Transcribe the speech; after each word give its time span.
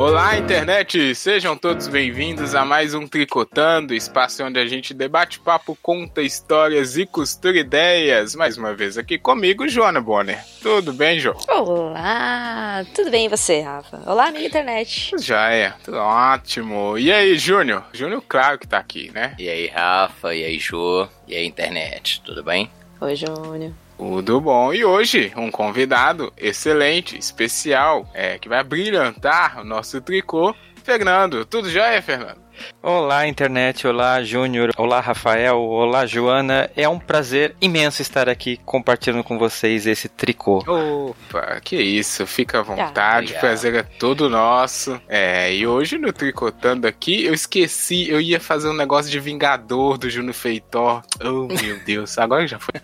Olá, 0.00 0.38
internet! 0.38 1.14
Sejam 1.14 1.54
todos 1.54 1.86
bem-vindos 1.86 2.54
a 2.54 2.64
mais 2.64 2.94
um 2.94 3.06
Tricotando, 3.06 3.92
espaço 3.92 4.42
onde 4.42 4.58
a 4.58 4.66
gente 4.66 4.94
debate 4.94 5.38
papo, 5.38 5.76
conta 5.82 6.22
histórias 6.22 6.96
e 6.96 7.04
costura 7.04 7.58
ideias. 7.58 8.34
Mais 8.34 8.56
uma 8.56 8.72
vez 8.72 8.96
aqui 8.96 9.18
comigo, 9.18 9.68
Joana 9.68 10.00
Bonner. 10.00 10.42
Tudo 10.62 10.94
bem, 10.94 11.20
Jo? 11.20 11.36
Olá! 11.46 12.82
Tudo 12.94 13.10
bem 13.10 13.26
e 13.26 13.28
você, 13.28 13.60
Rafa? 13.60 14.00
Olá, 14.06 14.28
amiga 14.28 14.46
internet. 14.46 15.14
Já 15.18 15.50
é, 15.50 15.74
tudo 15.84 15.98
ótimo. 15.98 16.96
E 16.96 17.12
aí, 17.12 17.36
Júnior? 17.36 17.84
Júnior, 17.92 18.24
claro 18.26 18.58
que 18.58 18.66
tá 18.66 18.78
aqui, 18.78 19.10
né? 19.12 19.34
E 19.38 19.50
aí, 19.50 19.66
Rafa? 19.66 20.34
E 20.34 20.42
aí, 20.42 20.58
Jo? 20.58 21.10
E 21.28 21.36
aí, 21.36 21.44
internet? 21.44 22.22
Tudo 22.24 22.42
bem? 22.42 22.70
Oi, 23.02 23.14
Júnior. 23.14 23.74
Tudo 24.00 24.40
bom. 24.40 24.72
E 24.72 24.82
hoje, 24.82 25.30
um 25.36 25.50
convidado 25.50 26.32
excelente, 26.34 27.18
especial, 27.18 28.08
é, 28.14 28.38
que 28.38 28.48
vai 28.48 28.64
brilhantar 28.64 29.60
o 29.60 29.64
nosso 29.64 30.00
tricô. 30.00 30.56
Fernando, 30.82 31.44
tudo 31.44 31.68
jóia, 31.68 32.00
Fernando? 32.00 32.40
Olá, 32.82 33.26
internet. 33.26 33.86
Olá, 33.86 34.22
Júnior. 34.22 34.70
Olá, 34.76 35.00
Rafael. 35.00 35.58
Olá, 35.60 36.06
Joana. 36.06 36.70
É 36.76 36.88
um 36.88 36.98
prazer 36.98 37.54
imenso 37.60 38.00
estar 38.00 38.28
aqui 38.28 38.58
compartilhando 38.64 39.22
com 39.22 39.38
vocês 39.38 39.86
esse 39.86 40.08
tricô. 40.08 40.58
Opa, 40.66 41.60
que 41.62 41.76
isso. 41.76 42.26
Fica 42.26 42.60
à 42.60 42.62
vontade. 42.62 43.36
Ah, 43.36 43.40
prazer 43.40 43.74
é 43.74 43.82
todo 43.82 44.30
nosso. 44.30 45.00
É, 45.08 45.54
e 45.54 45.66
hoje 45.66 45.98
no 45.98 46.12
Tricotando 46.12 46.86
aqui, 46.86 47.24
eu 47.24 47.34
esqueci, 47.34 48.08
eu 48.08 48.20
ia 48.20 48.40
fazer 48.40 48.68
um 48.68 48.76
negócio 48.76 49.10
de 49.10 49.20
Vingador 49.20 49.98
do 49.98 50.08
Júnior 50.08 50.34
Feitor. 50.34 51.02
Oh, 51.22 51.46
meu 51.46 51.78
Deus. 51.84 52.16
Agora 52.18 52.46
já 52.46 52.58
foi. 52.58 52.74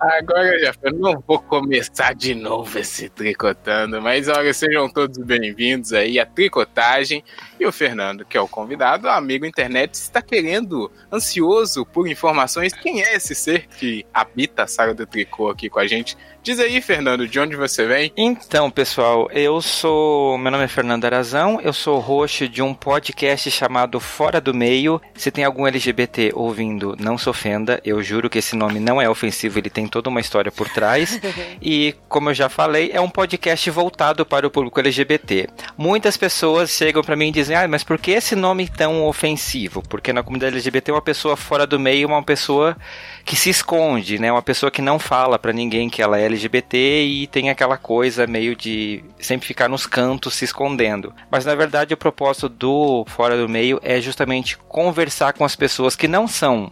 Agora 0.00 0.58
já 0.58 0.72
foi. 0.72 0.92
Não 0.92 1.22
vou 1.26 1.38
começar 1.38 2.14
de 2.14 2.34
novo 2.34 2.78
esse 2.78 3.08
tricotando, 3.08 4.00
mas 4.02 4.28
olha, 4.28 4.52
sejam 4.52 4.88
todos 4.88 5.18
bem-vindos 5.18 5.92
aí 5.92 6.18
à 6.18 6.26
tricotagem. 6.26 7.22
E 7.62 7.64
o 7.64 7.70
Fernando, 7.70 8.24
que 8.24 8.36
é 8.36 8.40
o 8.40 8.48
convidado, 8.48 9.08
amigo 9.08 9.46
internet, 9.46 9.94
está 9.94 10.20
querendo, 10.20 10.90
ansioso 11.12 11.86
por 11.86 12.08
informações. 12.08 12.72
Quem 12.72 13.04
é 13.04 13.14
esse 13.14 13.36
ser 13.36 13.68
que 13.68 14.04
habita 14.12 14.64
a 14.64 14.66
sala 14.66 14.92
do 14.92 15.06
tricô 15.06 15.48
aqui 15.48 15.70
com 15.70 15.78
a 15.78 15.86
gente? 15.86 16.16
Diz 16.42 16.58
aí, 16.58 16.80
Fernando, 16.80 17.28
de 17.28 17.38
onde 17.38 17.54
você 17.54 17.86
vem? 17.86 18.12
Então, 18.16 18.68
pessoal, 18.68 19.30
eu 19.30 19.62
sou. 19.62 20.36
Meu 20.36 20.50
nome 20.50 20.64
é 20.64 20.68
Fernando 20.68 21.04
Arazão, 21.04 21.60
eu 21.62 21.72
sou 21.72 22.00
host 22.00 22.48
de 22.48 22.60
um 22.60 22.74
podcast 22.74 23.48
chamado 23.48 24.00
Fora 24.00 24.40
do 24.40 24.52
Meio. 24.52 25.00
Se 25.14 25.30
tem 25.30 25.44
algum 25.44 25.68
LGBT 25.68 26.32
ouvindo, 26.34 26.96
não 26.98 27.16
se 27.16 27.28
ofenda, 27.28 27.80
eu 27.84 28.02
juro 28.02 28.28
que 28.28 28.38
esse 28.38 28.56
nome 28.56 28.80
não 28.80 29.00
é 29.00 29.08
ofensivo, 29.08 29.60
ele 29.60 29.70
tem 29.70 29.86
toda 29.86 30.10
uma 30.10 30.18
história 30.18 30.50
por 30.50 30.68
trás. 30.68 31.20
e, 31.62 31.94
como 32.08 32.30
eu 32.30 32.34
já 32.34 32.48
falei, 32.48 32.90
é 32.92 33.00
um 33.00 33.08
podcast 33.08 33.70
voltado 33.70 34.26
para 34.26 34.44
o 34.44 34.50
público 34.50 34.80
LGBT. 34.80 35.48
Muitas 35.78 36.16
pessoas 36.16 36.70
chegam 36.70 37.04
para 37.04 37.14
mim 37.14 37.28
e 37.28 37.32
dizem: 37.32 37.51
ah, 37.54 37.66
mas 37.68 37.84
por 37.84 37.98
que 37.98 38.10
esse 38.10 38.34
nome 38.34 38.68
tão 38.68 39.04
ofensivo? 39.04 39.82
Porque 39.88 40.12
na 40.12 40.22
comunidade 40.22 40.54
LGBT, 40.54 40.92
uma 40.92 41.02
pessoa 41.02 41.36
fora 41.36 41.66
do 41.66 41.78
meio 41.78 42.04
é 42.04 42.06
uma 42.06 42.22
pessoa 42.22 42.76
que 43.24 43.36
se 43.36 43.50
esconde, 43.50 44.18
né? 44.18 44.30
Uma 44.30 44.42
pessoa 44.42 44.70
que 44.70 44.82
não 44.82 44.98
fala 44.98 45.38
para 45.38 45.52
ninguém 45.52 45.88
que 45.88 46.02
ela 46.02 46.18
é 46.18 46.24
LGBT 46.26 47.04
e 47.04 47.26
tem 47.26 47.50
aquela 47.50 47.76
coisa 47.76 48.26
meio 48.26 48.54
de 48.56 49.04
sempre 49.18 49.46
ficar 49.46 49.68
nos 49.68 49.86
cantos 49.86 50.34
se 50.34 50.44
escondendo. 50.44 51.14
Mas 51.30 51.44
na 51.44 51.54
verdade 51.54 51.94
o 51.94 51.96
propósito 51.96 52.48
do 52.48 53.04
Fora 53.08 53.36
do 53.36 53.48
Meio 53.48 53.80
é 53.82 54.00
justamente 54.00 54.56
conversar 54.68 55.32
com 55.32 55.44
as 55.44 55.56
pessoas 55.56 55.96
que 55.96 56.08
não 56.08 56.26
são 56.26 56.70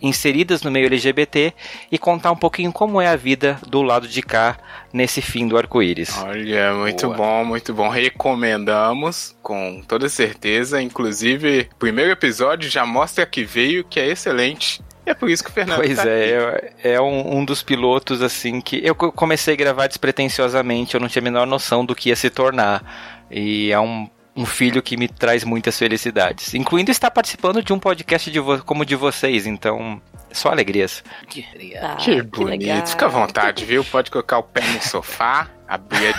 inseridas 0.00 0.62
no 0.62 0.70
meio 0.70 0.86
LGBT 0.86 1.52
e 1.90 1.98
contar 1.98 2.32
um 2.32 2.36
pouquinho 2.36 2.72
como 2.72 3.00
é 3.00 3.08
a 3.08 3.16
vida 3.16 3.58
do 3.66 3.82
lado 3.82 4.06
de 4.06 4.22
cá 4.22 4.58
nesse 4.92 5.20
fim 5.22 5.48
do 5.48 5.56
arco-íris. 5.56 6.16
Olha, 6.22 6.74
muito 6.74 7.06
Boa. 7.06 7.16
bom, 7.16 7.44
muito 7.44 7.74
bom. 7.74 7.88
Recomendamos 7.88 9.34
com 9.42 9.82
toda 9.86 10.08
certeza. 10.08 10.80
Inclusive, 10.80 11.68
o 11.72 11.76
primeiro 11.76 12.10
episódio 12.10 12.68
já 12.70 12.84
mostra 12.84 13.26
que 13.26 13.44
veio, 13.44 13.84
que 13.84 13.98
é 13.98 14.06
excelente. 14.08 14.82
É 15.06 15.12
por 15.12 15.28
isso 15.28 15.44
que 15.44 15.50
o 15.50 15.52
Fernando 15.52 15.76
Pois 15.76 15.96
tá 15.96 16.08
é, 16.08 16.72
é, 16.82 16.92
é 16.94 17.00
um, 17.00 17.38
um, 17.38 17.44
dos 17.44 17.62
pilotos, 17.62 18.22
assim, 18.22 18.60
que 18.60 18.80
eu 18.82 18.94
comecei 18.94 19.52
a 19.52 19.56
gravar 19.56 19.86
despretensiosamente, 19.86 20.94
eu 20.94 21.00
não 21.00 21.08
tinha 21.08 21.20
a 21.20 21.24
menor 21.24 21.46
noção 21.46 21.84
do 21.84 21.94
que 21.94 22.08
ia 22.08 22.16
se 22.16 22.30
tornar. 22.30 23.24
E 23.30 23.70
é 23.70 23.78
um, 23.78 24.08
um 24.36 24.44
filho 24.44 24.82
que 24.82 24.96
me 24.96 25.08
traz 25.08 25.44
muitas 25.44 25.78
felicidades. 25.78 26.54
Incluindo 26.54 26.90
estar 26.90 27.10
participando 27.10 27.62
de 27.62 27.72
um 27.72 27.78
podcast 27.78 28.30
de 28.30 28.40
como 28.64 28.84
de 28.84 28.96
vocês, 28.96 29.46
então. 29.46 30.00
Só 30.32 30.50
alegrias. 30.50 31.04
Que, 31.28 31.46
ah, 31.80 31.94
que 31.94 32.20
bonito. 32.22 32.82
Que 32.82 32.90
Fica 32.90 33.06
à 33.06 33.08
vontade, 33.08 33.64
viu? 33.64 33.84
Pode 33.84 34.10
colocar 34.10 34.38
o 34.38 34.42
pé 34.42 34.62
no 34.62 34.82
sofá, 34.82 35.48
abrir. 35.68 36.12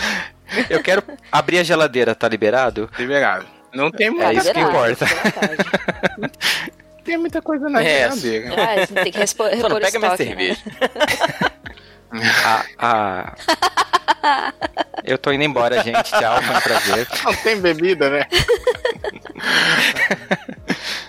eu 0.70 0.82
quero 0.82 1.02
abrir 1.30 1.58
a 1.58 1.62
geladeira, 1.62 2.14
tá 2.14 2.26
liberado? 2.26 2.88
Liberado. 2.98 3.46
Não 3.74 3.90
tem 3.90 4.10
mais. 4.10 4.38
É 4.38 4.40
isso 4.40 4.52
que 4.52 4.60
importa 4.60 5.06
tem 7.04 7.18
muita 7.18 7.42
coisa 7.42 7.68
na 7.68 7.82
é. 7.82 8.10
geladeira. 8.10 8.54
Ah, 8.54 9.02
tem 9.02 9.12
que 9.12 9.18
repor 9.18 9.50
Não, 9.56 9.80
pega 9.80 9.98
minha 9.98 10.50
né? 10.50 10.56
ah, 12.78 12.78
ah. 12.78 13.34
Eu 15.04 15.18
tô 15.18 15.32
indo 15.32 15.44
embora, 15.44 15.82
gente. 15.82 16.10
Tchau, 16.10 16.42
foi 16.42 16.56
um 16.56 16.60
prazer. 16.60 17.08
Não 17.24 17.34
tem 17.34 17.60
bebida, 17.60 18.10
né? 18.10 18.24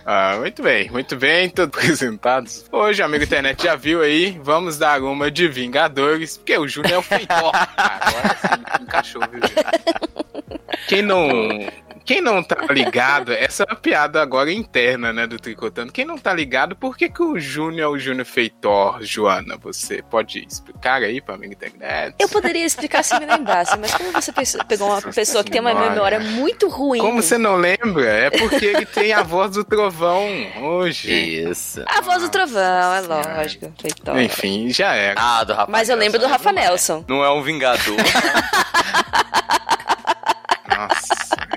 ah, 0.06 0.38
muito 0.40 0.64
bem, 0.64 0.90
muito 0.90 1.16
bem, 1.16 1.50
todos 1.50 1.78
apresentados. 1.78 2.66
Hoje, 2.72 3.04
amigo 3.04 3.24
internet 3.24 3.64
já 3.64 3.76
viu 3.76 4.02
aí, 4.02 4.40
vamos 4.42 4.78
dar 4.78 5.02
uma 5.02 5.30
de 5.30 5.48
Vingadores, 5.48 6.38
porque 6.38 6.58
o 6.58 6.68
Júnior 6.68 6.94
é 6.94 6.98
o 6.98 7.04
feitor. 7.04 7.52
Agora 7.78 8.38
sim, 8.42 8.84
encaixou, 8.84 9.22
viu? 9.30 9.42
Quem 10.88 11.02
não 11.02 11.60
quem 12.06 12.22
não 12.22 12.44
tá 12.44 12.58
ligado, 12.70 13.32
essa 13.32 13.64
é 13.64 13.66
uma 13.72 13.76
piada 13.76 14.22
agora 14.22 14.52
interna, 14.52 15.14
né, 15.14 15.26
do 15.26 15.40
Tricotando. 15.40 15.92
Quem 15.92 16.06
não 16.06 16.18
tá 16.18 16.34
ligado, 16.34 16.76
por 16.76 16.98
que, 16.98 17.10
que 17.10 17.24
o 17.24 17.40
Júnior 17.40 17.82
é 17.82 17.88
o 17.88 17.98
Júnior 17.98 18.26
Feitor, 18.26 19.02
Joana? 19.02 19.58
Você 19.58 20.02
pode 20.02 20.46
explicar 20.46 21.02
aí 21.02 21.22
pra 21.22 21.38
mim 21.38 21.48
internet? 21.48 22.16
Eu 22.20 22.28
poderia 22.28 22.66
explicar 22.66 23.04
se 23.04 23.18
me 23.20 23.26
lembrasse, 23.26 23.78
mas 23.78 23.94
como 23.94 24.12
você 24.12 24.32
pegou 24.68 24.88
uma 24.88 24.96
Nossa 24.96 25.12
pessoa 25.12 25.44
que 25.44 25.52
tem 25.52 25.62
uma 25.62 25.74
memória 25.74 26.20
muito 26.20 26.68
ruim. 26.68 27.00
Como 27.00 27.22
você 27.22 27.38
não 27.38 27.56
lembra? 27.56 28.06
É 28.06 28.30
porque 28.30 28.66
ele 28.66 28.86
tem 28.86 29.14
a 29.14 29.24
voz 29.24 29.52
do 29.52 29.64
trovão 29.64 30.28
hoje. 30.62 31.12
Isso. 31.12 31.84
A 31.88 32.02
voz 32.02 32.22
do 32.22 32.30
trovão, 32.30 32.94
é 32.94 33.02
lógico. 33.02 33.72
Feitor. 33.80 34.20
Enfim, 34.20 34.70
já 34.70 34.96
é. 34.96 35.14
Ah, 35.16 35.44
do 35.44 35.54
Rafa 35.54 35.72
Mas 35.72 35.90
eu 35.90 35.96
lembro 35.96 36.20
do 36.20 36.28
Rafa 36.28 36.52
Nelson. 36.52 37.06
Não 37.08 37.24
é 37.24 37.32
um 37.32 37.42
vingador. 37.42 37.96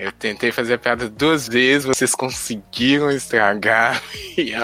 Eu 0.01 0.13
tentei 0.13 0.53
fazer 0.53 0.75
a 0.75 0.79
piada 0.79 1.09
duas 1.09 1.49
vezes, 1.49 1.85
vocês 1.85 2.15
conseguiram 2.15 3.11
estragar. 3.11 4.03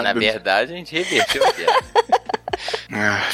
Na 0.03 0.13
verdade, 0.13 0.73
a 0.73 0.75
gente 0.75 0.93
reverteu 0.93 1.45
a 1.45 1.51
piada. 1.53 1.85
ah, 2.93 3.29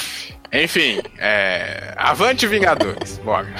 enfim, 0.54 1.02
é... 1.18 1.94
avante 1.98 2.48
Vingadores, 2.48 3.18
bora. 3.20 3.54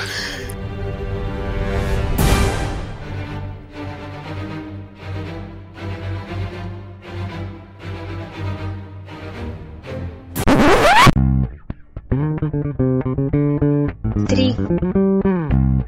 Tri. 14.28 14.56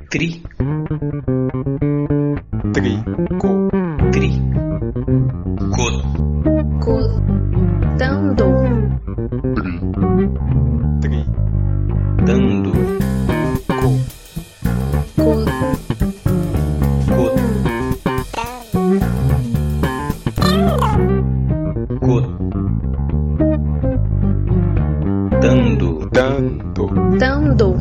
Tri. 0.10 0.44
Tri. 2.74 3.04
Co. 3.42 3.70
Tri. 4.12 4.42
Co. 5.76 5.86
Co. 6.84 6.96
Dando. 7.98 8.48
Tri. 11.02 11.26
Dando. 12.26 12.72
Co. 13.68 13.90
Co. 15.18 15.46
Co. 17.08 17.36
Co. 22.02 22.16
Dando. 25.42 25.90
Dando. 26.12 26.88
Dando. 27.20 27.76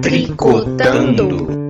Tricotando. 0.00 1.65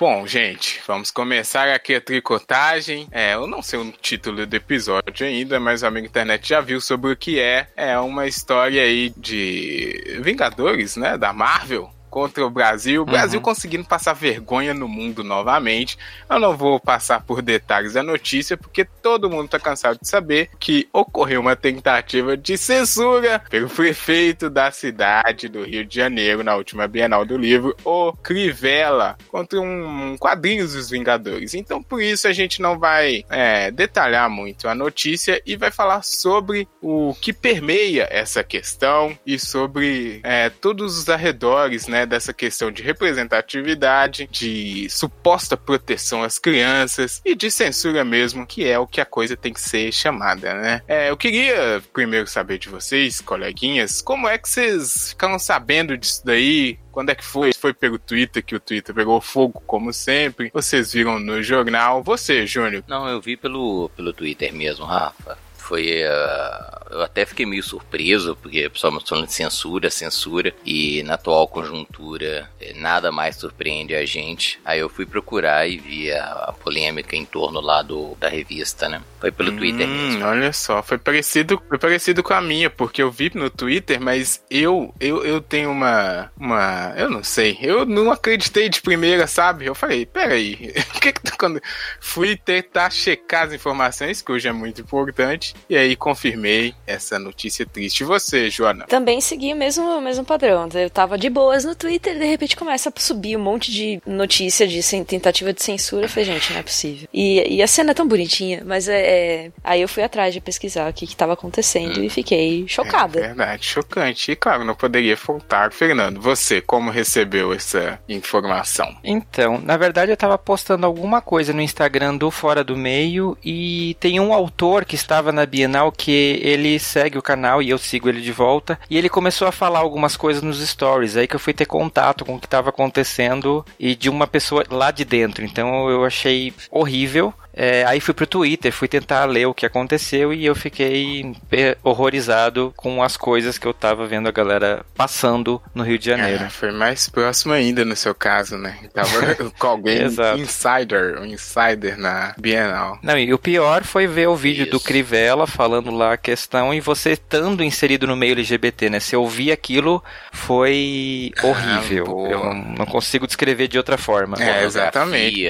Bom, 0.00 0.26
gente, 0.26 0.80
vamos 0.86 1.10
começar 1.10 1.68
aqui 1.68 1.94
a 1.94 2.00
tricotagem. 2.00 3.06
É, 3.12 3.34
eu 3.34 3.46
não 3.46 3.60
sei 3.60 3.78
o 3.78 3.92
título 3.92 4.46
do 4.46 4.56
episódio 4.56 5.26
ainda, 5.26 5.60
mas 5.60 5.82
o 5.82 5.86
amigo 5.86 6.06
internet 6.06 6.48
já 6.48 6.62
viu 6.62 6.80
sobre 6.80 7.12
o 7.12 7.16
que 7.16 7.38
é. 7.38 7.68
É 7.76 7.98
uma 7.98 8.26
história 8.26 8.82
aí 8.82 9.12
de 9.14 10.18
Vingadores, 10.22 10.96
né? 10.96 11.18
Da 11.18 11.34
Marvel 11.34 11.90
contra 12.10 12.44
o 12.44 12.50
Brasil. 12.50 13.02
O 13.02 13.06
Brasil 13.06 13.38
uhum. 13.38 13.44
conseguindo 13.44 13.84
passar 13.84 14.12
vergonha 14.12 14.74
no 14.74 14.88
mundo 14.88 15.22
novamente. 15.22 15.96
Eu 16.28 16.38
não 16.38 16.56
vou 16.56 16.80
passar 16.80 17.22
por 17.22 17.40
detalhes 17.40 17.94
da 17.94 18.02
notícia, 18.02 18.56
porque 18.56 18.84
todo 18.84 19.30
mundo 19.30 19.46
está 19.46 19.58
cansado 19.58 19.98
de 20.00 20.08
saber 20.08 20.50
que 20.58 20.88
ocorreu 20.92 21.40
uma 21.40 21.56
tentativa 21.56 22.36
de 22.36 22.58
censura 22.58 23.40
pelo 23.48 23.68
prefeito 23.68 24.50
da 24.50 24.70
cidade 24.70 25.48
do 25.48 25.64
Rio 25.64 25.86
de 25.86 25.94
Janeiro 25.94 26.42
na 26.42 26.56
última 26.56 26.88
Bienal 26.88 27.24
do 27.24 27.36
Livro, 27.36 27.76
o 27.84 28.12
Crivella, 28.14 29.16
contra 29.28 29.60
um 29.60 30.16
quadrinhos 30.18 30.74
dos 30.74 30.90
Vingadores. 30.90 31.54
Então, 31.54 31.82
por 31.82 32.02
isso, 32.02 32.26
a 32.26 32.32
gente 32.32 32.60
não 32.60 32.78
vai 32.78 33.24
é, 33.30 33.70
detalhar 33.70 34.28
muito 34.28 34.68
a 34.68 34.74
notícia 34.74 35.40
e 35.46 35.56
vai 35.56 35.70
falar 35.70 36.02
sobre 36.02 36.68
o 36.82 37.14
que 37.20 37.32
permeia 37.32 38.08
essa 38.10 38.42
questão 38.42 39.16
e 39.24 39.38
sobre 39.38 40.20
é, 40.24 40.50
todos 40.50 40.98
os 40.98 41.08
arredores 41.08 41.86
né, 41.86 41.99
dessa 42.06 42.32
questão 42.32 42.70
de 42.70 42.82
representatividade, 42.82 44.28
de 44.30 44.88
suposta 44.90 45.56
proteção 45.56 46.22
às 46.22 46.38
crianças 46.38 47.20
e 47.24 47.34
de 47.34 47.50
censura 47.50 48.04
mesmo, 48.04 48.46
que 48.46 48.66
é 48.66 48.78
o 48.78 48.86
que 48.86 49.00
a 49.00 49.06
coisa 49.06 49.36
tem 49.36 49.52
que 49.52 49.60
ser 49.60 49.92
chamada, 49.92 50.54
né? 50.54 50.82
É, 50.86 51.10
eu 51.10 51.16
queria 51.16 51.82
primeiro 51.92 52.26
saber 52.26 52.58
de 52.58 52.68
vocês, 52.68 53.20
coleguinhas, 53.20 54.02
como 54.02 54.28
é 54.28 54.38
que 54.38 54.48
vocês 54.48 55.10
ficaram 55.10 55.38
sabendo 55.38 55.96
disso 55.96 56.22
daí? 56.24 56.78
Quando 56.92 57.10
é 57.10 57.14
que 57.14 57.24
foi? 57.24 57.52
Foi 57.52 57.72
pelo 57.72 57.98
Twitter, 57.98 58.44
que 58.44 58.54
o 58.54 58.60
Twitter 58.60 58.94
pegou 58.94 59.20
fogo, 59.20 59.62
como 59.64 59.92
sempre. 59.92 60.50
Vocês 60.52 60.92
viram 60.92 61.20
no 61.20 61.40
jornal. 61.40 62.02
Você, 62.02 62.44
Júnior? 62.46 62.82
Não, 62.88 63.08
eu 63.08 63.20
vi 63.20 63.36
pelo, 63.36 63.88
pelo 63.90 64.12
Twitter 64.12 64.52
mesmo, 64.52 64.84
Rafa 64.84 65.38
foi. 65.70 66.02
Uh, 66.02 66.80
eu 66.90 67.02
até 67.02 67.24
fiquei 67.24 67.46
meio 67.46 67.62
surpreso, 67.62 68.36
porque 68.42 68.66
o 68.66 68.70
pessoal 68.72 69.00
falando 69.06 69.28
de 69.28 69.32
censura, 69.32 69.88
censura, 69.88 70.52
e 70.66 71.04
na 71.04 71.14
atual 71.14 71.46
conjuntura 71.46 72.50
eh, 72.60 72.72
nada 72.74 73.12
mais 73.12 73.36
surpreende 73.36 73.94
a 73.94 74.04
gente. 74.04 74.58
Aí 74.64 74.80
eu 74.80 74.88
fui 74.88 75.06
procurar 75.06 75.68
e 75.68 75.78
vi 75.78 76.10
a, 76.10 76.24
a 76.48 76.52
polêmica 76.52 77.14
em 77.14 77.24
torno 77.24 77.60
lá 77.60 77.80
do, 77.82 78.16
da 78.18 78.28
revista, 78.28 78.88
né? 78.88 79.00
Foi 79.20 79.30
pelo 79.30 79.52
hum, 79.52 79.58
Twitter 79.58 79.86
mesmo. 79.86 80.24
Olha 80.24 80.52
só, 80.52 80.82
foi 80.82 80.98
parecido, 80.98 81.62
foi 81.68 81.78
parecido 81.78 82.24
com 82.24 82.34
a 82.34 82.40
minha, 82.40 82.68
porque 82.68 83.00
eu 83.00 83.10
vi 83.10 83.30
no 83.32 83.48
Twitter, 83.48 84.00
mas 84.00 84.42
eu, 84.50 84.92
eu, 84.98 85.24
eu 85.24 85.40
tenho 85.40 85.70
uma. 85.70 86.32
uma. 86.36 86.92
Eu 86.96 87.08
não 87.08 87.22
sei, 87.22 87.56
eu 87.62 87.86
não 87.86 88.10
acreditei 88.10 88.68
de 88.68 88.82
primeira, 88.82 89.28
sabe? 89.28 89.66
Eu 89.66 89.76
falei, 89.76 90.04
peraí, 90.04 90.56
que 91.00 91.12
que, 91.12 91.36
quando 91.38 91.60
fui 92.00 92.36
tentar 92.36 92.90
checar 92.90 93.46
as 93.46 93.52
informações, 93.52 94.20
que 94.20 94.32
hoje 94.32 94.48
é 94.48 94.52
muito 94.52 94.80
importante, 94.80 95.54
e 95.68 95.76
aí 95.76 95.96
confirmei 95.96 96.74
essa 96.86 97.18
notícia 97.18 97.66
triste. 97.66 98.00
E 98.00 98.04
você, 98.04 98.50
Joana? 98.50 98.86
Também 98.86 99.20
segui 99.20 99.52
o 99.52 99.56
mesmo, 99.56 99.84
o 99.84 100.00
mesmo 100.00 100.24
padrão. 100.24 100.68
Eu 100.74 100.90
tava 100.90 101.16
de 101.18 101.28
boas 101.28 101.64
no 101.64 101.74
Twitter 101.74 102.16
e 102.16 102.18
de 102.18 102.24
repente 102.24 102.56
começa 102.56 102.92
a 102.94 103.00
subir 103.00 103.36
um 103.36 103.40
monte 103.40 103.70
de 103.70 104.00
notícia 104.06 104.66
de 104.66 104.80
tentativa 105.04 105.52
de 105.52 105.62
censura. 105.62 106.04
Eu 106.04 106.08
falei, 106.08 106.24
gente, 106.24 106.52
não 106.52 106.60
é 106.60 106.62
possível. 106.62 107.08
E, 107.12 107.56
e 107.56 107.62
a 107.62 107.66
cena 107.66 107.92
é 107.92 107.94
tão 107.94 108.06
bonitinha, 108.06 108.62
mas 108.64 108.88
é, 108.88 109.00
é... 109.00 109.52
Aí 109.62 109.80
eu 109.80 109.88
fui 109.88 110.02
atrás 110.02 110.32
de 110.34 110.40
pesquisar 110.40 110.88
o 110.88 110.92
que, 110.92 111.06
que 111.06 111.16
tava 111.16 111.34
acontecendo 111.34 112.00
hum. 112.00 112.04
e 112.04 112.10
fiquei 112.10 112.64
chocada. 112.66 113.18
É 113.18 113.22
verdade, 113.28 113.64
chocante. 113.64 114.32
E 114.32 114.36
claro, 114.36 114.64
não 114.64 114.74
poderia 114.74 115.16
faltar. 115.16 115.72
Fernando, 115.72 116.20
você, 116.20 116.60
como 116.60 116.90
recebeu 116.90 117.52
essa 117.52 117.98
informação? 118.08 118.96
Então, 119.04 119.58
na 119.58 119.76
verdade 119.76 120.10
eu 120.10 120.16
tava 120.16 120.36
postando 120.38 120.86
alguma 120.86 121.20
coisa 121.20 121.52
no 121.52 121.60
Instagram 121.60 122.16
do 122.16 122.30
Fora 122.30 122.64
do 122.64 122.76
Meio 122.76 123.36
e 123.44 123.96
tem 124.00 124.20
um 124.20 124.32
autor 124.32 124.84
que 124.84 124.94
estava 124.94 125.32
na 125.32 125.44
Bienal 125.50 125.90
que 125.90 126.40
ele 126.42 126.78
segue 126.78 127.18
o 127.18 127.22
canal 127.22 127.60
e 127.60 127.70
eu 127.70 127.78
sigo 127.78 128.08
ele 128.08 128.20
de 128.20 128.32
volta. 128.32 128.78
E 128.88 128.96
ele 128.96 129.08
começou 129.08 129.48
a 129.48 129.52
falar 129.52 129.80
algumas 129.80 130.16
coisas 130.16 130.42
nos 130.42 130.60
stories. 130.60 131.16
Aí 131.16 131.26
que 131.26 131.34
eu 131.36 131.40
fui 131.40 131.52
ter 131.52 131.66
contato 131.66 132.24
com 132.24 132.36
o 132.36 132.40
que 132.40 132.46
estava 132.46 132.70
acontecendo 132.70 133.64
e 133.78 133.94
de 133.94 134.08
uma 134.08 134.26
pessoa 134.26 134.64
lá 134.70 134.90
de 134.90 135.04
dentro. 135.04 135.44
Então 135.44 135.90
eu 135.90 136.04
achei 136.04 136.52
horrível. 136.70 137.34
É, 137.52 137.84
aí 137.84 138.00
fui 138.00 138.14
pro 138.14 138.26
Twitter, 138.26 138.72
fui 138.72 138.88
tentar 138.88 139.24
ler 139.24 139.46
o 139.46 139.54
que 139.54 139.66
aconteceu 139.66 140.32
e 140.32 140.46
eu 140.46 140.54
fiquei 140.54 141.34
horrorizado 141.82 142.72
com 142.76 143.02
as 143.02 143.16
coisas 143.16 143.58
que 143.58 143.66
eu 143.66 143.74
tava 143.74 144.06
vendo 144.06 144.28
a 144.28 144.32
galera 144.32 144.84
passando 144.94 145.60
no 145.74 145.82
Rio 145.82 145.98
de 145.98 146.06
Janeiro. 146.06 146.44
É, 146.44 146.50
foi 146.50 146.70
mais 146.70 147.08
próximo 147.08 147.52
ainda 147.52 147.84
no 147.84 147.96
seu 147.96 148.14
caso, 148.14 148.56
né? 148.56 148.78
Tava 148.94 149.34
com 149.58 149.66
alguém 149.66 150.02
insider, 150.38 151.20
um 151.20 151.26
insider 151.26 151.98
na 151.98 152.34
Bienal. 152.38 152.98
Não, 153.02 153.18
e 153.18 153.32
o 153.34 153.38
pior 153.38 153.84
foi 153.84 154.06
ver 154.06 154.28
o 154.28 154.36
vídeo 154.36 154.62
Isso. 154.62 154.72
do 154.72 154.80
Crivella 154.80 155.46
falando 155.46 155.90
lá 155.90 156.14
a 156.14 156.16
questão 156.16 156.72
e 156.72 156.80
você 156.80 157.12
estando 157.12 157.64
inserido 157.64 158.06
no 158.06 158.16
meio 158.16 158.32
LGBT, 158.32 158.90
né? 158.90 159.00
Se 159.00 159.16
ouvir 159.16 159.50
aquilo 159.52 160.02
foi 160.32 161.32
ah, 161.38 161.46
horrível. 161.46 162.26
Ah, 162.26 162.30
eu 162.30 162.44
não, 162.44 162.54
não, 162.78 162.86
consigo 162.86 163.26
descrever 163.26 163.68
de 163.68 163.76
outra 163.76 163.98
forma. 163.98 164.36
É, 164.40 164.64
exatamente. 164.64 165.46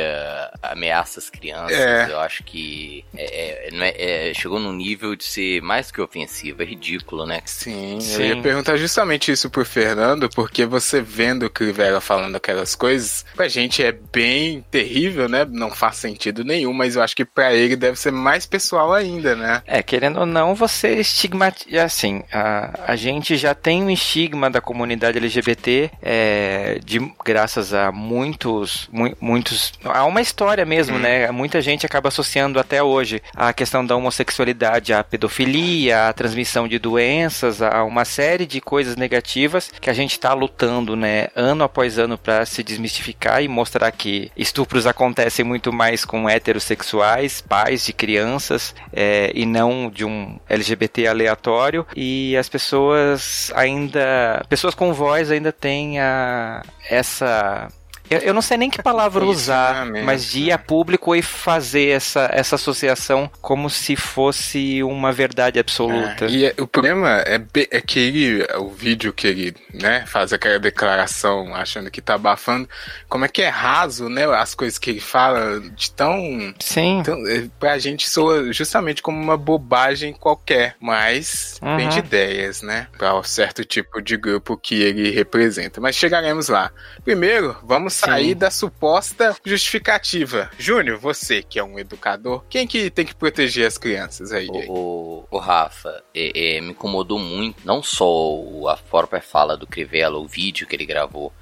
Ameaças 0.62 1.28
crianças. 1.28 1.78
É. 1.78 1.89
É. 1.90 2.10
Eu 2.10 2.20
acho 2.20 2.42
que 2.44 3.04
é, 3.16 3.68
é, 3.68 3.68
é, 3.72 4.30
é, 4.30 4.34
chegou 4.34 4.58
num 4.58 4.72
nível 4.72 5.14
de 5.16 5.24
ser 5.24 5.60
mais 5.62 5.90
que 5.90 6.00
ofensivo, 6.00 6.62
é 6.62 6.64
ridículo, 6.64 7.26
né? 7.26 7.40
Sim, 7.44 7.98
Sim. 8.00 8.22
eu 8.22 8.36
ia 8.36 8.42
perguntar 8.42 8.76
justamente 8.76 9.32
isso 9.32 9.50
pro 9.50 9.64
Fernando, 9.64 10.28
porque 10.30 10.64
você 10.64 11.00
vendo 11.00 11.46
o 11.46 11.50
Crivella 11.50 12.00
falando 12.00 12.36
aquelas 12.36 12.74
coisas, 12.74 13.24
pra 13.34 13.48
gente 13.48 13.82
é 13.82 13.92
bem 13.92 14.64
terrível, 14.70 15.28
né? 15.28 15.46
Não 15.48 15.70
faz 15.70 15.96
sentido 15.96 16.44
nenhum, 16.44 16.72
mas 16.72 16.96
eu 16.96 17.02
acho 17.02 17.16
que 17.16 17.24
pra 17.24 17.52
ele 17.52 17.76
deve 17.76 17.98
ser 17.98 18.10
mais 18.10 18.46
pessoal 18.46 18.92
ainda, 18.92 19.34
né? 19.34 19.62
É, 19.66 19.82
querendo 19.82 20.20
ou 20.20 20.26
não, 20.26 20.54
você 20.54 20.96
estigmatiza. 20.96 21.84
Assim, 21.84 22.22
a, 22.32 22.92
a 22.92 22.96
gente 22.96 23.36
já 23.36 23.54
tem 23.54 23.82
um 23.82 23.90
estigma 23.90 24.50
da 24.50 24.60
comunidade 24.60 25.18
LGBT, 25.18 25.90
é, 26.02 26.78
de, 26.84 26.98
graças 27.24 27.72
a 27.74 27.90
muitos, 27.90 28.88
mu 28.92 29.14
muitos. 29.20 29.72
Há 29.84 30.04
uma 30.04 30.20
história 30.20 30.64
mesmo, 30.64 30.96
hum. 30.96 31.00
né? 31.00 31.30
Muita 31.30 31.60
gente 31.60 31.79
gente 31.80 31.86
acaba 31.86 32.08
associando 32.08 32.60
até 32.60 32.82
hoje 32.82 33.22
a 33.34 33.52
questão 33.54 33.84
da 33.84 33.96
homossexualidade 33.96 34.92
à 34.92 35.02
pedofilia, 35.02 36.08
à 36.08 36.12
transmissão 36.12 36.68
de 36.68 36.78
doenças, 36.78 37.62
a 37.62 37.82
uma 37.84 38.04
série 38.04 38.44
de 38.44 38.60
coisas 38.60 38.96
negativas 38.96 39.72
que 39.80 39.88
a 39.88 39.94
gente 39.94 40.12
está 40.12 40.34
lutando, 40.34 40.94
né, 40.94 41.28
ano 41.34 41.64
após 41.64 41.98
ano 41.98 42.18
para 42.18 42.44
se 42.44 42.62
desmistificar 42.62 43.42
e 43.42 43.48
mostrar 43.48 43.90
que 43.92 44.30
estupros 44.36 44.86
acontecem 44.86 45.44
muito 45.44 45.72
mais 45.72 46.04
com 46.04 46.28
heterossexuais, 46.28 47.40
pais 47.40 47.86
de 47.86 47.94
crianças, 47.94 48.74
é, 48.92 49.32
e 49.34 49.46
não 49.46 49.88
de 49.88 50.04
um 50.04 50.38
LGBT 50.48 51.06
aleatório. 51.06 51.86
E 51.96 52.36
as 52.36 52.48
pessoas 52.48 53.50
ainda, 53.54 54.44
pessoas 54.48 54.74
com 54.74 54.92
voz 54.92 55.30
ainda 55.30 55.52
têm 55.52 55.98
a, 55.98 56.62
essa 56.88 57.68
eu, 58.10 58.18
eu 58.18 58.34
não 58.34 58.42
sei 58.42 58.56
nem 58.56 58.68
que 58.68 58.82
palavra 58.82 59.24
usar, 59.24 59.86
mas 60.04 60.24
de 60.24 60.44
ir 60.44 60.52
a 60.52 60.58
público 60.58 61.14
e 61.14 61.22
fazer 61.22 61.90
essa, 61.90 62.28
essa 62.32 62.56
associação 62.56 63.30
como 63.40 63.70
se 63.70 63.94
fosse 63.94 64.82
uma 64.82 65.12
verdade 65.12 65.60
absoluta. 65.60 66.26
É, 66.26 66.28
e 66.28 66.44
é, 66.46 66.54
o 66.58 66.66
problema 66.66 67.20
é, 67.20 67.40
é 67.70 67.80
que 67.80 68.00
ele, 68.00 68.46
o 68.58 68.68
vídeo 68.68 69.12
que 69.12 69.28
ele 69.28 69.54
né, 69.72 70.04
faz 70.06 70.32
aquela 70.32 70.58
declaração 70.58 71.54
achando 71.54 71.90
que 71.90 72.00
tá 72.00 72.14
abafando, 72.14 72.68
como 73.08 73.24
é 73.24 73.28
que 73.28 73.42
é 73.42 73.48
raso, 73.48 74.08
né? 74.08 74.24
As 74.24 74.56
coisas 74.56 74.76
que 74.78 74.90
ele 74.90 75.00
fala 75.00 75.60
de 75.60 75.92
tão. 75.92 76.52
Sim. 76.58 77.02
Tão, 77.04 77.26
é, 77.28 77.46
pra 77.60 77.78
gente 77.78 78.10
soa 78.10 78.52
justamente 78.52 79.02
como 79.02 79.20
uma 79.20 79.36
bobagem 79.36 80.12
qualquer, 80.12 80.74
mas 80.80 81.60
uhum. 81.62 81.88
de 81.88 81.98
ideias, 82.00 82.62
né? 82.62 82.88
Pra 82.98 83.16
um 83.16 83.22
certo 83.22 83.64
tipo 83.64 84.02
de 84.02 84.16
grupo 84.16 84.56
que 84.56 84.82
ele 84.82 85.10
representa. 85.10 85.80
Mas 85.80 85.94
chegaremos 85.94 86.48
lá. 86.48 86.72
Primeiro, 87.04 87.56
vamos 87.62 87.99
sair 88.00 88.34
da 88.34 88.50
suposta 88.50 89.36
justificativa. 89.44 90.50
Júnior, 90.58 90.98
você 90.98 91.42
que 91.42 91.58
é 91.58 91.64
um 91.64 91.78
educador, 91.78 92.44
quem 92.48 92.66
que 92.66 92.90
tem 92.90 93.04
que 93.04 93.14
proteger 93.14 93.66
as 93.66 93.78
crianças 93.78 94.32
aí? 94.32 94.48
O, 94.48 94.72
o, 94.72 95.26
o 95.30 95.38
Rafa, 95.38 96.02
é, 96.14 96.56
é, 96.56 96.60
me 96.60 96.70
incomodou 96.70 97.18
muito, 97.18 97.64
não 97.64 97.82
só 97.82 98.68
a 98.68 98.76
própria 98.76 99.20
fala 99.20 99.56
do 99.56 99.66
Crivella, 99.66 100.18
o 100.18 100.26
vídeo 100.26 100.66
que 100.66 100.74
ele 100.74 100.86
gravou, 100.86 101.32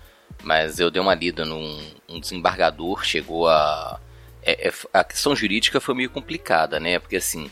mas 0.43 0.79
eu 0.79 0.91
dei 0.91 1.01
uma 1.01 1.15
lida 1.15 1.45
num 1.45 1.79
um 2.09 2.21
desembargador, 2.21 3.05
chegou 3.05 3.49
a... 3.49 4.01
É, 4.43 4.69
é, 4.69 4.73
a 4.95 5.05
questão 5.05 5.37
jurídica 5.37 5.81
foi 5.81 5.95
meio 5.95 6.11
complicada, 6.11 6.81
né? 6.81 6.99
Porque 6.99 7.17
assim, 7.17 7.51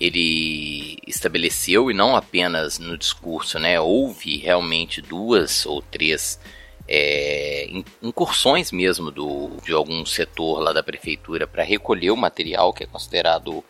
ele 0.00 0.98
estabeleceu 1.06 1.90
e 1.90 1.94
não 1.94 2.16
apenas 2.16 2.78
no 2.78 2.98
discurso, 2.98 3.58
né? 3.58 3.78
Houve 3.78 4.38
realmente 4.38 5.00
duas 5.00 5.64
ou 5.64 5.80
três 5.80 6.40
é, 6.94 7.70
incursões 8.02 8.70
mesmo 8.70 9.10
do, 9.10 9.56
de 9.64 9.72
algum 9.72 10.04
setor 10.04 10.60
lá 10.60 10.74
da 10.74 10.82
prefeitura 10.82 11.46
para 11.46 11.64
recolher 11.64 12.10
o 12.10 12.16
material 12.18 12.70
que 12.70 12.84
é 12.84 12.86
considerado 12.86 13.64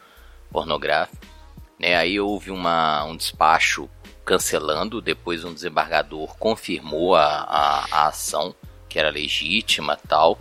pornográfico. 0.51 1.25
Né? 1.79 1.95
Aí 1.95 2.19
houve 2.19 2.51
uma, 2.51 3.05
um 3.05 3.17
despacho 3.17 3.89
cancelando, 4.25 5.01
depois 5.01 5.45
um 5.45 5.55
desembargador 5.55 6.37
confirmou 6.37 7.15
a, 7.15 7.25
a, 7.25 7.87
a 7.93 8.07
ação, 8.09 8.57
que 8.89 8.99
era 8.99 9.09
legítima 9.09 9.97
tal, 10.09 10.37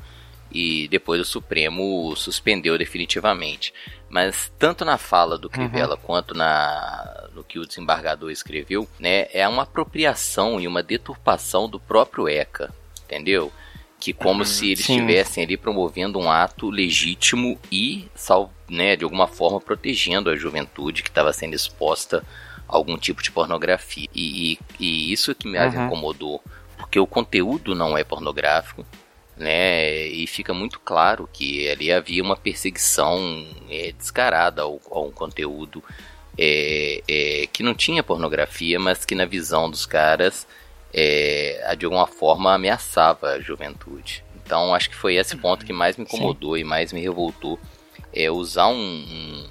e 0.52 0.88
depois 0.88 1.22
o 1.22 1.26
Supremo 1.26 2.16
suspendeu 2.16 2.80
definitivamente. 2.80 3.76
Mas 4.12 4.52
tanto 4.60 4.84
na 4.84 4.98
fala 4.98 5.38
do 5.38 5.50
Crivella 5.50 5.96
uhum. 5.96 6.02
quanto 6.02 6.34
na, 6.34 7.30
no 7.34 7.44
que 7.46 7.58
o 7.58 7.66
desembargador 7.66 8.30
escreveu, 8.30 8.86
né, 9.00 9.28
é 9.34 9.48
uma 9.48 9.64
apropriação 9.64 10.60
e 10.60 10.68
uma 10.68 10.84
deturpação 10.84 11.70
do 11.70 11.80
próprio 11.80 12.28
ECA. 12.28 12.74
entendeu? 13.06 13.52
Que 14.00 14.12
como 14.14 14.40
Uhum, 14.40 14.46
se 14.46 14.72
eles 14.72 14.84
sim. 14.86 14.96
estivessem 14.96 15.44
ali 15.46 15.56
promovendo 15.56 16.20
um 16.20 16.30
ato 16.30 16.70
legítimo 16.70 17.58
e, 17.72 18.10
sal, 18.16 18.52
né, 18.70 18.96
de 18.96 19.04
alguma 19.04 19.28
forma, 19.28 19.62
protegendo 19.62 20.30
a 20.30 20.36
juventude 20.36 21.04
que 21.04 21.10
estava 21.10 21.32
sendo 21.32 21.54
exposta 21.56 22.24
a 22.68 22.76
algum 22.76 22.98
tipo 22.98 23.22
de 23.24 23.32
pornografia. 23.32 24.08
E, 24.14 24.54
e, 24.54 24.60
e 24.80 25.12
isso 25.14 25.34
que 25.36 25.48
me 25.48 25.58
Uhum. 25.60 25.86
incomodou, 25.86 26.44
porque 26.78 27.00
o 27.00 27.06
conteúdo 27.08 27.76
não 27.76 27.98
é 27.98 28.04
pornográfico, 28.04 28.86
né? 29.42 30.08
E 30.08 30.28
fica 30.28 30.54
muito 30.54 30.80
claro 30.80 31.28
que 31.32 31.68
ali 31.68 31.92
havia 31.92 32.22
uma 32.24 32.38
perseguição 32.38 33.46
é, 33.70 33.92
descarada 33.92 34.62
ao, 34.62 34.80
a 34.92 35.02
um 35.02 35.12
conteúdo 35.12 35.84
é, 36.38 37.02
é, 37.08 37.48
que 37.52 37.64
não 37.64 37.74
tinha 37.74 38.04
pornografia, 38.04 38.80
mas 38.80 39.04
que 39.04 39.16
na 39.16 39.26
visão 39.26 39.70
dos 39.70 39.86
caras 39.86 40.48
é, 40.94 41.76
de 41.78 41.86
alguma 41.86 42.08
forma 42.08 42.54
ameaçava 42.54 43.32
a 43.32 43.42
juventude. 43.42 44.24
Então 44.46 44.76
acho 44.76 44.90
que 44.90 44.96
foi 44.96 45.16
esse 45.16 45.36
ponto 45.36 45.66
que 45.66 45.74
mais 45.74 45.98
me 45.98 46.04
incomodou 46.04 46.58
e 46.58 46.64
mais 46.64 46.94
me 46.94 47.02
revoltou. 47.02 47.60
É 48.14 48.30
usar 48.30 48.68
um, 48.68 48.76
um, 48.76 49.50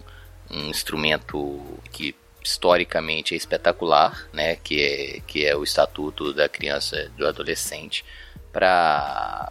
um 0.50 0.68
instrumento 0.68 1.60
que 1.90 2.14
historicamente 2.42 3.34
é 3.34 3.36
espetacular, 3.36 4.28
né, 4.32 4.56
que 4.56 4.82
é, 4.82 5.20
que 5.26 5.44
é 5.44 5.56
o 5.56 5.64
Estatuto 5.64 6.32
da 6.32 6.48
Criança 6.48 7.10
do 7.16 7.26
Adolescente, 7.26 8.04
para 8.52 9.48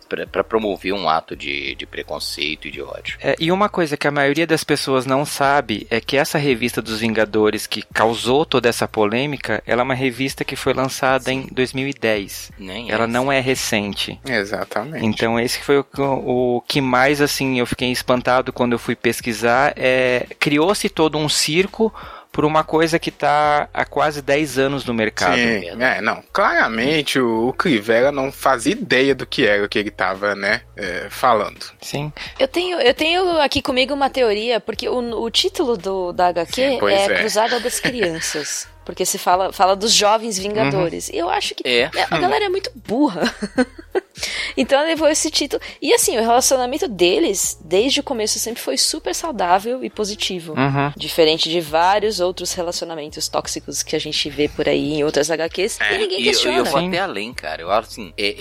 promover 0.48 0.94
um 0.94 1.08
ato 1.10 1.36
de, 1.36 1.76
de 1.76 1.86
preconceito 1.86 2.68
e 2.68 2.72
de 2.72 2.82
ódio. 2.82 3.18
É, 3.22 3.36
e 3.40 3.52
uma 3.52 3.70
coisa 3.70 3.98
que 3.98 4.08
a 4.08 4.12
maioria 4.12 4.46
das 4.48 4.64
pessoas 4.64 5.06
não 5.06 5.26
sabe 5.26 5.88
é 5.90 6.00
que 6.00 6.18
essa 6.18 6.38
revista 6.38 6.82
dos 6.82 7.00
Vingadores 7.00 7.66
que 7.68 7.82
causou 7.94 8.46
toda 8.46 8.68
essa 8.70 8.88
polêmica, 8.88 9.64
ela 9.66 9.82
é 9.82 9.84
uma 9.84 9.94
revista 9.94 10.44
que 10.44 10.56
foi 10.56 10.74
lançada 10.74 11.32
em 11.32 11.48
2010. 11.52 12.52
Nem 12.60 12.92
Ela 12.92 13.04
é 13.06 13.08
não 13.08 13.32
é 13.32 13.40
recente. 13.40 14.20
Exatamente. 14.28 15.06
Então 15.06 15.40
esse 15.40 15.60
foi 15.64 15.80
o, 15.80 15.84
que- 15.84 16.02
o 16.02 16.64
que 16.68 16.82
mais 16.82 17.22
assim 17.22 17.60
eu 17.60 17.66
fiquei 17.66 17.92
espantado 17.92 18.52
quando 18.54 18.74
eu 18.74 18.80
fui 18.80 18.96
pesquisar. 18.96 19.74
É, 19.76 20.26
Criou-se 20.40 20.90
todo 20.90 21.18
um 21.18 21.30
circo 21.30 21.94
por 22.32 22.46
uma 22.46 22.64
coisa 22.64 23.00
que 23.00 23.10
está 23.10 23.68
há 23.74 23.86
quase 23.86 24.22
10 24.22 24.58
anos 24.60 24.86
no 24.86 24.94
mercado. 24.94 25.36
Sim, 25.36 25.82
é, 25.82 26.02
não. 26.02 26.24
Claramente 26.32 27.20
o, 27.20 27.50
o 27.50 27.54
Crivella 27.54 28.12
não 28.12 28.32
fazia 28.32 28.74
ideia 28.74 29.16
do 29.16 29.26
que 29.26 29.46
era 29.46 29.64
o 29.64 29.70
que 29.70 29.80
ele 29.80 29.92
tava, 29.92 30.36
né, 30.36 30.62
é, 30.76 31.08
falando. 31.10 31.66
Sim. 31.82 32.12
Eu 32.40 32.48
tenho, 32.48 32.80
eu 32.80 32.94
tenho 32.94 33.42
aqui 33.42 33.62
comigo 33.62 33.94
uma 33.94 34.10
teoria, 34.10 34.60
porque 34.60 34.88
o, 34.88 35.22
o 35.22 35.30
título 35.30 35.78
do, 35.78 36.14
da 36.14 36.28
HQ 36.28 36.54
Sim, 36.54 36.80
é, 36.88 37.06
é. 37.06 37.20
Cruzada 37.20 37.60
das 37.60 37.80
Crianças. 37.80 38.68
Porque 38.90 39.06
se 39.06 39.20
fala, 39.20 39.54
fala 39.54 39.76
dos 39.76 39.94
jovens 39.94 40.40
vingadores. 40.40 41.10
E 41.10 41.18
eu 41.20 41.30
acho 41.30 41.54
que 41.54 41.62
É. 41.64 41.92
a 42.10 42.18
galera 42.18 42.46
é 42.46 42.50
muito 42.50 42.72
burra. 42.74 43.22
então 44.58 44.84
levou 44.84 45.08
esse 45.08 45.30
título. 45.30 45.62
E 45.80 45.94
assim, 45.94 46.18
o 46.18 46.22
relacionamento 46.22 46.88
deles, 46.88 47.56
desde 47.64 48.00
o 48.00 48.04
começo, 48.04 48.40
sempre 48.40 48.60
foi 48.64 48.78
super 48.80 49.14
saudável 49.14 49.84
e 49.84 49.92
positivo. 49.92 50.54
Uhum. 50.54 50.92
Diferente 50.98 51.50
de 51.50 51.62
vários 51.62 52.20
outros 52.20 52.52
relacionamentos 52.54 53.28
tóxicos 53.28 53.84
que 53.84 53.96
a 53.96 54.00
gente 54.00 54.28
vê 54.28 54.48
por 54.50 54.68
aí 54.68 54.94
em 54.96 55.04
outras 55.04 55.30
HQs. 55.30 55.80
É, 55.82 55.94
e 55.94 55.98
ninguém 56.00 56.22
E 56.22 56.26
eu, 56.26 56.32
questiona. 56.34 56.58
eu 56.58 56.66
vou 56.66 56.88
até 56.88 56.98
além, 57.00 57.32
cara. 57.32 57.62
Eu 57.62 57.70
acho 57.72 57.90
assim, 57.90 58.12
é, 58.18 58.36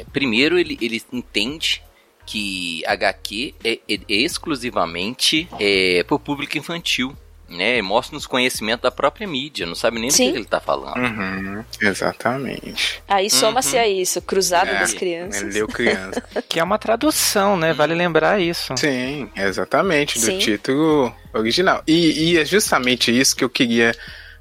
é, 0.00 0.04
primeiro 0.12 0.58
ele, 0.58 0.76
ele 0.82 1.02
entende 1.10 1.82
que 2.26 2.82
HQ 2.86 3.54
é, 3.64 3.78
é- 3.88 3.94
é 4.06 4.14
exclusivamente 4.16 5.48
é, 5.58 6.04
pro 6.06 6.18
público 6.18 6.58
infantil. 6.58 7.16
Né, 7.48 7.80
mostra-nos 7.80 8.26
conhecimento 8.26 8.82
da 8.82 8.90
própria 8.90 9.26
mídia, 9.26 9.64
não 9.64 9.74
sabe 9.74 9.98
nem 9.98 10.10
do 10.10 10.12
que 10.12 10.16
Sim. 10.18 10.32
que 10.32 10.36
ele 10.38 10.44
tá 10.44 10.60
falando. 10.60 10.98
Uhum, 10.98 11.64
exatamente. 11.80 13.02
Aí 13.08 13.30
soma-se 13.30 13.74
Uhum. 13.76 13.82
a 13.82 13.88
isso, 13.88 14.20
Cruzada 14.20 14.70
É, 14.70 14.78
das 14.80 14.90
Ele 14.90 14.98
Crianças. 14.98 15.54
leu 15.54 15.66
criança. 15.66 16.22
Que 16.48 16.60
é 16.60 16.62
uma 16.64 16.78
tradução, 16.78 17.56
né? 17.56 17.72
Vale 17.72 17.94
lembrar 17.94 18.38
isso. 18.40 18.76
Sim, 18.76 19.30
exatamente, 19.34 20.18
do 20.18 20.26
Sim. 20.26 20.38
título 20.38 21.14
original. 21.32 21.82
E, 21.86 22.32
e 22.32 22.38
é 22.38 22.44
justamente 22.44 23.16
isso 23.18 23.34
que 23.34 23.44
eu 23.44 23.48
queria 23.50 23.94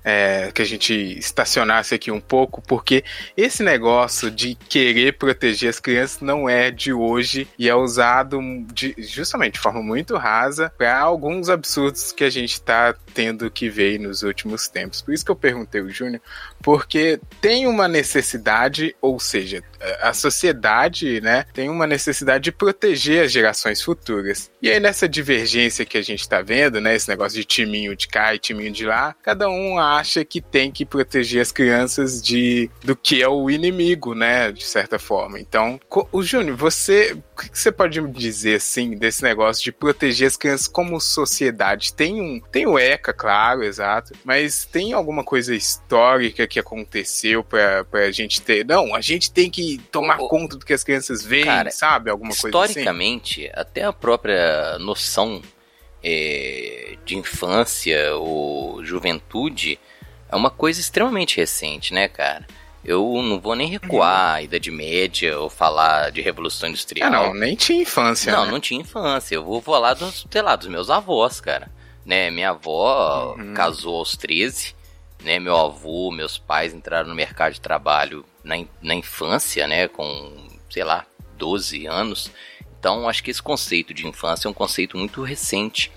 é, 0.10 0.54
que 0.54 0.62
a 0.62 0.66
gente 0.66 0.94
estacionasse 0.94 1.94
aqui 1.94 2.10
um 2.10 2.22
pouco, 2.22 2.62
porque 2.62 3.04
esse 3.36 3.62
negócio 3.62 4.32
de 4.32 4.56
querer 4.56 5.18
proteger 5.18 5.70
as 5.70 5.82
crianças 5.82 6.22
não 6.22 6.48
é 6.48 6.72
de 6.72 6.94
hoje 6.94 7.46
e 7.60 7.68
é 7.68 7.76
usado 7.76 8.40
de, 8.72 8.96
justamente 9.00 9.56
de 9.56 9.60
forma 9.60 9.84
muito 9.84 10.16
rasa 10.16 10.72
para 10.78 10.98
alguns 10.98 11.50
absurdos 11.50 12.14
que 12.14 12.24
a 12.24 12.30
gente 12.30 12.54
está 12.54 12.96
tendo 13.14 13.52
que 13.52 13.68
ver 13.68 14.00
nos 14.00 14.24
últimos 14.24 14.70
tempos. 14.70 15.02
Por 15.02 15.14
isso 15.14 15.26
que 15.26 15.32
eu 15.32 15.36
perguntei 15.36 15.82
o 15.82 15.90
Júnior, 15.90 16.22
porque 16.62 17.20
tem 17.42 17.68
uma 17.68 17.88
necessidade, 17.88 18.96
ou 19.02 19.20
seja, 19.20 19.64
a 20.02 20.14
sociedade, 20.14 21.22
né, 21.22 21.46
tem 21.54 21.70
uma 21.70 21.88
necessidade 21.88 22.46
de 22.46 22.52
proteger 22.52 23.26
as 23.26 23.32
gerações 23.32 23.82
futuras. 23.82 24.52
E 24.62 24.70
aí 24.70 24.80
nessa 24.80 25.08
divergência 25.08 25.86
que 25.86 25.98
a 25.98 26.02
gente 26.02 26.22
está 26.22 26.42
vendo, 26.42 26.82
né, 26.82 26.96
esse 26.96 27.10
negócio 27.10 27.38
de 27.38 27.46
timinho 27.46 27.96
de 27.96 28.08
cá 28.08 28.34
e 28.34 28.40
timinho 28.40 28.72
de 28.72 28.86
lá, 28.86 29.16
cada 29.24 29.50
um 29.50 29.80
acha 29.80 30.26
que 30.26 30.42
tem 30.42 30.72
que 30.72 30.86
proteger 30.86 31.42
as 31.42 31.52
crianças 31.52 32.22
de 32.22 32.70
do 32.84 32.96
que 32.96 33.22
é 33.22 33.28
o 33.28 33.50
inimigo, 33.50 34.14
né, 34.14 34.52
de 34.52 34.64
certa 34.64 35.00
forma. 35.00 35.40
Então, 35.40 35.80
o 36.12 36.24
Júnior, 36.24 36.56
você, 36.56 37.18
o 37.38 37.42
que 37.44 37.50
que 37.50 37.60
você 37.60 37.72
pode 37.72 38.02
me 38.02 38.12
dizer 38.12 38.56
assim 38.56 38.98
desse 38.98 39.22
negócio 39.24 39.64
de 39.64 39.72
proteger 39.72 40.28
as 40.28 40.36
crianças 40.36 40.68
como 40.68 41.00
sociedade? 41.00 41.94
Tem 41.94 42.20
um, 42.20 42.40
tem 42.52 42.66
o 42.66 42.78
ECA, 42.80 43.14
claro, 43.14 43.64
exato, 43.64 44.14
mas 44.26 44.66
tem 44.66 44.94
alguma 44.94 45.24
coisa 45.24 45.54
histórica 45.56 46.48
que 46.48 46.60
aconteceu 46.60 47.44
pra, 47.44 47.84
pra 47.86 48.12
gente 48.12 48.42
ter, 48.42 48.66
não, 48.66 48.96
a 48.96 49.02
gente 49.02 49.32
tem 49.32 49.50
que 49.50 49.78
tomar 49.92 50.20
O- 50.20 50.26
o- 50.26 50.30
conta 50.30 50.58
do 50.58 50.66
que 50.66 50.74
as 50.74 50.84
crianças 50.84 51.24
veem, 51.24 51.46
Cara, 51.46 51.70
sabe? 51.72 52.10
Alguma 52.10 52.32
coisa 52.36 52.58
assim. 52.58 52.70
Historicamente, 52.72 53.52
até 53.54 53.84
a 53.84 53.94
própria 53.94 54.78
noção 54.80 55.42
é, 56.04 56.96
de 57.06 57.18
infância 57.18 58.16
ou 58.16 58.84
juventude 58.84 59.80
é 60.30 60.36
uma 60.36 60.50
coisa 60.50 60.80
extremamente 60.80 61.38
recente, 61.38 61.94
né, 61.94 62.08
cara? 62.08 62.46
Eu 62.88 63.22
não 63.22 63.38
vou 63.40 63.54
nem 63.54 63.68
recuar 63.68 64.36
a 64.36 64.42
Idade 64.42 64.72
Média 64.72 65.38
ou 65.38 65.50
falar 65.50 66.10
de 66.10 66.22
Revolução 66.22 66.68
Ah, 66.68 66.70
Industrial. 66.70 67.12
não, 67.12 67.34
nem 67.34 67.54
tinha 67.54 67.82
infância, 67.82 68.32
Não, 68.32 68.46
né? 68.46 68.52
não 68.52 68.60
tinha 68.62 68.80
infância. 68.80 69.36
Eu 69.36 69.44
vou 69.44 69.62
falar 69.62 69.94
dos, 69.94 70.26
sei 70.32 70.42
lá, 70.42 70.56
dos 70.56 70.68
meus 70.70 70.90
avós, 70.90 71.42
cara. 71.42 71.70
Né, 72.06 72.32
minha 72.32 72.52
avó 72.52 73.36
Uhum. 73.38 73.54
casou 73.54 73.98
aos 73.98 74.16
13, 74.16 74.74
né? 75.22 75.38
Meu 75.40 75.58
avô, 75.58 76.10
meus 76.10 76.38
pais 76.38 76.74
entraram 76.74 77.10
no 77.10 77.14
mercado 77.16 77.52
de 77.54 77.60
trabalho 77.60 78.24
na, 78.42 78.56
na 78.82 78.96
infância, 78.96 79.68
né? 79.68 79.90
Com, 79.90 80.48
sei 80.70 80.86
lá, 80.86 81.06
12 81.38 81.86
anos. 81.86 82.32
Então, 82.80 83.10
acho 83.10 83.22
que 83.22 83.30
esse 83.32 83.42
conceito 83.44 83.94
de 83.94 84.08
infância 84.08 84.48
é 84.48 84.50
um 84.50 84.54
conceito 84.54 84.98
muito 84.98 85.22
recente 85.22 85.92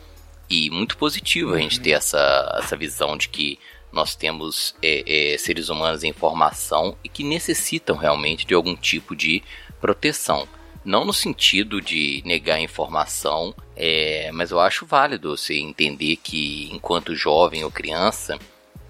e 0.48 0.68
muito 0.70 0.96
positivo 0.96 1.54
a 1.54 1.58
gente 1.58 1.78
ter 1.78 1.90
essa, 1.92 2.58
essa 2.60 2.76
visão 2.76 3.16
de 3.16 3.28
que 3.28 3.56
nós 3.92 4.14
temos 4.14 4.74
é, 4.82 5.32
é, 5.32 5.38
seres 5.38 5.68
humanos 5.68 6.04
em 6.04 6.12
formação 6.12 6.96
e 7.02 7.08
que 7.08 7.24
necessitam 7.24 7.96
realmente 7.96 8.46
de 8.46 8.54
algum 8.54 8.76
tipo 8.76 9.16
de 9.16 9.42
proteção. 9.80 10.46
Não 10.84 11.04
no 11.04 11.12
sentido 11.12 11.80
de 11.80 12.22
negar 12.24 12.56
a 12.56 12.60
informação, 12.60 13.54
é, 13.76 14.30
mas 14.32 14.50
eu 14.50 14.60
acho 14.60 14.86
válido 14.86 15.36
você 15.36 15.54
entender 15.54 16.16
que 16.16 16.70
enquanto 16.72 17.14
jovem 17.14 17.64
ou 17.64 17.70
criança, 17.70 18.38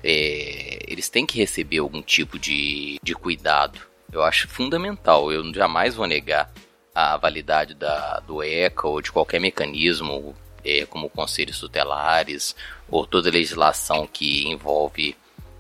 é, 0.03 0.79
eles 0.87 1.09
têm 1.09 1.27
que 1.27 1.39
receber 1.39 1.79
algum 1.79 2.03
tipo 2.03 2.39
de, 2.39 2.99
de 3.03 3.15
cuidado. 3.15 3.81
Eu 4.13 4.23
acho 4.23 4.49
fundamental, 4.49 5.33
eu 5.33 5.53
jamais 5.53 5.95
vou 5.95 6.07
negar 6.07 6.53
a 6.95 7.17
validade 7.17 7.75
da, 7.75 8.21
do 8.21 8.43
ECA 8.43 8.87
ou 8.87 9.01
de 9.01 9.11
qualquer 9.11 9.41
mecanismo, 9.41 10.35
é, 10.65 10.85
como 10.87 11.09
conselhos 11.09 11.59
tutelares 11.59 12.55
ou 12.91 13.07
toda 13.07 13.31
legislação 13.31 14.07
que 14.07 14.49
envolve 14.49 15.17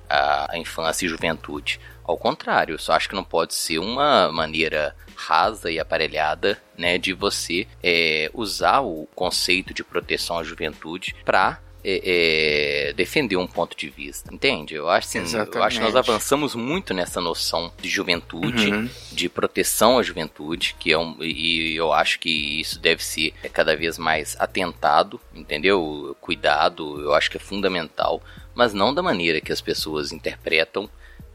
a, 0.08 0.58
infância 0.58 1.06
e 1.06 1.08
juventude. 1.08 1.80
Ao 2.04 2.16
contrário, 2.16 2.74
eu 2.74 2.78
só 2.78 2.94
acho 2.94 3.08
que 3.08 3.14
não 3.14 3.22
pode 3.22 3.54
ser 3.54 3.78
uma 3.78 4.32
maneira 4.32 4.96
rasa 5.14 5.70
e 5.70 5.78
aparelhada 5.78 6.60
né, 6.76 6.98
de 6.98 7.12
você 7.12 7.68
é, 7.82 8.30
usar 8.34 8.80
o 8.80 9.06
conceito 9.14 9.72
de 9.72 9.84
proteção 9.84 10.38
à 10.38 10.42
juventude 10.42 11.14
para 11.24 11.60
é, 11.82 12.88
é, 12.88 12.92
defender 12.92 13.36
um 13.36 13.46
ponto 13.46 13.76
de 13.76 13.88
vista, 13.88 14.32
entende? 14.32 14.74
Eu 14.74 14.88
acho, 14.88 15.06
assim, 15.08 15.36
eu 15.36 15.62
acho 15.62 15.78
que 15.78 15.84
nós 15.84 15.96
avançamos 15.96 16.54
muito 16.54 16.92
nessa 16.92 17.20
noção 17.20 17.72
de 17.80 17.88
juventude, 17.88 18.70
Uhum. 18.70 18.88
de 19.12 19.28
proteção 19.28 19.98
à 19.98 20.02
juventude, 20.02 20.76
que 20.78 20.92
é 20.92 20.98
um, 20.98 21.16
e 21.22 21.74
eu 21.76 21.92
acho 21.92 22.18
que 22.18 22.60
isso 22.60 22.78
deve 22.78 23.04
ser 23.04 23.32
cada 23.52 23.74
vez 23.76 23.96
mais 23.98 24.36
atentado, 24.38 25.20
entendeu? 25.34 26.16
Cuidado, 26.20 27.00
eu 27.00 27.14
acho 27.14 27.30
que 27.30 27.36
é 27.36 27.40
fundamental, 27.40 28.22
mas 28.54 28.74
não 28.74 28.92
da 28.92 29.02
maneira 29.02 29.40
que 29.40 29.52
as 29.52 29.60
pessoas 29.60 30.12
interpretam, 30.12 30.88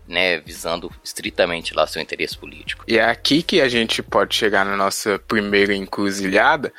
né, 0.08 0.38
visando 0.40 0.92
estritamente 1.04 1.74
lá 1.74 1.88
seu 1.88 2.00
interesse 2.00 2.38
político. 2.38 2.84
E 2.88 3.00
é 3.00 3.04
aqui 3.04 3.42
que 3.42 3.60
a 3.60 3.68
gente 3.68 4.04
pode 4.04 4.36
chegar 4.36 4.64
na 4.64 4.78
nossa 4.78 5.18
primeira 5.28 5.74
encruzilhada, 5.74 6.72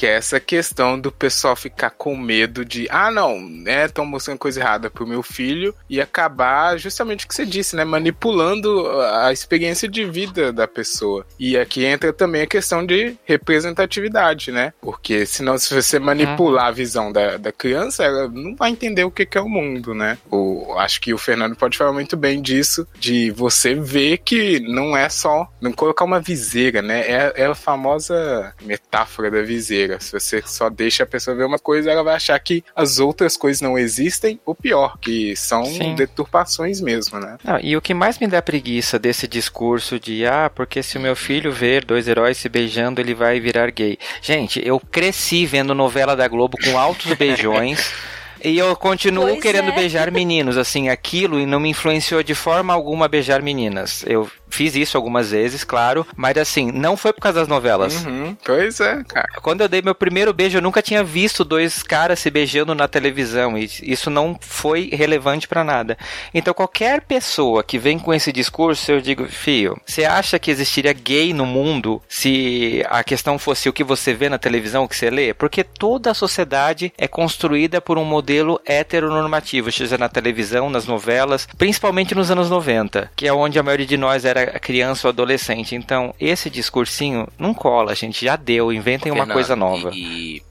Que 0.00 0.06
é 0.06 0.14
essa 0.14 0.40
questão 0.40 0.98
do 0.98 1.12
pessoal 1.12 1.54
ficar 1.54 1.90
com 1.90 2.16
medo 2.16 2.64
de, 2.64 2.88
ah, 2.88 3.10
não, 3.10 3.38
né, 3.38 3.84
estão 3.84 4.06
mostrando 4.06 4.38
coisa 4.38 4.58
errada 4.58 4.88
pro 4.88 5.06
meu 5.06 5.22
filho 5.22 5.74
e 5.90 6.00
acabar 6.00 6.78
justamente 6.78 7.26
o 7.26 7.28
que 7.28 7.34
você 7.34 7.44
disse, 7.44 7.76
né, 7.76 7.84
manipulando 7.84 8.90
a 8.98 9.30
experiência 9.30 9.86
de 9.86 10.06
vida 10.06 10.54
da 10.54 10.66
pessoa. 10.66 11.26
E 11.38 11.54
aqui 11.54 11.84
entra 11.84 12.14
também 12.14 12.40
a 12.40 12.46
questão 12.46 12.86
de 12.86 13.14
representatividade, 13.26 14.50
né? 14.50 14.72
Porque 14.80 15.26
senão, 15.26 15.58
se 15.58 15.74
você 15.74 15.98
manipular 15.98 16.68
a 16.68 16.70
visão 16.70 17.12
da, 17.12 17.36
da 17.36 17.52
criança, 17.52 18.02
ela 18.02 18.26
não 18.26 18.56
vai 18.56 18.70
entender 18.70 19.04
o 19.04 19.10
que, 19.10 19.26
que 19.26 19.36
é 19.36 19.40
o 19.42 19.50
mundo, 19.50 19.94
né? 19.94 20.16
O, 20.30 20.72
acho 20.78 20.98
que 20.98 21.12
o 21.12 21.18
Fernando 21.18 21.56
pode 21.56 21.76
falar 21.76 21.92
muito 21.92 22.16
bem 22.16 22.40
disso, 22.40 22.88
de 22.98 23.30
você 23.32 23.74
ver 23.74 24.16
que 24.16 24.60
não 24.60 24.96
é 24.96 25.10
só, 25.10 25.46
não 25.60 25.72
colocar 25.72 26.06
uma 26.06 26.20
viseira, 26.20 26.80
né? 26.80 27.00
É, 27.00 27.32
é 27.42 27.44
a 27.44 27.54
famosa 27.54 28.54
metáfora 28.62 29.30
da 29.30 29.42
viseira. 29.42 29.89
Se 29.98 30.12
você 30.12 30.42
só 30.44 30.68
deixa 30.68 31.02
a 31.02 31.06
pessoa 31.06 31.36
ver 31.36 31.44
uma 31.44 31.58
coisa, 31.58 31.90
ela 31.90 32.02
vai 32.02 32.14
achar 32.14 32.38
que 32.38 32.62
as 32.74 32.98
outras 32.98 33.36
coisas 33.36 33.60
não 33.60 33.78
existem, 33.78 34.40
ou 34.44 34.54
pior, 34.54 34.98
que 34.98 35.34
são 35.34 35.64
Sim. 35.64 35.94
deturpações 35.94 36.80
mesmo, 36.80 37.18
né? 37.18 37.38
Não, 37.42 37.58
e 37.60 37.76
o 37.76 37.80
que 37.80 37.94
mais 37.94 38.18
me 38.18 38.26
dá 38.26 38.40
preguiça 38.42 38.98
desse 38.98 39.26
discurso 39.26 39.98
de, 39.98 40.26
ah, 40.26 40.50
porque 40.54 40.82
se 40.82 40.98
o 40.98 41.00
meu 41.00 41.16
filho 41.16 41.52
ver 41.52 41.84
dois 41.84 42.06
heróis 42.06 42.36
se 42.36 42.48
beijando, 42.48 43.00
ele 43.00 43.14
vai 43.14 43.40
virar 43.40 43.70
gay. 43.70 43.98
Gente, 44.20 44.60
eu 44.64 44.78
cresci 44.78 45.46
vendo 45.46 45.74
novela 45.74 46.14
da 46.14 46.28
Globo 46.28 46.56
com 46.62 46.78
altos 46.78 47.12
beijões. 47.14 47.92
E 48.42 48.56
eu 48.56 48.74
continuo 48.74 49.26
pois 49.26 49.42
querendo 49.42 49.70
é. 49.70 49.74
beijar 49.74 50.10
meninos, 50.10 50.56
assim, 50.56 50.88
aquilo 50.88 51.38
e 51.38 51.44
não 51.44 51.60
me 51.60 51.68
influenciou 51.68 52.22
de 52.22 52.34
forma 52.34 52.72
alguma 52.72 53.06
beijar 53.06 53.42
meninas. 53.42 54.02
Eu 54.06 54.30
Fiz 54.50 54.74
isso 54.74 54.96
algumas 54.96 55.30
vezes, 55.30 55.64
claro, 55.64 56.06
mas 56.16 56.36
assim, 56.36 56.70
não 56.72 56.96
foi 56.96 57.12
por 57.12 57.20
causa 57.20 57.40
das 57.40 57.48
novelas. 57.48 58.04
Uhum, 58.04 58.36
pois 58.44 58.80
é, 58.80 59.02
cara. 59.04 59.28
Quando 59.42 59.62
eu 59.62 59.68
dei 59.68 59.82
meu 59.82 59.94
primeiro 59.94 60.32
beijo, 60.32 60.58
eu 60.58 60.62
nunca 60.62 60.82
tinha 60.82 61.02
visto 61.02 61.44
dois 61.44 61.82
caras 61.82 62.18
se 62.18 62.30
beijando 62.30 62.74
na 62.74 62.88
televisão 62.88 63.56
e 63.56 63.68
isso 63.82 64.10
não 64.10 64.36
foi 64.40 64.90
relevante 64.92 65.48
para 65.48 65.64
nada. 65.64 65.96
Então, 66.34 66.52
qualquer 66.54 67.02
pessoa 67.02 67.62
que 67.62 67.78
vem 67.78 67.98
com 67.98 68.12
esse 68.12 68.32
discurso, 68.32 68.92
eu 68.92 69.00
digo, 69.00 69.26
fio, 69.26 69.80
você 69.86 70.04
acha 70.04 70.38
que 70.38 70.50
existiria 70.50 70.92
gay 70.92 71.32
no 71.32 71.46
mundo 71.46 72.02
se 72.08 72.84
a 72.88 73.02
questão 73.02 73.38
fosse 73.38 73.68
o 73.68 73.72
que 73.72 73.84
você 73.84 74.12
vê 74.12 74.28
na 74.28 74.38
televisão, 74.38 74.84
o 74.84 74.88
que 74.88 74.96
você 74.96 75.10
lê? 75.10 75.32
Porque 75.34 75.62
toda 75.64 76.10
a 76.10 76.14
sociedade 76.14 76.92
é 76.98 77.08
construída 77.08 77.80
por 77.80 77.98
um 77.98 78.04
modelo 78.04 78.60
heteronormativo, 78.64 79.70
seja 79.70 79.98
na 79.98 80.08
televisão, 80.08 80.70
nas 80.70 80.86
novelas, 80.86 81.48
principalmente 81.56 82.14
nos 82.14 82.30
anos 82.30 82.50
90, 82.50 83.10
que 83.16 83.26
é 83.26 83.32
onde 83.32 83.58
a 83.58 83.62
maioria 83.62 83.86
de 83.86 83.96
nós 83.96 84.24
era 84.24 84.39
criança 84.46 85.06
ou 85.06 85.10
adolescente. 85.10 85.74
Então, 85.74 86.14
esse 86.20 86.50
discursinho 86.50 87.28
não 87.38 87.54
cola, 87.54 87.94
gente. 87.94 88.24
Já 88.24 88.36
deu. 88.36 88.72
Inventem 88.72 89.12
uma 89.12 89.26
coisa 89.26 89.54
nova. 89.56 89.90
E, 89.92 90.36
e 90.36 90.42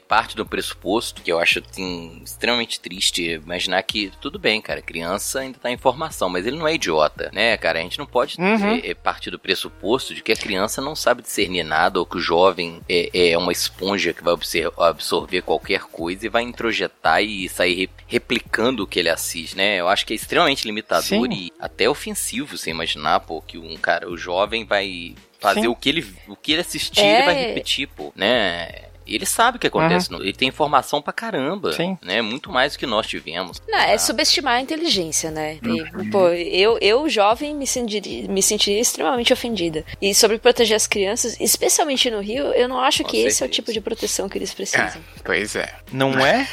parte 0.00 0.36
do 0.36 0.46
pressuposto, 0.46 1.22
que 1.22 1.30
eu 1.30 1.38
acho 1.38 1.60
assim, 1.60 2.20
extremamente 2.24 2.80
triste, 2.80 3.22
imaginar 3.22 3.82
que 3.82 4.10
tudo 4.20 4.38
bem, 4.38 4.60
cara, 4.60 4.82
criança 4.82 5.40
ainda 5.40 5.58
tá 5.58 5.70
em 5.70 5.76
formação, 5.76 6.28
mas 6.28 6.46
ele 6.46 6.58
não 6.58 6.68
é 6.68 6.74
idiota, 6.74 7.30
né, 7.32 7.56
cara? 7.56 7.78
A 7.78 7.82
gente 7.82 7.98
não 7.98 8.06
pode 8.06 8.40
uhum. 8.40 8.80
é, 8.82 8.94
partir 8.94 9.30
do 9.30 9.38
pressuposto 9.38 10.14
de 10.14 10.22
que 10.22 10.32
a 10.32 10.36
criança 10.36 10.80
não 10.80 10.94
sabe 10.94 11.22
discernir 11.22 11.64
nada 11.64 11.98
ou 11.98 12.06
que 12.06 12.16
o 12.16 12.20
jovem 12.20 12.80
é, 12.88 13.30
é 13.32 13.38
uma 13.38 13.52
esponja 13.52 14.12
que 14.12 14.22
vai 14.22 14.34
absorver 14.78 15.42
qualquer 15.42 15.82
coisa 15.82 16.26
e 16.26 16.28
vai 16.28 16.42
introjetar 16.42 17.22
e 17.22 17.48
sair 17.48 17.88
replicando 18.06 18.82
o 18.82 18.86
que 18.86 18.98
ele 18.98 19.08
assiste, 19.08 19.56
né? 19.56 19.80
Eu 19.80 19.88
acho 19.88 20.06
que 20.06 20.12
é 20.12 20.16
extremamente 20.16 20.64
limitador 20.64 21.02
Sim. 21.02 21.32
e 21.32 21.52
até 21.58 21.88
ofensivo 21.88 22.56
você 22.56 22.70
imaginar, 22.70 23.20
pô, 23.20 23.40
que 23.40 23.58
um 23.58 23.76
cara, 23.76 24.08
o 24.08 24.16
jovem 24.16 24.64
vai 24.64 25.14
fazer 25.40 25.68
o 25.68 25.76
que 25.76 25.88
ele 25.88 26.06
o 26.26 26.36
que 26.36 26.52
ele 26.52 26.62
assistir, 26.62 27.00
é... 27.00 27.16
ele 27.16 27.24
vai 27.24 27.34
é. 27.36 27.46
repetir, 27.48 27.88
pô, 27.88 28.12
né? 28.16 28.93
Ele 29.06 29.26
sabe 29.26 29.56
o 29.56 29.60
que 29.60 29.66
acontece. 29.66 30.12
Uhum. 30.12 30.20
Ele 30.20 30.32
tem 30.32 30.48
informação 30.48 31.02
pra 31.02 31.12
caramba. 31.12 31.72
Sim. 31.72 31.98
Né? 32.02 32.22
Muito 32.22 32.50
mais 32.50 32.72
do 32.72 32.78
que 32.78 32.86
nós 32.86 33.06
tivemos. 33.06 33.60
Não, 33.68 33.78
é 33.78 33.86
tá? 33.86 33.92
é 33.92 33.98
subestimar 33.98 34.54
a 34.54 34.60
inteligência, 34.60 35.30
né? 35.30 35.58
E, 35.62 35.68
uhum. 35.68 36.10
pô, 36.10 36.28
eu, 36.28 36.78
eu, 36.80 37.08
jovem, 37.08 37.54
me 37.54 37.66
sentiria, 37.66 38.28
me 38.28 38.42
sentiria 38.42 38.80
extremamente 38.80 39.32
ofendida. 39.32 39.84
E 40.00 40.14
sobre 40.14 40.38
proteger 40.38 40.76
as 40.76 40.86
crianças, 40.86 41.38
especialmente 41.38 42.10
no 42.10 42.20
Rio, 42.20 42.46
eu 42.52 42.68
não 42.68 42.80
acho 42.80 43.02
Com 43.02 43.10
que 43.10 43.16
certeza. 43.16 43.34
esse 43.34 43.42
é 43.42 43.46
o 43.46 43.50
tipo 43.50 43.72
de 43.72 43.80
proteção 43.80 44.28
que 44.28 44.38
eles 44.38 44.54
precisam. 44.54 44.86
É, 44.86 45.20
pois 45.22 45.54
é. 45.54 45.74
Não 45.92 46.12
é? 46.24 46.46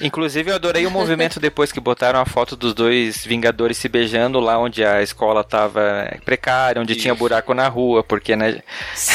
Inclusive, 0.00 0.50
eu 0.50 0.54
adorei 0.54 0.86
o 0.86 0.90
movimento 0.90 1.40
depois 1.40 1.72
que 1.72 1.80
botaram 1.80 2.20
a 2.20 2.24
foto 2.24 2.56
dos 2.56 2.74
dois 2.74 3.24
Vingadores 3.24 3.76
se 3.78 3.88
beijando 3.88 4.38
lá 4.38 4.58
onde 4.58 4.84
a 4.84 5.02
escola 5.02 5.42
tava 5.42 6.18
precária, 6.24 6.80
onde 6.80 6.92
Isso. 6.92 7.02
tinha 7.02 7.14
buraco 7.14 7.52
na 7.54 7.68
rua, 7.68 8.02
porque, 8.04 8.36
né? 8.36 8.62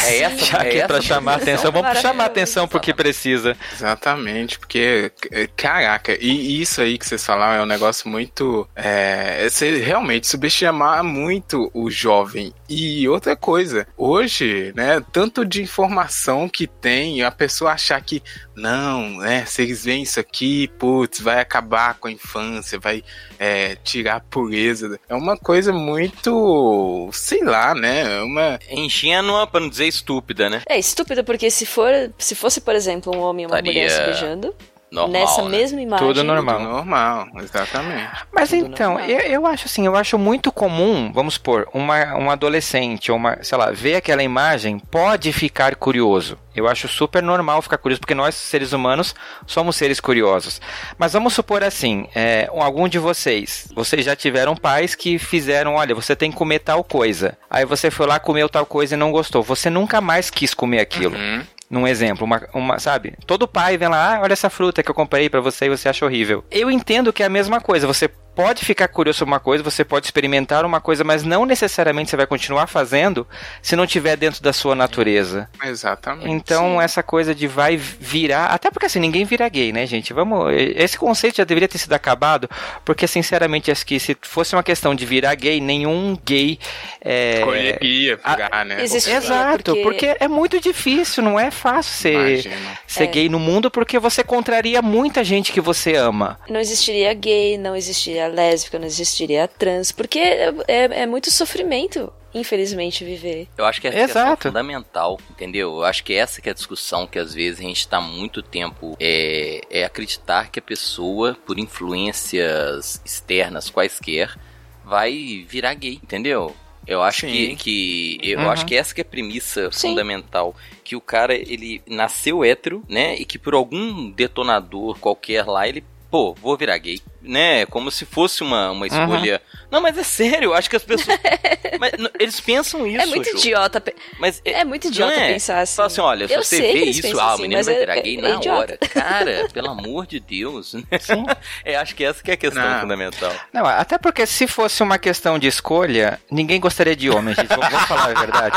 É 0.06 0.20
essa, 0.20 0.46
Já 0.46 0.60
é 0.60 0.70
que 0.70 0.78
essa 0.78 0.88
pra 0.88 1.02
chamar 1.02 1.36
atenção, 1.36 1.72
vamos 1.72 2.00
chamar 2.00 2.26
atenção 2.26 2.49
atenção 2.50 2.68
pro 2.68 2.80
que 2.80 2.94
precisa. 2.94 3.56
Exatamente, 3.74 4.58
porque, 4.60 5.12
caraca, 5.56 6.18
e 6.20 6.62
isso 6.62 6.82
aí 6.82 6.98
que 6.98 7.06
vocês 7.06 7.26
falaram 7.26 7.62
é 7.62 7.64
um 7.64 7.68
negócio 7.68 8.10
muito. 8.10 8.68
É, 8.76 9.48
você 9.48 9.78
realmente 9.78 10.28
subestimar 10.28 11.04
muito 11.04 11.70
o 11.74 11.90
jovem. 11.90 12.54
E 12.68 13.08
outra 13.08 13.36
coisa, 13.36 13.88
hoje, 13.98 14.74
né, 14.76 15.04
tanto 15.12 15.46
de 15.46 15.62
informação 15.62 16.48
que 16.50 16.68
tem, 16.68 17.24
a 17.24 17.32
pessoa 17.32 17.72
achar 17.72 18.00
que, 18.02 18.22
não, 18.56 19.18
né, 19.18 19.46
se 19.46 19.62
eles 19.62 19.86
veem 19.86 20.04
isso 20.04 20.20
aqui, 20.20 20.68
putz, 20.80 21.20
vai 21.20 21.40
acabar 21.40 21.96
com 21.96 22.08
a 22.08 22.12
infância, 22.12 22.80
vai 22.80 23.04
é, 23.40 23.76
tirar 23.76 24.18
a 24.18 24.20
pureza. 24.20 25.00
É 25.08 25.16
uma 25.16 25.38
coisa 25.38 25.72
muito, 25.72 27.10
sei 27.12 27.44
lá, 27.44 27.74
né, 27.74 28.20
é 28.20 28.22
uma... 28.22 28.60
Ingênua, 28.70 29.48
pra 29.48 29.60
não 29.60 29.70
dizer 29.70 29.88
estúpida, 29.88 30.50
né? 30.50 30.62
É, 30.68 30.78
estúpida 30.78 31.24
porque 31.24 31.50
se 31.50 31.66
for, 31.66 31.92
se 32.18 32.36
fosse, 32.40 32.62
por 32.62 32.76
exemplo, 32.76 33.16
um 33.16 33.20
homem 33.20 33.44
e 33.44 33.46
uma 33.48 33.56
Taria... 33.56 33.72
mulher 33.72 33.90
se 33.90 34.02
beijando, 34.02 34.56
Normal, 34.92 35.12
nessa 35.12 35.42
né? 35.44 35.50
mesma 35.50 35.82
imagem. 35.82 36.08
Tudo 36.08 36.24
normal. 36.24 36.58
Tudo 36.58 36.70
normal, 36.70 37.28
exatamente. 37.38 38.10
Mas 38.32 38.50
Tudo 38.50 38.66
então, 38.66 39.00
eu, 39.00 39.20
eu 39.20 39.46
acho 39.46 39.66
assim, 39.66 39.86
eu 39.86 39.96
acho 39.96 40.18
muito 40.18 40.52
comum, 40.52 41.12
vamos 41.14 41.36
supor, 41.36 41.68
uma, 41.74 42.16
um 42.16 42.32
adolescente 42.32 43.12
ou 43.12 43.18
uma, 43.18 43.38
sei 43.44 43.58
lá, 43.58 43.70
ver 43.70 43.96
aquela 43.96 44.24
imagem, 44.24 44.80
pode 44.80 45.32
ficar 45.32 45.76
curioso. 45.76 46.38
Eu 46.56 46.68
acho 46.68 46.88
super 46.88 47.22
normal 47.22 47.62
ficar 47.62 47.78
curioso, 47.78 48.02
porque 48.02 48.16
nós, 48.16 48.34
seres 48.34 48.74
humanos, 48.74 49.14
somos 49.46 49.76
seres 49.76 50.00
curiosos. 50.00 50.60
Mas 50.98 51.14
vamos 51.14 51.34
supor 51.34 51.64
assim, 51.64 52.08
é, 52.16 52.50
algum 52.52 52.88
de 52.88 52.98
vocês, 52.98 53.68
vocês 53.74 54.04
já 54.04 54.16
tiveram 54.16 54.56
pais 54.56 54.96
que 54.96 55.20
fizeram, 55.20 55.76
olha, 55.76 55.94
você 55.94 56.16
tem 56.16 56.32
que 56.32 56.38
comer 56.38 56.60
tal 56.60 56.84
coisa. 56.84 57.38
Aí 57.48 57.64
você 57.64 57.92
foi 57.92 58.08
lá, 58.08 58.20
comeu 58.20 58.50
tal 58.50 58.66
coisa 58.66 58.96
e 58.96 58.98
não 58.98 59.12
gostou. 59.12 59.44
Você 59.44 59.70
nunca 59.70 60.02
mais 60.02 60.32
quis 60.32 60.54
comer 60.54 60.80
aquilo. 60.80 61.16
Uhum 61.16 61.44
num 61.70 61.88
exemplo, 61.88 62.26
uma, 62.26 62.42
uma, 62.54 62.80
sabe? 62.80 63.14
Todo 63.26 63.48
pai 63.48 63.78
vem 63.78 63.88
lá, 63.88 64.16
ah, 64.16 64.22
olha 64.22 64.34
essa 64.34 64.50
fruta 64.50 64.82
que 64.82 64.90
eu 64.90 64.96
comprei 64.96 65.30
para 65.30 65.40
você 65.40 65.66
e 65.66 65.70
você 65.70 65.88
acha 65.88 66.06
horrível. 66.06 66.44
Eu 66.50 66.72
entendo 66.72 67.14
que 67.14 67.22
é 67.22 67.26
a 67.26 67.30
mesma 67.30 67.62
coisa, 67.62 67.86
você 67.86 68.10
pode 68.40 68.64
ficar 68.64 68.88
curioso 68.88 69.20
sobre 69.20 69.34
uma 69.34 69.40
coisa, 69.42 69.62
você 69.62 69.84
pode 69.84 70.06
experimentar 70.06 70.64
uma 70.64 70.80
coisa, 70.80 71.04
mas 71.04 71.24
não 71.24 71.46
necessariamente 71.46 72.10
você 72.10 72.16
vai 72.16 72.26
continuar 72.26 72.68
fazendo 72.68 73.28
se 73.62 73.76
não 73.76 73.86
tiver 73.86 74.16
dentro 74.16 74.42
da 74.42 74.54
sua 74.54 74.74
natureza. 74.74 75.50
Exatamente. 75.62 76.32
Então, 76.32 76.78
sim. 76.78 76.82
essa 76.82 77.04
coisa 77.04 77.36
de 77.36 77.48
vai 77.48 77.76
virar, 77.76 78.46
até 78.46 78.72
porque 78.72 78.86
assim, 78.86 79.00
ninguém 79.02 79.26
vira 79.26 79.50
gay, 79.50 79.74
né, 79.74 79.86
gente? 79.86 80.14
Vamos, 80.14 80.54
esse 80.54 80.98
conceito 80.98 81.36
já 81.36 81.44
deveria 81.44 81.68
ter 81.68 81.78
sido 81.78 81.92
acabado, 81.92 82.50
porque 82.86 83.08
sinceramente 83.08 83.72
acho 83.72 83.86
que 83.86 84.00
se 84.00 84.16
fosse 84.22 84.56
uma 84.56 84.64
questão 84.64 84.96
de 84.96 85.06
virar 85.06 85.36
gay, 85.36 85.60
nenhum 85.60 86.18
gay 86.26 86.58
é, 87.02 87.78
ia 87.82 88.16
virar, 88.16 88.50
a, 88.54 88.64
né? 88.64 88.84
Exato, 88.86 89.76
porque... 89.76 89.84
porque... 89.84 90.18
é 90.18 90.30
muito 90.30 90.62
difícil, 90.62 91.22
não 91.22 91.38
é 91.38 91.52
fácil 91.52 91.92
ser, 91.92 92.52
ser 92.88 93.04
é. 93.04 93.08
gay 93.08 93.28
no 93.28 93.38
mundo, 93.38 93.70
porque 93.70 94.00
você 94.00 94.24
contraria 94.24 94.82
muita 94.82 95.26
gente 95.26 95.52
que 95.52 95.60
você 95.60 95.96
ama. 95.96 96.40
Não 96.50 96.62
existiria 96.62 97.14
gay, 97.14 97.58
não 97.58 97.76
existiria 97.76 98.29
lésbica, 98.30 98.80
não 98.80 98.86
existiria 98.86 99.48
trans, 99.48 99.92
porque 99.92 100.20
é, 100.20 100.54
é, 100.68 101.02
é 101.02 101.06
muito 101.06 101.30
sofrimento 101.32 102.12
infelizmente, 102.34 103.04
viver. 103.04 103.48
Eu 103.58 103.66
acho 103.66 103.82
que 103.82 103.88
é 103.88 104.04
Exato. 104.04 104.44
fundamental, 104.44 105.20
entendeu? 105.32 105.78
Eu 105.78 105.84
acho 105.84 106.04
que 106.04 106.14
essa 106.14 106.42
que 106.42 106.50
é 106.50 106.52
a 106.52 106.56
discussão 106.56 107.08
que 107.08 107.18
às 107.18 107.34
vezes 107.34 107.60
a 107.60 107.64
gente 107.64 107.80
está 107.80 108.00
muito 108.00 108.42
tempo 108.42 108.96
é, 109.00 109.62
é 109.70 109.84
acreditar 109.84 110.52
que 110.52 110.60
a 110.60 110.62
pessoa, 110.62 111.36
por 111.46 111.58
influências 111.58 113.02
externas 113.04 113.70
quaisquer, 113.70 114.38
vai 114.86 115.46
virar 115.48 115.74
gay, 115.74 116.00
entendeu? 116.04 116.56
Eu 116.88 117.04
acho 117.04 117.28
que, 117.28 117.56
que 117.56 118.20
eu 118.24 118.40
uhum. 118.40 118.50
acho 118.50 118.66
que 118.66 118.76
essa 118.76 118.96
que 118.96 119.02
é 119.02 119.04
a 119.04 119.06
premissa 119.06 119.70
Sim. 119.72 119.90
fundamental, 119.90 120.56
que 120.84 120.96
o 120.96 121.02
cara 121.02 121.36
ele 121.36 121.84
nasceu 121.88 122.44
hétero, 122.44 122.84
né, 122.90 123.16
e 123.16 123.26
que 123.26 123.38
por 123.38 123.54
algum 123.54 124.10
detonador 124.10 124.98
qualquer 124.98 125.46
lá 125.46 125.68
ele, 125.68 125.84
pô, 126.10 126.34
vou 126.34 126.58
virar 126.58 126.78
gay 126.80 127.00
né, 127.22 127.66
como 127.66 127.92
se 127.92 128.06
fosse 128.06 128.44
uma, 128.44 128.72
uma 128.72 128.88
escolha. 128.88 129.42
Uhum. 129.54 129.60
Não, 129.72 129.82
mas 129.82 129.98
é 129.98 130.04
sério, 130.04 130.54
acho 130.54 130.70
que 130.70 130.76
as 130.76 130.84
pessoas. 130.84 131.18
mas, 131.80 131.92
eles 132.20 132.40
pensam 132.40 132.88
isso. 132.88 133.02
É 133.02 133.06
muito 133.06 133.30
idiota. 133.30 133.84
Mas, 134.20 134.42
é, 134.44 134.62
é 134.62 134.66
muito 134.66 134.88
idiota 134.88 135.14
é? 135.14 135.34
pensar 135.34 135.60
assim. 135.60 135.76
Fala 135.76 135.88
assim: 135.88 136.02
olha, 136.02 136.28
se 136.28 136.36
você 136.36 136.62
vê 136.62 136.86
isso, 136.86 137.20
ah, 137.20 137.36
o 137.36 137.40
menino 137.40 137.64
vai 137.64 137.76
virar 137.76 137.98
é, 137.98 138.02
gay 138.02 138.18
na 138.18 138.30
idiota. 138.32 138.58
hora. 138.58 138.78
Cara, 138.90 139.48
pelo 139.54 139.70
amor 139.70 140.08
de 140.08 140.20
Deus. 140.20 140.74
Né? 140.74 140.84
Sim. 141.00 141.26
É, 141.64 141.76
acho 141.76 141.96
que 141.96 142.04
essa 142.04 142.24
que 142.24 142.32
é 142.32 142.34
a 142.34 142.38
questão 142.38 142.68
não. 142.68 142.82
fundamental. 142.82 143.34
Não, 143.54 143.66
até 143.66 143.98
porque 143.98 144.26
se 144.26 144.48
fosse 144.48 144.82
uma 144.82 144.98
questão 144.98 145.38
de 145.38 145.48
escolha, 145.48 146.20
ninguém 146.32 146.60
gostaria 146.60 146.96
de 146.96 147.10
homem, 147.10 147.36
gente. 147.36 147.48
Vamos 147.48 147.84
falar 147.86 148.12
a 148.12 148.20
verdade. 148.20 148.56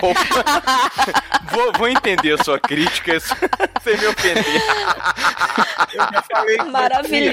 vou, 1.50 1.72
vou 1.76 1.88
entender 1.88 2.38
a 2.38 2.44
sua 2.44 2.58
crítica 2.58 3.18
sem 3.20 3.96
me 3.96 4.06
ofender. 4.06 4.62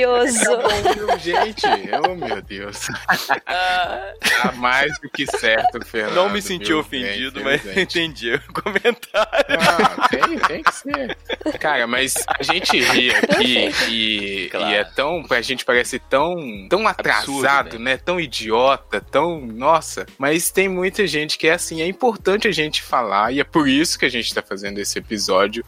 Eu 0.02 0.28
Maravilhoso. 0.50 1.20
gente, 1.20 1.66
oh 2.04 2.16
meu 2.16 2.42
Deus. 2.42 2.88
Tá 3.08 4.52
mais 4.56 4.92
do 5.00 5.10
que 5.10 5.26
certo, 5.26 5.84
Fernando. 5.86 6.16
Não 6.16 6.30
me 6.30 6.42
senti 6.42 6.68
viu? 6.68 6.80
ofendido, 6.80 7.44
mas 7.44 7.66
entendi 7.78 8.34
o 8.34 8.54
comentário. 8.54 9.46
Ah, 9.60 10.08
tem, 10.08 10.40
tem 10.40 10.64
que 10.64 10.72
ser. 10.74 11.18
Cara, 11.60 11.88
mas 11.88 12.16
a 12.28 12.44
gente 12.44 12.80
ri 12.80 13.12
aqui 13.12 13.72
e, 13.90 14.50
claro. 14.50 14.70
e 14.70 14.76
é 14.76 14.84
tão. 14.84 15.26
A 15.30 15.42
gente 15.42 15.66
parece 15.66 16.00
tão, 16.00 16.68
tão 16.70 16.88
atrasado, 16.88 17.68
Absurdo, 17.68 17.80
né? 17.80 17.98
Tão 17.98 18.20
idiota, 18.20 19.02
tão. 19.02 19.42
Nossa. 19.42 20.06
Mas 20.18 20.52
tem 20.52 20.68
muita 20.70 21.06
gente 21.08 21.38
que 21.38 21.48
é 21.48 21.54
assim. 21.54 21.82
É 21.82 21.88
importante 21.88 22.48
a 22.48 22.52
gente 22.52 22.82
falar 22.82 23.32
e 23.32 23.40
é 23.40 23.44
por 23.44 23.68
isso 23.68 23.98
que 23.98 24.06
a 24.06 24.10
gente 24.10 24.34
tá 24.34 24.42
fazendo 24.42 24.80
esse 24.80 24.98
episódio 25.00 25.66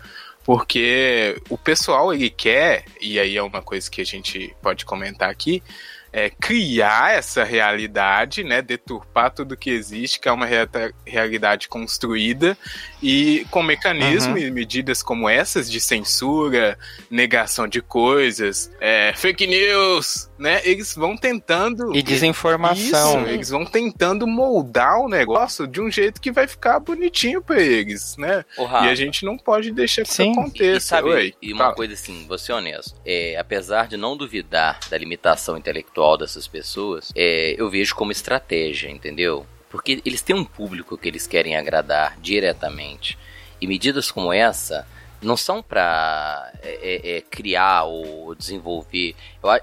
porque 0.48 1.36
o 1.50 1.58
pessoal 1.58 2.14
ele 2.14 2.30
quer, 2.30 2.86
e 3.02 3.20
aí 3.20 3.36
é 3.36 3.44
uma 3.44 3.62
coisa 3.62 3.92
que 3.92 4.00
a 4.00 4.06
gente 4.06 4.56
pode 4.62 4.86
comentar 4.86 5.30
aqui, 5.30 5.62
é, 6.14 6.30
criar 6.30 7.14
essa 7.14 7.44
realidade, 7.44 8.46
né, 8.46 8.62
deturpar 8.62 9.30
tudo 9.30 9.58
que 9.58 9.70
existe, 9.70 10.22
que 10.22 10.30
é 10.30 10.32
uma 10.32 10.48
realidade 11.06 11.68
construída, 11.68 12.58
e 13.04 13.46
com 13.52 13.62
mecanismos 13.62 14.42
uhum. 14.42 14.48
e 14.48 14.50
medidas 14.50 15.04
como 15.04 15.28
essas 15.28 15.70
de 15.70 15.82
censura, 15.82 16.80
negação 17.12 17.68
de 17.68 17.82
coisas, 17.82 18.72
é, 18.80 19.12
fake 19.18 19.46
news, 19.46 20.30
né, 20.38 20.62
eles 20.64 20.96
vão 20.96 21.18
tentando... 21.18 21.96
E 21.96 22.02
desinformação. 22.02 23.22
Isso, 23.24 23.30
eles 23.30 23.50
vão 23.50 23.66
tentando 23.66 24.28
moldar 24.28 25.00
o 25.00 25.10
negócio 25.10 25.68
de 25.68 25.82
um 25.82 25.90
jeito 25.90 26.22
que 26.22 26.32
vai 26.32 26.48
ficar 26.48 26.80
bonitinho 26.80 27.42
para 27.42 27.62
eles, 27.62 28.16
né? 28.18 28.46
e 28.58 28.90
a 28.90 28.96
gente 28.96 29.26
não 29.26 29.38
pode 29.38 29.72
deixar 29.72 30.04
que 30.04 30.14
Sim. 30.14 30.32
isso 30.32 30.40
aconteça. 30.40 30.78
E, 30.78 30.82
sabe, 30.82 31.10
Oi, 31.10 31.34
e 31.42 31.54
uma 31.54 31.66
fala. 31.66 31.76
coisa 31.76 31.94
assim, 31.94 32.26
vou 32.28 32.38
ser 32.38 32.54
honesto, 32.54 32.96
é, 33.06 33.38
apesar 33.38 33.88
de 33.88 33.98
não 33.98 34.16
duvidar 34.16 34.80
da 34.90 34.98
limitação 34.98 35.58
intelectual 35.58 36.18
dessas 36.18 36.48
pessoas, 36.48 37.12
é, 37.16 37.56
eu 37.58 37.70
vejo 37.70 37.96
como 37.96 38.12
estratégia, 38.12 38.90
entendeu? 38.90 39.46
Porque 39.70 40.02
eles 40.06 40.22
têm 40.22 40.36
um 40.36 40.46
público 40.46 40.98
que 40.98 41.08
eles 41.08 41.28
querem 41.28 41.56
agradar 41.56 42.18
diretamente. 42.22 43.18
E 43.60 43.68
medidas 43.68 44.12
como 44.12 44.32
essa 44.32 44.88
não 45.28 45.38
são 45.38 45.62
para 45.62 46.52
é, 46.64 46.80
é, 46.82 47.18
é, 47.18 47.22
criar 47.22 47.84
ou 47.84 48.34
desenvolver 48.34 49.14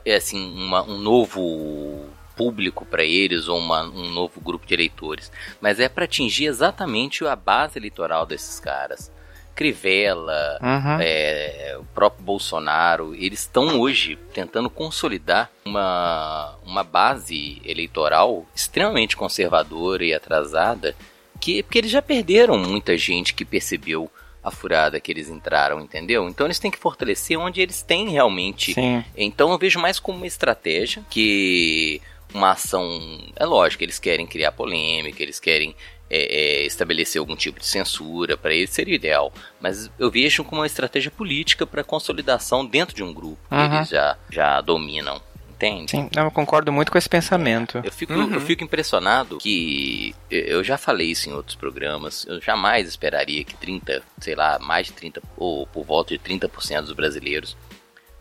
é, 0.05 0.17
assim, 0.17 0.55
uma, 0.55 0.83
um 0.83 0.99
novo 0.99 2.07
público 2.37 2.85
para 2.85 3.03
eles 3.03 3.49
ou 3.49 3.59
uma, 3.59 3.83
um 3.83 4.11
novo 4.11 4.41
grupo 4.41 4.67
de 4.67 4.75
eleitores, 4.75 5.33
mas 5.61 5.81
é 5.81 5.89
para 5.89 6.05
atingir 6.05 6.47
exatamente 6.47 7.25
a 7.25 7.35
base 7.35 7.79
eleitoral 7.79 8.27
desses 8.27 8.61
caras. 8.61 9.11
Crivella, 9.55 10.59
uhum. 10.61 10.99
é, 11.01 11.77
o 11.79 11.85
próprio 11.95 12.25
Bolsonaro, 12.25 13.15
eles 13.15 13.41
estão 13.41 13.79
hoje 13.81 14.19
tentando 14.33 14.69
consolidar 14.69 15.49
uma, 15.65 16.57
uma 16.67 16.83
base 16.83 17.63
eleitoral 17.65 18.45
extremamente 18.53 19.17
conservadora 19.17 20.05
e 20.05 20.13
atrasada, 20.13 20.97
que, 21.41 21.63
porque 21.63 21.79
eles 21.79 21.93
já 21.93 22.03
perderam 22.03 22.59
muita 22.59 22.99
gente 22.99 23.33
que 23.33 23.45
percebeu 23.45 24.11
a 24.45 24.51
furada 24.51 25.01
que 25.01 25.11
eles 25.11 25.31
entraram, 25.31 25.81
entendeu? 25.81 26.29
Então 26.29 26.47
eles 26.47 26.59
têm 26.59 26.71
que 26.71 26.79
fortalecer 26.79 27.39
onde 27.39 27.61
eles 27.61 27.81
têm 27.83 28.11
realmente. 28.11 28.75
Sim. 28.75 29.03
Então 29.17 29.51
eu 29.51 29.59
vejo 29.59 29.81
mais 29.81 29.99
como 29.99 30.19
uma 30.19 30.27
estratégia 30.27 31.03
que 31.09 32.01
uma 32.33 32.51
ação. 32.51 33.01
É 33.37 33.47
lógico, 33.47 33.83
eles 33.83 33.99
querem 33.99 34.27
criar 34.27 34.53
polêmica, 34.53 35.23
eles 35.23 35.41
querem 35.41 35.75
é, 36.11 36.63
é, 36.63 36.67
estabelecer 36.67 37.19
algum 37.19 37.35
tipo 37.35 37.59
de 37.59 37.67
censura, 37.67 38.37
para 38.37 38.53
ele 38.53 38.67
seria 38.67 38.95
ideal. 38.95 39.33
Mas 39.61 39.91
eu 39.99 40.11
vejo 40.11 40.45
como 40.45 40.61
uma 40.61 40.67
estratégia 40.67 41.11
política 41.11 41.67
para 41.67 41.83
consolidação 41.83 42.67
dentro 42.67 42.95
de 42.95 43.03
um 43.03 43.15
grupo 43.15 43.39
uhum. 43.51 43.71
que 43.71 43.77
eles 43.77 43.89
já, 43.89 44.17
já 44.31 44.61
dominam. 44.61 45.23
Entende? 45.55 45.93
Sim, 45.93 46.11
eu 46.17 46.31
concordo 46.31 46.73
muito 46.73 46.91
com 46.91 46.99
esse 46.99 47.09
pensamento. 47.09 47.81
Eu 47.85 47.93
fico, 47.93 48.13
uhum. 48.13 48.35
eu 48.35 48.41
fico 48.41 48.65
impressionado 48.65 49.39
que 49.39 50.15
eu 50.29 50.65
já 50.65 50.77
falei 50.77 51.11
isso 51.13 51.29
em 51.29 51.33
outros 51.33 51.55
programas. 51.55 52.27
Eu 52.27 52.41
jamais 52.41 52.89
esperaria 52.89 53.45
que 53.45 53.55
30, 53.55 54.03
sei 54.21 54.35
lá, 54.35 54.59
mais 54.59 54.89
de 54.89 54.93
30 54.95 55.23
ou 55.37 55.67
por 55.67 55.85
volta 55.85 56.17
de 56.17 56.23
30% 56.23 56.83
dos 56.83 56.93
brasileiros 56.93 57.57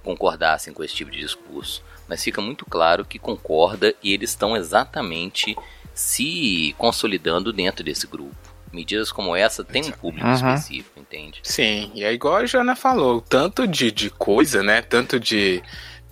concordassem 0.04 0.74
com 0.74 0.84
esse 0.84 0.94
tipo 0.94 1.10
de 1.10 1.20
discurso. 1.20 1.84
Mas 2.08 2.24
fica 2.24 2.42
muito 2.42 2.66
claro 2.66 3.04
que 3.04 3.18
concorda 3.18 3.96
e 4.04 4.14
eles 4.14 4.30
estão 4.30 4.56
exatamente 4.56 5.56
se 5.94 6.76
consolidando 6.78 7.52
dentro 7.52 7.84
desse 7.84 8.06
grupo. 8.06 8.36
Medidas 8.72 9.12
como 9.12 9.36
essa 9.36 9.64
têm 9.64 9.86
um 9.86 9.92
público 9.92 10.28
uhum. 10.28 10.34
específico, 10.34 11.00
entende? 11.00 11.40
Sim, 11.44 11.92
e 11.94 12.04
é 12.04 12.12
igual 12.12 12.38
a 12.38 12.46
Jana 12.46 12.76
falou, 12.76 13.22
tanto 13.22 13.68
de, 13.68 13.92
de 13.92 14.10
coisa, 14.10 14.64
né? 14.64 14.82
Tanto 14.82 15.20
de 15.20 15.62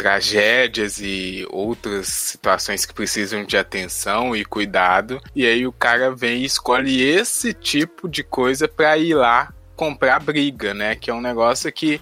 tragédias 0.02 1.00
e 1.00 1.46
outras 1.52 2.08
situações 2.08 2.88
que 2.88 2.94
precisam 2.94 3.46
de 3.46 3.56
atenção 3.56 4.36
e 4.36 4.44
cuidado. 4.44 5.22
E 5.36 5.46
aí 5.46 5.68
o 5.68 5.72
cara 5.72 6.10
vem 6.16 6.42
e 6.42 6.46
escolhe 6.46 7.04
esse 7.04 7.54
tipo 7.54 8.10
de 8.10 8.24
coisa 8.24 8.68
para 8.68 8.98
ir 8.98 9.14
lá 9.14 9.54
comprar 9.76 10.20
briga, 10.20 10.74
né? 10.74 10.96
Que 10.96 11.12
é 11.12 11.14
um 11.14 11.22
negócio 11.22 11.72
que 11.72 12.02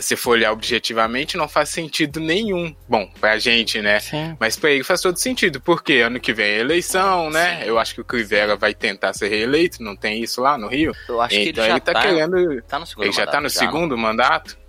se 0.00 0.14
for 0.14 0.32
olhar 0.32 0.52
objetivamente, 0.52 1.36
não 1.36 1.48
faz 1.48 1.70
sentido 1.70 2.20
nenhum. 2.20 2.74
Bom, 2.86 3.10
pra 3.18 3.38
gente, 3.38 3.80
né? 3.80 3.98
Sim. 4.00 4.36
Mas 4.38 4.56
pra 4.56 4.70
ele 4.70 4.84
faz 4.84 5.00
todo 5.00 5.16
sentido, 5.16 5.58
porque 5.58 6.00
ano 6.00 6.20
que 6.20 6.34
vem 6.34 6.46
é 6.46 6.60
eleição, 6.60 7.30
né? 7.30 7.60
Sim. 7.60 7.68
Eu 7.68 7.78
acho 7.78 7.94
que 7.94 8.00
o 8.02 8.04
Crivella 8.04 8.56
vai 8.56 8.74
tentar 8.74 9.14
ser 9.14 9.28
reeleito, 9.28 9.82
não 9.82 9.96
tem 9.96 10.22
isso 10.22 10.42
lá 10.42 10.58
no 10.58 10.68
Rio? 10.68 10.92
Eu 11.08 11.20
acho 11.20 11.34
então 11.34 11.44
que 11.44 11.60
ele, 11.60 11.66
já 11.66 11.72
ele 11.72 11.80
tá, 11.80 11.92
tá 11.94 12.02
querendo. 12.02 12.62
Tá 12.62 12.78
no 12.78 12.86
segundo 12.86 13.04
ele 13.04 13.12
já 13.12 13.26
tá 13.26 13.40
no 13.40 13.48
já, 13.48 13.58
segundo 13.58 13.96
não? 13.96 14.02
mandato? 14.02 14.61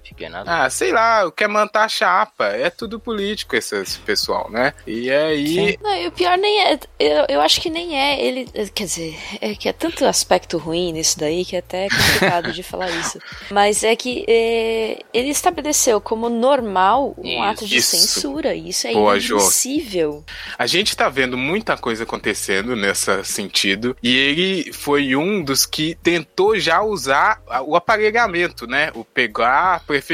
Ah, 0.45 0.69
sei 0.69 0.91
lá, 0.91 1.29
quer 1.31 1.47
manter 1.47 1.89
chapa. 1.89 2.45
É 2.45 2.69
tudo 2.69 2.99
político 2.99 3.55
esse, 3.55 3.75
esse 3.75 3.99
pessoal, 3.99 4.49
né? 4.49 4.73
E 4.88 5.12
aí. 5.12 5.77
Não, 5.81 5.95
e 5.95 6.07
o 6.07 6.12
pior 6.12 6.38
nem 6.38 6.62
é. 6.62 6.79
Eu, 6.99 7.25
eu 7.29 7.41
acho 7.41 7.59
que 7.62 7.69
nem 7.69 7.99
é 7.99 8.23
ele. 8.23 8.45
Quer 8.73 8.86
dizer, 8.86 9.17
é 9.41 9.55
que 9.55 9.67
é 9.67 9.73
tanto 9.73 10.05
aspecto 10.05 10.57
ruim 10.57 10.93
nisso 10.93 11.19
daí 11.19 11.43
que 11.43 11.55
é 11.55 11.59
até 11.59 11.88
complicado 11.89 12.51
de 12.53 12.63
falar 12.63 12.89
isso. 12.99 13.19
Mas 13.51 13.83
é 13.83 13.95
que 13.95 14.25
é, 14.27 14.99
ele 15.13 15.29
estabeleceu 15.29 15.99
como 15.99 16.29
normal 16.29 17.15
um 17.17 17.27
isso, 17.27 17.41
ato 17.41 17.67
de 17.67 17.77
isso. 17.77 17.95
censura. 17.97 18.55
Isso 18.55 18.88
é 18.88 18.93
Boa, 18.93 19.17
inadmissível. 19.17 20.23
A 20.57 20.65
gente 20.67 20.95
tá 20.95 21.09
vendo 21.09 21.38
muita 21.38 21.77
coisa 21.77 22.03
acontecendo 22.03 22.75
nesse 22.75 23.23
sentido. 23.25 23.95
E 24.01 24.15
ele 24.15 24.73
foi 24.73 25.15
um 25.15 25.43
dos 25.43 25.65
que 25.65 25.95
tentou 26.01 26.57
já 26.57 26.81
usar 26.81 27.41
o 27.65 27.75
aparelhamento, 27.75 28.65
né? 28.67 28.91
O 28.95 29.03
pegar 29.03 29.83
prefeitura 29.86 30.12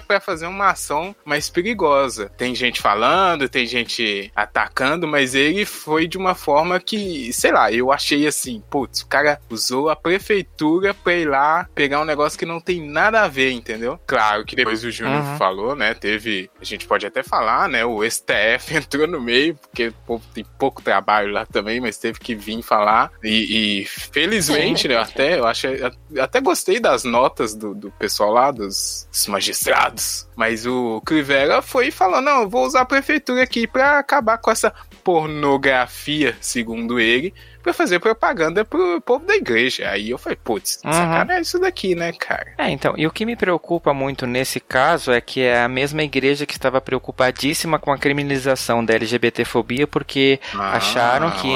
para 0.00 0.20
fazer 0.20 0.46
uma 0.46 0.70
ação 0.70 1.14
mais 1.24 1.48
perigosa. 1.48 2.30
Tem 2.36 2.54
gente 2.54 2.80
falando, 2.80 3.48
tem 3.48 3.66
gente 3.66 4.30
atacando, 4.34 5.06
mas 5.06 5.34
ele 5.34 5.64
foi 5.64 6.06
de 6.06 6.18
uma 6.18 6.34
forma 6.34 6.78
que, 6.80 7.32
sei 7.32 7.52
lá, 7.52 7.72
eu 7.72 7.92
achei 7.92 8.26
assim, 8.26 8.62
putz, 8.70 9.02
o 9.02 9.06
cara 9.06 9.40
usou 9.48 9.88
a 9.88 9.96
prefeitura 9.96 10.92
pra 10.92 11.14
ir 11.14 11.28
lá 11.28 11.68
pegar 11.74 12.00
um 12.00 12.04
negócio 12.04 12.38
que 12.38 12.46
não 12.46 12.60
tem 12.60 12.86
nada 12.86 13.22
a 13.22 13.28
ver, 13.28 13.52
entendeu? 13.52 13.98
Claro 14.06 14.44
que 14.44 14.56
depois 14.56 14.84
o 14.84 14.90
Júnior 14.90 15.22
uhum. 15.22 15.36
falou, 15.36 15.76
né? 15.76 15.94
Teve, 15.94 16.50
a 16.60 16.64
gente 16.64 16.86
pode 16.86 17.06
até 17.06 17.22
falar, 17.22 17.68
né? 17.68 17.84
O 17.84 18.02
STF 18.08 18.74
entrou 18.76 19.06
no 19.06 19.20
meio, 19.20 19.54
porque 19.54 19.92
pô, 20.06 20.20
tem 20.34 20.44
pouco 20.58 20.82
trabalho 20.82 21.32
lá 21.32 21.46
também, 21.46 21.80
mas 21.80 21.98
teve 21.98 22.18
que 22.18 22.34
vir 22.34 22.62
falar. 22.62 23.10
E, 23.22 23.80
e 23.80 23.84
felizmente, 23.86 24.88
né? 24.88 24.96
Até, 24.96 25.38
eu 25.38 25.46
achei, 25.46 25.80
até 26.18 26.40
gostei 26.40 26.80
das 26.80 27.04
notas 27.04 27.54
do, 27.54 27.74
do 27.74 27.90
pessoal 27.92 28.32
lá, 28.32 28.50
dos 28.50 29.08
magistrados. 29.26 30.28
Mas 30.36 30.66
o 30.66 31.00
Crivella 31.02 31.62
foi 31.62 31.90
falando: 31.90 32.24
não, 32.24 32.48
vou 32.48 32.66
usar 32.66 32.82
a 32.82 32.86
prefeitura 32.86 33.42
aqui 33.42 33.66
para 33.66 33.98
acabar 33.98 34.38
com 34.38 34.50
essa 34.50 34.72
pornografia, 35.02 36.36
segundo 36.40 37.00
ele, 37.00 37.34
pra 37.62 37.72
fazer 37.72 37.98
propaganda 37.98 38.64
pro 38.64 39.00
povo 39.00 39.26
da 39.26 39.34
igreja. 39.34 39.88
Aí 39.88 40.10
eu 40.10 40.18
falei, 40.18 40.38
putz, 40.42 40.80
uhum. 40.84 40.92
sacanagem 40.92 41.42
isso 41.42 41.58
daqui, 41.58 41.94
né, 41.94 42.12
cara? 42.12 42.54
É, 42.58 42.70
então, 42.70 42.94
e 42.96 43.06
o 43.06 43.10
que 43.10 43.26
me 43.26 43.36
preocupa 43.36 43.92
muito 43.92 44.26
nesse 44.26 44.60
caso 44.60 45.12
é 45.12 45.20
que 45.20 45.40
é 45.42 45.62
a 45.62 45.68
mesma 45.68 46.02
igreja 46.02 46.46
que 46.46 46.54
estava 46.54 46.80
preocupadíssima 46.80 47.78
com 47.78 47.92
a 47.92 47.98
criminalização 47.98 48.84
da 48.84 48.94
LGBTfobia 48.94 49.86
porque 49.86 50.40
ah, 50.54 50.76
acharam 50.76 51.30
que 51.32 51.48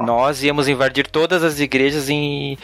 nós 0.00 0.42
íamos 0.42 0.68
invadir 0.68 1.06
todas 1.06 1.42
as 1.42 1.60
igrejas 1.60 2.08
e 2.08 2.58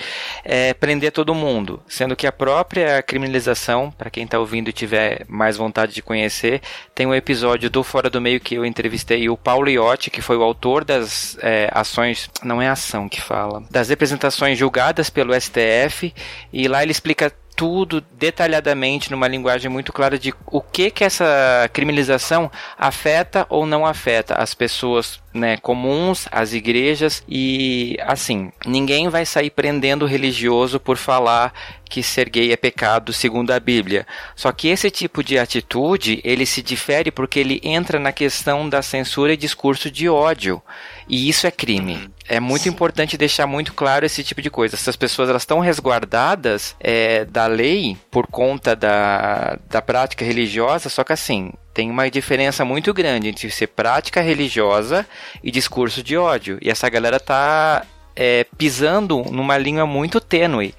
é, 0.45 0.75
prender 0.75 1.13
todo 1.13 1.35
mundo, 1.35 1.83
sendo 1.89 2.17
que 2.17 2.27
a 2.27 2.33
própria 2.33 3.03
criminalização, 3.03 3.91
para 3.91 4.11
quem 4.11 4.25
está 4.25 4.39
ouvindo 4.39 4.69
e 4.69 4.73
tiver 4.73 5.25
mais 5.29 5.57
vontade 5.57 5.95
de 5.95 6.03
conhecer, 6.03 6.61
tem 6.95 7.07
um 7.07 7.15
episódio 7.15 7.71
do 7.71 7.83
Fora 7.83 8.11
do 8.11 8.21
Meio 8.21 8.41
que 8.41 8.55
eu 8.55 8.65
entrevistei 8.65 9.29
o 9.29 9.37
Paulo 9.37 9.69
Iotti, 9.69 10.11
que 10.11 10.23
foi 10.23 10.37
o 10.37 10.43
autor 10.43 10.85
das 10.85 11.37
é, 11.41 11.69
ações, 11.73 12.31
não 12.43 12.61
é 12.61 12.69
ação 12.77 13.09
que 13.09 13.21
fala, 13.21 13.65
das 13.71 13.89
representações 13.89 14.57
julgadas 14.59 15.11
pelo 15.11 15.35
STF, 15.35 16.15
e 16.53 16.69
lá 16.69 16.83
ele 16.83 16.93
explica 16.93 17.33
tudo 17.57 18.03
detalhadamente 18.13 19.11
numa 19.11 19.27
linguagem 19.27 19.71
muito 19.71 19.91
clara 19.91 20.19
de 20.19 20.33
o 20.47 20.61
que 20.61 20.91
que 20.91 21.03
essa 21.03 21.69
criminalização 21.73 22.51
afeta 22.79 23.47
ou 23.49 23.65
não 23.65 23.87
afeta 23.87 24.35
as 24.35 24.53
pessoas 24.53 25.19
né, 25.37 25.57
comuns, 25.59 26.27
as 26.33 26.53
igrejas 26.53 27.23
e 27.29 27.97
assim, 28.01 28.51
ninguém 28.65 29.09
vai 29.09 29.25
sair 29.25 29.51
prendendo 29.51 30.05
o 30.05 30.09
religioso 30.09 30.81
por 30.81 30.97
falar 30.97 31.53
que 31.89 32.03
ser 32.03 32.29
gay 32.29 32.53
é 32.53 32.57
pecado 32.57 33.13
segundo 33.13 33.53
a 33.53 33.61
Bíblia. 33.61 34.07
Só 34.35 34.51
que 34.53 34.69
esse 34.69 34.91
tipo 34.91 35.23
de 35.23 35.39
atitude, 35.39 36.21
ele 36.25 36.45
se 36.45 36.63
difere 36.63 37.11
porque 37.11 37.39
ele 37.39 37.61
entra 37.63 37.99
na 37.99 38.13
questão 38.13 38.69
da 38.69 38.83
censura 38.83 39.33
e 39.33 39.37
discurso 39.37 39.91
de 39.91 40.09
ódio. 40.09 40.61
E 41.09 41.29
isso 41.29 41.47
é 41.47 41.51
crime. 41.51 41.95
Uhum. 41.95 42.11
É 42.29 42.41
muito 42.41 42.63
Sim. 42.63 42.71
importante 42.71 43.17
deixar 43.17 43.47
muito 43.47 43.73
claro 43.73 44.05
esse 44.05 44.25
tipo 44.25 44.43
de 44.43 44.51
coisa. 44.51 44.75
Essas 44.75 44.97
pessoas 44.97 45.29
elas 45.29 45.43
estão 45.43 45.61
resguardadas 45.61 46.75
é, 46.81 47.25
da 47.25 47.47
lei 47.47 47.97
por 48.11 48.27
conta 48.27 48.75
da, 48.75 49.59
da 49.71 49.81
prática 49.81 50.25
religiosa, 50.25 50.89
só 50.89 51.05
que 51.05 51.13
assim, 51.13 51.53
tem 51.77 51.91
uma 51.91 52.11
diferença 52.11 52.65
muito 52.65 52.95
grande 52.95 53.29
entre 53.29 53.51
ser 53.51 53.67
prática 53.67 54.23
religiosa 54.23 55.07
e 55.45 55.51
discurso 55.51 56.03
de 56.03 56.17
ódio. 56.17 56.59
E 56.63 56.71
essa 56.71 56.89
galera 56.89 57.21
tá 57.21 57.85
é, 58.17 58.47
pisando 58.57 59.23
numa 59.31 59.59
linha 59.59 59.85
muito 59.85 60.19
tênue. 60.19 60.75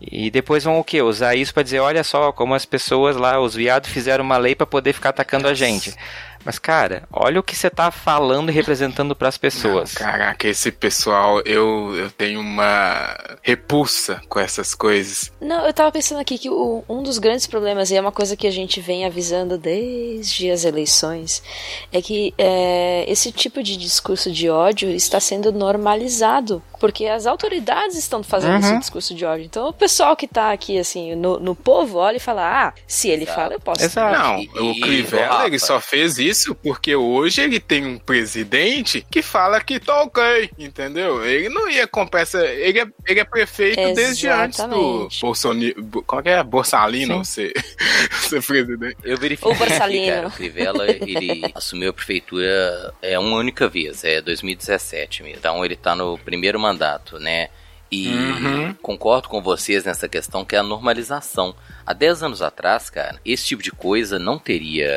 E 0.00 0.30
depois 0.30 0.62
vão 0.62 0.78
o 0.78 0.84
que? 0.84 1.02
Usar 1.02 1.34
isso 1.34 1.52
para 1.52 1.64
dizer, 1.64 1.80
olha 1.80 2.04
só 2.04 2.30
como 2.30 2.54
as 2.54 2.64
pessoas 2.64 3.16
lá, 3.16 3.40
os 3.40 3.56
viados 3.56 3.90
fizeram 3.90 4.22
uma 4.22 4.36
lei 4.36 4.54
para 4.54 4.66
poder 4.66 4.92
ficar 4.92 5.08
atacando 5.08 5.48
a 5.48 5.54
gente. 5.54 5.92
Mas, 6.46 6.60
cara, 6.60 7.02
olha 7.12 7.40
o 7.40 7.42
que 7.42 7.56
você 7.56 7.68
tá 7.68 7.90
falando 7.90 8.50
e 8.50 8.52
representando 8.52 9.16
para 9.16 9.26
as 9.26 9.36
pessoas. 9.36 9.92
Não, 9.94 10.06
caraca, 10.06 10.46
esse 10.46 10.70
pessoal, 10.70 11.40
eu, 11.40 11.92
eu 11.96 12.08
tenho 12.08 12.38
uma 12.38 13.18
repulsa 13.42 14.20
com 14.28 14.38
essas 14.38 14.72
coisas. 14.72 15.32
Não, 15.40 15.66
eu 15.66 15.72
tava 15.72 15.90
pensando 15.90 16.20
aqui 16.20 16.38
que 16.38 16.48
o, 16.48 16.84
um 16.88 17.02
dos 17.02 17.18
grandes 17.18 17.48
problemas, 17.48 17.90
e 17.90 17.96
é 17.96 18.00
uma 18.00 18.12
coisa 18.12 18.36
que 18.36 18.46
a 18.46 18.50
gente 18.52 18.80
vem 18.80 19.04
avisando 19.04 19.58
desde 19.58 20.48
as 20.48 20.64
eleições, 20.64 21.42
é 21.92 22.00
que 22.00 22.32
é, 22.38 23.04
esse 23.08 23.32
tipo 23.32 23.60
de 23.60 23.76
discurso 23.76 24.30
de 24.30 24.48
ódio 24.48 24.88
está 24.88 25.18
sendo 25.18 25.50
normalizado. 25.50 26.62
Porque 26.78 27.06
as 27.06 27.26
autoridades 27.26 27.96
estão 27.96 28.22
fazendo 28.22 28.52
uhum. 28.52 28.58
esse 28.58 28.78
discurso 28.78 29.14
de 29.14 29.24
ódio. 29.24 29.46
Então 29.46 29.68
o 29.68 29.72
pessoal 29.72 30.14
que 30.14 30.28
tá 30.28 30.52
aqui, 30.52 30.78
assim, 30.78 31.14
no, 31.14 31.40
no 31.40 31.54
povo, 31.56 31.98
olha 31.98 32.18
e 32.18 32.20
fala: 32.20 32.66
ah, 32.66 32.72
se 32.86 33.08
ele 33.08 33.24
Exato. 33.24 33.40
fala, 33.40 33.54
eu 33.54 33.60
posso. 33.60 33.82
Exato. 33.82 34.18
Não, 34.18 34.38
e, 34.38 34.48
o 34.60 34.80
Crivella, 34.80 35.46
ele 35.46 35.58
só 35.58 35.80
fez 35.80 36.18
isso 36.18 36.35
isso 36.36 36.54
porque 36.54 36.94
hoje 36.94 37.40
ele 37.40 37.58
tem 37.58 37.86
um 37.86 37.98
presidente 37.98 39.04
que 39.10 39.22
fala 39.22 39.60
que 39.60 39.80
tá 39.80 40.02
ok, 40.02 40.50
entendeu? 40.58 41.24
Ele 41.24 41.48
não 41.48 41.68
ia 41.68 41.86
comprar 41.86 42.20
essa. 42.20 42.44
Ele 42.44 42.80
é, 42.80 42.86
ele 43.06 43.20
é 43.20 43.24
prefeito 43.24 43.80
Exatamente. 43.80 43.96
desde 43.96 44.28
antes 44.28 44.64
do 44.64 45.08
Bolsonaro. 45.20 45.84
Qual 46.06 46.22
que 46.22 46.28
é? 46.28 46.42
Borsalino 46.42 47.24
ser, 47.24 47.52
ser 48.10 48.42
presidente. 48.44 48.96
Eu 49.02 49.16
verifiquei. 49.16 49.52
O 49.52 49.54
Borsalino. 49.54 50.14
Cara, 50.14 50.28
o 50.28 50.30
Crivella, 50.30 50.90
ele 50.90 51.52
assumiu 51.54 51.90
a 51.90 51.92
prefeitura 51.92 52.94
é 53.00 53.18
uma 53.18 53.36
única 53.36 53.68
vez, 53.68 54.04
é 54.04 54.20
2017 54.20 55.22
mesmo. 55.22 55.38
Então 55.38 55.64
ele 55.64 55.76
tá 55.76 55.94
no 55.94 56.18
primeiro 56.18 56.60
mandato, 56.60 57.18
né? 57.18 57.48
E 57.90 58.08
uhum. 58.08 58.74
concordo 58.82 59.28
com 59.28 59.40
vocês 59.40 59.84
nessa 59.84 60.08
questão 60.08 60.44
que 60.44 60.56
é 60.56 60.58
a 60.58 60.62
normalização. 60.62 61.54
Há 61.84 61.92
10 61.92 62.24
anos 62.24 62.42
atrás, 62.42 62.90
cara, 62.90 63.20
esse 63.24 63.44
tipo 63.44 63.62
de 63.62 63.70
coisa 63.70 64.18
não 64.18 64.38
teria 64.38 64.88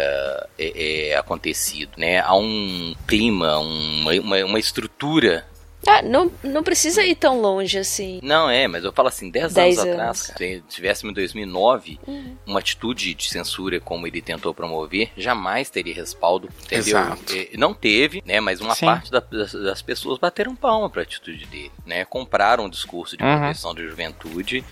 é, 0.58 1.10
é, 1.12 1.18
acontecido, 1.18 1.92
né? 1.98 2.20
Há 2.20 2.36
um 2.36 2.96
clima, 3.08 3.60
uma, 3.60 4.12
uma, 4.14 4.46
uma 4.46 4.60
estrutura 4.60 5.46
ah, 5.88 6.02
não, 6.02 6.32
não 6.44 6.62
precisa 6.62 7.04
ir 7.06 7.16
tão 7.16 7.40
longe 7.40 7.78
assim. 7.78 8.20
Não, 8.22 8.50
é, 8.50 8.68
mas 8.68 8.84
eu 8.84 8.92
falo 8.92 9.08
assim, 9.08 9.30
10 9.30 9.58
anos, 9.58 9.80
anos, 9.80 9.94
atrás, 9.94 10.34
se 10.38 10.64
tivéssemos 10.68 11.12
em 11.12 11.16
2009 11.16 12.00
uhum. 12.06 12.36
uma 12.46 12.60
atitude 12.60 13.14
de 13.14 13.30
censura 13.30 13.80
como 13.80 14.06
ele 14.06 14.22
tentou 14.22 14.54
promover, 14.54 15.12
jamais 15.16 15.70
teria 15.70 15.94
respaldo, 15.94 16.50
entendeu? 16.64 16.98
Exato. 16.98 17.34
É, 17.34 17.58
não 17.58 17.74
teve, 17.74 18.22
né, 18.26 18.40
mas 18.40 18.60
uma 18.60 18.76
Sim. 18.76 18.86
parte 18.86 19.12
da, 19.12 19.20
das, 19.20 19.54
das, 19.54 19.82
pessoas 19.82 20.20
bateram 20.20 20.56
palma 20.56 20.90
para 20.90 21.02
a 21.02 21.04
atitude 21.04 21.46
dele, 21.46 21.72
né? 21.86 22.04
Compraram 22.06 22.66
o 22.66 22.70
discurso 22.70 23.16
de 23.16 23.24
uhum. 23.24 23.40
proteção 23.40 23.74
da 23.74 23.82
juventude 23.82 24.64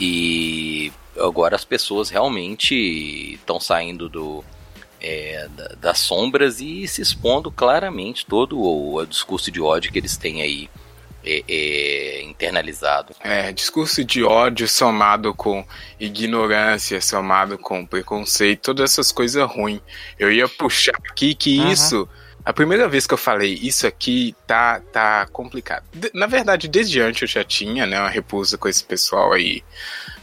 e 0.00 0.92
agora 1.18 1.54
as 1.54 1.64
pessoas 1.64 2.08
realmente 2.08 3.34
estão 3.34 3.60
saindo 3.60 4.08
do 4.08 4.44
é, 5.04 5.48
das 5.78 5.98
sombras 5.98 6.60
e 6.60 6.88
se 6.88 7.02
expondo 7.02 7.50
claramente 7.50 8.24
todo 8.24 8.58
o, 8.58 8.94
o 8.96 9.06
discurso 9.06 9.50
de 9.50 9.60
ódio 9.60 9.92
que 9.92 9.98
eles 9.98 10.16
têm 10.16 10.40
aí 10.40 10.70
é, 11.22 11.44
é, 11.46 12.22
internalizado. 12.22 13.14
É, 13.20 13.52
discurso 13.52 14.02
de 14.02 14.24
ódio 14.24 14.66
somado 14.66 15.34
com 15.34 15.64
ignorância, 16.00 17.00
somado 17.02 17.58
com 17.58 17.84
preconceito, 17.84 18.62
todas 18.62 18.92
essas 18.92 19.12
coisas 19.12 19.46
ruins. 19.46 19.80
Eu 20.18 20.32
ia 20.32 20.48
puxar 20.48 20.96
aqui 21.10 21.34
que 21.34 21.58
uhum. 21.58 21.70
isso. 21.70 22.08
A 22.44 22.52
primeira 22.52 22.86
vez 22.88 23.06
que 23.06 23.14
eu 23.14 23.18
falei 23.18 23.54
isso 23.54 23.86
aqui 23.86 24.36
tá, 24.46 24.80
tá 24.92 25.26
complicado. 25.32 25.84
Na 26.12 26.26
verdade, 26.26 26.68
desde 26.68 27.00
antes 27.00 27.22
eu 27.22 27.28
já 27.28 27.44
tinha, 27.44 27.86
né, 27.86 27.98
uma 27.98 28.10
repulsa 28.10 28.58
com 28.58 28.68
esse 28.68 28.84
pessoal 28.84 29.32
aí 29.32 29.64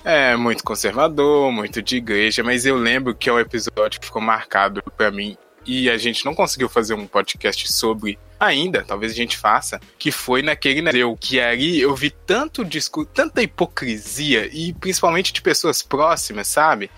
é, 0.05 0.35
muito 0.35 0.63
conservador, 0.63 1.51
muito 1.51 1.81
de 1.81 1.97
igreja, 1.97 2.43
mas 2.43 2.65
eu 2.65 2.75
lembro 2.75 3.15
que 3.15 3.29
é 3.29 3.33
um 3.33 3.39
episódio 3.39 3.99
que 3.99 4.05
ficou 4.05 4.21
marcado 4.21 4.83
para 4.95 5.09
mim 5.09 5.35
e 5.65 5.89
a 5.89 5.97
gente 5.97 6.25
não 6.25 6.33
conseguiu 6.33 6.67
fazer 6.67 6.93
um 6.93 7.05
podcast 7.05 7.71
sobre 7.71 8.17
ainda, 8.39 8.83
talvez 8.83 9.11
a 9.11 9.15
gente 9.15 9.37
faça, 9.37 9.79
que 9.97 10.11
foi 10.11 10.41
naquele 10.41 10.81
museu, 10.81 11.15
que 11.19 11.39
ali 11.39 11.79
eu 11.79 11.95
vi 11.95 12.09
tanto 12.09 12.65
discurso, 12.65 13.09
tanta 13.13 13.41
hipocrisia, 13.41 14.49
e 14.51 14.73
principalmente 14.73 15.31
de 15.31 15.41
pessoas 15.41 15.83
próximas, 15.83 16.47
sabe? 16.47 16.89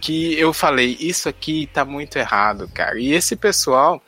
Que 0.00 0.38
eu 0.38 0.52
falei, 0.52 0.96
isso 1.00 1.28
aqui 1.28 1.68
tá 1.72 1.84
muito 1.84 2.16
errado, 2.16 2.68
cara. 2.72 2.98
E 3.00 3.12
esse 3.12 3.34
pessoal 3.34 4.00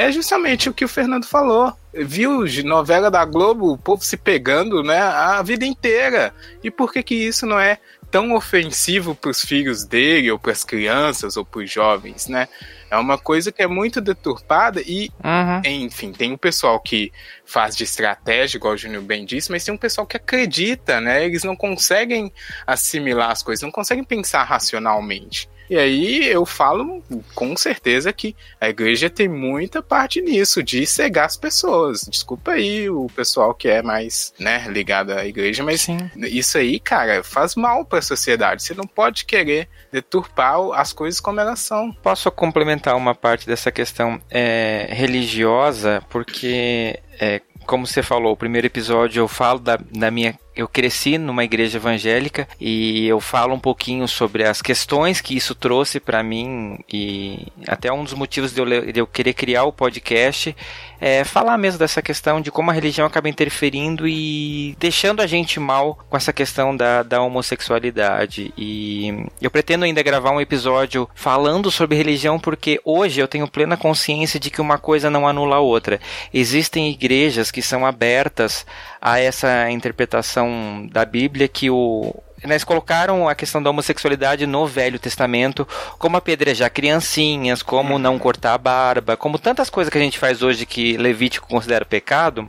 é 0.00 0.10
justamente 0.10 0.68
o 0.68 0.72
que 0.72 0.84
o 0.84 0.88
Fernando 0.88 1.26
falou. 1.26 1.74
Viu 1.92 2.44
novela 2.64 3.10
da 3.10 3.22
Globo, 3.24 3.72
o 3.72 3.78
povo 3.78 4.02
se 4.02 4.16
pegando, 4.16 4.82
né, 4.82 4.98
a 4.98 5.42
vida 5.42 5.66
inteira. 5.66 6.32
E 6.64 6.70
por 6.70 6.90
que 6.90 7.02
que 7.02 7.14
isso 7.14 7.44
não 7.44 7.60
é 7.60 7.78
tão 8.10 8.34
ofensivo 8.34 9.14
para 9.14 9.30
os 9.30 9.42
filhos 9.42 9.84
dele, 9.84 10.30
ou 10.30 10.38
para 10.38 10.52
as 10.52 10.64
crianças, 10.64 11.36
ou 11.36 11.44
para 11.44 11.60
os 11.60 11.70
jovens, 11.70 12.28
né? 12.28 12.48
É 12.90 12.96
uma 12.96 13.18
coisa 13.18 13.52
que 13.52 13.62
é 13.62 13.66
muito 13.66 14.00
deturpada 14.00 14.80
e, 14.80 15.10
uhum. 15.22 15.60
enfim, 15.64 16.12
tem 16.12 16.30
o 16.32 16.34
um 16.34 16.38
pessoal 16.38 16.80
que 16.80 17.12
faz 17.44 17.76
de 17.76 17.84
estratégia, 17.84 18.56
igual 18.56 18.74
o 18.74 18.78
Júnior 18.78 19.02
bem 19.02 19.26
disse, 19.26 19.52
mas 19.52 19.64
tem 19.64 19.74
um 19.74 19.78
pessoal 19.78 20.06
que 20.06 20.16
acredita, 20.16 20.98
né? 20.98 21.24
Eles 21.26 21.44
não 21.44 21.54
conseguem 21.54 22.32
assimilar 22.66 23.30
as 23.30 23.42
coisas, 23.42 23.62
não 23.62 23.70
conseguem 23.70 24.02
pensar 24.02 24.44
racionalmente. 24.44 25.48
E 25.70 25.78
aí 25.78 26.26
eu 26.26 26.44
falo 26.44 27.00
com 27.32 27.56
certeza 27.56 28.12
que 28.12 28.34
a 28.60 28.68
igreja 28.68 29.08
tem 29.08 29.28
muita 29.28 29.80
parte 29.80 30.20
nisso, 30.20 30.64
de 30.64 30.84
cegar 30.84 31.26
as 31.26 31.36
pessoas. 31.36 32.08
Desculpa 32.10 32.52
aí 32.52 32.90
o 32.90 33.06
pessoal 33.14 33.54
que 33.54 33.68
é 33.68 33.80
mais, 33.80 34.34
né, 34.36 34.66
ligado 34.68 35.12
à 35.12 35.24
igreja, 35.24 35.62
mas 35.62 35.82
Sim. 35.82 36.10
isso 36.16 36.58
aí, 36.58 36.80
cara, 36.80 37.22
faz 37.22 37.54
mal 37.54 37.84
para 37.84 38.00
a 38.00 38.02
sociedade. 38.02 38.64
Você 38.64 38.74
não 38.74 38.84
pode 38.84 39.24
querer 39.24 39.68
deturpar 39.92 40.58
as 40.74 40.92
coisas 40.92 41.20
como 41.20 41.38
elas 41.38 41.60
são. 41.60 41.92
Posso 41.92 42.28
complementar 42.32 42.96
uma 42.96 43.14
parte 43.14 43.46
dessa 43.46 43.70
questão 43.70 44.20
é, 44.28 44.88
religiosa, 44.90 46.02
porque 46.10 46.98
é, 47.20 47.40
como 47.64 47.86
você 47.86 48.02
falou, 48.02 48.32
o 48.32 48.36
primeiro 48.36 48.66
episódio 48.66 49.20
eu 49.20 49.28
falo 49.28 49.60
da, 49.60 49.78
da 49.92 50.10
minha 50.10 50.36
eu 50.54 50.66
cresci 50.66 51.16
numa 51.16 51.44
igreja 51.44 51.78
evangélica 51.78 52.48
e 52.60 53.06
eu 53.06 53.20
falo 53.20 53.54
um 53.54 53.60
pouquinho 53.60 54.06
sobre 54.08 54.44
as 54.44 54.60
questões 54.60 55.20
que 55.20 55.36
isso 55.36 55.54
trouxe 55.54 56.00
para 56.00 56.22
mim 56.22 56.78
e 56.92 57.46
até 57.66 57.92
um 57.92 58.04
dos 58.04 58.14
motivos 58.14 58.52
de 58.52 58.60
eu, 58.60 58.92
de 58.92 59.00
eu 59.00 59.06
querer 59.06 59.34
criar 59.34 59.64
o 59.64 59.72
podcast 59.72 60.54
é 61.00 61.24
falar 61.24 61.56
mesmo 61.56 61.78
dessa 61.78 62.02
questão 62.02 62.40
de 62.40 62.50
como 62.50 62.70
a 62.70 62.74
religião 62.74 63.06
acaba 63.06 63.28
interferindo 63.28 64.06
e 64.06 64.76
deixando 64.78 65.22
a 65.22 65.26
gente 65.26 65.58
mal 65.58 65.98
com 66.10 66.16
essa 66.16 66.32
questão 66.32 66.76
da, 66.76 67.02
da 67.02 67.22
homossexualidade. 67.22 68.52
E 68.56 69.26
eu 69.40 69.50
pretendo 69.50 69.86
ainda 69.86 70.02
gravar 70.02 70.30
um 70.30 70.40
episódio 70.40 71.08
falando 71.14 71.70
sobre 71.70 71.96
religião 71.96 72.38
porque 72.38 72.78
hoje 72.84 73.18
eu 73.20 73.26
tenho 73.26 73.48
plena 73.48 73.78
consciência 73.78 74.38
de 74.38 74.50
que 74.50 74.60
uma 74.60 74.76
coisa 74.76 75.08
não 75.08 75.26
anula 75.26 75.56
a 75.56 75.60
outra. 75.60 75.98
Existem 76.34 76.90
igrejas 76.90 77.50
que 77.50 77.62
são 77.62 77.86
abertas 77.86 78.66
a 79.00 79.18
essa 79.18 79.70
interpretação 79.70 80.86
da 80.92 81.04
Bíblia 81.04 81.48
que 81.48 81.70
o, 81.70 82.14
eles 82.42 82.64
colocaram 82.64 83.28
a 83.28 83.34
questão 83.34 83.62
da 83.62 83.70
homossexualidade 83.70 84.46
no 84.46 84.66
Velho 84.66 84.98
Testamento, 84.98 85.66
como 85.98 86.16
apedrejar 86.16 86.70
criancinhas, 86.70 87.62
como 87.62 87.98
não 87.98 88.18
cortar 88.18 88.54
a 88.54 88.58
barba, 88.58 89.16
como 89.16 89.38
tantas 89.38 89.68
coisas 89.68 89.90
que 89.90 89.98
a 89.98 90.00
gente 90.00 90.18
faz 90.18 90.42
hoje 90.42 90.64
que 90.64 90.96
Levítico 90.96 91.46
considera 91.48 91.84
pecado. 91.84 92.48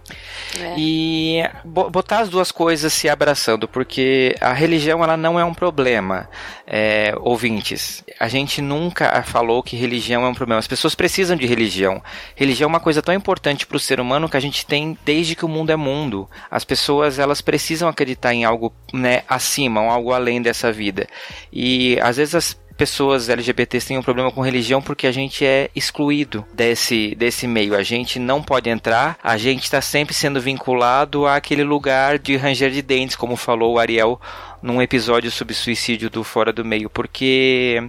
É. 0.58 0.76
E 0.78 1.44
botar 1.66 2.20
as 2.20 2.30
duas 2.30 2.52
coisas 2.52 2.94
se 2.94 3.10
abraçando, 3.10 3.68
porque 3.68 4.36
a 4.40 4.54
religião 4.54 5.04
ela 5.04 5.18
não 5.18 5.40
é 5.40 5.44
um 5.44 5.54
problema. 5.54 6.30
É, 6.66 7.14
ouvintes, 7.20 8.04
a 8.18 8.30
gente 8.30 8.62
nunca 8.62 9.22
falou 9.24 9.62
que 9.62 9.76
religião 9.76 10.24
é 10.24 10.30
um 10.30 10.34
problema. 10.34 10.60
As 10.60 10.68
pessoas 10.68 10.96
precisam 10.96 11.36
de 11.36 11.46
religião. 11.46 12.02
Religião 12.34 12.68
é 12.68 12.70
uma 12.70 12.80
coisa 12.80 13.02
tão 13.02 13.14
importante 13.14 13.68
para 13.68 13.76
o 13.76 13.80
ser 13.80 14.00
humano 14.00 14.30
que 14.30 14.38
a 14.38 14.42
gente 14.42 14.66
tem 14.66 14.98
desde 15.04 15.36
que 15.36 15.44
o 15.44 15.50
mundo 15.50 15.72
é 15.72 15.76
mundo. 15.76 16.30
As 16.50 16.64
pessoas 16.64 17.20
elas 17.20 17.42
precisam 17.42 17.90
acreditar 17.90 18.34
em 18.34 18.46
algo 18.46 18.72
né, 18.94 19.24
acima 19.28 19.81
algo 19.90 20.12
além 20.12 20.42
dessa 20.42 20.72
vida. 20.72 21.08
E 21.52 21.98
às 22.02 22.18
vezes 22.18 22.36
as 22.36 22.62
pessoas 22.82 23.30
LGBTs 23.30 23.88
têm 23.88 23.98
um 23.98 24.02
problema 24.02 24.32
com 24.32 24.42
religião 24.42 24.82
porque 24.82 25.06
a 25.06 25.12
gente 25.12 25.46
é 25.46 25.70
excluído 25.76 26.44
desse, 26.54 27.14
desse 27.16 27.48
meio. 27.48 27.76
A 27.76 27.84
gente 27.84 28.18
não 28.18 28.42
pode 28.42 28.70
entrar, 28.70 29.20
a 29.24 29.38
gente 29.38 29.64
está 29.64 29.80
sempre 29.82 30.14
sendo 30.14 30.42
vinculado 30.42 31.28
àquele 31.28 31.64
lugar 31.64 32.18
de 32.18 32.36
ranger 32.36 32.72
de 32.72 32.82
dentes, 32.82 33.16
como 33.16 33.36
falou 33.36 33.76
o 33.76 33.80
Ariel 33.80 34.20
num 34.62 34.82
episódio 34.82 35.30
sobre 35.30 35.54
suicídio 35.54 36.10
do 36.10 36.24
Fora 36.24 36.52
do 36.52 36.66
Meio, 36.66 36.90
porque 36.90 37.84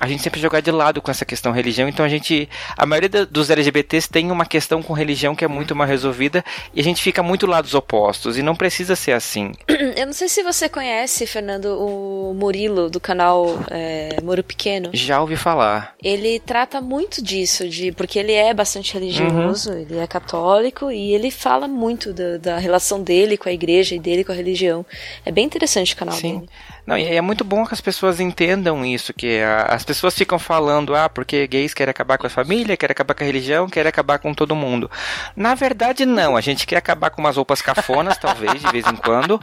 a 0.00 0.08
gente 0.08 0.22
sempre 0.22 0.40
jogar 0.40 0.60
de 0.60 0.70
lado 0.70 1.00
com 1.00 1.10
essa 1.10 1.24
questão 1.24 1.52
religião, 1.52 1.88
então 1.88 2.04
a 2.04 2.08
gente, 2.08 2.48
a 2.76 2.86
maioria 2.86 3.26
dos 3.26 3.50
LGBTs 3.50 4.08
tem 4.08 4.30
uma 4.30 4.46
questão 4.46 4.82
com 4.82 4.92
religião 4.92 5.34
que 5.34 5.44
é 5.44 5.48
muito 5.48 5.74
mal 5.74 5.86
resolvida 5.86 6.44
e 6.74 6.80
a 6.80 6.84
gente 6.84 7.02
fica 7.02 7.22
muito 7.22 7.46
lados 7.46 7.74
opostos 7.74 8.36
e 8.36 8.42
não 8.42 8.56
precisa 8.56 8.96
ser 8.96 9.12
assim. 9.12 9.52
Eu 9.96 10.06
não 10.06 10.12
sei 10.12 10.28
se 10.28 10.42
você 10.42 10.68
conhece, 10.68 11.26
Fernando, 11.26 11.66
o 11.78 12.34
Murilo 12.34 12.90
do 12.90 12.98
canal 12.98 13.58
é, 13.70 14.16
Muro 14.22 14.42
Pequeno. 14.42 14.90
Já 14.92 15.20
ouvi 15.20 15.36
falar. 15.36 15.94
Ele 16.02 16.40
trata 16.40 16.80
muito 16.80 17.22
disso, 17.22 17.68
de 17.68 17.92
porque 17.92 18.18
ele 18.18 18.32
é 18.32 18.52
bastante 18.52 18.94
religioso, 18.94 19.70
uhum. 19.70 19.78
ele 19.78 19.98
é 19.98 20.06
católico 20.06 20.90
e 20.90 21.14
ele 21.14 21.30
fala 21.30 21.68
muito 21.68 22.12
da, 22.12 22.38
da 22.38 22.58
relação 22.58 23.02
dele 23.02 23.36
com 23.36 23.48
a 23.48 23.52
igreja 23.52 23.94
e 23.94 23.98
dele 23.98 24.24
com 24.24 24.32
a 24.32 24.34
religião. 24.34 24.84
É 25.24 25.30
bem 25.30 25.44
interessante 25.44 25.94
o 25.94 25.96
canal 25.96 26.16
Sim. 26.16 26.38
dele. 26.40 26.50
Não, 26.86 26.98
e 26.98 27.06
é 27.06 27.20
muito 27.20 27.44
bom 27.44 27.64
que 27.64 27.72
as 27.72 27.80
pessoas 27.80 28.20
entendam 28.20 28.84
isso, 28.84 29.14
que 29.14 29.40
a, 29.40 29.62
as 29.70 29.84
pessoas 29.84 30.14
ficam 30.14 30.38
falando, 30.38 30.94
ah, 30.94 31.08
porque 31.08 31.46
gays 31.46 31.72
querem 31.72 31.90
acabar 31.90 32.18
com 32.18 32.26
a 32.26 32.30
família, 32.30 32.76
querem 32.76 32.92
acabar 32.92 33.14
com 33.14 33.24
a 33.24 33.26
religião, 33.26 33.68
querem 33.68 33.88
acabar 33.88 34.18
com 34.18 34.34
todo 34.34 34.54
mundo. 34.54 34.90
Na 35.34 35.54
verdade, 35.54 36.04
não. 36.04 36.36
A 36.36 36.42
gente 36.42 36.66
quer 36.66 36.76
acabar 36.76 37.08
com 37.08 37.22
umas 37.22 37.36
roupas 37.36 37.62
cafonas, 37.62 38.18
talvez, 38.18 38.60
de 38.60 38.70
vez 38.70 38.86
em 38.86 38.96
quando. 38.96 39.40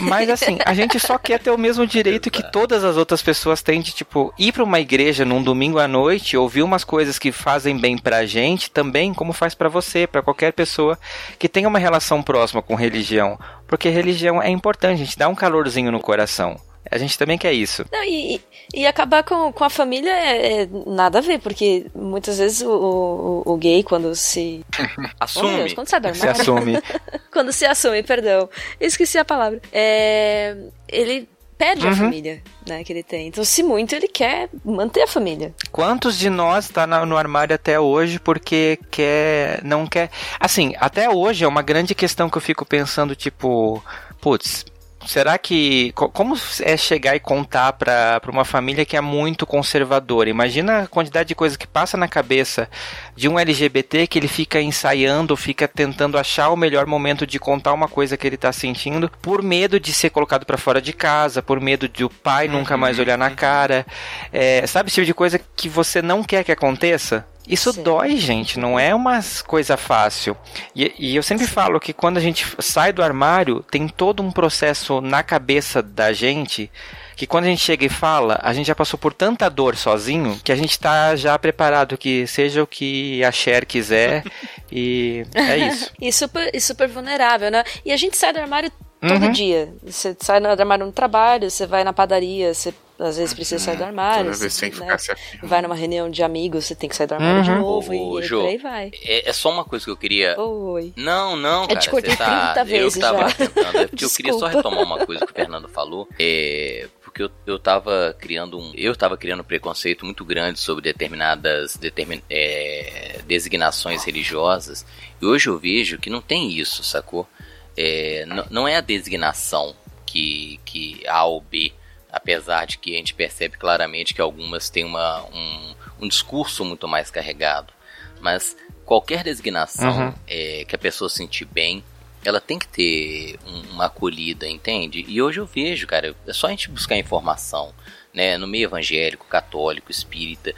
Mas 0.00 0.30
assim, 0.30 0.58
a 0.64 0.72
gente 0.72 0.98
só 0.98 1.18
quer 1.18 1.38
ter 1.38 1.50
o 1.50 1.58
mesmo 1.58 1.86
direito 1.86 2.30
que 2.30 2.42
todas 2.50 2.82
as 2.82 2.96
outras 2.96 3.20
pessoas 3.20 3.62
têm 3.62 3.82
de, 3.82 3.92
tipo, 3.92 4.32
ir 4.38 4.52
para 4.52 4.64
uma 4.64 4.80
igreja 4.80 5.24
num 5.24 5.42
domingo 5.42 5.78
à 5.78 5.86
noite, 5.86 6.36
ouvir 6.36 6.62
umas 6.62 6.84
coisas 6.84 7.18
que 7.18 7.30
fazem 7.30 7.76
bem 7.76 7.98
pra 7.98 8.24
gente, 8.24 8.70
também 8.70 9.12
como 9.12 9.34
faz 9.34 9.54
para 9.54 9.68
você, 9.68 10.06
para 10.06 10.22
qualquer 10.22 10.54
pessoa 10.54 10.98
que 11.38 11.48
tenha 11.48 11.68
uma 11.68 11.78
relação 11.78 12.22
próxima 12.22 12.62
com 12.62 12.74
religião. 12.74 13.38
Porque 13.66 13.90
religião 13.90 14.42
é 14.42 14.48
importante, 14.48 15.02
a 15.02 15.04
gente 15.04 15.18
dá 15.18 15.28
um 15.28 15.34
calorzinho 15.34 15.92
no 15.92 16.00
coração. 16.00 16.58
A 16.92 16.98
gente 16.98 17.16
também 17.18 17.38
quer 17.38 17.52
isso. 17.54 17.84
Não, 17.90 18.04
e, 18.04 18.38
e 18.74 18.86
acabar 18.86 19.22
com, 19.22 19.50
com 19.50 19.64
a 19.64 19.70
família 19.70 20.10
é, 20.10 20.62
é 20.62 20.68
nada 20.86 21.18
a 21.18 21.22
ver, 21.22 21.40
porque 21.40 21.86
muitas 21.94 22.36
vezes 22.38 22.60
o, 22.60 22.70
o, 22.70 23.52
o 23.52 23.56
gay, 23.56 23.82
quando 23.82 24.14
se. 24.14 24.64
assume. 25.18 25.54
Oh, 25.54 25.56
Deus, 25.56 25.72
quando 25.72 25.88
sai 25.88 26.00
do 26.00 26.08
armário. 26.08 26.34
Se 26.34 26.40
assume. 26.42 26.82
quando 27.32 27.52
se 27.52 27.64
assume, 27.64 28.02
perdão. 28.02 28.48
Esqueci 28.78 29.16
a 29.16 29.24
palavra. 29.24 29.60
É, 29.72 30.54
ele 30.86 31.26
perde 31.56 31.86
uhum. 31.86 31.92
a 31.92 31.96
família, 31.96 32.42
né, 32.66 32.82
que 32.82 32.92
ele 32.92 33.02
tem. 33.02 33.28
Então, 33.28 33.44
se 33.44 33.62
muito, 33.62 33.94
ele 33.94 34.08
quer 34.08 34.48
manter 34.64 35.02
a 35.02 35.06
família. 35.06 35.54
Quantos 35.70 36.18
de 36.18 36.28
nós 36.28 36.68
tá 36.68 36.86
no 36.86 37.16
armário 37.16 37.54
até 37.54 37.78
hoje 37.78 38.18
porque 38.18 38.78
quer, 38.90 39.62
não 39.62 39.86
quer... 39.86 40.10
Assim, 40.40 40.74
até 40.78 41.08
hoje 41.08 41.44
é 41.44 41.48
uma 41.48 41.62
grande 41.62 41.94
questão 41.94 42.28
que 42.28 42.36
eu 42.36 42.42
fico 42.42 42.66
pensando, 42.66 43.14
tipo, 43.14 43.82
putz, 44.20 44.64
Será 45.06 45.36
que. 45.38 45.92
Como 45.92 46.36
é 46.60 46.76
chegar 46.76 47.16
e 47.16 47.20
contar 47.20 47.72
para 47.72 48.20
uma 48.28 48.44
família 48.44 48.84
que 48.84 48.96
é 48.96 49.00
muito 49.00 49.46
conservadora? 49.46 50.30
Imagina 50.30 50.82
a 50.82 50.86
quantidade 50.86 51.28
de 51.28 51.34
coisa 51.34 51.58
que 51.58 51.66
passa 51.66 51.96
na 51.96 52.08
cabeça 52.08 52.68
de 53.16 53.28
um 53.28 53.38
LGBT 53.38 54.06
que 54.06 54.18
ele 54.18 54.28
fica 54.28 54.60
ensaiando, 54.60 55.36
fica 55.36 55.66
tentando 55.66 56.18
achar 56.18 56.50
o 56.50 56.56
melhor 56.56 56.86
momento 56.86 57.26
de 57.26 57.38
contar 57.38 57.72
uma 57.72 57.88
coisa 57.88 58.16
que 58.16 58.26
ele 58.26 58.36
está 58.36 58.52
sentindo, 58.52 59.10
por 59.20 59.42
medo 59.42 59.78
de 59.78 59.92
ser 59.92 60.10
colocado 60.10 60.46
para 60.46 60.56
fora 60.56 60.80
de 60.80 60.92
casa, 60.92 61.42
por 61.42 61.60
medo 61.60 61.88
de 61.88 62.04
o 62.04 62.10
pai 62.10 62.48
nunca 62.48 62.76
mais 62.76 62.98
olhar 62.98 63.18
na 63.18 63.30
cara. 63.30 63.86
É, 64.32 64.66
sabe 64.66 64.88
esse 64.88 64.94
tipo 64.96 65.06
de 65.06 65.14
coisa 65.14 65.40
que 65.56 65.68
você 65.68 66.00
não 66.00 66.22
quer 66.22 66.44
que 66.44 66.52
aconteça? 66.52 67.26
Isso 67.46 67.72
Sim. 67.72 67.82
dói, 67.82 68.16
gente, 68.16 68.58
não 68.58 68.78
é 68.78 68.94
uma 68.94 69.20
coisa 69.46 69.76
fácil. 69.76 70.36
E, 70.74 70.94
e, 70.98 71.16
eu 71.16 71.22
sempre 71.22 71.46
falo 71.46 71.80
que 71.80 71.92
quando 71.92 72.16
a 72.16 72.20
gente 72.20 72.46
sai 72.60 72.92
do 72.92 73.02
armário, 73.02 73.64
tem 73.70 73.88
todo 73.88 74.22
um 74.22 74.30
processo 74.30 75.00
na 75.00 75.22
cabeça 75.22 75.82
da 75.82 76.12
gente 76.12 76.70
que 77.16 77.26
quando 77.26 77.44
a 77.44 77.48
gente 77.48 77.62
chega 77.62 77.84
e 77.84 77.88
fala, 77.88 78.40
a 78.42 78.52
gente 78.52 78.66
já 78.66 78.74
passou 78.74 78.98
por 78.98 79.12
tanta 79.12 79.48
dor 79.48 79.76
sozinho 79.76 80.40
que 80.42 80.50
a 80.50 80.56
gente 80.56 80.70
está 80.70 81.14
já 81.14 81.38
preparado 81.38 81.98
que 81.98 82.26
seja 82.26 82.62
o 82.62 82.66
que 82.66 83.22
a 83.22 83.30
Cher 83.30 83.66
quiser 83.66 84.24
e 84.72 85.24
é 85.34 85.58
isso. 85.58 85.92
e, 86.00 86.12
super, 86.12 86.50
e 86.52 86.60
super 86.60 86.88
vulnerável, 86.88 87.50
né? 87.50 87.64
E 87.84 87.92
a 87.92 87.96
gente 87.96 88.16
sai 88.16 88.32
do 88.32 88.40
armário 88.40 88.72
todo 89.00 89.24
uhum. 89.24 89.32
dia. 89.32 89.72
Você 89.82 90.16
sai 90.20 90.40
do 90.40 90.48
armário 90.48 90.86
no 90.86 90.92
trabalho, 90.92 91.50
você 91.50 91.66
vai 91.66 91.84
na 91.84 91.92
padaria, 91.92 92.54
você 92.54 92.72
às 93.04 93.16
vezes 93.16 93.34
precisa 93.34 93.58
sair 93.62 93.76
do 93.76 93.84
armário. 93.84 94.26
Toda 94.26 94.36
vez 94.38 94.56
tem 94.56 94.70
que 94.70 94.80
né? 94.80 94.98
ficar 94.98 95.16
Vai 95.42 95.62
numa 95.62 95.74
reunião 95.74 96.10
de 96.10 96.22
amigos, 96.22 96.66
você 96.66 96.74
tem 96.74 96.88
que 96.88 96.96
sair 96.96 97.06
do 97.06 97.14
armário 97.14 97.38
uhum. 97.38 97.42
de 97.42 97.60
novo 97.60 97.92
Ô, 97.92 98.20
e, 98.20 98.28
por 98.28 98.46
aí 98.46 98.58
vai. 98.58 98.90
É, 99.02 99.28
é, 99.28 99.32
só 99.32 99.50
uma 99.50 99.64
coisa 99.64 99.84
que 99.84 99.90
eu 99.90 99.96
queria. 99.96 100.40
Oi. 100.40 100.92
Não, 100.96 101.36
não, 101.36 101.66
cara. 101.66 101.78
Eu 101.78 101.80
te 101.80 101.90
cortei 101.90 102.16
tá... 102.16 102.52
30 102.54 102.64
vezes 102.64 102.96
eu 102.96 103.00
tava 103.00 103.28
já. 103.28 103.34
tentando. 103.34 103.78
É 103.78 103.86
porque 103.88 104.04
eu 104.04 104.10
queria 104.10 104.32
só 104.34 104.46
retomar 104.46 104.82
uma 104.82 105.06
coisa 105.06 105.26
que 105.26 105.32
o 105.32 105.34
Fernando 105.34 105.68
falou. 105.68 106.08
É 106.18 106.88
porque 107.12 107.22
eu, 107.22 107.30
eu 107.46 107.58
tava 107.58 108.16
criando 108.18 108.58
um. 108.58 108.72
Eu 108.74 108.96
tava 108.96 109.18
criando 109.18 109.40
um 109.40 109.44
preconceito 109.44 110.04
muito 110.04 110.24
grande 110.24 110.58
sobre 110.58 110.82
determinadas 110.82 111.76
determin, 111.76 112.22
é, 112.30 113.20
designações 113.26 114.02
religiosas. 114.02 114.86
E 115.20 115.26
hoje 115.26 115.48
eu 115.48 115.58
vejo 115.58 115.98
que 115.98 116.08
não 116.08 116.22
tem 116.22 116.50
isso, 116.50 116.82
sacou? 116.82 117.28
É, 117.76 118.26
não 118.50 118.66
é 118.66 118.76
a 118.76 118.80
designação 118.80 119.74
que, 120.06 120.58
que 120.64 121.02
A 121.06 121.24
ou 121.24 121.40
B 121.40 121.72
apesar 122.12 122.66
de 122.66 122.76
que 122.76 122.94
a 122.94 122.98
gente 122.98 123.14
percebe 123.14 123.56
claramente 123.56 124.12
que 124.12 124.20
algumas 124.20 124.68
têm 124.68 124.84
uma, 124.84 125.24
um, 125.32 125.74
um 126.02 126.08
discurso 126.08 126.64
muito 126.64 126.86
mais 126.86 127.10
carregado. 127.10 127.72
Mas 128.20 128.54
qualquer 128.84 129.24
designação 129.24 130.08
uhum. 130.08 130.14
é, 130.28 130.64
que 130.68 130.76
a 130.76 130.78
pessoa 130.78 131.08
sentir 131.08 131.46
bem, 131.46 131.82
ela 132.24 132.40
tem 132.40 132.58
que 132.58 132.68
ter 132.68 133.38
um, 133.46 133.72
uma 133.72 133.86
acolhida, 133.86 134.46
entende? 134.46 135.04
E 135.08 135.20
hoje 135.22 135.40
eu 135.40 135.46
vejo, 135.46 135.86
cara, 135.86 136.14
é 136.26 136.32
só 136.32 136.46
a 136.46 136.50
gente 136.50 136.68
buscar 136.68 136.96
informação, 136.96 137.74
né, 138.12 138.36
no 138.36 138.46
meio 138.46 138.66
evangélico, 138.66 139.26
católico, 139.26 139.90
espírita, 139.90 140.54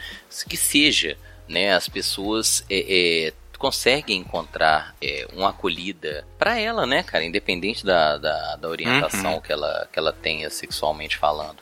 que 0.49 0.57
seja, 0.57 1.17
né, 1.49 1.73
as 1.73 1.89
pessoas 1.89 2.65
é, 2.69 3.29
é, 3.29 3.33
conseguem 3.65 4.19
encontrar 4.19 4.95
é, 5.01 5.27
uma 5.33 5.49
acolhida 5.49 6.27
para 6.39 6.61
ela, 6.61 6.85
né, 6.85 7.03
cara, 7.03 7.25
independente 7.25 7.83
da, 7.83 8.19
da, 8.19 8.57
da 8.57 8.69
orientação 8.69 9.37
uhum. 9.37 9.41
que, 9.41 9.51
ela, 9.51 9.89
que 9.91 9.99
ela 9.99 10.13
tenha 10.13 10.51
sexualmente 10.51 11.17
falando. 11.17 11.57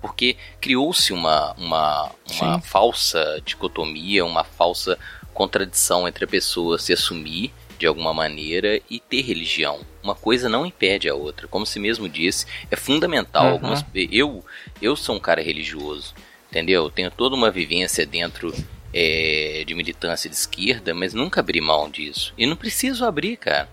Porque 0.00 0.36
criou-se 0.60 1.12
uma, 1.12 1.52
uma, 1.52 2.10
uma 2.32 2.60
falsa 2.60 3.40
dicotomia, 3.44 4.24
uma 4.24 4.42
falsa 4.42 4.98
contradição 5.32 6.08
entre 6.08 6.24
a 6.24 6.28
pessoa 6.28 6.80
se 6.80 6.92
assumir 6.92 7.54
de 7.78 7.86
alguma 7.86 8.12
maneira 8.12 8.80
e 8.90 8.98
ter 8.98 9.22
religião. 9.22 9.78
Uma 10.02 10.16
coisa 10.16 10.48
não 10.48 10.66
impede 10.66 11.08
a 11.08 11.14
outra. 11.14 11.46
Como 11.46 11.64
se 11.64 11.78
mesmo 11.78 12.08
disse, 12.08 12.44
é 12.72 12.74
fundamental. 12.74 13.44
Uhum. 13.44 13.52
Algumas, 13.52 13.84
eu, 13.94 14.44
eu 14.82 14.96
sou 14.96 15.14
um 15.14 15.20
cara 15.20 15.40
religioso, 15.40 16.12
entendeu? 16.50 16.90
tenho 16.90 17.08
toda 17.08 17.36
uma 17.36 17.52
vivência 17.52 18.04
dentro 18.04 18.52
é, 18.92 19.64
de 19.66 19.74
militância 19.74 20.28
de 20.28 20.36
esquerda, 20.36 20.94
mas 20.94 21.12
nunca 21.12 21.40
abri 21.40 21.60
mão 21.60 21.90
disso. 21.90 22.32
E 22.36 22.46
não 22.46 22.56
preciso 22.56 23.04
abrir, 23.04 23.36
cara. 23.36 23.68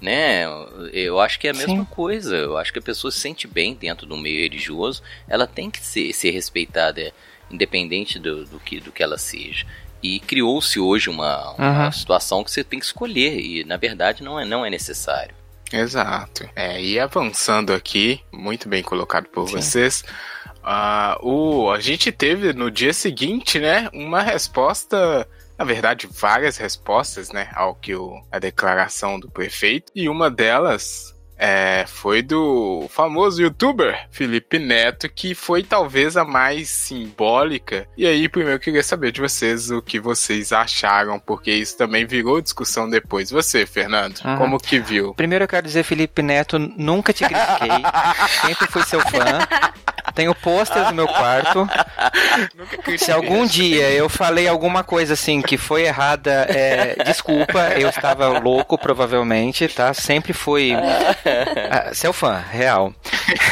né? 0.00 0.44
Eu 0.92 1.20
acho 1.20 1.38
que 1.38 1.48
é 1.48 1.50
a 1.50 1.54
mesma 1.54 1.84
Sim. 1.84 1.84
coisa. 1.84 2.36
Eu 2.36 2.56
acho 2.56 2.72
que 2.72 2.78
a 2.78 2.82
pessoa 2.82 3.10
se 3.10 3.20
sente 3.20 3.46
bem 3.46 3.74
dentro 3.74 4.06
do 4.06 4.16
meio 4.16 4.42
religioso, 4.42 5.02
ela 5.28 5.46
tem 5.46 5.70
que 5.70 5.80
ser, 5.80 6.12
ser 6.12 6.30
respeitada, 6.30 7.12
independente 7.50 8.18
do, 8.18 8.44
do, 8.44 8.60
que, 8.60 8.80
do 8.80 8.92
que 8.92 9.02
ela 9.02 9.18
seja. 9.18 9.66
E 10.02 10.20
criou-se 10.20 10.78
hoje 10.78 11.08
uma, 11.08 11.52
uma 11.52 11.86
uhum. 11.86 11.92
situação 11.92 12.44
que 12.44 12.50
você 12.50 12.62
tem 12.62 12.78
que 12.78 12.86
escolher, 12.86 13.40
e 13.40 13.64
na 13.64 13.76
verdade 13.76 14.22
não 14.22 14.38
é, 14.38 14.44
não 14.44 14.64
é 14.64 14.70
necessário. 14.70 15.34
Exato. 15.72 16.48
É, 16.54 16.80
e 16.80 16.98
avançando 16.98 17.72
aqui, 17.72 18.20
muito 18.30 18.68
bem 18.68 18.82
colocado 18.82 19.26
por 19.26 19.48
Sim. 19.48 19.56
vocês. 19.56 20.04
Uh, 20.66 21.26
o, 21.26 21.70
a 21.70 21.78
gente 21.78 22.10
teve 22.10 22.52
no 22.52 22.70
dia 22.70 22.92
seguinte, 22.92 23.60
né, 23.60 23.88
uma 23.92 24.20
resposta 24.20 25.28
na 25.58 25.64
verdade, 25.64 26.06
várias 26.10 26.58
respostas, 26.58 27.32
né, 27.32 27.48
ao 27.54 27.74
que 27.74 27.94
o, 27.94 28.22
a 28.30 28.38
declaração 28.38 29.18
do 29.18 29.30
prefeito, 29.30 29.90
e 29.94 30.06
uma 30.06 30.30
delas 30.30 31.16
é, 31.38 31.84
foi 31.86 32.22
do 32.22 32.86
famoso 32.90 33.42
youtuber 33.42 34.08
Felipe 34.10 34.58
Neto, 34.58 35.08
que 35.08 35.34
foi 35.34 35.62
talvez 35.62 36.16
a 36.16 36.24
mais 36.24 36.68
simbólica. 36.68 37.86
E 37.96 38.06
aí, 38.06 38.28
primeiro 38.28 38.56
eu 38.56 38.60
queria 38.60 38.82
saber 38.82 39.12
de 39.12 39.20
vocês 39.20 39.70
o 39.70 39.82
que 39.82 40.00
vocês 40.00 40.52
acharam, 40.52 41.18
porque 41.18 41.50
isso 41.50 41.76
também 41.76 42.06
virou 42.06 42.40
discussão 42.40 42.88
depois. 42.88 43.30
Você, 43.30 43.66
Fernando, 43.66 44.18
uhum. 44.24 44.36
como 44.36 44.58
que 44.58 44.78
viu? 44.78 45.14
Primeiro 45.14 45.44
eu 45.44 45.48
quero 45.48 45.66
dizer, 45.66 45.84
Felipe 45.84 46.22
Neto, 46.22 46.58
nunca 46.58 47.12
te 47.12 47.24
critiquei, 47.24 47.68
sempre 48.46 48.66
fui 48.68 48.82
seu 48.84 49.00
fã. 49.00 49.38
Tenho 50.16 50.34
posters 50.34 50.86
no 50.88 50.94
meu 50.94 51.06
quarto. 51.06 51.68
Se 52.96 53.12
algum 53.12 53.44
dia 53.44 53.90
eu 53.90 54.08
falei 54.08 54.48
alguma 54.48 54.82
coisa 54.82 55.12
assim 55.12 55.42
que 55.42 55.58
foi 55.58 55.82
errada, 55.82 56.46
é, 56.48 57.04
desculpa, 57.04 57.74
eu 57.78 57.90
estava 57.90 58.38
louco, 58.38 58.78
provavelmente, 58.78 59.68
tá? 59.68 59.92
Sempre 59.92 60.32
fui 60.32 60.72
ah, 60.72 61.92
seu 61.92 62.14
fã, 62.14 62.42
real. 62.50 62.94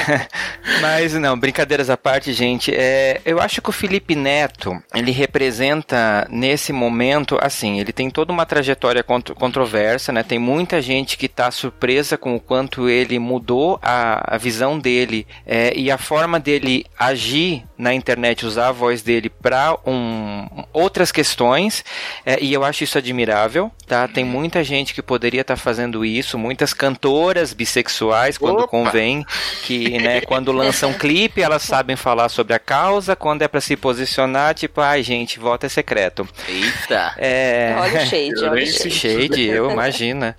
Mas 0.81 1.12
não, 1.12 1.39
brincadeiras 1.39 1.91
à 1.91 1.99
parte, 1.99 2.33
gente. 2.33 2.75
É, 2.75 3.21
eu 3.27 3.41
acho 3.41 3.61
que 3.61 3.69
o 3.69 3.73
Felipe 3.73 4.15
Neto, 4.15 4.75
ele 4.95 5.11
representa 5.11 6.27
nesse 6.31 6.73
momento, 6.73 7.39
assim, 7.43 7.79
ele 7.79 7.93
tem 7.93 8.09
toda 8.09 8.33
uma 8.33 8.47
trajetória 8.47 9.03
contro 9.03 9.35
controversa, 9.35 10.12
né? 10.12 10.23
Tem 10.23 10.39
muita 10.39 10.81
gente 10.81 11.19
que 11.19 11.27
está 11.27 11.51
surpresa 11.51 12.17
com 12.17 12.35
o 12.35 12.41
quanto 12.41 12.89
ele 12.89 13.19
mudou 13.19 13.79
a, 13.83 14.35
a 14.35 14.39
visão 14.39 14.79
dele 14.79 15.27
é, 15.47 15.77
e 15.77 15.91
a 15.91 15.99
forma 15.99 16.41
dele 16.41 16.54
agir 16.99 17.65
na 17.77 17.93
internet, 17.93 18.47
usar 18.47 18.69
a 18.69 18.73
voz 18.73 19.03
dele 19.03 19.29
para 19.29 19.77
um, 19.87 20.47
outras 20.73 21.11
questões. 21.11 21.85
É, 22.25 22.39
e 22.41 22.53
eu 22.53 22.65
acho 22.65 22.85
isso 22.85 22.97
admirável, 22.99 23.71
tá? 23.87 24.07
Tem 24.09 24.25
muita 24.25 24.63
gente 24.63 24.95
que 24.95 25.03
poderia 25.03 25.41
estar 25.43 25.57
tá 25.57 25.61
fazendo 25.61 26.05
isso, 26.05 26.39
muitas 26.39 26.73
cantoras 26.73 27.53
bissexuais 27.53 28.39
quando 28.39 28.61
Opa. 28.61 28.69
convém, 28.69 29.25
que, 29.63 29.99
né, 29.99 30.21
quando 30.21 30.53
lançam 30.53 30.91
um 30.91 30.95
clipe, 30.99 31.43
elas 31.43 31.63
sabem 31.63 31.97
falar 31.97 32.29
sobre 32.29 32.55
a 32.55 32.59
causa, 32.59 33.17
quando 33.17 33.43
é 33.43 33.49
para 33.49 33.61
se 33.61 33.77
posicionar, 33.77 34.55
tipo, 34.55 34.81
ai, 34.81 35.03
gente, 35.03 35.39
voto 35.39 35.67
é 35.67 35.69
secreto. 35.69 36.27
Eita. 36.49 37.15
É... 37.19 37.75
Olha 37.79 38.03
o 38.03 38.07
shade, 38.07 38.45
olha 38.45 38.63
o 38.63 38.67
shade. 38.67 38.91
Shade, 38.91 39.43
eu 39.43 39.71
imagina. 39.71 40.37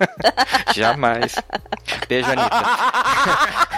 Jamais. 0.74 1.34
Beijo, 2.08 2.30
Anitta. 2.30 3.74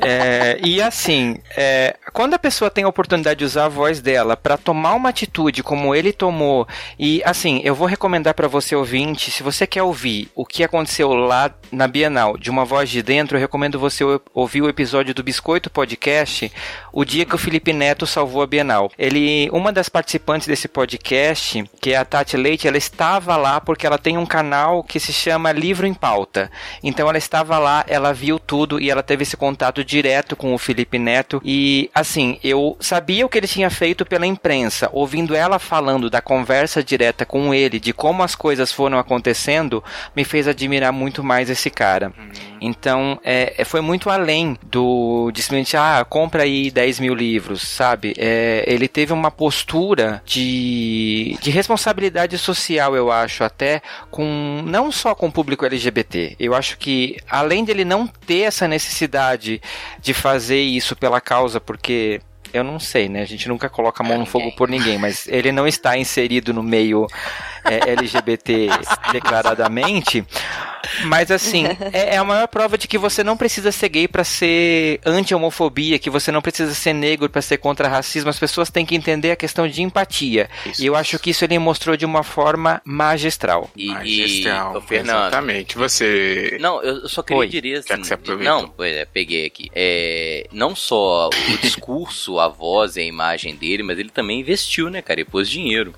É, 0.00 0.58
e 0.62 0.80
assim, 0.80 1.36
é, 1.56 1.96
quando 2.12 2.34
a 2.34 2.38
pessoa 2.38 2.70
tem 2.70 2.84
a 2.84 2.88
oportunidade 2.88 3.38
de 3.38 3.44
usar 3.44 3.66
a 3.66 3.68
voz 3.68 4.00
dela 4.00 4.36
para 4.36 4.56
tomar 4.56 4.94
uma 4.94 5.08
atitude 5.08 5.62
como 5.62 5.94
ele 5.94 6.12
tomou, 6.12 6.66
e 6.98 7.22
assim, 7.24 7.60
eu 7.64 7.74
vou 7.74 7.86
recomendar 7.86 8.34
para 8.34 8.48
você 8.48 8.74
ouvinte, 8.74 9.30
se 9.30 9.42
você 9.42 9.66
quer 9.66 9.82
ouvir 9.82 10.30
o 10.34 10.44
que 10.44 10.64
aconteceu 10.64 11.12
lá 11.12 11.50
na 11.70 11.86
Bienal 11.86 12.36
de 12.36 12.50
uma 12.50 12.64
voz 12.64 12.90
de 12.90 13.02
dentro, 13.02 13.36
eu 13.36 13.40
recomendo 13.40 13.78
você 13.78 14.04
ouvir 14.34 14.62
o 14.62 14.68
episódio 14.68 15.14
do 15.14 15.22
Biscoito 15.22 15.70
Podcast, 15.70 16.52
o 16.92 17.04
dia 17.04 17.24
que 17.24 17.34
o 17.34 17.38
Felipe 17.38 17.72
Neto 17.72 18.06
salvou 18.06 18.42
a 18.42 18.46
Bienal. 18.46 18.90
Ele, 18.98 19.48
uma 19.52 19.72
das 19.72 19.88
participantes 19.88 20.46
desse 20.46 20.68
podcast, 20.68 21.64
que 21.80 21.92
é 21.92 21.96
a 21.96 22.04
Tati 22.04 22.36
Leite, 22.36 22.66
ela 22.66 22.76
estava 22.76 23.36
lá 23.36 23.60
porque 23.60 23.86
ela 23.86 23.98
tem 23.98 24.18
um 24.18 24.26
canal 24.26 24.82
que 24.82 24.98
se 24.98 25.12
chama 25.12 25.52
Livro 25.52 25.86
em 25.86 25.94
Pauta. 25.94 26.50
Então 26.82 27.08
ela 27.08 27.18
estava 27.18 27.58
lá, 27.58 27.84
ela 27.86 28.12
viu 28.12 28.38
tudo 28.38 28.80
e 28.80 28.89
ela 28.90 29.02
teve 29.02 29.22
esse 29.22 29.36
contato 29.36 29.84
direto 29.84 30.36
com 30.36 30.54
o 30.54 30.58
Felipe 30.58 30.98
Neto 30.98 31.40
e 31.44 31.90
assim, 31.94 32.38
eu 32.42 32.76
sabia 32.80 33.24
o 33.24 33.28
que 33.28 33.38
ele 33.38 33.46
tinha 33.46 33.70
feito 33.70 34.04
pela 34.04 34.26
imprensa, 34.26 34.88
ouvindo 34.92 35.34
ela 35.34 35.58
falando 35.58 36.10
da 36.10 36.20
conversa 36.20 36.82
direta 36.82 37.24
com 37.24 37.54
ele, 37.54 37.80
de 37.80 37.92
como 37.92 38.22
as 38.22 38.34
coisas 38.34 38.72
foram 38.72 38.98
acontecendo, 38.98 39.82
me 40.14 40.24
fez 40.24 40.48
admirar 40.48 40.92
muito 40.92 41.22
mais 41.22 41.50
esse 41.50 41.70
cara. 41.70 42.12
Uhum. 42.16 42.30
Então, 42.60 43.18
é, 43.24 43.54
é, 43.56 43.64
foi 43.64 43.80
muito 43.80 44.10
além 44.10 44.58
do 44.62 45.30
de 45.32 45.42
simplesmente, 45.42 45.76
ah, 45.76 46.04
compra 46.08 46.42
aí 46.42 46.70
10 46.70 47.00
mil 47.00 47.14
livros, 47.14 47.62
sabe? 47.62 48.14
É, 48.18 48.64
ele 48.66 48.86
teve 48.86 49.12
uma 49.12 49.30
postura 49.30 50.22
de, 50.24 51.36
de 51.40 51.50
responsabilidade 51.50 52.36
social, 52.38 52.94
eu 52.94 53.10
acho, 53.10 53.42
até 53.44 53.80
com 54.10 54.62
não 54.64 54.92
só 54.92 55.14
com 55.14 55.26
o 55.26 55.32
público 55.32 55.64
LGBT. 55.64 56.36
Eu 56.38 56.54
acho 56.54 56.76
que 56.78 57.16
além 57.28 57.64
dele 57.64 57.84
não 57.84 58.06
ter 58.06 58.40
essa 58.40 58.68
necessidade 58.68 58.79
de 60.00 60.14
fazer 60.14 60.60
isso 60.60 60.96
pela 60.96 61.20
causa, 61.20 61.60
porque 61.60 62.20
eu 62.52 62.64
não 62.64 62.80
sei, 62.80 63.08
né? 63.08 63.22
A 63.22 63.26
gente 63.26 63.48
nunca 63.48 63.68
coloca 63.68 64.02
a 64.02 64.06
mão 64.06 64.18
no 64.18 64.26
fogo 64.26 64.50
por 64.52 64.68
ninguém, 64.68 64.98
mas 64.98 65.26
ele 65.28 65.52
não 65.52 65.66
está 65.66 65.96
inserido 65.96 66.52
no 66.52 66.62
meio 66.62 67.06
é, 67.64 67.90
LGBT 67.90 68.68
declaradamente. 69.12 70.24
Mas 71.04 71.30
assim, 71.30 71.66
é, 71.92 72.14
é, 72.14 72.16
a 72.16 72.24
maior 72.24 72.46
prova 72.48 72.76
de 72.76 72.88
que 72.88 72.98
você 72.98 73.22
não 73.22 73.36
precisa 73.36 73.70
ser 73.70 73.88
gay 73.88 74.08
para 74.08 74.24
ser 74.24 75.00
anti-homofobia, 75.04 75.98
que 75.98 76.10
você 76.10 76.32
não 76.32 76.42
precisa 76.42 76.74
ser 76.74 76.92
negro 76.92 77.28
para 77.28 77.42
ser 77.42 77.58
contra 77.58 77.88
racismo. 77.88 78.30
As 78.30 78.38
pessoas 78.38 78.70
têm 78.70 78.86
que 78.86 78.94
entender 78.94 79.30
a 79.30 79.36
questão 79.36 79.68
de 79.68 79.82
empatia. 79.82 80.48
Isso. 80.66 80.82
E 80.82 80.86
eu 80.86 80.96
acho 80.96 81.18
que 81.18 81.30
isso 81.30 81.44
ele 81.44 81.58
mostrou 81.58 81.96
de 81.96 82.04
uma 82.04 82.22
forma 82.22 82.80
magistral. 82.84 83.70
E, 83.76 83.88
magistral, 83.88 84.78
e, 84.78 84.88
Fernando, 84.88 85.20
exatamente. 85.20 85.76
Você. 85.76 86.58
Não, 86.60 86.82
eu 86.82 87.08
só 87.08 87.22
queria 87.22 87.40
Oi. 87.40 87.48
dizer 87.48 87.76
assim. 87.76 88.16
Que 88.16 88.34
não, 88.36 88.72
é, 88.80 89.04
peguei 89.04 89.46
aqui. 89.46 89.70
É, 89.74 90.46
não 90.52 90.74
só 90.74 91.28
o 91.28 91.58
discurso, 91.58 92.38
a 92.38 92.48
voz 92.48 92.96
e 92.96 93.00
a 93.00 93.04
imagem 93.04 93.54
dele, 93.54 93.82
mas 93.82 93.98
ele 93.98 94.10
também 94.10 94.40
investiu, 94.40 94.90
né, 94.90 95.02
cara? 95.02 95.20
E 95.20 95.24
pôs 95.24 95.48
dinheiro 95.48 95.94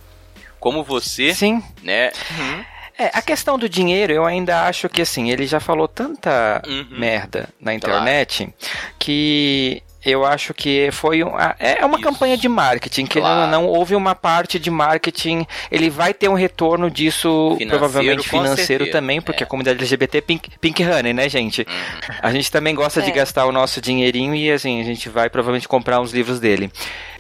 como 0.62 0.84
você, 0.84 1.34
Sim. 1.34 1.60
né? 1.82 2.12
Uhum. 2.38 2.64
É, 2.96 3.10
a 3.12 3.20
questão 3.20 3.58
do 3.58 3.68
dinheiro, 3.68 4.12
eu 4.12 4.24
ainda 4.24 4.62
acho 4.62 4.88
que 4.88 5.02
assim, 5.02 5.28
ele 5.28 5.44
já 5.44 5.58
falou 5.58 5.88
tanta 5.88 6.62
uhum. 6.64 6.86
merda 7.00 7.48
na 7.60 7.74
internet 7.74 8.44
claro. 8.44 8.94
que 8.96 9.82
eu 10.04 10.24
acho 10.24 10.52
que 10.52 10.90
foi 10.92 11.22
um, 11.22 11.38
é, 11.38 11.78
é 11.80 11.86
uma 11.86 11.98
Isso. 11.98 12.08
campanha 12.08 12.36
de 12.36 12.48
marketing, 12.48 13.06
que 13.06 13.20
claro. 13.20 13.50
não, 13.50 13.62
não 13.62 13.68
houve 13.68 13.94
uma 13.94 14.14
parte 14.14 14.58
de 14.58 14.70
marketing, 14.70 15.46
ele 15.70 15.88
vai 15.88 16.12
ter 16.12 16.28
um 16.28 16.34
retorno 16.34 16.90
disso 16.90 17.54
financeiro, 17.58 17.70
provavelmente 17.70 18.28
financeiro 18.28 18.90
também, 18.90 19.20
porque 19.20 19.42
é. 19.42 19.46
a 19.46 19.48
comunidade 19.48 19.78
LGBT 19.78 20.18
é 20.18 20.20
pink, 20.20 20.50
pink 20.60 20.84
honey, 20.84 21.12
né, 21.12 21.28
gente? 21.28 21.62
Uhum. 21.62 22.14
A 22.20 22.32
gente 22.32 22.50
também 22.50 22.74
gosta 22.74 23.00
é. 23.00 23.04
de 23.04 23.12
gastar 23.12 23.46
o 23.46 23.52
nosso 23.52 23.80
dinheirinho 23.80 24.34
e 24.34 24.50
assim, 24.50 24.80
a 24.80 24.84
gente 24.84 25.08
vai 25.08 25.30
provavelmente 25.30 25.68
comprar 25.68 26.00
uns 26.00 26.12
livros 26.12 26.40
dele. 26.40 26.70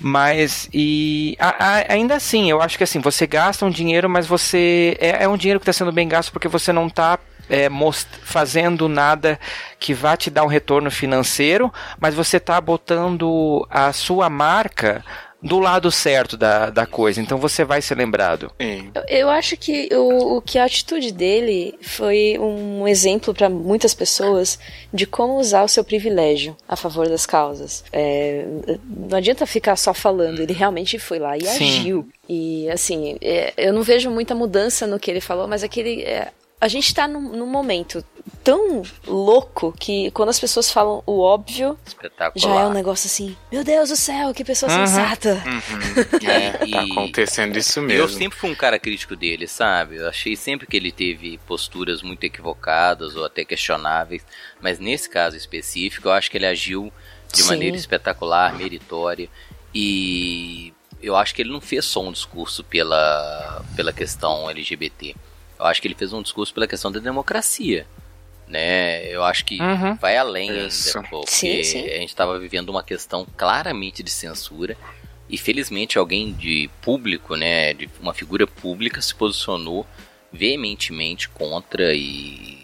Mas 0.00 0.68
e 0.72 1.36
a, 1.38 1.64
a, 1.64 1.92
ainda 1.92 2.16
assim, 2.16 2.50
eu 2.50 2.60
acho 2.60 2.76
que 2.76 2.84
assim, 2.84 3.00
você 3.00 3.26
gasta 3.26 3.64
um 3.64 3.70
dinheiro, 3.70 4.10
mas 4.10 4.26
você 4.26 4.96
é, 5.00 5.24
é 5.24 5.28
um 5.28 5.36
dinheiro 5.36 5.60
que 5.60 5.64
está 5.64 5.72
sendo 5.72 5.92
bem 5.92 6.08
gasto 6.08 6.32
porque 6.32 6.48
você 6.48 6.72
não 6.72 6.88
está 6.88 7.18
é, 7.48 7.68
fazendo 8.22 8.88
nada 8.88 9.38
que 9.78 9.94
vá 9.94 10.16
te 10.16 10.30
dar 10.30 10.44
um 10.44 10.48
retorno 10.48 10.90
financeiro, 10.90 11.72
mas 12.00 12.14
você 12.14 12.36
está 12.36 12.60
botando 12.60 13.66
a 13.70 13.92
sua 13.92 14.30
marca 14.30 15.04
do 15.42 15.58
lado 15.58 15.90
certo 15.90 16.36
da, 16.36 16.70
da 16.70 16.86
coisa, 16.86 17.20
então 17.20 17.36
você 17.36 17.64
vai 17.64 17.82
ser 17.82 17.96
lembrado. 17.96 18.52
Eu, 18.94 19.02
eu 19.08 19.30
acho 19.30 19.56
que 19.56 19.88
o, 19.92 20.36
o 20.36 20.42
que 20.42 20.56
a 20.56 20.64
atitude 20.64 21.10
dele 21.12 21.74
foi 21.82 22.38
um 22.38 22.86
exemplo 22.86 23.34
para 23.34 23.50
muitas 23.50 23.92
pessoas 23.92 24.58
de 24.94 25.04
como 25.04 25.38
usar 25.38 25.64
o 25.64 25.68
seu 25.68 25.82
privilégio 25.82 26.56
a 26.68 26.76
favor 26.76 27.08
das 27.08 27.26
causas. 27.26 27.82
É, 27.92 28.46
não 28.86 29.18
adianta 29.18 29.44
ficar 29.44 29.74
só 29.74 29.92
falando, 29.92 30.40
ele 30.40 30.52
realmente 30.52 30.98
foi 30.98 31.18
lá 31.18 31.36
e 31.36 31.44
Sim. 31.44 31.80
agiu. 31.80 32.08
E 32.28 32.70
assim, 32.70 33.16
é, 33.20 33.52
eu 33.56 33.72
não 33.72 33.82
vejo 33.82 34.08
muita 34.10 34.34
mudança 34.34 34.86
no 34.86 35.00
que 35.00 35.10
ele 35.10 35.20
falou, 35.20 35.48
mas 35.48 35.64
aquele. 35.64 36.04
A 36.62 36.68
gente 36.68 36.86
está 36.86 37.08
num, 37.08 37.20
num, 37.20 37.46
momento 37.46 38.04
tão 38.44 38.84
louco 39.04 39.74
que 39.76 40.12
quando 40.12 40.28
as 40.28 40.38
pessoas 40.38 40.70
falam 40.70 41.02
o 41.04 41.18
óbvio, 41.18 41.76
já 42.36 42.60
é 42.60 42.66
um 42.68 42.72
negócio 42.72 43.08
assim, 43.08 43.36
meu 43.50 43.64
Deus 43.64 43.88
do 43.88 43.96
céu, 43.96 44.32
que 44.32 44.44
pessoa 44.44 44.70
uhum. 44.70 44.86
sensata. 44.86 45.42
Uhum. 45.44 46.30
É, 46.30 46.52
tá 46.52 46.82
acontecendo 46.82 47.58
isso 47.58 47.82
mesmo. 47.82 48.00
Eu 48.00 48.08
sempre 48.08 48.38
fui 48.38 48.48
um 48.48 48.54
cara 48.54 48.78
crítico 48.78 49.16
dele, 49.16 49.48
sabe? 49.48 49.96
Eu 49.96 50.08
achei 50.08 50.36
sempre 50.36 50.68
que 50.68 50.76
ele 50.76 50.92
teve 50.92 51.36
posturas 51.48 52.00
muito 52.00 52.22
equivocadas 52.22 53.16
ou 53.16 53.24
até 53.24 53.44
questionáveis, 53.44 54.24
mas 54.60 54.78
nesse 54.78 55.10
caso 55.10 55.36
específico, 55.36 56.06
eu 56.06 56.12
acho 56.12 56.30
que 56.30 56.38
ele 56.38 56.46
agiu 56.46 56.92
de 57.32 57.42
Sim. 57.42 57.48
maneira 57.48 57.76
espetacular, 57.76 58.56
meritória 58.56 59.28
e 59.74 60.72
eu 61.02 61.16
acho 61.16 61.34
que 61.34 61.42
ele 61.42 61.50
não 61.50 61.60
fez 61.60 61.84
só 61.84 62.06
um 62.06 62.12
discurso 62.12 62.62
pela, 62.62 63.64
pela 63.74 63.92
questão 63.92 64.48
LGBT 64.48 65.16
Eu 65.62 65.68
acho 65.68 65.80
que 65.80 65.86
ele 65.88 65.94
fez 65.94 66.12
um 66.12 66.22
discurso 66.22 66.52
pela 66.52 66.66
questão 66.66 66.90
da 66.92 66.98
democracia. 67.00 67.86
Né? 68.48 69.06
Eu 69.08 69.22
acho 69.24 69.44
que 69.44 69.60
Uhum. 69.60 69.94
vai 69.94 70.16
além 70.16 70.66
Isso. 70.66 70.98
ainda, 70.98 71.08
porque 71.08 71.30
Sim, 71.30 71.62
sim. 71.64 71.84
a 71.86 71.98
gente 71.98 72.08
estava 72.08 72.38
vivendo 72.38 72.68
uma 72.68 72.82
questão 72.82 73.26
claramente 73.36 74.02
de 74.02 74.10
censura 74.10 74.76
e 75.28 75.38
felizmente 75.38 75.96
alguém 75.98 76.32
de 76.32 76.68
público, 76.82 77.36
né, 77.36 77.72
de 77.72 77.88
uma 78.00 78.12
figura 78.12 78.46
pública 78.46 79.00
se 79.00 79.14
posicionou 79.14 79.86
veementemente 80.30 81.28
contra 81.28 81.94
e 81.94 82.58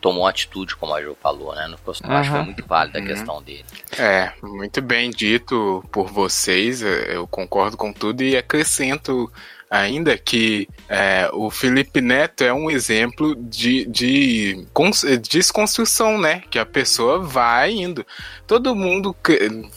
tomou 0.00 0.26
atitude, 0.26 0.76
como 0.76 0.94
a 0.94 1.02
Jo 1.02 1.14
falou, 1.20 1.54
né? 1.54 1.66
Eu 1.68 1.90
acho 1.92 2.00
que 2.02 2.08
foi 2.30 2.38
Uhum. 2.38 2.44
muito 2.46 2.64
válida 2.66 2.98
a 2.98 3.02
Uhum. 3.02 3.06
questão 3.06 3.42
dele. 3.42 3.64
É, 3.98 4.32
muito 4.42 4.80
bem 4.80 5.10
dito 5.10 5.84
por 5.92 6.08
vocês, 6.10 6.80
eu 6.80 7.26
concordo 7.26 7.76
com 7.76 7.92
tudo 7.92 8.22
e 8.22 8.34
acrescento 8.36 9.30
ainda 9.70 10.18
que 10.18 10.68
é, 10.88 11.30
o 11.32 11.48
Felipe 11.48 12.00
Neto 12.00 12.42
é 12.42 12.52
um 12.52 12.68
exemplo 12.68 13.36
de, 13.36 13.86
de 13.86 14.66
cons- 14.74 15.04
desconstrução, 15.22 16.18
né? 16.20 16.42
Que 16.50 16.58
a 16.58 16.66
pessoa 16.66 17.20
vai 17.20 17.70
indo. 17.70 18.04
Todo 18.46 18.74
mundo 18.74 19.14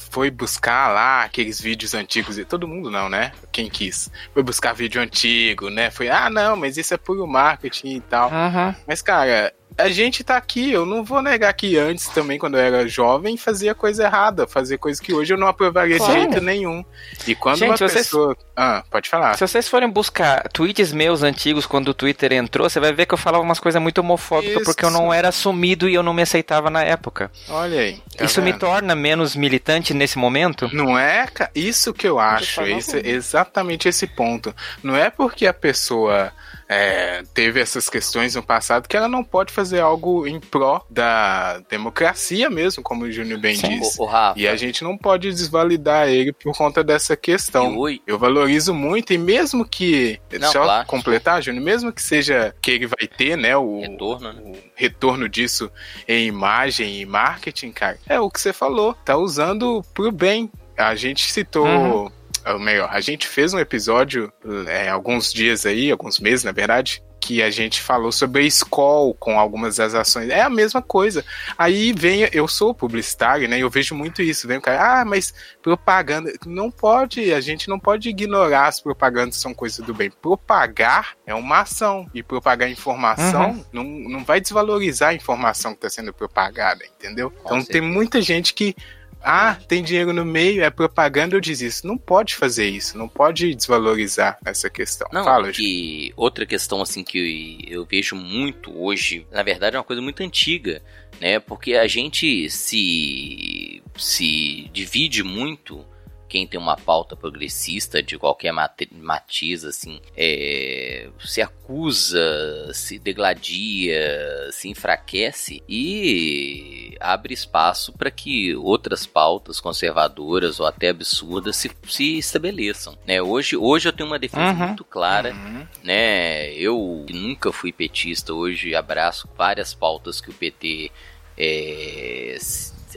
foi 0.10 0.32
buscar 0.32 0.92
lá 0.92 1.24
aqueles 1.24 1.62
vídeos 1.62 1.94
antigos, 1.94 2.40
e 2.40 2.44
todo 2.44 2.68
mundo 2.68 2.90
não, 2.90 3.08
né? 3.08 3.32
Quem 3.52 3.70
quis. 3.70 4.12
Foi 4.34 4.42
buscar 4.42 4.74
vídeo 4.74 5.00
antigo, 5.00 5.70
né? 5.70 5.92
Foi, 5.92 6.10
ah, 6.10 6.30
não, 6.30 6.56
mas 6.56 6.76
isso 6.78 6.94
é 6.94 6.98
puro 6.98 7.28
marketing 7.28 7.98
e 7.98 8.02
tal. 8.02 8.32
Uhum. 8.32 8.74
Mas, 8.88 9.02
cara, 9.02 9.54
a 9.78 9.90
gente 9.90 10.24
tá 10.24 10.38
aqui, 10.38 10.72
eu 10.72 10.86
não 10.86 11.04
vou 11.04 11.22
negar 11.22 11.52
que 11.54 11.78
antes 11.78 12.08
também, 12.10 12.38
quando 12.38 12.56
eu 12.58 12.62
era 12.62 12.88
jovem, 12.88 13.38
fazia 13.38 13.74
coisa 13.76 14.04
errada, 14.04 14.48
fazia 14.48 14.78
coisa 14.78 15.02
que 15.02 15.14
hoje 15.14 15.34
eu 15.34 15.38
não 15.38 15.48
aprovaria 15.48 15.98
Claro. 15.98 16.14
de 16.14 16.20
jeito 16.20 16.42
nenhum. 16.42 16.84
E 17.28 17.36
quando 17.36 17.58
Gente, 17.60 17.70
uma 17.70 17.78
vocês- 17.78 17.94
pessoa. 17.94 18.36
Ah, 18.56 18.84
pode 18.90 19.10
falar. 19.10 19.36
Se 19.36 19.46
vocês 19.48 19.68
forem 19.68 19.90
buscar 19.90 20.48
tweets 20.50 20.92
meus 20.92 21.24
antigos 21.24 21.66
quando 21.66 21.88
o 21.90 21.94
Twitter 21.94 22.34
entrou, 22.34 22.70
você 22.70 22.80
vai 22.80 22.94
ver 22.94 23.06
que 23.06 23.14
eu 23.14 23.18
falava 23.18 23.44
umas 23.44 23.60
coisas 23.60 23.82
muito 23.82 23.98
homofóbicas 24.00 24.58
Isso. 24.58 24.66
porque 24.66 24.86
eu 24.86 24.92
não 24.92 25.12
era 25.14 25.30
assumido 25.30 25.90
e 25.90 25.94
eu 25.96 26.04
não 26.04 26.14
me 26.14 26.22
aceitava 26.22 26.70
na 26.70 26.84
época. 26.84 27.32
Olha 27.50 27.80
aí. 27.80 28.02
tá 28.18 28.26
Isso 28.26 28.42
me 28.42 28.52
vendo? 28.52 28.60
torna 28.60 28.96
menos 28.96 29.36
militante 29.36 29.94
nesse 29.94 30.18
momento? 30.18 30.70
Não 30.74 30.98
é 30.98 31.26
isso 31.56 31.94
que 31.94 32.08
eu 32.08 32.20
acho, 32.20 32.62
alguma. 32.62 32.80
exatamente 33.04 33.88
esse 33.90 34.06
ponto. 34.06 34.54
Não 34.84 34.96
é 34.96 35.10
porque 35.10 35.48
a 35.48 35.54
pessoa 35.54 36.32
é, 36.74 37.24
teve 37.34 37.60
essas 37.60 37.88
questões 37.88 38.34
no 38.34 38.42
passado 38.42 38.88
que 38.88 38.98
ela 38.98 39.08
não 39.08 39.24
pode 39.24 39.54
fazer 39.54 39.80
algo 39.80 40.26
em 40.26 40.40
pró 40.40 40.84
da 40.90 41.60
democracia 41.70 42.50
mesmo, 42.50 42.82
como 42.82 43.06
o 43.06 43.12
Júnior 43.12 43.40
bem 43.40 43.56
Sim. 43.56 43.80
disse. 43.80 44.00
O, 44.00 44.04
o 44.04 44.08
Rafa, 44.08 44.40
E 44.40 44.48
a 44.48 44.56
gente 44.56 44.84
não 44.84 44.98
pode 44.98 45.30
desvalidar 45.30 46.08
ele 46.08 46.34
por 46.34 46.56
conta 46.58 46.84
dessa 46.84 47.16
questão. 47.16 47.78
hoje, 47.78 48.02
Eu 48.08 48.18
valorizo 48.18 48.74
muito, 48.74 49.14
e 49.14 49.18
mesmo 49.18 49.64
que. 49.64 50.20
Não, 50.40 50.52
só 50.52 50.64
claro. 50.64 50.88
completar, 50.88 51.44
Júnior, 51.44 51.64
mesmo 51.64 51.94
que 51.94 52.02
seja 52.02 52.56
que 52.62 52.72
ele 52.72 52.88
vai 52.88 53.08
ter, 53.08 53.38
né, 53.38 53.56
o 53.56 53.82
retorno, 53.82 54.34
né? 54.34 54.42
o 54.44 54.54
retorno 54.76 55.30
disso 55.30 55.72
em 56.08 56.28
imagem 56.28 57.02
e 57.02 57.06
marketing, 57.06 57.72
cara, 57.72 58.00
é 58.10 58.20
o 58.20 58.30
que 58.30 58.42
você 58.42 58.52
falou, 58.52 58.96
tá 59.06 59.16
usando 59.16 59.84
pro 59.94 60.12
bem. 60.12 60.50
A 60.76 60.96
gente 60.96 61.32
citou. 61.32 61.68
Uhum. 61.68 62.12
Melhor, 62.60 62.90
a 62.92 63.02
gente 63.02 63.28
fez 63.28 63.54
um 63.54 63.60
episódio 63.60 64.32
é, 64.68 64.90
alguns 64.90 65.32
dias 65.32 65.66
aí, 65.66 65.92
alguns 65.92 66.20
meses, 66.20 66.44
na 66.44 66.52
verdade, 66.52 67.02
que 67.24 67.42
a 67.42 67.50
gente 67.50 67.82
falou 67.82 68.12
sobre 68.12 68.42
a 68.42 68.46
escola 68.46 69.14
com 69.18 69.40
algumas 69.40 69.78
das 69.78 69.96
ações. 69.96 70.30
É 70.30 70.42
a 70.42 70.50
mesma 70.50 70.82
coisa. 70.82 71.24
Aí 71.58 71.94
vem, 71.94 72.28
eu 72.34 72.50
sou 72.50 72.74
publicitário, 72.76 73.48
né? 73.48 73.60
Eu 73.60 73.70
vejo 73.70 73.96
muito 73.96 74.22
isso. 74.22 74.46
Vem 74.46 74.58
o 74.58 74.62
cara, 74.62 75.00
ah, 75.02 75.06
mas 75.06 75.34
propaganda. 75.62 76.34
Não 76.46 76.70
pode, 76.70 77.34
a 77.34 77.40
gente 77.40 77.70
não 77.70 77.80
pode 77.80 78.10
ignorar 78.10 78.68
as 78.68 78.82
propagandas 78.82 79.38
são 79.38 79.54
coisas 79.54 79.86
do 79.86 79.94
bem. 79.94 80.12
Propagar 80.12 81.14
é 81.26 81.34
uma 81.34 81.62
ação. 81.62 82.06
E 82.14 82.22
propagar 82.22 82.70
informação 82.70 83.52
Uhum. 83.52 83.66
não, 83.72 83.84
não 83.84 84.26
vai 84.26 84.42
desvalorizar 84.42 85.10
a 85.12 85.14
informação 85.14 85.72
que 85.72 85.78
está 85.78 85.90
sendo 85.90 86.14
propagada, 86.14 86.84
entendeu? 86.86 87.32
Então 87.46 87.64
tem 87.64 87.80
muita 87.82 88.22
gente 88.22 88.54
que. 88.54 88.76
Ah, 89.24 89.56
tem 89.68 89.82
dinheiro 89.82 90.12
no 90.12 90.26
meio, 90.26 90.64
é 90.64 90.70
propaganda, 90.70 91.36
eu 91.36 91.42
desisto. 91.42 91.88
Não 91.88 91.98
pode 91.98 92.36
fazer 92.36 92.68
isso, 92.68 92.98
não 92.98 93.08
pode 93.08 93.56
desvalorizar 93.56 94.38
essa 94.46 94.70
questão. 94.70 95.08
Não, 95.14 95.24
Fala, 95.24 95.48
Ju. 95.48 95.54
que 95.54 96.14
outra 96.18 96.46
questão 96.46 96.82
assim 96.82 97.04
que 97.04 97.66
eu 97.68 97.86
vejo 97.86 98.16
muito 98.16 98.78
hoje, 98.78 99.26
na 99.32 99.42
verdade 99.42 99.76
é 99.76 99.80
uma 99.80 99.86
coisa 99.86 100.02
muito 100.02 100.22
antiga, 100.22 100.84
né? 101.22 101.40
Porque 101.40 101.76
a 101.76 101.88
gente 101.88 102.50
se 102.50 103.82
se 103.96 104.70
divide 104.74 105.24
muito 105.24 105.86
quem 106.34 106.48
tem 106.48 106.60
uma 106.60 106.76
pauta 106.76 107.16
progressista 107.16 108.02
de 108.02 108.18
qualquer 108.18 108.52
matiz, 108.52 109.64
assim, 109.64 110.02
é, 110.18 111.08
se 111.24 111.44
acusa, 111.44 112.74
se 112.74 112.98
degladia, 112.98 114.50
se 114.52 114.68
enfraquece 114.68 115.62
e 115.70 116.83
abre 117.04 117.34
espaço 117.34 117.92
para 117.92 118.10
que 118.10 118.56
outras 118.56 119.06
pautas 119.06 119.60
conservadoras 119.60 120.60
ou 120.60 120.66
até 120.66 120.90
absurdas 120.90 121.58
se, 121.58 121.70
se 121.88 122.18
estabeleçam. 122.18 122.98
Né? 123.06 123.22
Hoje, 123.22 123.58
hoje 123.58 123.90
eu 123.90 123.94
tenho 123.94 124.10
uma 124.10 124.18
defesa 124.18 124.52
Uhum. 124.54 124.68
muito 124.68 124.84
clara 124.86 125.34
Uhum. 125.34 125.68
né? 125.84 126.54
Eu 126.54 127.04
que 127.06 127.14
nunca 127.14 127.52
fui 127.52 127.72
petista, 127.72 128.34
hoje 128.34 128.74
abraço 128.74 129.28
várias 129.38 129.74
pautas 129.74 130.22
que 130.22 130.30
o 130.30 130.34
PT 130.34 130.90
é, 131.38 132.38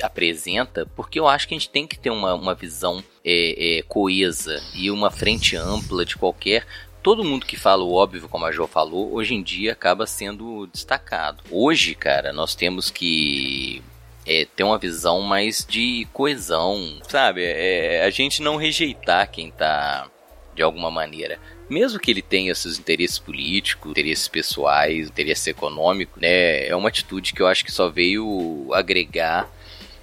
apresenta, 0.03 0.87
porque 0.95 1.19
eu 1.19 1.27
acho 1.27 1.49
que 1.49 1.55
a 1.55 1.59
gente 1.59 1.71
tem 1.71 1.87
que 1.87 1.99
ter 1.99 2.11
uma, 2.11 2.35
uma 2.35 2.55
visão 2.55 3.03
é, 3.25 3.79
é, 3.79 3.83
coesa 3.83 4.63
e 4.75 4.91
uma 4.91 5.11
frente 5.11 5.57
ampla 5.57 6.05
de 6.05 6.17
qualquer. 6.17 6.67
Todo 7.03 7.25
mundo 7.25 7.47
que 7.47 7.57
fala 7.57 7.85
o 7.85 7.93
óbvio, 7.95 8.29
como 8.29 8.45
a 8.45 8.51
Jo 8.53 8.67
falou, 8.67 9.13
hoje 9.15 9.35
em 9.35 9.43
dia 9.43 9.73
acaba 9.73 10.07
sendo 10.07 10.67
destacado. 10.67 11.43
Hoje, 11.51 11.95
cara, 11.95 12.33
nós 12.33 12.55
temos 12.55 12.91
que 12.91 13.81
é, 14.27 14.47
ter 14.57 14.65
uma 14.65 14.79
visão 14.79 15.21
mais 15.21 15.65
de 15.69 16.07
coesão, 16.13 16.99
sabe? 17.09 17.43
É, 17.45 18.05
a 18.05 18.11
gente 18.11 18.43
não 18.43 18.57
rejeitar 18.57 19.31
quem 19.31 19.51
tá 19.51 20.11
de 20.55 20.63
alguma 20.63 20.91
maneira. 20.91 21.39
Mesmo 21.69 21.99
que 21.99 22.11
ele 22.11 22.23
tenha 22.23 22.55
seus 22.55 22.79
interesses 22.79 23.19
políticos, 23.19 23.91
interesses 23.91 24.29
pessoais, 24.29 25.09
interesse 25.09 25.51
econômico, 25.51 26.19
né? 26.21 26.67
É 26.67 26.75
uma 26.75 26.89
atitude 26.89 27.33
que 27.33 27.43
eu 27.43 27.47
acho 27.47 27.65
que 27.65 27.73
só 27.73 27.89
veio 27.89 28.69
agregar 28.73 29.51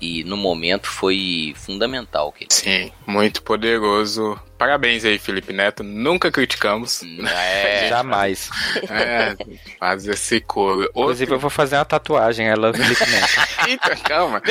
e 0.04 0.24
no 0.26 0.36
momento 0.36 0.88
foi 0.88 1.54
fundamental. 1.56 2.32
Que 2.34 2.44
ele... 2.44 2.54
Sim, 2.54 2.92
muito 3.08 3.42
poderoso. 3.42 4.38
Parabéns 4.58 5.06
aí, 5.06 5.18
Felipe 5.18 5.54
Neto. 5.54 5.82
Nunca 5.82 6.30
criticamos. 6.30 7.02
É, 7.26 7.88
Jamais. 7.90 8.50
É, 8.90 9.36
faz 9.80 10.06
esse 10.06 10.42
coro. 10.42 10.84
Inclusive, 10.90 11.32
eu 11.32 11.40
vou 11.40 11.50
fazer 11.50 11.78
uma 11.78 11.86
tatuagem, 11.86 12.54
love 12.54 12.78
Felipe 12.78 13.10
Neto. 13.10 13.42
Eita, 13.68 13.96
calma. 13.98 14.42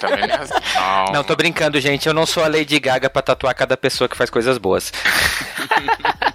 Também 0.00 0.26
não 0.26 0.34
é 0.34 0.38
assim. 0.38 0.54
Não. 0.74 1.12
Não, 1.14 1.24
tô 1.24 1.34
brincando, 1.34 1.80
gente. 1.80 2.06
Eu 2.06 2.14
não 2.14 2.26
sou 2.26 2.44
a 2.44 2.48
Lady 2.48 2.78
Gaga 2.78 3.08
pra 3.08 3.22
tatuar 3.22 3.54
cada 3.54 3.76
pessoa 3.76 4.08
que 4.08 4.16
faz 4.16 4.28
coisas 4.28 4.58
boas. 4.58 4.92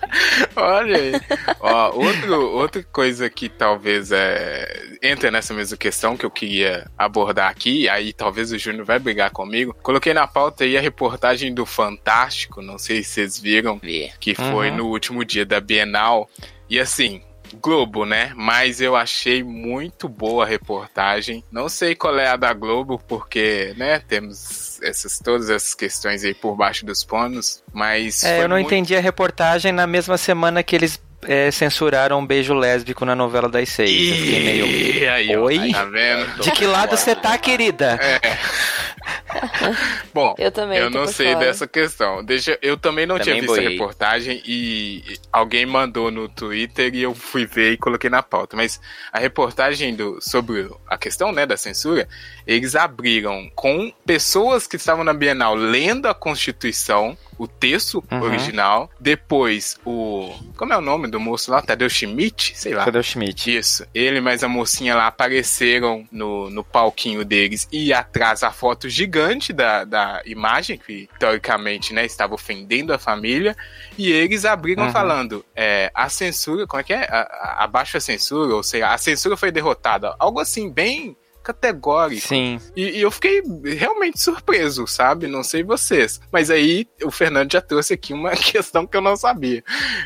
Olha 0.56 0.98
aí. 0.98 1.12
Ó, 1.60 1.92
outro, 1.96 2.42
outra 2.52 2.84
coisa 2.84 3.30
que 3.30 3.50
talvez 3.50 4.12
é, 4.12 4.98
entra 5.02 5.30
nessa 5.32 5.54
mesma 5.54 5.78
questão 5.78 6.16
que 6.18 6.26
eu 6.26 6.32
queria 6.32 6.90
abordar 6.98 7.50
aqui, 7.50 7.88
aí 7.90 8.14
talvez 8.14 8.52
o 8.52 8.58
Júnior 8.58 8.86
vai 8.86 9.00
brigar 9.00 9.32
comigo. 9.32 9.76
Coloquei 9.82 10.14
na 10.14 10.28
pauta 10.28 10.64
aí 10.64 10.78
a 10.78 10.82
reportagem 10.82 11.54
do 11.54 11.66
Fantástico, 11.66 12.62
não 12.62 12.78
sei 12.78 13.04
se 13.04 13.12
vocês 13.12 13.40
viram, 13.40 13.80
que 14.20 14.34
foi 14.36 14.70
Uhum. 14.70 14.78
no 14.78 14.86
último 14.88 15.24
dia 15.26 15.46
da 15.46 15.60
Bienal. 15.60 16.30
E 16.70 16.80
assim, 16.80 17.22
Globo, 17.56 18.06
né? 18.06 18.32
Mas 18.36 18.82
eu 18.82 18.96
achei 18.96 19.44
muito 19.44 20.08
boa 20.10 20.44
a 20.44 20.48
reportagem. 20.48 21.44
Não 21.52 21.70
sei 21.70 21.96
qual 21.96 22.18
é 22.20 22.28
a 22.28 22.36
da 22.36 22.54
Globo, 22.54 23.02
porque, 23.08 23.74
né, 23.78 24.00
temos 24.08 24.80
essas 24.84 25.20
todas 25.20 25.50
essas 25.50 25.74
questões 25.74 26.24
aí 26.24 26.34
por 26.34 26.56
baixo 26.56 26.86
dos 26.86 27.04
panos, 27.04 27.64
mas 27.74 28.24
É, 28.24 28.44
eu 28.44 28.48
não 28.48 28.56
muito- 28.58 28.68
entendi 28.68 28.96
a 28.96 29.00
reportagem 29.00 29.72
na 29.72 29.88
mesma 29.88 30.18
semana 30.18 30.62
que 30.62 30.76
eles 30.76 31.00
é, 31.24 31.50
censuraram 31.50 32.20
um 32.20 32.26
beijo 32.26 32.54
lésbico 32.54 33.04
na 33.04 33.16
novela 33.16 33.50
das 33.50 33.70
seis. 33.70 33.90
Eu 34.12 34.16
fiquei 34.18 34.44
meio. 34.44 34.66
Ih, 34.68 35.08
aí, 35.08 35.36
Oi? 35.36 35.72
tá 35.72 35.84
vendo? 35.86 36.42
De 36.44 36.52
que 36.52 36.66
lado 36.68 36.96
você 36.96 37.16
tá, 37.16 37.36
querida? 37.40 38.00
Bom, 40.14 40.36
Eu 40.38 40.52
também. 40.52 40.78
eu 40.80 40.90
não 40.90 41.08
sei 41.08 41.34
fora. 41.34 41.46
dessa 41.46 41.68
questão. 41.68 42.24
Deixa, 42.24 42.58
eu 42.62 42.78
também 42.78 43.06
não 43.06 43.18
Também 43.18 43.34
tinha 43.34 43.42
visto 43.42 43.54
a 43.54 43.56
boiei. 43.56 43.70
reportagem 43.74 44.42
e 44.46 45.04
alguém 45.32 45.66
mandou 45.66 46.10
no 46.12 46.28
Twitter 46.30 46.94
e 46.96 47.02
eu 47.04 47.14
fui 47.14 47.46
ver 47.46 47.74
e 47.74 47.78
coloquei 47.78 48.10
na 48.10 48.24
pauta. 48.24 48.56
Mas 48.56 48.80
a 49.12 49.20
reportagem 49.20 49.96
do, 49.96 50.20
sobre 50.22 50.70
a 50.88 50.98
questão 50.98 51.32
né, 51.32 51.46
da 51.46 51.58
censura, 51.58 52.08
eles 52.46 52.76
abriram 52.76 53.50
com 53.56 53.92
pessoas 54.06 54.68
que 54.68 54.76
estavam 54.76 55.04
na 55.04 55.14
Bienal 55.14 55.56
lendo 55.56 56.08
a 56.08 56.14
Constituição 56.14 57.18
o 57.38 57.48
texto 57.48 58.04
uhum. 58.12 58.22
original. 58.22 58.90
Depois, 59.00 59.78
o. 59.86 60.34
Como 60.56 60.74
é 60.74 60.78
o 60.78 60.82
nome 60.82 61.08
do 61.08 61.20
moço 61.20 61.52
lá? 61.52 61.62
Tadeu 61.62 61.90
Schmidt? 61.90 62.54
Sei 62.56 62.74
lá. 62.74 62.86
Tadeu 62.86 63.04
Schmidt. 63.04 63.56
Isso. 63.56 63.86
Ele 63.94 64.20
mais 64.22 64.44
a 64.44 64.48
mocinha 64.48 64.96
lá 64.96 65.08
apareceram 65.08 66.08
no, 66.12 66.50
no 66.50 66.64
palquinho 66.64 67.24
deles 67.24 67.68
e 67.72 67.94
atrás 67.94 68.44
a 68.44 68.52
foto 68.52 68.90
gigante 68.90 69.54
da, 69.54 69.84
da 69.84 70.22
imagem, 70.26 70.78
que 70.78 71.10
teoricamente 71.20 71.94
né, 71.94 72.06
estava 72.06 72.34
ofendendo 72.34 72.94
a 72.94 72.98
família. 72.98 73.56
E 73.98 74.12
eles 74.12 74.46
abriram 74.46 74.86
uhum. 74.86 74.92
falando: 74.92 75.46
é, 75.56 75.92
a 75.94 76.10
censura, 76.10 76.66
como 76.66 76.82
é 76.82 76.84
que 76.84 76.94
é? 76.94 77.08
abaixo 77.58 77.98
a 77.98 78.02
censura, 78.02 78.56
ou 78.56 78.64
seja, 78.64 78.90
a 78.90 78.98
censura 78.98 79.38
foi 79.38 79.52
derrotada. 79.52 80.16
Algo 80.20 80.40
assim, 80.40 80.70
bem 80.70 81.16
categórico. 81.48 82.28
Sim. 82.28 82.60
E, 82.76 82.98
e, 82.98 83.02
eu 83.02 83.10
fiquei 83.10 83.42
realmente 83.78 84.20
surpreso, 84.20 84.86
sabe? 84.86 85.28
Não 85.28 85.44
sei 85.44 85.64
vocês. 85.64 86.20
Mas 86.32 86.50
aí 86.50 86.86
o 87.02 87.10
Fernando 87.10 87.52
já 87.52 87.62
trouxe 87.62 87.94
aqui 87.94 88.14
uma 88.14 88.32
questão 88.36 88.86
que 88.86 88.98
eu 88.98 89.02
não 89.02 89.16
sabia. 89.16 89.64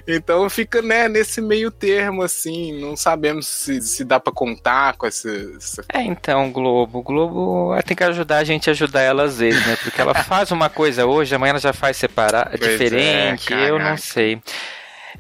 Então 0.07 0.47
fica, 0.49 0.81
né, 0.81 1.07
nesse 1.07 1.41
meio 1.41 1.71
termo, 1.71 2.21
assim, 2.21 2.79
não 2.79 2.95
sabemos 2.95 3.47
se, 3.47 3.81
se 3.81 4.03
dá 4.03 4.19
para 4.19 4.31
contar 4.31 4.95
com 4.97 5.07
essa, 5.07 5.29
essa, 5.57 5.83
É, 5.91 6.03
então, 6.03 6.51
Globo. 6.51 6.99
O 6.99 7.03
Globo 7.03 7.75
tem 7.83 7.97
que 7.97 8.03
ajudar 8.03 8.37
a 8.37 8.43
gente 8.43 8.69
a 8.69 8.73
ajudar 8.73 9.01
ela 9.01 9.23
às 9.23 9.39
vezes, 9.39 9.65
né? 9.65 9.75
Porque 9.81 9.99
ela 9.99 10.13
faz 10.23 10.51
uma 10.51 10.69
coisa 10.69 11.05
hoje, 11.05 11.33
amanhã 11.33 11.51
ela 11.51 11.59
já 11.59 11.73
faz 11.73 11.97
separar, 11.97 12.49
pois 12.49 12.61
é, 12.61 12.67
diferente, 12.67 13.53
é, 13.53 13.69
eu 13.69 13.79
não 13.79 13.97
sei. 13.97 14.39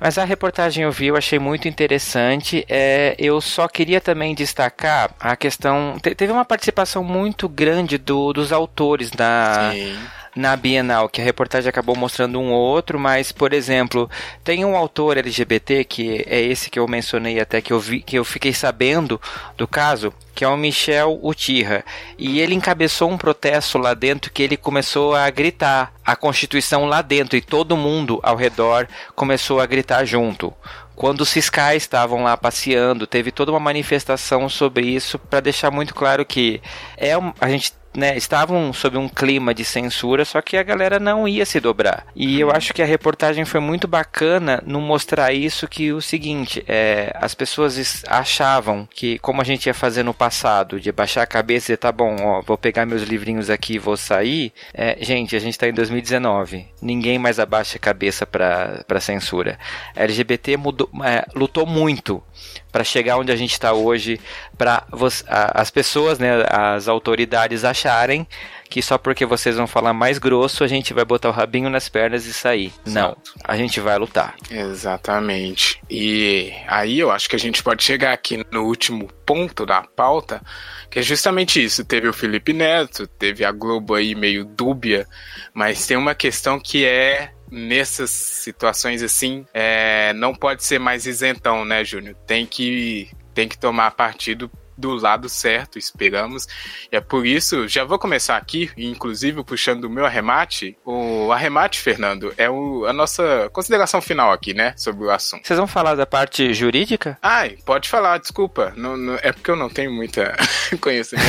Mas 0.01 0.17
a 0.17 0.25
reportagem 0.25 0.83
eu 0.83 0.91
vi, 0.91 1.05
eu 1.07 1.15
achei 1.15 1.37
muito 1.37 1.67
interessante. 1.67 2.65
É, 2.67 3.15
eu 3.19 3.39
só 3.39 3.67
queria 3.67 4.01
também 4.01 4.33
destacar 4.33 5.11
a 5.19 5.35
questão. 5.35 5.95
Te, 6.01 6.15
teve 6.15 6.33
uma 6.33 6.43
participação 6.43 7.03
muito 7.03 7.47
grande 7.47 7.99
do, 7.99 8.33
dos 8.33 8.51
autores 8.51 9.11
da. 9.11 9.69
Sim 9.71 9.95
na 10.35 10.55
Bienal, 10.55 11.09
que 11.09 11.21
a 11.21 11.23
reportagem 11.23 11.69
acabou 11.69 11.95
mostrando 11.95 12.39
um 12.39 12.51
ou 12.51 12.59
outro, 12.59 12.99
mas, 12.99 13.31
por 13.31 13.53
exemplo, 13.53 14.09
tem 14.43 14.63
um 14.63 14.75
autor 14.75 15.17
LGBT, 15.17 15.83
que 15.83 16.23
é 16.27 16.39
esse 16.41 16.69
que 16.69 16.79
eu 16.79 16.87
mencionei 16.87 17.39
até, 17.39 17.61
que 17.61 17.73
eu, 17.73 17.79
vi, 17.79 18.01
que 18.01 18.17
eu 18.17 18.23
fiquei 18.23 18.53
sabendo 18.53 19.19
do 19.57 19.67
caso, 19.67 20.13
que 20.33 20.43
é 20.43 20.47
o 20.47 20.57
Michel 20.57 21.19
Utirra. 21.21 21.83
E 22.17 22.39
ele 22.39 22.55
encabeçou 22.55 23.09
um 23.09 23.17
protesto 23.17 23.77
lá 23.77 23.93
dentro 23.93 24.31
que 24.31 24.41
ele 24.41 24.57
começou 24.57 25.15
a 25.15 25.29
gritar 25.29 25.93
a 26.05 26.15
Constituição 26.15 26.85
lá 26.85 27.01
dentro 27.01 27.37
e 27.37 27.41
todo 27.41 27.77
mundo 27.77 28.19
ao 28.23 28.35
redor 28.35 28.87
começou 29.15 29.59
a 29.59 29.65
gritar 29.65 30.05
junto 30.05 30.53
quando 31.01 31.21
os 31.21 31.33
fiscais 31.33 31.81
estavam 31.81 32.21
lá 32.21 32.37
passeando, 32.37 33.07
teve 33.07 33.31
toda 33.31 33.51
uma 33.51 33.59
manifestação 33.59 34.47
sobre 34.47 34.85
isso 34.85 35.17
para 35.17 35.39
deixar 35.39 35.71
muito 35.71 35.95
claro 35.95 36.23
que 36.23 36.61
é 36.95 37.13
a 37.39 37.49
gente 37.49 37.73
né, 37.93 38.15
estavam 38.15 38.71
sob 38.73 38.97
um 38.97 39.09
clima 39.09 39.53
de 39.53 39.65
censura, 39.65 40.23
só 40.25 40.41
que 40.41 40.57
a 40.57 40.63
galera 40.63 40.99
não 40.99 41.27
ia 41.27 41.45
se 41.45 41.59
dobrar. 41.59 42.05
E 42.15 42.39
eu 42.39 42.47
uhum. 42.47 42.55
acho 42.55 42.73
que 42.73 42.81
a 42.81 42.85
reportagem 42.85 43.45
foi 43.45 43.59
muito 43.59 43.87
bacana 43.87 44.61
no 44.65 44.79
mostrar 44.79 45.33
isso 45.33 45.67
que 45.67 45.91
o 45.91 46.01
seguinte, 46.01 46.63
é, 46.67 47.11
as 47.15 47.35
pessoas 47.35 48.03
achavam 48.07 48.87
que 48.89 49.19
como 49.19 49.41
a 49.41 49.43
gente 49.43 49.67
ia 49.67 49.73
fazer 49.73 50.03
no 50.03 50.13
passado, 50.13 50.79
de 50.79 50.91
baixar 50.91 51.23
a 51.23 51.27
cabeça 51.27 51.73
e 51.73 51.77
tá 51.77 51.91
bom, 51.91 52.15
ó, 52.21 52.41
vou 52.41 52.57
pegar 52.57 52.85
meus 52.85 53.03
livrinhos 53.03 53.49
aqui 53.49 53.75
e 53.75 53.79
vou 53.79 53.97
sair, 53.97 54.53
é, 54.73 54.97
gente, 55.01 55.35
a 55.35 55.39
gente 55.39 55.57
tá 55.57 55.67
em 55.67 55.73
2019, 55.73 56.67
ninguém 56.81 57.17
mais 57.17 57.39
abaixa 57.39 57.77
a 57.77 57.79
cabeça 57.79 58.25
para 58.25 58.99
censura. 58.99 59.57
A 59.95 60.03
LGBT 60.03 60.57
mudou, 60.57 60.89
é, 61.03 61.25
lutou 61.35 61.65
muito 61.65 62.23
para 62.71 62.83
chegar 62.83 63.17
onde 63.17 63.31
a 63.31 63.35
gente 63.35 63.51
está 63.51 63.73
hoje, 63.73 64.19
para 64.57 64.85
as 65.27 65.69
pessoas, 65.69 66.19
né, 66.19 66.45
as 66.49 66.87
autoridades 66.87 67.63
acharem 67.63 68.27
que 68.71 68.81
só 68.81 68.97
porque 68.97 69.25
vocês 69.25 69.57
vão 69.57 69.67
falar 69.67 69.93
mais 69.93 70.17
grosso 70.17 70.63
a 70.63 70.67
gente 70.67 70.93
vai 70.93 71.03
botar 71.03 71.27
o 71.27 71.33
rabinho 71.33 71.69
nas 71.69 71.89
pernas 71.89 72.25
e 72.25 72.33
sair. 72.33 72.71
Exato. 72.87 72.87
Não, 72.87 73.17
a 73.43 73.57
gente 73.57 73.81
vai 73.81 73.97
lutar. 73.97 74.33
Exatamente. 74.49 75.81
E 75.89 76.53
aí 76.67 76.97
eu 76.97 77.11
acho 77.11 77.29
que 77.29 77.35
a 77.35 77.39
gente 77.39 77.61
pode 77.61 77.83
chegar 77.83 78.13
aqui 78.13 78.43
no 78.49 78.63
último 78.63 79.09
ponto 79.25 79.65
da 79.65 79.81
pauta, 79.81 80.41
que 80.89 80.99
é 80.99 81.01
justamente 81.01 81.61
isso. 81.61 81.83
Teve 81.83 82.07
o 82.07 82.13
Felipe 82.13 82.53
Neto, 82.53 83.05
teve 83.05 83.43
a 83.43 83.51
Globo 83.51 83.93
aí 83.93 84.15
meio 84.15 84.45
dúbia, 84.45 85.05
mas 85.53 85.85
tem 85.85 85.97
uma 85.97 86.15
questão 86.15 86.57
que 86.57 86.85
é 86.85 87.33
nessas 87.51 88.09
situações 88.09 89.03
assim, 89.03 89.45
é, 89.53 90.13
não 90.13 90.33
pode 90.33 90.63
ser 90.63 90.79
mais 90.79 91.05
isentão, 91.05 91.65
né, 91.65 91.83
Júnior? 91.83 92.15
Tem 92.25 92.45
que, 92.45 93.11
tem 93.33 93.47
que 93.47 93.57
tomar 93.57 93.91
partido 93.91 94.49
do 94.81 94.95
lado 94.95 95.29
certo, 95.29 95.77
esperamos. 95.77 96.47
E 96.91 96.95
é 96.95 96.99
por 96.99 97.25
isso, 97.25 97.67
já 97.67 97.83
vou 97.83 97.99
começar 97.99 98.35
aqui, 98.35 98.69
inclusive 98.75 99.43
puxando 99.43 99.85
o 99.85 99.89
meu 99.89 100.05
arremate. 100.05 100.75
O 100.83 101.31
arremate, 101.31 101.79
Fernando, 101.79 102.33
é 102.35 102.49
o, 102.49 102.85
a 102.85 102.91
nossa 102.91 103.49
consideração 103.53 104.01
final 104.01 104.31
aqui, 104.31 104.53
né, 104.53 104.73
sobre 104.75 105.05
o 105.05 105.11
assunto. 105.11 105.47
Vocês 105.47 105.57
vão 105.57 105.67
falar 105.67 105.95
da 105.95 106.05
parte 106.05 106.53
jurídica? 106.53 107.17
Ai, 107.21 107.57
pode 107.65 107.87
falar, 107.87 108.17
desculpa. 108.17 108.73
Não, 108.75 108.97
não, 108.97 109.15
é 109.21 109.31
porque 109.31 109.51
eu 109.51 109.55
não 109.55 109.69
tenho 109.69 109.91
muita 109.91 110.35
conhecimento. 110.81 111.27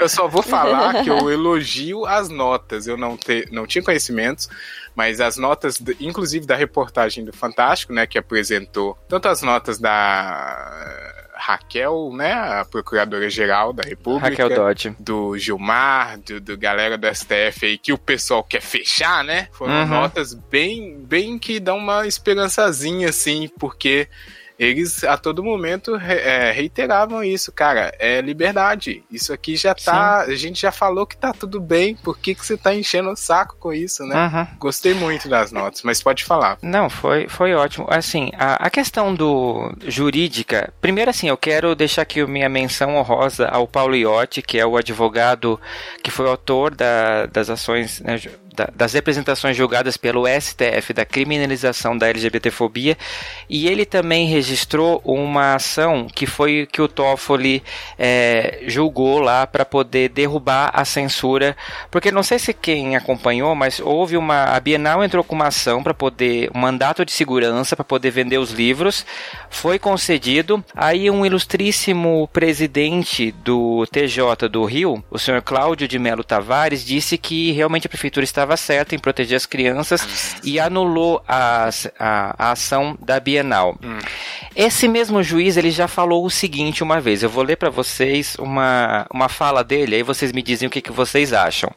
eu 0.00 0.08
só 0.08 0.26
vou 0.26 0.42
falar 0.42 1.04
que 1.04 1.10
eu 1.10 1.30
elogio 1.30 2.04
as 2.04 2.28
notas. 2.28 2.86
Eu 2.86 2.96
não, 2.96 3.16
te, 3.16 3.46
não 3.52 3.66
tinha 3.66 3.82
conhecimentos 3.82 4.48
mas 4.94 5.20
as 5.20 5.36
notas, 5.36 5.80
inclusive 6.00 6.46
da 6.46 6.56
reportagem 6.56 7.24
do 7.24 7.32
Fantástico, 7.32 7.92
né, 7.92 8.06
que 8.06 8.18
apresentou 8.18 8.98
tanto 9.08 9.28
as 9.28 9.40
notas 9.40 9.78
da 9.78 11.19
Raquel, 11.40 12.12
né, 12.14 12.32
a 12.32 12.64
procuradora-geral 12.64 13.72
da 13.72 13.82
República. 13.82 14.28
Raquel 14.28 14.54
Dodge. 14.54 14.94
Do 14.98 15.38
Gilmar, 15.38 16.18
do, 16.18 16.40
do 16.40 16.58
galera 16.58 16.98
do 16.98 17.12
STF 17.12 17.64
aí, 17.64 17.78
que 17.78 17.92
o 17.92 17.98
pessoal 17.98 18.44
quer 18.44 18.60
fechar, 18.60 19.24
né? 19.24 19.48
Foram 19.52 19.80
uhum. 19.80 19.86
notas 19.86 20.34
bem, 20.34 20.98
bem 20.98 21.38
que 21.38 21.58
dão 21.58 21.78
uma 21.78 22.06
esperançazinha, 22.06 23.08
assim, 23.08 23.48
porque 23.58 24.06
eles 24.60 25.02
a 25.04 25.16
todo 25.16 25.42
momento 25.42 25.96
é, 25.96 26.52
reiteravam 26.52 27.24
isso, 27.24 27.50
cara, 27.50 27.94
é 27.98 28.20
liberdade. 28.20 29.02
Isso 29.10 29.32
aqui 29.32 29.56
já 29.56 29.74
tá. 29.74 30.26
Sim. 30.26 30.32
A 30.32 30.36
gente 30.36 30.60
já 30.60 30.70
falou 30.70 31.06
que 31.06 31.16
tá 31.16 31.32
tudo 31.32 31.58
bem, 31.58 31.96
por 31.96 32.18
que, 32.18 32.34
que 32.34 32.44
você 32.44 32.58
tá 32.58 32.74
enchendo 32.74 33.08
o 33.08 33.16
saco 33.16 33.56
com 33.58 33.72
isso, 33.72 34.04
né? 34.04 34.26
Uhum. 34.26 34.58
Gostei 34.58 34.92
muito 34.92 35.30
das 35.30 35.50
notas, 35.50 35.80
mas 35.82 36.02
pode 36.02 36.24
falar. 36.24 36.58
Não, 36.60 36.90
foi, 36.90 37.26
foi 37.26 37.54
ótimo. 37.54 37.86
Assim, 37.88 38.30
a, 38.36 38.66
a 38.66 38.68
questão 38.68 39.14
do 39.14 39.74
jurídica, 39.86 40.70
primeiro 40.78 41.10
assim, 41.10 41.28
eu 41.28 41.38
quero 41.38 41.74
deixar 41.74 42.02
aqui 42.02 42.22
minha 42.26 42.48
menção 42.50 42.96
honrosa 42.96 43.48
ao 43.48 43.66
Paulo 43.66 43.96
Iotti, 43.96 44.42
que 44.42 44.58
é 44.58 44.66
o 44.66 44.76
advogado 44.76 45.58
que 46.02 46.10
foi 46.10 46.28
autor 46.28 46.74
da, 46.74 47.24
das 47.24 47.48
ações 47.48 48.00
né, 48.00 48.20
das 48.74 48.92
representações 48.92 49.56
julgadas 49.56 49.96
pelo 49.96 50.24
STF 50.26 50.92
da 50.92 51.04
criminalização 51.04 51.96
da 51.96 52.08
LGBTfobia 52.08 52.96
e 53.48 53.68
ele 53.68 53.84
também 53.84 54.26
registrou 54.26 55.00
uma 55.04 55.54
ação 55.54 56.06
que 56.12 56.26
foi 56.26 56.68
que 56.70 56.82
o 56.82 56.88
Toffoli 56.88 57.62
é, 57.98 58.62
julgou 58.66 59.20
lá 59.20 59.46
para 59.46 59.64
poder 59.64 60.08
derrubar 60.08 60.70
a 60.74 60.84
censura, 60.84 61.56
porque 61.90 62.10
não 62.10 62.22
sei 62.22 62.38
se 62.38 62.52
quem 62.52 62.96
acompanhou, 62.96 63.54
mas 63.54 63.80
houve 63.80 64.16
uma 64.16 64.44
a 64.44 64.60
Bienal 64.60 65.04
entrou 65.04 65.22
com 65.22 65.34
uma 65.34 65.48
ação 65.48 65.82
para 65.82 65.94
poder 65.94 66.50
um 66.54 66.58
mandato 66.58 67.04
de 67.04 67.12
segurança 67.12 67.76
para 67.76 67.84
poder 67.84 68.10
vender 68.10 68.38
os 68.38 68.50
livros, 68.50 69.04
foi 69.48 69.78
concedido, 69.78 70.64
aí 70.74 71.10
um 71.10 71.24
ilustríssimo 71.24 72.28
presidente 72.32 73.32
do 73.32 73.86
TJ 73.86 74.48
do 74.48 74.64
Rio, 74.64 75.02
o 75.10 75.18
senhor 75.18 75.42
Cláudio 75.42 75.88
de 75.88 75.98
Melo 75.98 76.24
Tavares, 76.24 76.84
disse 76.84 77.18
que 77.18 77.52
realmente 77.52 77.86
a 77.86 77.90
prefeitura 77.90 78.24
estava 78.24 78.49
estava 78.50 78.56
certa 78.56 78.94
em 78.94 78.98
proteger 78.98 79.36
as 79.36 79.46
crianças 79.46 80.36
e 80.42 80.58
anulou 80.58 81.22
a, 81.26 81.68
a, 81.98 82.34
a 82.38 82.52
ação 82.52 82.96
da 83.00 83.20
Bienal. 83.20 83.78
Hum. 83.82 83.98
Esse 84.54 84.88
mesmo 84.88 85.22
juiz 85.22 85.56
ele 85.56 85.70
já 85.70 85.86
falou 85.86 86.24
o 86.24 86.30
seguinte 86.30 86.82
uma 86.82 87.00
vez. 87.00 87.22
Eu 87.22 87.30
vou 87.30 87.44
ler 87.44 87.56
para 87.56 87.70
vocês 87.70 88.36
uma, 88.38 89.06
uma 89.12 89.28
fala 89.28 89.62
dele, 89.62 89.96
aí 89.96 90.02
vocês 90.02 90.32
me 90.32 90.42
dizem 90.42 90.66
o 90.66 90.70
que, 90.70 90.80
que 90.80 90.92
vocês 90.92 91.32
acham. 91.32 91.70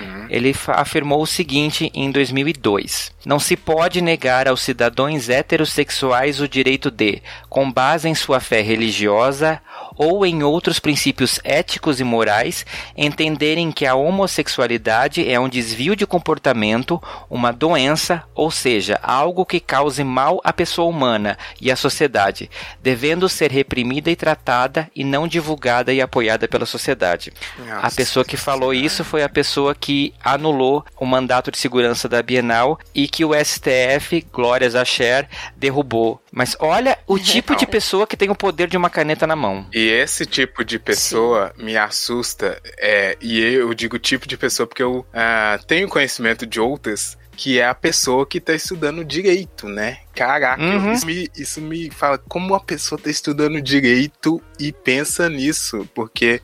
Hum. 0.00 0.15
Ele 0.30 0.54
afirmou 0.68 1.22
o 1.22 1.26
seguinte 1.26 1.90
em 1.94 2.10
2002: 2.10 3.12
Não 3.24 3.38
se 3.38 3.56
pode 3.56 4.00
negar 4.00 4.48
aos 4.48 4.60
cidadãos 4.60 5.28
heterossexuais 5.28 6.40
o 6.40 6.48
direito 6.48 6.90
de, 6.90 7.22
com 7.48 7.70
base 7.70 8.08
em 8.08 8.14
sua 8.14 8.40
fé 8.40 8.60
religiosa, 8.60 9.60
ou 9.96 10.26
em 10.26 10.42
outros 10.42 10.78
princípios 10.78 11.40
éticos 11.42 12.00
e 12.00 12.04
morais, 12.04 12.66
entenderem 12.96 13.72
que 13.72 13.86
a 13.86 13.94
homossexualidade 13.94 15.28
é 15.28 15.40
um 15.40 15.48
desvio 15.48 15.96
de 15.96 16.06
comportamento, 16.06 17.02
uma 17.30 17.52
doença, 17.52 18.22
ou 18.34 18.50
seja, 18.50 18.98
algo 19.02 19.46
que 19.46 19.58
cause 19.58 20.04
mal 20.04 20.40
à 20.44 20.52
pessoa 20.52 20.88
humana 20.88 21.38
e 21.60 21.70
à 21.70 21.76
sociedade, 21.76 22.50
devendo 22.82 23.28
ser 23.28 23.50
reprimida 23.50 24.10
e 24.10 24.16
tratada 24.16 24.90
e 24.94 25.02
não 25.02 25.26
divulgada 25.26 25.92
e 25.92 26.00
apoiada 26.00 26.46
pela 26.46 26.66
sociedade. 26.66 27.32
Nossa, 27.58 27.86
a 27.86 27.90
pessoa 27.90 28.24
que 28.24 28.36
falou 28.36 28.74
isso 28.74 29.04
foi 29.04 29.22
a 29.22 29.28
pessoa 29.28 29.74
que 29.74 30.12
anulou 30.22 30.84
o 30.96 31.06
mandato 31.06 31.50
de 31.50 31.58
segurança 31.58 32.08
da 32.08 32.22
Bienal 32.22 32.78
e 32.94 33.08
que 33.08 33.24
o 33.24 33.32
STF, 33.34 34.26
glórias 34.32 34.74
a 34.74 34.84
Cher, 34.84 35.28
derrubou. 35.56 36.20
Mas 36.32 36.56
olha 36.58 36.98
o 37.06 37.18
tipo 37.20 37.54
de 37.56 37.66
pessoa 37.66 38.06
que 38.06 38.16
tem 38.16 38.30
o 38.30 38.34
poder 38.34 38.68
de 38.68 38.76
uma 38.76 38.90
caneta 38.90 39.26
na 39.26 39.36
mão. 39.36 39.66
E 39.72 39.88
esse 39.88 40.26
tipo 40.26 40.64
de 40.64 40.78
pessoa 40.78 41.52
Sim. 41.56 41.64
me 41.64 41.76
assusta. 41.76 42.60
É, 42.78 43.16
e 43.20 43.40
eu 43.40 43.72
digo 43.74 43.98
tipo 43.98 44.26
de 44.26 44.36
pessoa 44.36 44.66
porque 44.66 44.82
eu 44.82 45.00
uh, 45.00 45.64
tenho 45.66 45.88
conhecimento 45.88 46.46
de 46.46 46.60
outras 46.60 47.16
que 47.36 47.60
é 47.60 47.66
a 47.66 47.74
pessoa 47.74 48.26
que 48.26 48.40
tá 48.40 48.54
estudando 48.54 49.04
direito, 49.04 49.68
né? 49.68 49.98
Caraca, 50.14 50.62
uhum. 50.62 50.92
isso, 50.92 51.06
me, 51.06 51.30
isso 51.36 51.60
me 51.60 51.90
fala 51.90 52.16
como 52.16 52.54
a 52.54 52.60
pessoa 52.60 52.98
tá 52.98 53.10
estudando 53.10 53.60
direito 53.60 54.42
e 54.58 54.72
pensa 54.72 55.28
nisso, 55.28 55.86
porque 55.94 56.40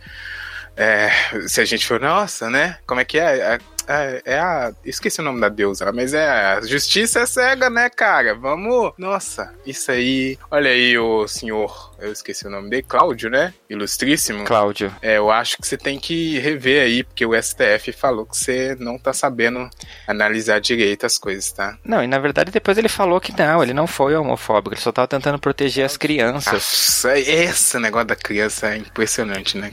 é, 0.82 1.10
se 1.46 1.60
a 1.60 1.64
gente 1.64 1.86
for, 1.86 2.00
nossa, 2.00 2.50
né? 2.50 2.78
Como 2.86 3.00
é 3.00 3.04
que 3.04 3.18
é? 3.18 3.58
É, 3.86 4.22
é, 4.24 4.38
a. 4.38 4.72
Esqueci 4.84 5.20
o 5.20 5.24
nome 5.24 5.40
da 5.40 5.48
deusa, 5.48 5.90
mas 5.92 6.14
é 6.14 6.28
a 6.28 6.60
justiça 6.60 7.20
é 7.20 7.26
cega, 7.26 7.70
né, 7.70 7.88
cara? 7.88 8.34
Vamos. 8.34 8.92
Nossa, 8.98 9.52
isso 9.64 9.90
aí. 9.90 10.38
Olha 10.50 10.70
aí 10.70 10.98
o 10.98 11.26
senhor 11.28 11.91
eu 12.02 12.12
esqueci 12.12 12.46
o 12.46 12.50
nome 12.50 12.68
dele, 12.68 12.82
Cláudio, 12.82 13.30
né? 13.30 13.54
Ilustríssimo. 13.70 14.44
Cláudio. 14.44 14.92
É, 15.00 15.18
eu 15.18 15.30
acho 15.30 15.56
que 15.56 15.66
você 15.66 15.76
tem 15.76 15.98
que 15.98 16.38
rever 16.38 16.82
aí, 16.82 17.04
porque 17.04 17.24
o 17.24 17.40
STF 17.40 17.92
falou 17.92 18.26
que 18.26 18.36
você 18.36 18.76
não 18.78 18.98
tá 18.98 19.12
sabendo 19.12 19.70
analisar 20.06 20.60
direito 20.60 21.06
as 21.06 21.16
coisas, 21.16 21.52
tá? 21.52 21.78
Não, 21.84 22.02
e 22.02 22.06
na 22.06 22.18
verdade 22.18 22.50
depois 22.50 22.76
ele 22.76 22.88
falou 22.88 23.20
que 23.20 23.32
não, 23.36 23.62
ele 23.62 23.72
não 23.72 23.86
foi 23.86 24.16
homofóbico, 24.16 24.74
ele 24.74 24.80
só 24.80 24.90
tava 24.90 25.06
tentando 25.06 25.38
proteger 25.38 25.84
as 25.84 25.96
crianças. 25.96 26.52
Nossa, 26.52 27.18
esse 27.18 27.78
negócio 27.78 28.08
da 28.08 28.16
criança 28.16 28.74
é 28.74 28.78
impressionante, 28.78 29.56
né? 29.56 29.72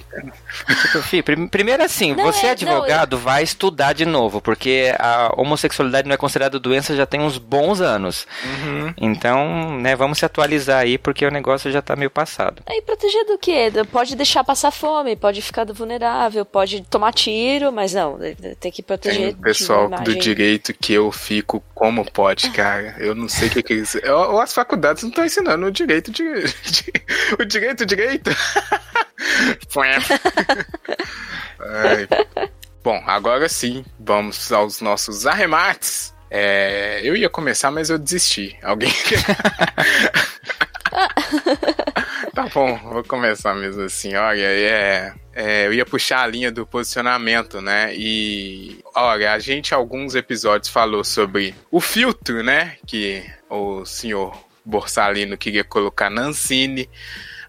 Tipo, 0.81 1.01
Fih, 1.01 1.23
primeiro 1.23 1.83
assim, 1.83 2.13
não, 2.13 2.25
você 2.25 2.47
é, 2.47 2.51
advogado 2.51 3.13
não, 3.13 3.19
eu... 3.19 3.23
vai 3.23 3.43
estudar 3.43 3.93
de 3.93 4.05
novo, 4.05 4.39
porque 4.39 4.93
a 4.99 5.33
homossexualidade 5.35 6.07
não 6.07 6.13
é 6.13 6.17
considerada 6.17 6.59
doença 6.59 6.95
já 6.95 7.05
tem 7.05 7.19
uns 7.19 7.37
bons 7.37 7.81
anos. 7.81 8.27
Uhum. 8.43 8.93
Então, 8.97 9.79
né, 9.79 9.95
vamos 9.95 10.19
se 10.19 10.25
atualizar 10.25 10.81
aí, 10.81 10.97
porque 10.97 11.25
o 11.25 11.31
negócio 11.31 11.71
já 11.71 11.81
tá 11.81 11.95
meio 11.95 12.11
passado. 12.19 12.61
E 12.67 12.81
proteger 12.81 13.25
do 13.25 13.37
quê? 13.37 13.71
Pode 13.91 14.15
deixar 14.15 14.43
passar 14.43 14.71
fome, 14.71 15.15
pode 15.15 15.41
ficar 15.41 15.65
vulnerável, 15.65 16.43
pode 16.43 16.81
tomar 16.81 17.13
tiro, 17.13 17.71
mas 17.71 17.93
não, 17.93 18.19
tem 18.59 18.71
que 18.71 18.83
proteger. 18.83 19.19
Tem 19.19 19.29
o 19.29 19.37
pessoal 19.37 19.89
do 19.89 20.15
direito 20.15 20.73
que 20.73 20.91
eu 20.93 21.09
fico 21.11 21.63
como 21.73 22.03
pode, 22.11 22.49
cara. 22.51 22.95
Eu 22.99 23.15
não 23.15 23.29
sei 23.29 23.47
o 23.47 23.51
que, 23.51 23.63
que 23.63 23.73
eles. 23.73 23.95
Ou 23.95 24.41
as 24.41 24.53
faculdades 24.53 25.03
não 25.03 25.09
estão 25.09 25.25
ensinando 25.25 25.65
o 25.65 25.71
direito 25.71 26.11
de. 26.11 26.23
o 27.39 27.45
direito, 27.45 27.85
direito. 27.85 28.31
Bom, 32.83 33.01
agora 33.05 33.47
sim, 33.47 33.85
vamos 33.97 34.51
aos 34.51 34.81
nossos 34.81 35.25
arremates. 35.25 36.13
É, 36.31 36.99
eu 37.03 37.15
ia 37.15 37.29
começar, 37.29 37.71
mas 37.71 37.89
eu 37.89 37.97
desisti. 37.97 38.57
Alguém 38.61 38.91
tá 42.33 42.47
bom, 42.53 42.77
vou 42.77 43.03
começar 43.03 43.53
mesmo 43.53 43.83
assim. 43.83 44.15
Olha, 44.15 44.41
é, 44.41 45.13
é, 45.33 45.67
eu 45.67 45.73
ia 45.73 45.85
puxar 45.85 46.23
a 46.23 46.27
linha 46.27 46.51
do 46.51 46.65
posicionamento, 46.65 47.61
né? 47.61 47.93
E 47.95 48.79
olha, 48.95 49.33
a 49.33 49.39
gente 49.39 49.73
alguns 49.73 50.15
episódios 50.15 50.69
falou 50.69 51.03
sobre 51.03 51.55
o 51.71 51.79
filtro, 51.79 52.43
né? 52.43 52.77
Que 52.85 53.23
o 53.49 53.85
senhor 53.85 54.37
Borsalino 54.65 55.37
queria 55.37 55.63
colocar 55.63 56.09
na 56.09 56.23
Ancine. 56.23 56.89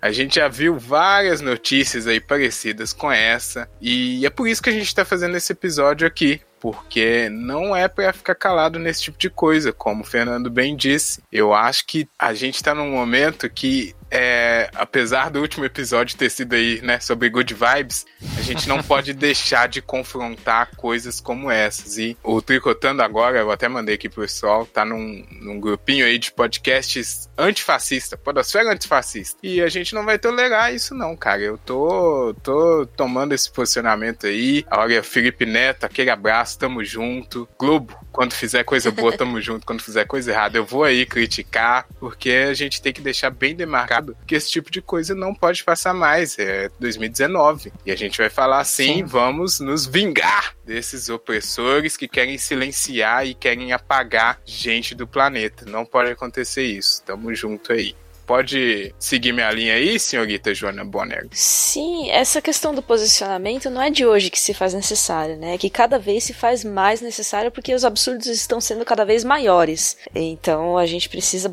A 0.03 0.11
gente 0.11 0.37
já 0.37 0.49
viu 0.49 0.79
várias 0.79 1.43
notícias 1.43 2.07
aí 2.07 2.21
parecidas 2.21 2.93
com 2.93 3.13
essa, 3.13 3.69
e 3.83 4.25
é 4.25 4.31
por 4.31 4.49
isso 4.49 4.63
que 4.63 4.71
a 4.71 4.73
gente 4.73 4.87
está 4.87 5.05
fazendo 5.05 5.37
esse 5.37 5.53
episódio 5.53 6.07
aqui, 6.07 6.41
porque 6.61 7.29
não 7.31 7.75
é 7.75 7.89
para 7.89 8.13
ficar 8.13 8.35
calado 8.35 8.79
nesse 8.79 9.03
tipo 9.03 9.19
de 9.19 9.31
coisa, 9.31 9.73
como 9.73 10.03
o 10.03 10.07
Fernando 10.07 10.51
bem 10.51 10.77
disse. 10.77 11.23
Eu 11.33 11.55
acho 11.55 11.87
que 11.87 12.07
a 12.19 12.35
gente 12.35 12.57
está 12.57 12.75
num 12.75 12.91
momento 12.91 13.49
que 13.49 13.95
é, 14.11 14.69
apesar 14.75 15.31
do 15.31 15.41
último 15.41 15.65
episódio 15.65 16.17
ter 16.17 16.31
sido 16.31 16.55
aí, 16.55 16.81
né, 16.83 16.99
sobre 16.99 17.31
good 17.31 17.55
vibes, 17.55 18.05
a 18.37 18.43
gente 18.43 18.69
não 18.69 18.83
pode 18.83 19.13
deixar 19.15 19.69
de 19.69 19.81
confrontar 19.81 20.71
coisas 20.77 21.21
como 21.21 21.51
essas. 21.51 21.97
E 21.97 22.17
o 22.23 22.43
Tricotando 22.43 23.03
agora, 23.03 23.39
eu 23.39 23.51
até 23.51 23.69
mandei 23.69 23.95
aqui 23.95 24.09
pro 24.09 24.23
pessoal, 24.23 24.67
tá 24.67 24.85
num, 24.85 25.25
num 25.41 25.61
grupinho 25.61 26.05
aí 26.05 26.19
de 26.19 26.33
podcasts 26.33 27.29
antifascista, 27.39 28.17
podosfera 28.17 28.73
antifascista. 28.73 29.39
E 29.43 29.63
a 29.63 29.69
gente 29.69 29.95
não 29.95 30.05
vai 30.05 30.19
tolerar 30.19 30.75
isso 30.75 30.95
não, 30.95 31.17
cara. 31.17 31.41
Eu 31.41 31.57
tô, 31.57 32.35
tô 32.43 32.87
tomando 32.97 33.33
esse 33.33 33.51
posicionamento 33.51 34.27
aí. 34.27 34.65
Olha, 34.71 35.03
Felipe 35.03 35.47
Neto, 35.47 35.85
aquele 35.85 36.11
abraço, 36.11 36.59
tamo 36.59 36.85
junto. 36.85 37.49
Globo, 37.59 37.97
quando 38.11 38.33
fizer 38.33 38.65
coisa 38.65 38.91
boa, 38.91 39.17
tamo 39.17 39.41
junto. 39.43 39.65
Quando 39.65 39.83
fizer 39.83 40.05
coisa 40.05 40.31
errada, 40.31 40.59
eu 40.59 40.65
vou 40.65 40.85
aí 40.85 41.07
criticar, 41.07 41.87
porque 41.99 42.31
a 42.31 42.55
gente 42.55 42.83
tem 42.83 42.93
que 42.93 43.01
deixar 43.01 43.31
bem 43.31 43.55
demarcado 43.55 44.00
que 44.27 44.35
esse 44.35 44.51
tipo 44.51 44.71
de 44.71 44.81
coisa 44.81 45.15
não 45.15 45.35
pode 45.35 45.65
passar 45.65 45.95
mais. 45.95 46.39
É 46.39 46.71
2019. 46.79 47.73
E 47.85 47.93
a 47.93 47.97
gente 47.97 48.19
vai 48.19 48.31
falar 48.31 48.61
assim: 48.61 48.97
Sim. 48.97 49.05
vamos 49.05 49.61
nos 49.61 49.87
vingar 49.87 50.55
desses 50.65 51.09
opressores 51.09 51.97
que 51.97 52.09
querem 52.09 52.39
silenciar 52.39 53.27
e 53.27 53.35
querem 53.35 53.73
apagar 53.73 54.41
gente 54.45 54.95
do 54.95 55.07
planeta. 55.07 55.65
Não 55.67 55.85
pode 55.85 56.11
acontecer 56.11 56.65
isso. 56.65 57.03
Tamo 57.05 57.35
junto 57.35 57.73
aí. 57.73 57.95
Pode 58.31 58.95
seguir 58.97 59.33
minha 59.33 59.51
linha 59.51 59.75
aí, 59.75 59.99
senhorita 59.99 60.55
Joana 60.55 60.85
Bonner? 60.85 61.27
Sim, 61.33 62.13
essa 62.13 62.41
questão 62.41 62.73
do 62.73 62.81
posicionamento 62.81 63.69
não 63.69 63.83
é 63.83 63.91
de 63.91 64.07
hoje 64.07 64.31
que 64.31 64.39
se 64.39 64.55
faz 64.55 64.73
necessário, 64.73 65.37
né? 65.37 65.57
É 65.57 65.59
que 65.59 65.69
cada 65.69 65.99
vez 65.99 66.23
se 66.23 66.33
faz 66.33 66.63
mais 66.63 67.01
necessário 67.01 67.51
porque 67.51 67.75
os 67.75 67.85
absurdos 67.85 68.29
estão 68.29 68.61
sendo 68.61 68.85
cada 68.85 69.05
vez 69.05 69.25
maiores. 69.25 69.97
Então 70.15 70.79
a 70.79 70.87
gente 70.87 71.09
precisa 71.09 71.53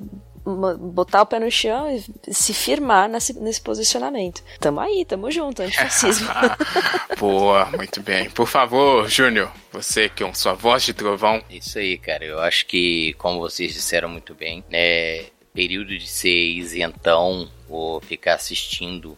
botar 0.77 1.23
o 1.23 1.25
pé 1.25 1.39
no 1.39 1.51
chão 1.51 1.89
e 1.89 2.33
se 2.33 2.53
firmar 2.53 3.09
nesse, 3.09 3.37
nesse 3.39 3.61
posicionamento. 3.61 4.41
Tamo 4.59 4.79
aí, 4.79 5.03
tamo 5.05 5.29
junto, 5.29 5.61
antifascismo. 5.61 6.29
Boa, 7.19 7.65
muito 7.75 8.01
bem. 8.01 8.29
Por 8.29 8.47
favor, 8.47 9.07
Júnior, 9.09 9.51
você 9.71 10.07
que 10.07 10.23
é 10.23 10.33
sua 10.33 10.53
voz 10.53 10.83
de 10.83 10.93
trovão. 10.93 11.43
Isso 11.49 11.77
aí, 11.77 11.97
cara. 11.97 12.23
Eu 12.23 12.39
acho 12.39 12.65
que, 12.65 13.13
como 13.17 13.39
vocês 13.39 13.73
disseram 13.73 14.09
muito 14.09 14.33
bem, 14.33 14.63
né, 14.69 15.25
período 15.53 15.97
de 15.97 16.07
ser 16.07 16.29
isentão 16.29 17.49
ou 17.67 17.99
ficar 17.99 18.35
assistindo 18.35 19.17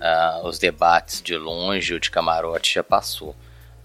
uh, 0.00 0.46
os 0.46 0.58
debates 0.58 1.22
de 1.22 1.36
longe 1.36 1.94
ou 1.94 2.00
de 2.00 2.10
camarote 2.10 2.74
já 2.74 2.82
passou. 2.82 3.34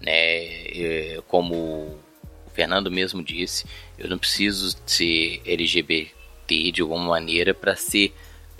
Né? 0.00 1.20
como 1.28 1.54
o 1.54 2.50
Fernando 2.52 2.90
mesmo 2.90 3.22
disse, 3.22 3.64
eu 3.96 4.08
não 4.08 4.18
preciso 4.18 4.76
ser 4.84 5.40
LGBT 5.46 6.10
de 6.72 6.82
alguma 6.82 7.10
maneira 7.10 7.54
para 7.54 7.74
ser 7.76 8.14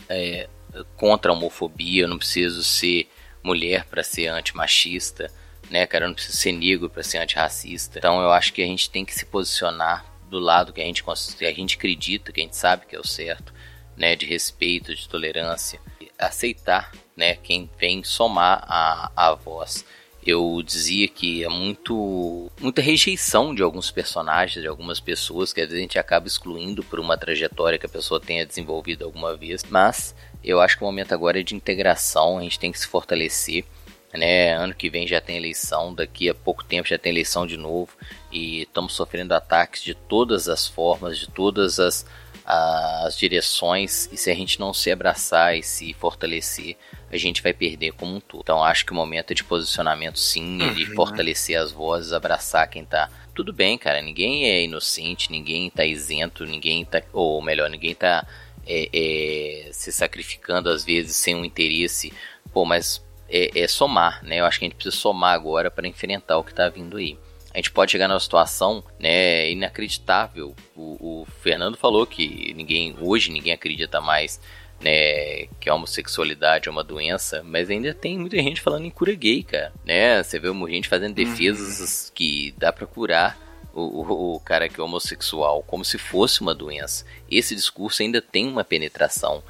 é, 0.08 0.48
contra 0.96 1.30
a 1.30 1.34
homofobia, 1.34 2.02
eu 2.02 2.08
não 2.08 2.18
preciso 2.18 2.62
ser 2.62 3.08
mulher 3.42 3.84
para 3.84 4.02
ser 4.02 4.28
antimachista, 4.28 5.30
né, 5.70 5.86
cara? 5.86 6.04
Eu 6.04 6.08
não 6.08 6.14
preciso 6.14 6.36
ser 6.36 6.52
negro 6.52 6.88
para 6.88 7.02
ser 7.02 7.18
antirracista. 7.18 7.98
Então 7.98 8.20
eu 8.20 8.30
acho 8.30 8.52
que 8.52 8.62
a 8.62 8.66
gente 8.66 8.90
tem 8.90 9.04
que 9.04 9.14
se 9.14 9.26
posicionar 9.26 10.04
do 10.28 10.38
lado 10.38 10.72
que 10.72 10.80
a 10.80 10.84
gente, 10.84 11.04
que 11.36 11.44
a 11.44 11.52
gente 11.52 11.76
acredita, 11.76 12.32
que 12.32 12.40
a 12.40 12.44
gente 12.44 12.56
sabe 12.56 12.86
que 12.86 12.96
é 12.96 13.00
o 13.00 13.06
certo, 13.06 13.52
né, 13.96 14.16
de 14.16 14.24
respeito, 14.24 14.94
de 14.94 15.08
tolerância, 15.08 15.78
aceitar, 16.18 16.90
né, 17.16 17.34
quem 17.34 17.68
vem 17.78 18.02
somar 18.02 18.64
a, 18.66 19.12
a 19.14 19.34
voz. 19.34 19.84
Eu 20.24 20.62
dizia 20.64 21.08
que 21.08 21.42
é 21.42 21.48
muito 21.48 22.50
muita 22.60 22.80
rejeição 22.80 23.54
de 23.54 23.62
alguns 23.62 23.90
personagens, 23.90 24.62
de 24.62 24.68
algumas 24.68 25.00
pessoas 25.00 25.52
que 25.52 25.60
às 25.60 25.66
vezes 25.66 25.78
a 25.78 25.82
gente 25.82 25.98
acaba 25.98 26.26
excluindo 26.26 26.82
por 26.84 27.00
uma 27.00 27.16
trajetória 27.16 27.78
que 27.78 27.86
a 27.86 27.88
pessoa 27.88 28.20
tenha 28.20 28.46
desenvolvido 28.46 29.04
alguma 29.04 29.36
vez, 29.36 29.64
mas 29.68 30.14
eu 30.44 30.60
acho 30.60 30.76
que 30.76 30.84
o 30.84 30.86
momento 30.86 31.12
agora 31.12 31.40
é 31.40 31.42
de 31.42 31.56
integração, 31.56 32.38
a 32.38 32.42
gente 32.42 32.58
tem 32.58 32.70
que 32.70 32.78
se 32.78 32.86
fortalecer 32.86 33.64
né? 34.18 34.54
Ano 34.54 34.74
que 34.74 34.90
vem 34.90 35.06
já 35.06 35.20
tem 35.20 35.36
eleição, 35.36 35.94
daqui 35.94 36.28
a 36.28 36.34
pouco 36.34 36.62
tempo 36.64 36.88
já 36.88 36.98
tem 36.98 37.10
eleição 37.10 37.46
de 37.46 37.56
novo 37.56 37.90
e 38.30 38.62
estamos 38.62 38.92
sofrendo 38.94 39.34
ataques 39.34 39.82
de 39.82 39.94
todas 39.94 40.48
as 40.48 40.66
formas, 40.66 41.18
de 41.18 41.28
todas 41.28 41.80
as, 41.80 42.04
as 42.44 43.16
direções 43.16 44.08
e 44.12 44.16
se 44.16 44.30
a 44.30 44.34
gente 44.34 44.60
não 44.60 44.74
se 44.74 44.90
abraçar 44.90 45.56
e 45.56 45.62
se 45.62 45.92
fortalecer, 45.94 46.76
a 47.12 47.16
gente 47.18 47.42
vai 47.42 47.52
perder 47.52 47.92
como 47.92 48.16
um 48.16 48.20
todo. 48.20 48.40
Então 48.40 48.64
acho 48.64 48.86
que 48.86 48.92
o 48.92 48.94
momento 48.94 49.32
é 49.32 49.34
de 49.34 49.44
posicionamento 49.44 50.18
sim, 50.18 50.62
é 50.62 50.72
de 50.72 50.84
uhum. 50.84 50.94
fortalecer 50.94 51.60
as 51.60 51.70
vozes, 51.70 52.12
abraçar 52.12 52.68
quem 52.68 52.84
tá. 52.84 53.10
Tudo 53.34 53.52
bem, 53.52 53.76
cara, 53.76 54.00
ninguém 54.00 54.46
é 54.46 54.64
inocente, 54.64 55.30
ninguém 55.30 55.68
tá 55.70 55.84
isento, 55.84 56.46
ninguém 56.46 56.84
tá. 56.84 57.02
Ou 57.12 57.42
melhor, 57.42 57.68
ninguém 57.68 57.94
tá 57.94 58.26
é, 58.66 58.88
é, 58.92 59.72
se 59.72 59.92
sacrificando 59.92 60.70
às 60.70 60.84
vezes 60.84 61.14
sem 61.16 61.34
um 61.34 61.44
interesse. 61.44 62.12
Pô, 62.52 62.64
mas 62.64 63.04
é, 63.28 63.60
é 63.60 63.68
somar, 63.68 64.24
né? 64.24 64.40
Eu 64.40 64.46
acho 64.46 64.58
que 64.58 64.64
a 64.64 64.68
gente 64.68 64.76
precisa 64.76 64.96
somar 64.96 65.34
agora 65.34 65.70
para 65.70 65.86
enfrentar 65.86 66.38
o 66.38 66.44
que 66.44 66.50
está 66.50 66.68
vindo 66.68 66.96
aí. 66.96 67.18
A 67.54 67.58
gente 67.58 67.70
pode 67.70 67.92
chegar 67.92 68.08
numa 68.08 68.18
situação, 68.18 68.82
né, 68.98 69.50
inacreditável. 69.50 70.54
O, 70.74 71.22
o, 71.22 71.26
Fernando 71.42 71.76
falou 71.76 72.06
que 72.06 72.54
ninguém 72.54 72.96
hoje 72.98 73.30
ninguém 73.30 73.52
acredita 73.52 74.00
mais, 74.00 74.40
né, 74.82 75.46
que 75.60 75.68
a 75.68 75.74
homossexualidade 75.74 76.68
é 76.68 76.72
uma 76.72 76.84
doença, 76.84 77.42
mas 77.42 77.70
ainda 77.70 77.94
tem 77.94 78.18
muita 78.18 78.36
gente 78.36 78.60
falando 78.60 78.84
em 78.84 78.90
cura 78.90 79.14
gay, 79.14 79.42
cara, 79.42 79.72
né? 79.84 80.22
Você 80.22 80.38
vê 80.38 80.50
muita 80.50 80.74
gente 80.74 80.88
fazendo 80.88 81.14
defesas 81.14 82.06
uhum. 82.06 82.12
que 82.14 82.54
dá 82.58 82.72
para 82.72 82.86
curar 82.86 83.38
o, 83.72 83.80
o, 83.80 84.34
o, 84.34 84.40
cara 84.40 84.68
que 84.68 84.80
é 84.80 84.82
homossexual 84.82 85.62
como 85.62 85.84
se 85.84 85.98
fosse 85.98 86.40
uma 86.40 86.54
doença. 86.54 87.04
Esse 87.30 87.54
discurso 87.54 88.02
ainda 88.02 88.20
tem 88.20 88.46
uma 88.46 88.64
penetração 88.64 89.42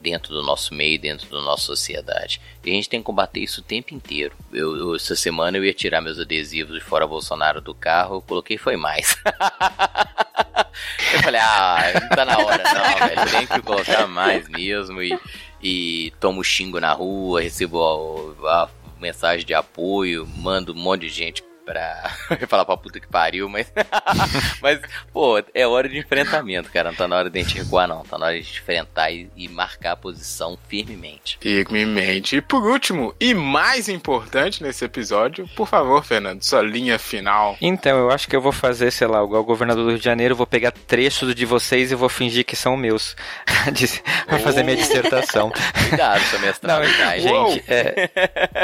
dentro 0.00 0.32
do 0.32 0.42
nosso 0.42 0.74
meio, 0.74 1.00
dentro 1.00 1.28
da 1.30 1.40
nossa 1.40 1.64
sociedade. 1.64 2.40
E 2.64 2.70
a 2.70 2.74
gente 2.74 2.88
tem 2.88 3.00
que 3.00 3.06
combater 3.06 3.40
isso 3.40 3.60
o 3.60 3.64
tempo 3.64 3.94
inteiro. 3.94 4.34
Eu, 4.52 4.76
eu, 4.76 4.94
essa 4.94 5.16
semana 5.16 5.56
eu 5.56 5.64
ia 5.64 5.74
tirar 5.74 6.00
meus 6.00 6.18
adesivos 6.18 6.74
de 6.74 6.80
fora 6.80 7.06
Bolsonaro 7.06 7.60
do 7.60 7.74
carro, 7.74 8.16
eu 8.16 8.22
coloquei 8.22 8.58
foi 8.58 8.76
mais. 8.76 9.16
eu 11.14 11.22
falei, 11.22 11.40
ah, 11.40 11.92
não 12.00 12.08
tá 12.08 12.24
na 12.24 12.38
hora 12.38 12.62
não, 12.62 13.08
velho. 13.08 13.30
Tem 13.30 13.46
que 13.46 13.62
colocar 13.62 14.06
mais 14.06 14.48
mesmo 14.48 15.02
e, 15.02 15.18
e 15.62 16.12
tomo 16.20 16.44
xingo 16.44 16.80
na 16.80 16.92
rua, 16.92 17.42
recebo 17.42 18.36
a, 18.46 18.64
a 18.64 18.68
mensagem 19.00 19.46
de 19.46 19.54
apoio, 19.54 20.26
mando 20.36 20.72
um 20.72 20.76
monte 20.76 21.02
de 21.02 21.08
gente 21.08 21.42
pra. 21.66 22.14
Eu 22.30 22.38
ia 22.40 22.46
falar 22.46 22.64
pra 22.64 22.76
puta 22.76 23.00
que 23.00 23.08
pariu, 23.08 23.48
mas. 23.48 23.70
mas, 24.62 24.80
pô, 25.12 25.42
é 25.52 25.66
hora 25.66 25.88
de 25.88 25.98
enfrentamento, 25.98 26.70
cara. 26.70 26.90
Não 26.90 26.96
tá 26.96 27.08
na 27.08 27.16
hora 27.16 27.28
de 27.28 27.38
a 27.38 27.42
gente 27.42 27.58
recuar, 27.58 27.88
não. 27.88 28.04
Tá 28.04 28.16
na 28.16 28.26
hora 28.26 28.40
de 28.40 28.48
enfrentar 28.48 29.10
e, 29.10 29.28
e 29.36 29.48
marcar 29.48 29.92
a 29.92 29.96
posição 29.96 30.56
firmemente. 30.68 31.36
Firmemente. 31.40 32.36
E 32.36 32.40
por 32.40 32.62
último, 32.62 33.14
e 33.18 33.34
mais 33.34 33.88
importante 33.88 34.62
nesse 34.62 34.84
episódio, 34.84 35.48
por 35.56 35.66
favor, 35.66 36.04
Fernando, 36.04 36.42
sua 36.42 36.62
linha 36.62 36.98
final. 36.98 37.56
Então, 37.60 37.98
eu 37.98 38.10
acho 38.10 38.28
que 38.28 38.36
eu 38.36 38.40
vou 38.40 38.52
fazer, 38.52 38.92
sei 38.92 39.08
lá, 39.08 39.22
igual 39.22 39.42
o 39.42 39.44
governador 39.44 39.84
do 39.84 39.90
Rio 39.90 39.98
de 39.98 40.04
Janeiro, 40.04 40.36
vou 40.36 40.46
pegar 40.46 40.70
trechos 40.70 41.34
de 41.34 41.44
vocês 41.44 41.90
e 41.90 41.94
vou 41.96 42.08
fingir 42.08 42.44
que 42.44 42.54
são 42.54 42.76
meus. 42.76 43.16
pra 44.26 44.38
fazer 44.38 44.62
minha 44.62 44.76
dissertação. 44.76 45.50
Cuidado 45.88 46.22
a 46.34 46.38
mestrado, 46.38 46.82
não, 46.82 47.50
gente, 47.50 47.64
é, 47.66 48.10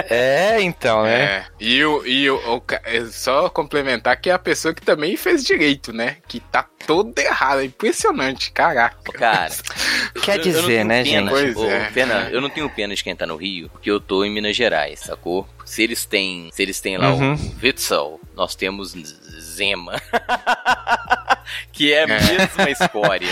é, 0.09 0.63
então, 0.63 1.03
né? 1.03 1.23
É. 1.23 1.45
E 1.59 1.85
o, 1.85 2.07
e 2.07 2.31
o, 2.31 2.55
o 2.55 2.61
é 2.93 3.07
só 3.07 3.49
complementar 3.49 4.21
que 4.21 4.29
é 4.29 4.33
a 4.33 4.39
pessoa 4.39 4.75
que 4.75 4.83
também 4.83 5.17
fez 5.17 5.43
direito, 5.43 5.93
né? 5.93 6.19
Que 6.29 6.41
tá 6.41 6.67
todo 6.87 7.19
errado. 7.19 7.61
É 7.61 7.65
impressionante, 7.65 8.53
caraca. 8.53 9.13
Cara, 9.13 9.53
quer 10.23 10.39
dizer, 10.39 10.85
né, 10.85 11.03
pena, 11.03 11.27
gente? 11.27 11.31
Pois 11.31 11.57
Ô, 11.57 11.71
é. 11.71 11.91
pena, 11.91 12.29
eu 12.31 12.41
não 12.41 12.51
tenho 12.51 12.69
pena 12.69 12.95
de 12.95 13.03
quem 13.03 13.17
tá 13.17 13.27
no 13.27 13.37
Rio, 13.37 13.69
porque 13.71 13.91
eu 13.91 14.01
tô 14.01 14.25
em 14.25 14.31
Minas 14.31 14.57
Gerais, 14.57 15.01
sacou? 15.01 15.49
Se 15.65 15.83
eles 15.83 16.05
têm, 16.05 16.51
se 16.53 16.63
eles 16.63 16.81
têm 16.81 16.99
lá 16.99 17.13
uhum. 17.15 17.35
o 17.35 17.65
Witzel, 17.65 18.21
nós 18.35 18.55
temos 18.55 18.93
Zema. 18.93 20.01
que 21.73 21.93
é 21.93 22.05
a 22.05 22.07
mesma 22.07 22.71
história. 22.71 23.29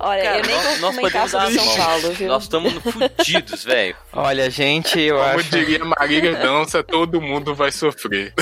Olha, 0.00 0.22
Cara, 0.22 0.38
eu 0.38 0.42
nem 0.46 0.56
nós, 0.56 0.78
vou 0.78 0.94
comentar 0.94 1.28
sobre 1.28 1.54
São 1.54 1.76
Paulo, 1.76 2.12
viu? 2.12 2.28
Nós 2.28 2.42
estamos 2.44 2.72
fudidos, 2.74 3.64
velho. 3.64 3.96
Olha, 4.12 4.50
gente, 4.50 4.98
eu 4.98 5.16
Como 5.16 5.28
acho... 5.28 5.50
Como 5.50 5.64
diria 5.64 5.84
Marília 5.84 6.34
Dança, 6.34 6.82
todo 6.82 7.20
mundo 7.20 7.54
vai 7.54 7.70
sofrer. 7.70 8.34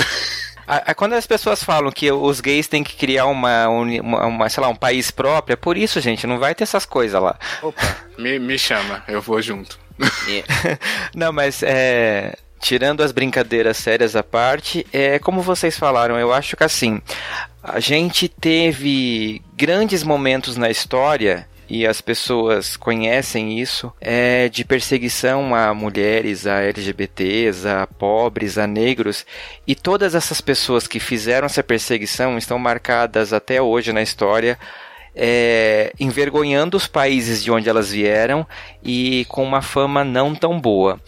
Quando 0.97 1.15
as 1.15 1.27
pessoas 1.27 1.63
falam 1.63 1.91
que 1.91 2.11
os 2.13 2.41
gays 2.41 2.69
têm 2.69 2.85
que 2.85 2.97
criar 2.97 3.27
uma, 3.27 3.69
uma, 3.69 4.27
uma, 4.27 4.49
sei 4.49 4.63
lá, 4.63 4.69
um 4.69 4.77
país 4.77 5.11
próprio, 5.11 5.55
é 5.55 5.57
por 5.57 5.77
isso, 5.77 6.01
gente, 6.01 6.27
não 6.27 6.39
vai 6.39 6.55
ter 6.55 6.65
essas 6.65 6.87
coisas 6.87 7.21
lá. 7.21 7.39
Opa, 7.63 7.97
me, 8.19 8.39
me 8.39 8.59
chama, 8.59 9.03
eu 9.09 9.21
vou 9.21 9.43
junto. 9.43 9.79
não, 11.15 11.33
mas 11.33 11.63
é, 11.63 12.37
tirando 12.61 13.03
as 13.03 13.13
brincadeiras 13.13 13.77
sérias 13.77 14.15
à 14.15 14.23
parte, 14.23 14.87
é 14.93 15.19
como 15.19 15.43
vocês 15.43 15.79
falaram, 15.79 16.19
eu 16.19 16.33
acho 16.33 16.57
que 16.57 16.65
assim, 16.65 17.01
a 17.63 17.81
gente 17.81 18.29
teve 18.29 19.43
grandes 19.55 20.03
momentos 20.03 20.57
na 20.57 20.71
história 20.71 21.49
e 21.71 21.87
as 21.87 22.01
pessoas 22.01 22.77
conhecem 22.77 23.61
isso, 23.61 23.93
é 24.01 24.49
de 24.49 24.65
perseguição 24.65 25.55
a 25.55 25.73
mulheres, 25.73 26.45
a 26.45 26.61
LGBTs, 26.63 27.67
a 27.69 27.87
pobres, 27.87 28.59
a 28.59 28.67
negros, 28.67 29.25
e 29.65 29.77
todas 29.77 30.17
essas 30.17 30.41
pessoas 30.41 30.89
que 30.89 30.99
fizeram 30.99 31.47
essa 31.47 31.63
perseguição 31.63 32.37
estão 32.37 32.59
marcadas 32.59 33.33
até 33.33 33.63
hoje 33.63 33.93
na 33.93 34.03
história 34.03 34.59
é, 35.15 35.93
envergonhando 35.99 36.77
os 36.77 36.87
países 36.87 37.43
de 37.43 37.51
onde 37.51 37.69
elas 37.69 37.91
vieram 37.91 38.47
e 38.83 39.25
com 39.29 39.45
uma 39.45 39.63
fama 39.63 40.05
não 40.05 40.35
tão 40.35 40.61
boa. 40.61 41.01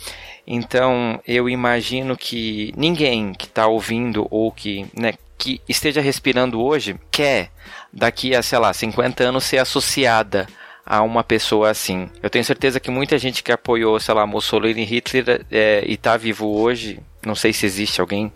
Então 0.46 1.20
eu 1.26 1.48
imagino 1.48 2.16
que 2.16 2.72
ninguém 2.76 3.32
que 3.32 3.46
está 3.46 3.66
ouvindo 3.66 4.26
ou 4.30 4.50
que, 4.50 4.86
né, 4.96 5.14
que 5.38 5.60
esteja 5.68 6.00
respirando 6.00 6.62
hoje 6.62 6.96
quer 7.10 7.50
daqui 7.93 8.34
a, 8.34 8.43
sei 8.43 8.59
lá, 8.59 8.72
50 8.72 9.22
anos 9.24 9.45
ser 9.45 9.59
associada 9.59 10.47
a 10.84 11.03
uma 11.03 11.22
pessoa 11.22 11.70
assim. 11.70 12.09
Eu 12.22 12.30
tenho 12.30 12.45
certeza 12.45 12.80
que 12.80 12.90
muita 12.90 13.18
gente 13.18 13.43
que 13.43 13.53
apoiou, 13.53 13.99
sei 14.01 14.14
lá, 14.14 14.26
Mussolini 14.26 14.82
e 14.82 14.84
Hitler 14.84 15.45
é, 15.51 15.84
e 15.86 15.95
está 15.95 16.16
vivo 16.16 16.47
hoje, 16.59 17.01
não 17.24 17.34
sei 17.34 17.53
se 17.53 17.66
existe 17.66 18.01
alguém, 18.01 18.32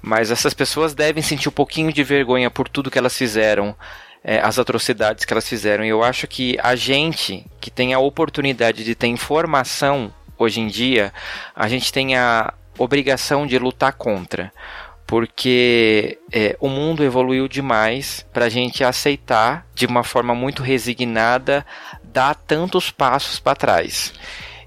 mas 0.00 0.30
essas 0.30 0.54
pessoas 0.54 0.94
devem 0.94 1.22
sentir 1.22 1.48
um 1.48 1.52
pouquinho 1.52 1.92
de 1.92 2.02
vergonha 2.02 2.50
por 2.50 2.68
tudo 2.68 2.90
que 2.90 2.98
elas 2.98 3.16
fizeram. 3.16 3.76
É, 4.24 4.38
as 4.38 4.56
atrocidades 4.56 5.24
que 5.24 5.32
elas 5.32 5.48
fizeram. 5.48 5.84
E 5.84 5.88
eu 5.88 6.00
acho 6.00 6.28
que 6.28 6.56
a 6.62 6.76
gente 6.76 7.44
que 7.60 7.72
tem 7.72 7.92
a 7.92 7.98
oportunidade 7.98 8.84
de 8.84 8.94
ter 8.94 9.08
informação 9.08 10.14
hoje 10.38 10.60
em 10.60 10.68
dia, 10.68 11.12
a 11.56 11.66
gente 11.66 11.92
tem 11.92 12.16
a 12.16 12.54
obrigação 12.78 13.48
de 13.48 13.58
lutar 13.58 13.92
contra 13.94 14.52
porque 15.12 16.18
é, 16.32 16.56
o 16.58 16.70
mundo 16.70 17.04
evoluiu 17.04 17.46
demais 17.46 18.24
para 18.32 18.46
a 18.46 18.48
gente 18.48 18.82
aceitar 18.82 19.66
de 19.74 19.84
uma 19.84 20.02
forma 20.02 20.34
muito 20.34 20.62
resignada 20.62 21.66
dar 22.02 22.34
tantos 22.34 22.90
passos 22.90 23.38
para 23.38 23.54
trás. 23.54 24.14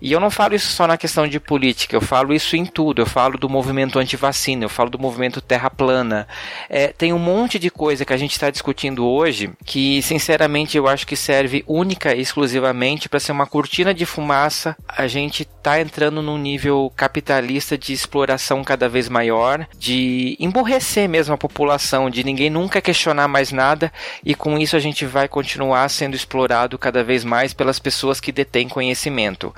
E 0.02 0.12
eu 0.12 0.20
não 0.20 0.30
falo 0.30 0.56
isso 0.56 0.72
só 0.72 0.88
na 0.88 0.98
questão 0.98 1.28
de 1.28 1.40
política, 1.40 1.96
eu 1.96 2.02
falo 2.02 2.34
isso 2.34 2.56
em 2.56 2.66
tudo. 2.66 3.02
Eu 3.02 3.06
falo 3.06 3.38
do 3.38 3.50
movimento 3.50 4.00
anti-vacina, 4.00 4.66
eu 4.66 4.70
falo 4.70 4.90
do 4.90 5.00
movimento 5.00 5.42
terra 5.42 5.70
plana. 5.70 6.28
É, 6.70 6.88
tem 6.88 7.14
um 7.14 7.20
monte 7.20 7.58
de 7.58 7.70
coisa 7.70 8.06
que 8.06 8.14
a 8.14 8.18
gente 8.18 8.32
está 8.32 8.50
discutindo 8.50 9.06
hoje 9.06 9.52
que, 9.66 10.02
sinceramente, 10.02 10.78
eu 10.78 10.88
acho 10.88 11.08
que 11.08 11.16
serve 11.16 11.64
única 11.68 12.16
e 12.16 12.22
exclusivamente 12.22 13.08
para 13.10 13.20
ser 13.20 13.32
uma 13.32 13.48
cortina 13.48 13.94
de 13.94 14.06
fumaça. 14.06 14.76
A 14.88 15.08
gente 15.08 15.44
está 15.44 15.80
entrando 15.80 16.22
num 16.22 16.38
nível 16.38 16.92
capitalista 16.96 17.78
de 17.78 17.94
exploração 17.94 18.64
cada 18.64 18.88
vez 18.88 19.10
maior, 19.10 19.68
de 19.78 20.36
emborrecer 20.40 21.10
mesmo 21.10 21.34
a 21.34 21.38
população, 21.38 22.10
de 22.10 22.24
ninguém 22.24 22.50
nunca 22.50 22.82
questionar 22.82 23.28
mais 23.28 23.52
nada 23.52 23.92
e 24.24 24.36
com 24.36 24.58
isso 24.58 24.76
a 24.76 24.80
gente 24.80 25.06
vai 25.06 25.28
continuar 25.28 25.88
sendo 25.90 26.16
explorado 26.16 26.78
cada 26.78 27.04
vez 27.04 27.24
mais 27.24 27.54
pelas 27.54 27.80
pessoas 27.80 28.20
que 28.20 28.32
detêm 28.32 28.68
conhecimento. 28.68 29.54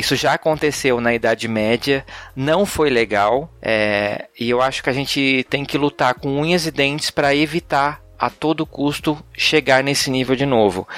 Isso 0.00 0.16
já 0.16 0.32
aconteceu 0.32 0.98
na 0.98 1.12
Idade 1.12 1.46
Média, 1.46 2.06
não 2.34 2.64
foi 2.64 2.88
legal, 2.88 3.52
é, 3.60 4.28
e 4.38 4.48
eu 4.48 4.62
acho 4.62 4.82
que 4.82 4.88
a 4.88 4.94
gente 4.94 5.46
tem 5.50 5.62
que 5.62 5.76
lutar 5.76 6.14
com 6.14 6.40
unhas 6.40 6.64
e 6.64 6.70
dentes 6.70 7.10
para 7.10 7.34
evitar 7.34 8.00
a 8.18 8.30
todo 8.30 8.64
custo 8.64 9.22
chegar 9.34 9.84
nesse 9.84 10.10
nível 10.10 10.34
de 10.34 10.46
novo. 10.46 10.88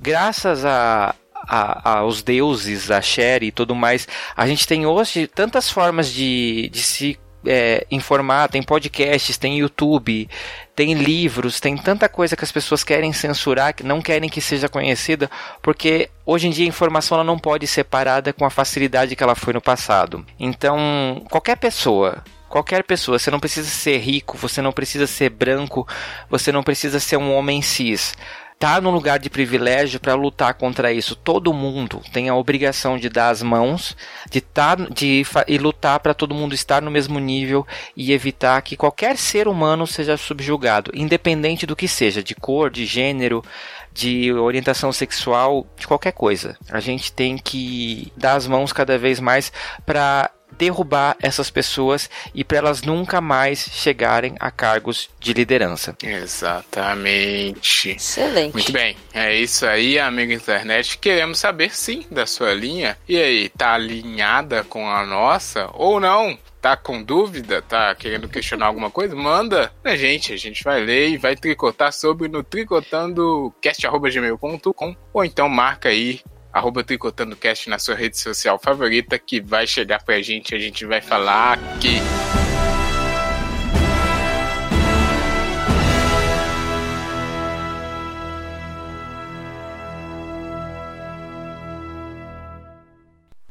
Graças 0.00 0.64
a, 0.64 1.14
a, 1.34 1.98
aos 1.98 2.22
deuses, 2.22 2.90
a 2.90 3.02
Sherry 3.02 3.48
e 3.48 3.52
tudo 3.52 3.74
mais, 3.74 4.08
a 4.34 4.46
gente 4.46 4.66
tem 4.66 4.86
hoje 4.86 5.26
tantas 5.26 5.70
formas 5.70 6.10
de, 6.10 6.70
de 6.72 6.82
se 6.82 7.18
é, 7.46 7.86
informar, 7.90 8.48
tem 8.48 8.62
podcasts, 8.62 9.38
tem 9.38 9.58
YouTube, 9.58 10.28
tem 10.74 10.94
livros, 10.94 11.60
tem 11.60 11.76
tanta 11.76 12.08
coisa 12.08 12.36
que 12.36 12.44
as 12.44 12.52
pessoas 12.52 12.84
querem 12.84 13.12
censurar, 13.12 13.74
que 13.74 13.82
não 13.82 14.02
querem 14.02 14.28
que 14.28 14.40
seja 14.40 14.68
conhecida, 14.68 15.30
porque 15.62 16.10
hoje 16.24 16.48
em 16.48 16.50
dia 16.50 16.66
a 16.66 16.68
informação 16.68 17.16
ela 17.16 17.24
não 17.24 17.38
pode 17.38 17.66
ser 17.66 17.84
parada 17.84 18.32
com 18.32 18.44
a 18.44 18.50
facilidade 18.50 19.16
que 19.16 19.22
ela 19.22 19.34
foi 19.34 19.52
no 19.52 19.60
passado. 19.60 20.24
Então, 20.38 21.24
qualquer 21.30 21.56
pessoa 21.56 22.22
Qualquer 22.48 22.84
pessoa, 22.84 23.18
você 23.18 23.28
não 23.28 23.40
precisa 23.40 23.68
ser 23.68 23.98
rico, 23.98 24.38
você 24.38 24.62
não 24.62 24.70
precisa 24.70 25.06
ser 25.06 25.30
branco, 25.30 25.86
você 26.30 26.52
não 26.52 26.62
precisa 26.62 27.00
ser 27.00 27.16
um 27.16 27.34
homem 27.34 27.60
cis 27.60 28.14
tá 28.58 28.80
no 28.80 28.90
lugar 28.90 29.18
de 29.18 29.28
privilégio 29.28 30.00
para 30.00 30.14
lutar 30.14 30.54
contra 30.54 30.92
isso. 30.92 31.14
Todo 31.14 31.52
mundo 31.52 32.00
tem 32.12 32.28
a 32.28 32.34
obrigação 32.34 32.96
de 32.96 33.08
dar 33.08 33.30
as 33.30 33.42
mãos, 33.42 33.96
de 34.30 34.40
tá, 34.40 34.74
de 34.74 35.24
e 35.46 35.58
lutar 35.58 36.00
para 36.00 36.14
todo 36.14 36.34
mundo 36.34 36.54
estar 36.54 36.80
no 36.80 36.90
mesmo 36.90 37.18
nível 37.18 37.66
e 37.96 38.12
evitar 38.12 38.60
que 38.62 38.76
qualquer 38.76 39.16
ser 39.16 39.46
humano 39.46 39.86
seja 39.86 40.16
subjugado, 40.16 40.90
independente 40.94 41.66
do 41.66 41.76
que 41.76 41.86
seja, 41.86 42.22
de 42.22 42.34
cor, 42.34 42.70
de 42.70 42.86
gênero, 42.86 43.44
de 43.92 44.32
orientação 44.32 44.92
sexual, 44.92 45.66
de 45.78 45.86
qualquer 45.86 46.12
coisa. 46.12 46.56
A 46.70 46.80
gente 46.80 47.12
tem 47.12 47.38
que 47.38 48.12
dar 48.16 48.34
as 48.34 48.46
mãos 48.46 48.72
cada 48.72 48.98
vez 48.98 49.20
mais 49.20 49.52
para 49.84 50.30
derrubar 50.58 51.16
essas 51.20 51.50
pessoas 51.50 52.08
e 52.34 52.44
para 52.44 52.58
elas 52.58 52.82
nunca 52.82 53.20
mais 53.20 53.68
chegarem 53.72 54.34
a 54.40 54.50
cargos 54.50 55.08
de 55.18 55.32
liderança. 55.32 55.96
Exatamente. 56.02 57.90
Excelente. 57.90 58.52
Muito 58.52 58.72
bem. 58.72 58.96
É 59.12 59.34
isso 59.34 59.66
aí, 59.66 59.98
amigo 59.98 60.32
internet. 60.32 60.98
Queremos 60.98 61.38
saber 61.38 61.74
sim 61.74 62.04
da 62.10 62.26
sua 62.26 62.54
linha. 62.54 62.96
E 63.08 63.16
aí, 63.16 63.48
tá 63.48 63.74
alinhada 63.74 64.64
com 64.64 64.88
a 64.88 65.04
nossa 65.04 65.68
ou 65.72 66.00
não? 66.00 66.38
tá 66.66 66.76
com 66.76 67.00
dúvida, 67.00 67.62
tá 67.62 67.94
querendo 67.94 68.28
questionar 68.28 68.66
alguma 68.66 68.90
coisa, 68.90 69.14
manda 69.14 69.72
pra 69.80 69.94
gente. 69.94 70.32
A 70.32 70.36
gente 70.36 70.64
vai 70.64 70.84
ler 70.84 71.10
e 71.10 71.16
vai 71.16 71.36
tricotar 71.36 71.92
sobre 71.92 72.26
no 72.26 72.42
tricotandocast.gmail.com 72.42 74.96
ou 75.12 75.24
então 75.24 75.48
marca 75.48 75.90
aí 75.90 76.20
arroba 76.56 76.82
tricotandocast 76.82 77.68
na 77.68 77.78
sua 77.78 77.94
rede 77.94 78.18
social 78.18 78.58
favorita 78.58 79.18
que 79.18 79.40
vai 79.40 79.66
chegar 79.66 80.02
pra 80.02 80.22
gente, 80.22 80.54
a 80.54 80.58
gente 80.58 80.86
vai 80.86 81.02
falar 81.02 81.58
aqui. 81.74 82.00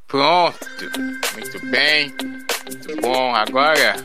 Pronto, 0.08 0.66
muito 1.34 1.66
bem, 1.68 2.12
muito 2.66 3.01
bom. 3.01 3.36
Agora, 3.36 3.97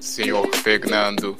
senhor 0.00 0.48
Fernando 0.56 1.36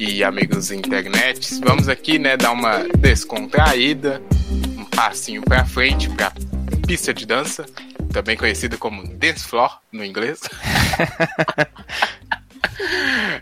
e 0.00 0.24
amigos 0.24 0.70
internet, 0.70 1.60
vamos 1.60 1.88
aqui, 1.88 2.18
né, 2.18 2.36
dar 2.36 2.52
uma 2.52 2.84
descontraída, 2.98 4.22
um 4.78 4.84
passinho 4.84 5.42
pra 5.42 5.64
frente 5.64 6.08
pra 6.10 6.32
pista 6.86 7.14
de 7.14 7.26
dança, 7.26 7.64
também 8.12 8.36
conhecida 8.36 8.76
como 8.76 9.06
dance 9.16 9.44
floor 9.44 9.78
no 9.92 10.04
inglês. 10.04 10.40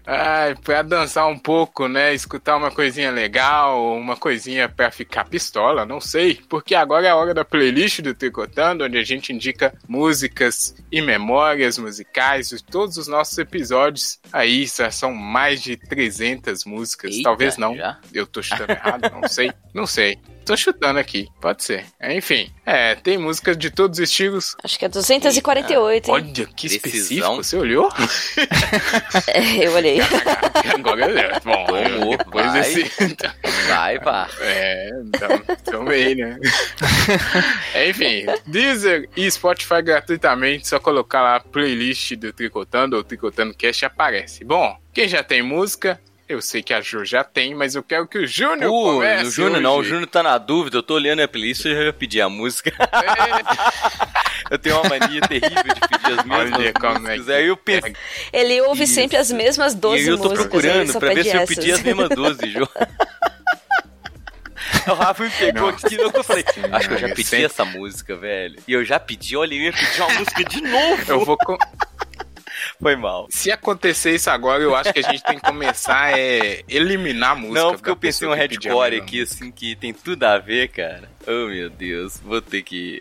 Ai, 0.06 0.54
pra 0.56 0.82
dançar 0.82 1.28
um 1.28 1.38
pouco, 1.38 1.88
né? 1.88 2.14
Escutar 2.14 2.56
uma 2.56 2.70
coisinha 2.70 3.10
legal, 3.10 3.96
uma 3.96 4.16
coisinha 4.16 4.68
pra 4.68 4.90
ficar 4.90 5.24
pistola, 5.24 5.86
não 5.86 6.00
sei. 6.00 6.40
Porque 6.48 6.74
agora 6.74 7.06
é 7.06 7.10
a 7.10 7.16
hora 7.16 7.32
da 7.32 7.44
playlist 7.44 8.00
do 8.00 8.14
Tricotando, 8.14 8.84
onde 8.84 8.98
a 8.98 9.04
gente 9.04 9.32
indica 9.32 9.72
músicas 9.88 10.74
e 10.90 11.00
memórias 11.00 11.78
musicais 11.78 12.48
de 12.48 12.62
todos 12.62 12.96
os 12.96 13.06
nossos 13.06 13.38
episódios. 13.38 14.18
Aí 14.32 14.66
são 14.66 15.12
mais 15.14 15.62
de 15.62 15.76
300 15.76 16.64
músicas. 16.64 17.12
Eita, 17.12 17.24
Talvez 17.24 17.56
não. 17.56 17.76
já? 17.76 17.98
Eu 18.12 18.26
tô 18.26 18.42
chutando 18.42 18.72
errado, 18.72 19.10
não 19.12 19.28
sei. 19.28 19.52
Não 19.72 19.86
sei. 19.86 20.18
Tô 20.44 20.56
chutando 20.56 20.98
aqui, 20.98 21.28
pode 21.40 21.62
ser. 21.62 21.84
Enfim, 22.02 22.50
é, 22.66 22.94
tem 22.94 23.16
músicas 23.16 23.56
de 23.56 23.70
todos 23.70 23.98
os 23.98 24.08
estilos. 24.08 24.56
Acho 24.62 24.78
que 24.78 24.84
é 24.84 24.88
248, 24.88 26.06
hein? 26.08 26.14
Olha 26.14 26.24
que 26.46 26.68
Decisão. 26.68 26.76
específico, 26.88 27.36
você 27.36 27.56
olhou? 27.56 27.88
É, 29.28 29.66
eu 29.66 29.72
olhei. 29.74 29.98
Agora. 30.74 31.40
Bom, 31.44 31.66
Tomou, 31.66 32.16
depois 32.16 32.46
vai. 32.46 32.60
desse. 32.60 32.90
Vai, 33.68 33.98
pá. 34.00 34.28
É, 34.40 34.90
então, 35.04 35.38
também, 35.64 36.14
né? 36.14 36.38
Enfim, 37.88 38.24
Deezer 38.46 39.08
e 39.16 39.30
Spotify 39.30 39.82
gratuitamente, 39.82 40.68
só 40.68 40.78
colocar 40.78 41.22
lá 41.22 41.36
a 41.36 41.40
playlist 41.40 42.14
do 42.16 42.32
Tricotando 42.32 42.96
ou 42.96 43.04
Tricotando 43.04 43.54
Cast 43.54 43.84
aparece. 43.84 44.44
Bom, 44.44 44.76
quem 44.92 45.08
já 45.08 45.22
tem 45.22 45.42
música, 45.42 46.00
eu 46.32 46.42
sei 46.42 46.62
que 46.62 46.72
a 46.74 46.80
Ju 46.80 47.04
já 47.04 47.22
tem, 47.24 47.54
mas 47.54 47.74
eu 47.74 47.82
quero 47.82 48.06
que 48.06 48.18
o 48.18 48.26
Júnior 48.26 48.70
Uh, 48.70 48.94
comece 48.94 49.24
no 49.24 49.30
Júnior 49.30 49.60
não, 49.60 49.76
o. 49.78 49.84
Júnior 49.84 50.06
tá 50.06 50.22
na 50.22 50.36
dúvida, 50.38 50.78
eu 50.78 50.82
tô 50.82 50.94
olhando 50.94 51.20
a 51.20 51.28
playlist 51.28 51.64
e 51.64 51.86
já 51.86 51.92
pedi 51.92 52.20
a 52.20 52.28
música. 52.28 52.70
É, 52.70 54.12
Eu 54.50 54.58
tenho 54.58 54.80
uma 54.80 54.88
mania 54.98 55.20
terrível 55.22 55.62
de 55.62 55.80
pedir 55.88 56.18
as 56.18 56.24
mesmas 56.26 56.58
Olha 56.58 56.72
como 56.74 57.08
é 57.08 57.16
músicas. 57.16 57.24
que- 57.26 57.32
Aí 57.32 57.46
eu 57.46 57.58
Ele 58.32 58.60
ouve 58.62 58.84
Isso. 58.84 58.94
sempre 58.94 59.16
as 59.16 59.30
mesmas 59.32 59.74
12 59.74 59.96
e 59.96 60.00
aí 60.02 60.08
eu 60.08 60.16
tô 60.18 60.24
músicas. 60.24 60.46
procurando 60.46 60.98
pra 60.98 61.14
ver 61.14 61.24
se 61.24 61.36
eu 61.36 61.46
pedi 61.46 61.72
as 61.72 61.82
mesmas 61.82 62.08
12, 62.10 62.50
Jô. 62.50 62.68
O 64.88 64.94
Rafa 64.94 65.22
me 65.24 65.30
pegou 65.30 65.70
Nossa 65.70 65.86
aqui, 65.86 65.94
eu 65.96 66.24
falei, 66.24 66.44
acho 66.72 66.88
que 66.88 66.94
eu 66.94 66.98
já 66.98 67.08
pedi 67.08 67.24
sempre- 67.24 67.44
essa 67.46 67.64
música, 67.64 68.16
velho. 68.16 68.58
E 68.66 68.72
eu 68.72 68.84
já 68.84 68.98
pedi, 68.98 69.36
olha, 69.36 69.54
eu 69.54 69.60
ia 69.60 69.72
pedir 69.72 70.00
uma 70.02 70.12
música 70.14 70.44
de 70.44 70.60
novo. 70.60 71.02
eu 71.12 71.24
vou. 71.24 71.36
co- 71.36 71.58
Foi 72.82 72.96
mal. 72.96 73.28
Se 73.30 73.52
acontecer 73.52 74.16
isso 74.16 74.28
agora, 74.28 74.60
eu 74.60 74.74
acho 74.74 74.92
que 74.92 74.98
a 74.98 75.02
gente 75.02 75.22
tem 75.22 75.36
que 75.36 75.44
começar 75.44 76.06
a 76.06 76.18
é, 76.18 76.64
eliminar 76.68 77.30
a 77.30 77.34
música. 77.36 77.60
Não, 77.60 77.72
porque 77.74 77.88
eu 77.88 77.96
pensei 77.96 78.26
um 78.26 78.34
hardcore 78.34 78.96
aqui, 78.96 79.22
assim, 79.22 79.52
que 79.52 79.76
tem 79.76 79.92
tudo 79.92 80.24
a 80.24 80.38
ver, 80.38 80.66
cara. 80.66 81.08
Oh, 81.24 81.46
meu 81.46 81.70
Deus, 81.70 82.18
vou 82.18 82.42
ter 82.42 82.62
que... 82.62 82.98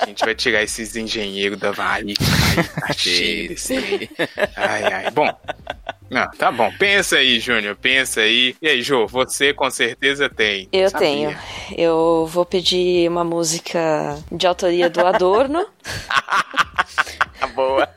A 0.00 0.06
gente 0.06 0.24
vai 0.24 0.36
tirar 0.36 0.62
esses 0.62 0.94
engenheiros 0.94 1.58
da. 1.58 1.72
Tá 1.72 2.92
cheio 2.96 3.48
desse 3.48 3.72
aí. 3.76 4.10
Ai, 4.56 4.84
ai. 4.84 5.10
Bom. 5.10 5.28
Não, 6.08 6.28
tá 6.30 6.52
bom. 6.52 6.70
Pensa 6.78 7.16
aí, 7.16 7.40
Júnior. 7.40 7.76
Pensa 7.76 8.20
aí. 8.20 8.54
E 8.62 8.68
aí, 8.68 8.82
Jô, 8.82 9.08
você 9.08 9.52
com 9.52 9.68
certeza 9.70 10.28
tem. 10.28 10.68
Eu 10.72 10.88
Sabia. 10.88 11.06
tenho. 11.06 11.38
Eu 11.76 12.26
vou 12.30 12.44
pedir 12.44 13.08
uma 13.08 13.24
música 13.24 14.16
de 14.30 14.46
autoria 14.46 14.88
do 14.88 15.04
Adorno. 15.04 15.66
Tá 17.38 17.46
boa. 17.54 17.88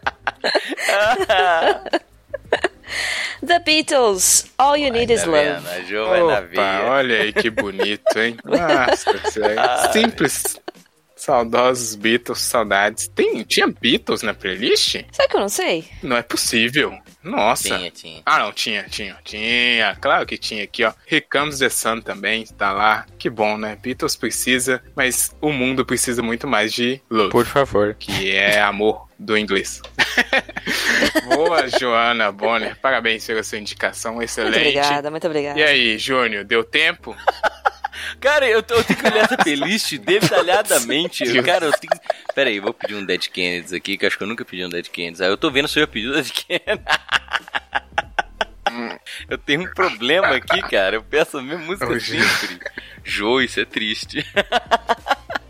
The 3.45 3.53
Beatles, 3.64 4.51
All 4.57 4.78
You 4.78 4.91
Need 4.91 5.14
Is 5.14 5.24
Love. 5.26 5.86
Jo 5.88 6.05
vai 6.07 6.22
na 6.22 6.91
olha 6.91 7.22
aí 7.22 7.34
que 7.34 7.49
bonito, 7.49 8.20
hein? 8.20 8.38
Nossa. 8.43 9.91
Simples. 9.91 10.59
Saudosos 11.16 11.95
Beatles, 11.95 12.39
saudades. 12.39 13.07
Tem, 13.07 13.43
tinha 13.43 13.68
Beatles 13.68 14.24
na 14.24 14.34
playlist? 14.34 15.05
Sabe 15.11 15.30
que 15.30 15.36
eu 15.38 15.39
não 15.39 15.47
sei? 15.47 15.86
Não 16.01 16.18
é 16.18 16.22
possível. 16.22 16.97
Nossa. 17.24 17.78
Tinha, 17.78 17.91
tinha. 17.91 18.22
Ah, 18.26 18.39
não, 18.39 18.51
tinha, 18.51 18.84
tinha, 18.89 19.18
tinha. 19.24 19.95
Claro 20.01 20.26
que 20.26 20.38
tinha 20.38 20.66
aqui, 20.66 20.84
ó. 20.84 20.91
Here 21.09 21.26
Comes 21.32 21.59
the 21.59 21.70
Sun 21.70 22.01
também 22.01 22.45
tá 22.57 22.74
lá. 22.74 23.05
Que 23.18 23.30
bom, 23.30 23.57
né? 23.57 23.78
Beatles 23.82 24.18
precisa, 24.18 24.84
mas 24.93 25.34
o 25.39 25.53
mundo 25.53 25.86
precisa 25.86 26.22
muito 26.22 26.45
mais 26.45 26.74
de 26.74 27.01
love. 27.09 27.32
Por 27.32 27.45
favor. 27.45 27.95
Que 27.97 28.32
é 28.36 28.61
amor 28.61 29.07
do 29.24 29.38
inglês. 29.38 29.82
Boa, 31.36 31.68
Joana 31.68 32.32
Bonner. 32.32 32.76
Parabéns 32.78 33.26
pela 33.26 33.44
sua 33.44 33.58
indicação, 33.58 34.14
Muito 34.16 34.26
excelente. 34.26 34.58
obrigada, 34.58 35.10
muito 35.12 35.26
obrigada. 35.28 35.60
E 35.60 35.64
aí, 35.64 35.98
Júnior, 35.98 36.44
deu 36.44 36.64
tempo? 36.64 37.16
Cara, 38.20 38.48
eu, 38.48 38.62
tô- 38.62 38.76
eu 38.76 38.84
tenho 38.84 39.00
que 39.00 39.06
olhar 39.08 39.24
essa 39.26 39.38
playlist 39.38 39.94
detalhadamente. 40.00 41.24
Cara, 41.42 41.66
eu 41.66 41.72
tenho. 41.72 41.94
Pera 42.36 42.50
aí, 42.50 42.60
vou 42.60 42.74
pedir 42.74 42.96
um 42.96 43.06
Dead 43.06 43.28
Kennedys 43.30 43.74
aqui, 43.74 43.98
que 43.98 44.06
eu 44.06 44.08
acho 44.08 44.18
que 44.18 44.24
eu 44.24 44.28
nunca 44.28 44.44
pedi 44.46 44.66
um 44.66 44.70
Dead 44.70 44.88
Kennedys. 44.88 45.22
Aí 45.22 45.30
eu 45.30 45.38
tô 45.38 45.50
vendo 45.52 45.68
se 45.68 45.80
eu 45.80 45.84
já 45.84 45.88
pedi 45.88 46.08
um 46.10 46.14
Dead 46.14 46.30
Kennedys. 46.32 46.86
Eu 49.30 49.38
tenho 49.38 49.62
um 49.62 49.74
problema 49.74 50.30
aqui, 50.36 50.62
cara. 50.64 50.96
Eu 50.96 51.04
peço 51.04 51.38
a 51.38 51.42
mesma 51.42 51.64
música 51.66 52.00
sempre. 52.00 52.60
Jô, 53.04 53.40
isso 53.42 53.60
é 53.60 53.66
triste. 53.66 54.26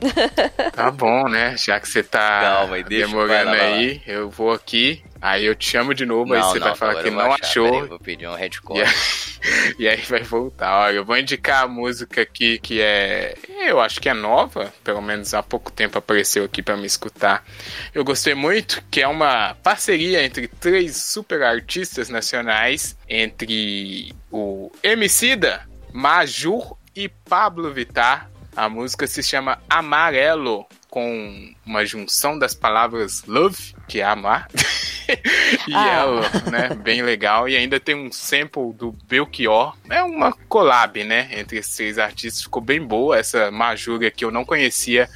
Tá 0.74 0.92
bom, 0.92 1.28
né? 1.28 1.56
Já 1.58 1.80
que 1.80 1.88
você 1.88 2.04
tá 2.04 2.42
Calma 2.42 2.82
demorando 2.84 3.52
lá, 3.52 3.58
vai 3.58 3.70
lá. 3.70 3.76
aí, 3.78 4.02
eu 4.08 4.30
vou 4.30 4.52
aqui. 4.52 5.04
Aí 5.22 5.46
eu 5.46 5.56
te 5.56 5.70
chamo 5.70 5.94
de 5.94 6.06
novo, 6.06 6.34
aí 6.34 6.42
você 6.42 6.60
vai 6.60 6.76
falar 6.76 7.02
que 7.02 7.10
não 7.10 7.32
achar. 7.32 7.46
achou. 7.46 7.82
Aí, 7.82 7.88
vou 7.88 8.00
pedir 8.00 8.28
um 8.28 8.36
headcore. 8.36 8.80
E 8.80 8.84
aí, 8.84 8.90
e 9.80 9.88
aí 9.88 10.02
vai 10.02 10.22
voltar. 10.22 10.82
Olha, 10.82 10.96
eu 10.98 11.06
vou 11.06 11.18
indicar 11.18 11.64
a 11.64 11.68
música 11.68 12.22
aqui 12.22 12.60
que 12.60 12.82
é. 12.82 13.36
Eu 13.66 13.80
acho 13.80 14.02
que 14.02 14.10
é 14.10 14.14
nova, 14.14 14.74
pelo 14.84 15.02
menos 15.02 15.34
há 15.34 15.42
pouco 15.42 15.72
tempo 15.72 15.98
apareceu 15.98 16.44
aqui 16.44 16.62
pra 16.62 16.76
me 16.76 16.86
escutar. 16.86 17.46
Eu 17.94 18.04
gostei 18.04 18.36
muito, 18.36 18.84
que 18.92 19.02
é 19.02 19.08
uma 19.08 19.56
parceria 19.64 20.22
entre 20.26 20.50
três 20.50 20.98
super 20.98 21.42
artistas 21.42 22.10
nacionais, 22.10 22.98
entre 23.08 24.14
o 24.30 24.70
Emicida, 24.84 25.62
Majur 25.94 26.76
e 26.94 27.08
Pablo 27.08 27.72
Vittar. 27.72 28.30
A 28.56 28.70
música 28.70 29.08
se 29.08 29.24
chama 29.24 29.60
Amarelo, 29.70 30.66
com 30.90 31.54
uma 31.66 31.84
junção 31.86 32.38
das 32.38 32.54
palavras 32.54 33.24
love, 33.26 33.74
que 33.88 34.00
é 34.00 34.04
amar, 34.04 34.48
e 35.68 35.74
Ah. 35.74 35.90
ela, 35.90 36.22
né, 36.52 36.70
bem 36.76 37.02
legal. 37.02 37.50
E 37.50 37.58
ainda 37.58 37.80
tem 37.80 37.96
um 37.96 38.12
sample 38.12 38.72
do 38.74 38.92
Belchior. 39.08 39.76
É 39.90 40.04
uma 40.04 40.32
collab, 40.48 41.04
né, 41.04 41.30
entre 41.32 41.58
esses 41.58 41.76
três 41.76 41.98
artistas. 41.98 42.44
Ficou 42.44 42.62
bem 42.62 42.80
boa 42.82 43.18
essa 43.18 43.50
Majura 43.50 44.12
que 44.12 44.24
eu 44.24 44.30
não 44.32 44.46
conhecia, 44.46 45.10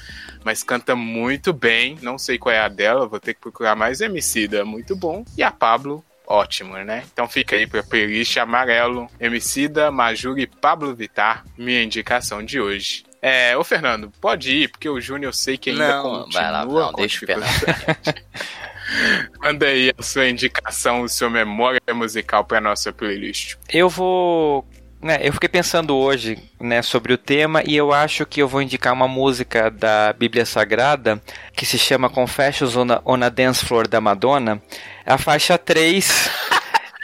mas 0.44 0.64
canta 0.64 0.96
muito 0.96 1.54
bem. 1.54 1.96
Não 2.02 2.18
sei 2.18 2.40
qual 2.40 2.56
é 2.56 2.60
a 2.60 2.68
dela, 2.68 3.08
vou 3.08 3.20
ter 3.20 3.36
que 3.36 3.42
procurar 3.42 3.76
mais. 3.76 4.02
Emicida, 4.02 4.66
muito 4.66 4.96
bom. 4.96 5.24
E 5.38 5.44
a 5.44 5.52
Pablo, 5.52 6.04
ótimo, 6.26 6.76
né? 6.78 7.04
Então 7.14 7.28
fica 7.30 7.56
aí 7.56 7.68
pra 7.68 7.84
playlist 7.84 8.36
Amarelo, 8.38 9.08
Emicida, 9.20 9.92
Majura 9.92 10.42
e 10.42 10.48
Pablo 10.48 10.96
Vittar, 10.96 11.46
minha 11.56 11.84
indicação 11.84 12.44
de 12.44 12.60
hoje. 12.60 13.06
É, 13.22 13.58
ô 13.58 13.64
Fernando, 13.64 14.12
pode 14.22 14.52
ir, 14.56 14.70
porque 14.70 14.88
o 14.88 15.02
Júnior 15.02 15.30
eu 15.30 15.34
sei 15.34 15.58
que 15.58 15.72
ainda 15.72 15.88
Não, 15.88 16.04
continua 16.04 16.42
vai 16.42 16.52
lá, 16.52 16.66
não, 16.66 16.92
com 16.92 17.02
deixa 17.02 17.18
o 17.18 17.28
dificuldade. 17.28 18.24
Manda 19.42 19.66
aí 19.66 19.92
a 19.98 20.02
sua 20.02 20.30
indicação, 20.30 21.04
a 21.04 21.10
sua 21.10 21.30
memória 21.30 21.82
musical 21.94 22.46
pra 22.46 22.62
nossa 22.62 22.92
playlist. 22.94 23.56
Eu 23.70 23.90
vou. 23.90 24.66
Né, 25.00 25.20
eu 25.22 25.32
fiquei 25.32 25.50
pensando 25.50 25.96
hoje 25.96 26.40
né, 26.60 26.82
sobre 26.82 27.14
o 27.14 27.18
tema 27.20 27.62
e 27.64 27.76
eu 27.76 27.94
acho 27.94 28.26
que 28.26 28.42
eu 28.42 28.48
vou 28.48 28.64
indicar 28.64 28.94
uma 28.94 29.08
música 29.08 29.70
da 29.70 30.12
Bíblia 30.12 30.44
Sagrada 30.44 31.22
que 31.54 31.68
se 31.68 31.78
chama 31.78 32.10
Confessions 32.10 32.76
on 32.76 32.92
a, 32.92 33.02
on 33.06 33.22
a 33.22 33.30
Dance 33.30 33.64
Floor 33.64 33.88
da 33.88 34.02
Madonna. 34.02 34.60
É 35.06 35.14
a 35.14 35.18
faixa 35.20 35.56
3, 35.56 36.30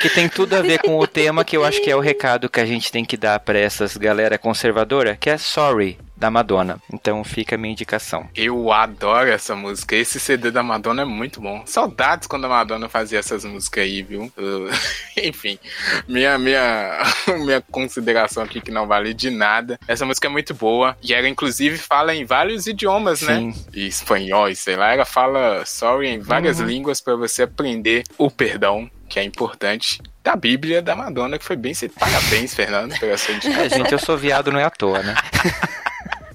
que 0.04 0.10
tem 0.10 0.28
tudo 0.30 0.56
a 0.56 0.62
ver 0.62 0.80
com 0.82 1.00
o 1.00 1.08
tema 1.08 1.44
que 1.46 1.56
eu 1.58 1.64
acho 1.66 1.82
que 1.82 1.90
é 1.90 1.96
o 1.96 2.00
recado 2.00 2.50
que 2.50 2.60
a 2.60 2.66
gente 2.66 2.92
tem 2.92 3.04
que 3.06 3.18
dar 3.18 3.40
para 3.40 3.58
essas 3.58 3.96
galera 3.98 4.38
conservadora, 4.38 5.16
que 5.16 5.30
é 5.30 5.38
Sorry, 5.38 5.98
da 6.16 6.30
Madonna. 6.30 6.78
Então 6.94 7.24
fica 7.24 7.56
a 7.56 7.58
minha 7.58 7.72
indicação. 7.72 8.30
Eu 8.36 8.72
adoro 8.72 9.30
essa 9.30 9.56
música. 9.56 9.96
Esse 9.96 10.20
CD 10.20 10.52
da 10.52 10.62
Madonna 10.62 11.02
é 11.02 11.06
muito 11.06 11.40
bom. 11.42 11.64
Saudades 11.66 12.28
quando 12.28 12.46
a 12.46 12.50
Madonna 12.50 12.88
fazia 12.90 13.20
essas 13.20 13.44
músicas 13.46 13.84
aí, 13.86 14.02
viu? 14.04 14.32
Eu- 14.38 14.70
Enfim, 15.24 15.58
minha, 16.08 16.38
minha, 16.38 17.00
minha 17.40 17.62
consideração 17.62 18.44
aqui 18.44 18.60
que 18.62 18.72
não 18.72 18.86
vale 18.88 19.14
de 19.14 19.30
nada. 19.30 19.80
Essa 19.88 20.06
música 20.06 20.28
é 20.28 20.30
muito 20.32 20.54
boa. 20.54 20.98
E 21.02 21.14
ela, 21.14 21.28
inclusive, 21.30 21.78
fala 21.78 22.14
em 22.14 22.26
vários 22.26 22.68
idiomas, 22.68 23.22
né? 23.22 23.38
Sim. 23.38 23.54
E 23.74 23.88
espanhol, 23.88 24.50
e 24.50 24.56
sei 24.56 24.76
lá. 24.76 24.94
Ela 24.94 25.06
fala 25.06 25.66
sorry 25.66 26.08
em 26.10 26.20
várias 26.20 26.60
Uhum. 26.60 26.66
línguas 26.66 27.00
para 27.02 27.16
você 27.16 27.44
aprender 27.44 28.04
o 28.18 28.30
perdão, 28.32 28.90
que 29.14 29.20
é 29.20 29.24
importante. 29.24 30.02
Da 30.24 30.36
Bíblia 30.36 30.82
da 30.82 30.96
Madonna, 30.96 31.38
que 31.38 31.46
foi 31.46 31.56
bem 31.56 31.72
citado. 31.76 32.12
Parabéns, 32.12 32.56
Fernando, 32.56 32.98
pela 33.00 33.16
sua 33.16 33.34
É, 33.34 33.38
indicação. 33.38 33.70
gente, 33.78 33.92
eu 33.92 34.00
sou 34.00 34.18
viado, 34.18 34.52
não 34.52 34.60
é 34.60 34.64
à 34.64 34.72
toa, 34.72 35.04
né? 35.04 35.14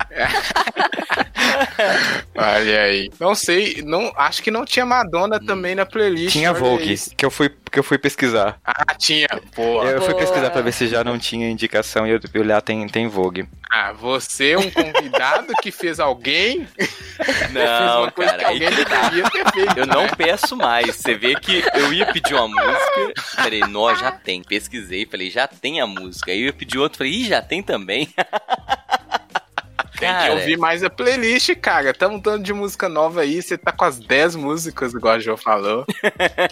Olha 2.36 2.82
aí. 2.82 3.10
Não 3.18 3.34
sei, 3.34 3.82
não, 3.84 4.12
acho 4.16 4.42
que 4.42 4.50
não 4.50 4.64
tinha 4.64 4.86
Madonna 4.86 5.40
também 5.40 5.74
na 5.74 5.86
playlist. 5.86 6.32
Tinha 6.32 6.52
Vogue, 6.52 6.96
que 7.16 7.24
eu, 7.24 7.30
fui, 7.30 7.50
que 7.70 7.78
eu 7.78 7.82
fui 7.82 7.98
pesquisar. 7.98 8.58
Ah, 8.64 8.94
tinha. 8.94 9.28
Boa. 9.54 9.84
Eu 9.84 10.02
fui 10.02 10.14
pesquisar 10.14 10.50
pra 10.50 10.62
ver 10.62 10.72
se 10.72 10.86
já 10.86 11.02
não 11.02 11.18
tinha 11.18 11.48
indicação 11.50 12.06
e 12.06 12.10
eu, 12.10 12.20
lá 12.44 12.60
tem, 12.60 12.86
tem 12.88 13.08
Vogue. 13.08 13.48
Ah, 13.70 13.92
você, 13.92 14.56
um 14.56 14.70
convidado 14.70 15.52
que 15.62 15.70
fez 15.70 16.00
alguém, 16.00 16.66
fez 16.74 17.52
Não, 17.52 18.10
que 18.10 18.22
cara, 18.22 18.48
alguém 18.48 18.70
que 18.70 18.84
tá. 18.84 19.08
deveria 19.08 19.30
ter 19.30 19.52
feito. 19.52 19.78
Eu 19.78 19.86
não 19.86 20.02
né? 20.04 20.10
peço 20.16 20.56
mais. 20.56 20.96
Você 20.96 21.14
vê 21.14 21.34
que 21.34 21.62
eu 21.74 21.92
ia 21.92 22.06
pedir 22.06 22.34
uma 22.34 22.48
música. 22.48 23.12
Falei, 23.36 23.60
nó, 23.60 23.94
já 23.94 24.10
tem. 24.10 24.42
Pesquisei, 24.42 25.04
falei, 25.04 25.30
já 25.30 25.46
tem 25.46 25.80
a 25.80 25.86
música. 25.86 26.30
Aí 26.30 26.40
eu 26.40 26.46
ia 26.46 26.52
pedir 26.52 26.78
outro, 26.78 26.98
falei, 26.98 27.12
ih, 27.12 27.28
já 27.28 27.42
tem 27.42 27.62
também. 27.62 28.08
Tem 29.98 30.08
que 30.08 30.14
Cara, 30.14 30.34
ouvir 30.34 30.56
mais 30.56 30.84
a 30.84 30.90
playlist, 30.90 31.54
cara. 31.56 31.92
Tamo 31.92 32.20
dando 32.20 32.44
de 32.44 32.52
música 32.52 32.88
nova 32.88 33.22
aí. 33.22 33.42
Você 33.42 33.58
tá 33.58 33.72
com 33.72 33.84
as 33.84 33.98
10 33.98 34.36
músicas, 34.36 34.94
igual 34.94 35.14
a 35.14 35.18
Jo 35.18 35.36
falou. 35.36 35.84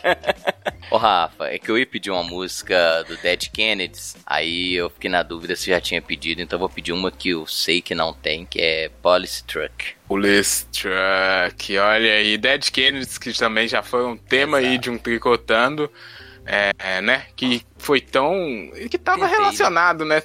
Ô 0.91 0.97
Rafa, 0.97 1.47
é 1.47 1.59
que 1.59 1.71
eu 1.71 1.79
ia 1.79 1.87
pedir 1.87 2.11
uma 2.11 2.25
música 2.25 3.05
do 3.05 3.17
Dead 3.17 3.49
Kennedys, 3.51 4.17
aí 4.25 4.75
eu 4.75 4.89
fiquei 4.89 5.11
na 5.11 5.23
dúvida 5.23 5.57
se 5.57 5.71
já 5.71 5.81
tinha 5.81 6.01
pedido, 6.01 6.41
então 6.41 6.57
eu 6.57 6.61
vou 6.61 6.69
pedir 6.69 6.93
uma 6.93 7.11
que 7.11 7.31
eu 7.31 7.45
sei 7.45 7.83
que 7.83 7.93
não 7.93 8.15
tem, 8.15 8.47
que 8.47 8.61
é 8.61 8.89
Police 9.03 9.43
Truck. 9.45 9.97
Police 10.07 10.67
Truck, 10.67 11.77
olha 11.79 12.13
aí. 12.15 12.39
Dead 12.39 12.71
Kennedys, 12.71 13.19
que 13.19 13.33
também 13.33 13.67
já 13.67 13.83
foi 13.83 14.05
um 14.07 14.17
tema 14.17 14.59
aí 14.59 14.67
Exato. 14.67 14.81
de 14.81 14.91
um 14.91 14.99
tricotando. 14.99 15.91
É, 16.49 16.71
é, 16.79 17.01
né? 17.01 17.27
Que 17.35 17.63
foi 17.77 18.01
tão. 18.01 18.71
que 18.89 18.99
tava 18.99 19.27
relacionado, 19.27 20.05
né? 20.05 20.23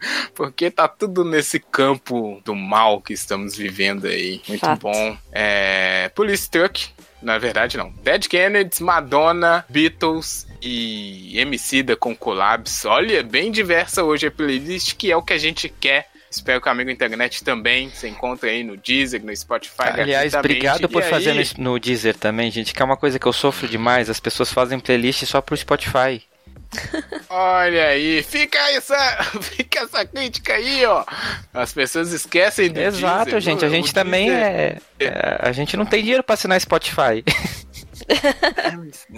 Porque 0.34 0.70
tá 0.70 0.86
tudo 0.88 1.24
nesse 1.24 1.58
campo 1.58 2.40
do 2.44 2.54
mal 2.54 3.00
que 3.00 3.12
estamos 3.12 3.56
vivendo 3.56 4.06
aí. 4.06 4.40
Muito 4.48 4.60
Fato. 4.60 4.80
bom. 4.80 5.18
É, 5.32 6.10
Police 6.14 6.50
Truck, 6.50 6.88
na 7.22 7.38
verdade 7.38 7.76
não. 7.76 7.90
Dead 8.02 8.26
Kennedys, 8.26 8.80
Madonna, 8.80 9.64
Beatles 9.68 10.46
e 10.62 11.38
Emicida 11.38 11.96
com 11.96 12.14
collabs. 12.14 12.84
Olha, 12.84 13.22
bem 13.22 13.50
diversa 13.50 14.02
hoje 14.02 14.26
a 14.26 14.30
playlist, 14.30 14.94
que 14.96 15.10
é 15.10 15.16
o 15.16 15.22
que 15.22 15.32
a 15.32 15.38
gente 15.38 15.68
quer. 15.68 16.08
Espero 16.30 16.60
que 16.60 16.68
o 16.68 16.70
amigo 16.70 16.90
internet 16.90 17.42
também 17.42 17.90
se 17.90 18.06
encontre 18.06 18.50
aí 18.50 18.62
no 18.62 18.76
Deezer, 18.76 19.24
no 19.24 19.34
Spotify. 19.34 19.88
Aliás, 19.94 20.34
obrigado 20.34 20.86
por 20.88 21.00
E 21.00 21.04
aí, 21.04 21.10
fazer 21.10 21.34
no, 21.56 21.72
no 21.72 21.80
Deezer 21.80 22.14
também, 22.16 22.50
gente, 22.50 22.74
que 22.74 22.82
é 22.82 22.84
uma 22.84 22.98
coisa 22.98 23.18
que 23.18 23.26
eu 23.26 23.32
sofro 23.32 23.66
demais. 23.66 24.10
As 24.10 24.20
pessoas 24.20 24.52
fazem 24.52 24.78
playlist 24.78 25.24
só 25.24 25.40
pro 25.40 25.56
Spotify. 25.56 26.22
Olha 27.30 27.86
aí, 27.88 28.22
fica 28.22 28.58
essa, 28.72 28.96
fica 29.40 29.80
essa 29.80 30.04
crítica 30.04 30.54
aí, 30.54 30.84
ó. 30.84 31.04
As 31.52 31.72
pessoas 31.72 32.12
esquecem 32.12 32.70
do 32.70 32.78
Exato, 32.80 33.24
Deezer, 33.24 33.40
gente. 33.40 33.64
A 33.64 33.68
gente 33.68 33.90
O 33.90 33.94
também 33.94 34.30
é, 34.30 34.78
é- 35.00 35.38
A 35.40 35.52
gente 35.52 35.76
não 35.76 35.86
tem 35.86 36.02
dinheiro 36.02 36.22
pra 36.22 36.34
assinar 36.34 36.60
Spotify. 36.60 37.24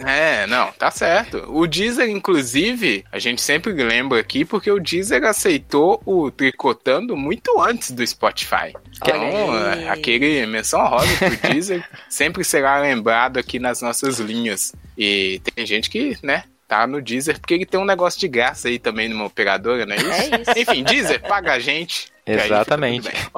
É, 0.05 0.46
não, 0.46 0.72
tá 0.72 0.90
certo. 0.90 1.44
O 1.48 1.66
Deezer, 1.66 2.09
inclusive, 2.09 3.05
a 3.12 3.18
gente 3.18 3.40
sempre 3.40 3.72
lembra 3.72 4.18
aqui 4.18 4.44
porque 4.44 4.70
o 4.70 4.80
Deezer 4.80 5.22
aceitou 5.24 6.03
o 6.05 6.30
Tricotando 6.30 7.16
muito 7.16 7.61
antes 7.61 7.90
do 7.92 8.05
Spotify. 8.05 8.74
Então, 8.96 9.62
aí. 9.62 9.88
aquele 9.88 10.44
menção 10.46 10.84
rosa 10.86 11.09
pro 11.18 11.51
Deezer 11.51 11.84
sempre 12.09 12.42
será 12.42 12.78
lembrado 12.80 13.38
aqui 13.38 13.59
nas 13.59 13.80
nossas 13.80 14.18
linhas. 14.18 14.72
E 14.96 15.40
tem 15.55 15.64
gente 15.66 15.88
que, 15.88 16.16
né, 16.22 16.44
tá 16.70 16.86
no 16.86 17.02
Deezer 17.02 17.40
porque 17.40 17.54
ele 17.54 17.66
tem 17.66 17.80
um 17.80 17.84
negócio 17.84 18.20
de 18.20 18.28
graça 18.28 18.68
aí 18.68 18.78
também 18.78 19.08
numa 19.08 19.24
operadora, 19.24 19.84
não 19.84 19.92
é 19.92 19.98
isso? 19.98 20.10
É 20.12 20.40
isso. 20.40 20.52
Enfim, 20.56 20.84
Deezer, 20.84 21.20
paga 21.20 21.54
a 21.54 21.58
gente. 21.58 22.12
Exatamente. 22.24 23.10
tudo 23.10 23.12
bem. 23.12 23.30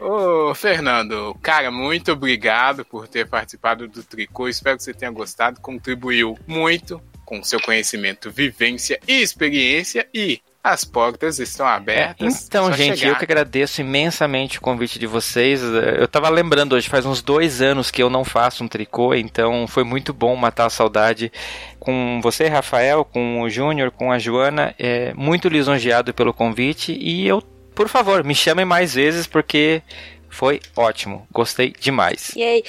Ó, 0.00 0.48
Ô, 0.50 0.54
Fernando, 0.56 1.38
cara, 1.40 1.70
muito 1.70 2.10
obrigado 2.10 2.84
por 2.84 3.06
ter 3.06 3.28
participado 3.28 3.86
do 3.86 4.02
Tricô. 4.02 4.48
Espero 4.48 4.76
que 4.76 4.82
você 4.82 4.92
tenha 4.92 5.12
gostado. 5.12 5.60
Contribuiu 5.60 6.36
muito 6.48 7.00
com 7.24 7.44
seu 7.44 7.60
conhecimento, 7.60 8.28
vivência 8.28 8.98
e 9.06 9.22
experiência. 9.22 10.08
E 10.12 10.40
as 10.62 10.84
portas 10.84 11.38
estão 11.38 11.66
abertas. 11.66 12.46
Então, 12.46 12.72
gente, 12.72 12.98
chegar. 12.98 13.12
eu 13.12 13.16
que 13.16 13.24
agradeço 13.24 13.80
imensamente 13.80 14.58
o 14.58 14.60
convite 14.60 14.98
de 14.98 15.06
vocês. 15.06 15.62
Eu 15.62 16.06
tava 16.08 16.28
lembrando 16.28 16.74
hoje, 16.74 16.88
faz 16.88 17.06
uns 17.06 17.22
dois 17.22 17.62
anos 17.62 17.90
que 17.90 18.02
eu 18.02 18.10
não 18.10 18.24
faço 18.24 18.64
um 18.64 18.68
tricô, 18.68 19.14
então 19.14 19.66
foi 19.66 19.84
muito 19.84 20.12
bom 20.12 20.34
matar 20.36 20.66
a 20.66 20.70
saudade 20.70 21.32
com 21.78 22.20
você, 22.22 22.48
Rafael, 22.48 23.04
com 23.04 23.42
o 23.42 23.48
Júnior, 23.48 23.90
com 23.90 24.12
a 24.12 24.18
Joana. 24.18 24.74
É, 24.78 25.14
muito 25.14 25.48
lisonjeado 25.48 26.12
pelo 26.12 26.34
convite 26.34 26.92
e 26.92 27.26
eu, 27.26 27.40
por 27.74 27.88
favor, 27.88 28.24
me 28.24 28.34
chamem 28.34 28.64
mais 28.64 28.94
vezes 28.94 29.26
porque 29.26 29.80
foi 30.28 30.60
ótimo. 30.76 31.26
Gostei 31.32 31.72
demais. 31.80 32.32
E 32.36 32.42
aí, 32.42 32.64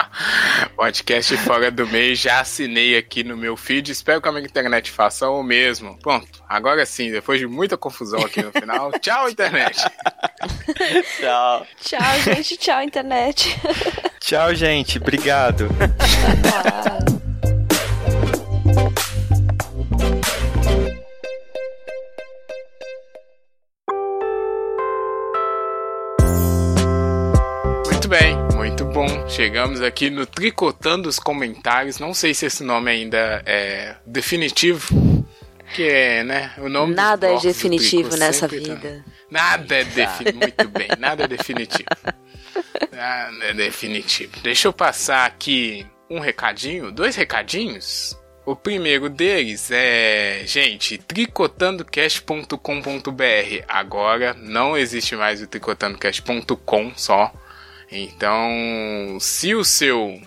Podcast 0.76 1.36
Fora 1.38 1.72
do 1.72 1.88
Meio, 1.88 2.16
já 2.16 2.40
assinei 2.40 2.98
aqui 2.98 3.24
no 3.24 3.36
meu 3.36 3.56
feed. 3.58 3.92
Espero 3.92 4.22
que 4.22 4.28
a 4.28 4.32
minha 4.32 4.46
internet 4.46 4.92
faça 4.92 5.30
o 5.30 5.44
mesmo. 5.44 5.98
Pronto, 6.00 6.44
agora 6.48 6.86
sim, 6.86 7.12
depois 7.12 7.40
de 7.40 7.48
muita 7.48 7.78
confusão 7.78 8.20
aqui 8.22 8.42
no 8.42 8.52
final. 8.52 8.92
Tchau, 9.00 9.30
internet. 9.30 9.84
Tchau. 11.20 11.68
Tchau, 11.82 12.20
gente. 12.24 12.58
Tchau, 12.58 12.82
internet. 12.82 13.60
Tchau, 14.20 14.56
gente. 14.56 14.98
Obrigado. 14.98 15.68
Muito 15.70 17.12
bom. 28.96 29.28
Chegamos 29.28 29.82
aqui 29.82 30.10
no 30.10 30.26
Tricotando 30.26 31.10
os 31.10 31.20
Comentários. 31.20 32.00
Não 32.00 32.14
sei 32.14 32.34
se 32.34 32.46
esse 32.46 32.64
nome 32.64 32.90
ainda 32.90 33.44
é 33.46 33.98
definitivo. 34.06 34.88
Que 35.74 35.84
é, 35.84 36.24
né? 36.24 36.54
O 36.60 36.70
nome 36.70 36.96
Nada 36.96 37.28
é 37.28 37.38
definitivo 37.38 38.16
nessa 38.16 38.48
tá- 38.48 38.56
vida. 38.56 39.04
Nada 39.30 39.76
é 39.76 39.84
definitivo. 39.84 40.40
Muito 40.40 40.70
bem, 40.70 40.88
nada 40.98 41.26
é 41.26 41.28
definitivo. 41.28 41.90
Nada 42.90 43.44
é 43.44 43.54
definitivo. 43.54 44.32
Deixa 44.42 44.70
eu 44.70 44.74
passar 44.74 45.26
aqui 45.26 45.86
um 46.10 46.20
recadinho, 46.20 46.90
dois 46.90 47.18
recadinhos. 47.18 48.18
O 48.46 48.56
primeiro 48.56 49.10
deles 49.10 49.70
é, 49.72 50.44
gente, 50.46 50.98
tricotandocast.com.br. 51.00 53.66
Agora 53.68 54.34
não 54.36 54.78
existe 54.78 55.18
mais 55.18 55.42
o 55.42 55.48
tricotandocast.com 55.48 56.94
só. 56.96 57.34
Então, 57.92 59.18
se 59.20 59.54
o 59.54 59.64
seu 59.64 60.20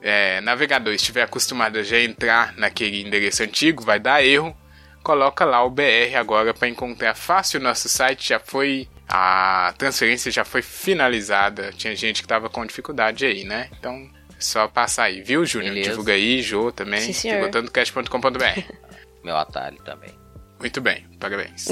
é, 0.00 0.40
navegador 0.40 0.92
estiver 0.92 1.22
acostumado 1.22 1.78
a 1.78 1.82
já 1.82 1.98
entrar 1.98 2.54
naquele 2.56 3.00
endereço 3.02 3.42
antigo, 3.42 3.82
vai 3.84 3.98
dar 3.98 4.24
erro. 4.24 4.56
Coloca 5.02 5.44
lá 5.44 5.64
o 5.64 5.70
BR 5.70 6.16
agora 6.16 6.52
para 6.52 6.68
encontrar 6.68 7.14
fácil. 7.14 7.60
O 7.60 7.62
nosso 7.62 7.88
site 7.88 8.28
já 8.28 8.38
foi. 8.38 8.88
A 9.08 9.74
transferência 9.76 10.30
já 10.30 10.44
foi 10.44 10.62
finalizada. 10.62 11.72
Tinha 11.72 11.94
gente 11.94 12.22
que 12.22 12.28
tava 12.28 12.48
com 12.48 12.64
dificuldade 12.64 13.26
aí, 13.26 13.44
né? 13.44 13.68
Então, 13.78 14.08
é 14.36 14.40
só 14.40 14.68
passar 14.68 15.04
aí, 15.04 15.20
viu, 15.22 15.44
Júnior? 15.44 15.74
Divulga 15.74 16.12
aí, 16.12 16.40
Jô 16.40 16.70
também. 16.70 17.10
Divulgandocast.com.br. 17.10 18.74
Meu 19.24 19.36
atalho 19.36 19.78
também. 19.82 20.10
Muito 20.58 20.80
bem, 20.80 21.04
parabéns. 21.18 21.66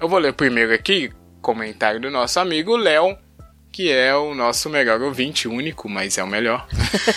Eu 0.00 0.08
vou 0.08 0.18
ler 0.18 0.32
primeiro 0.32 0.74
aqui 0.74 1.12
comentário 1.40 2.00
do 2.00 2.10
nosso 2.10 2.40
amigo 2.40 2.74
Léo, 2.74 3.16
que 3.74 3.90
é 3.90 4.14
o 4.14 4.36
nosso 4.36 4.70
melhor 4.70 5.02
ouvinte, 5.02 5.48
único, 5.48 5.88
mas 5.88 6.16
é 6.16 6.22
o 6.22 6.28
melhor. 6.28 6.64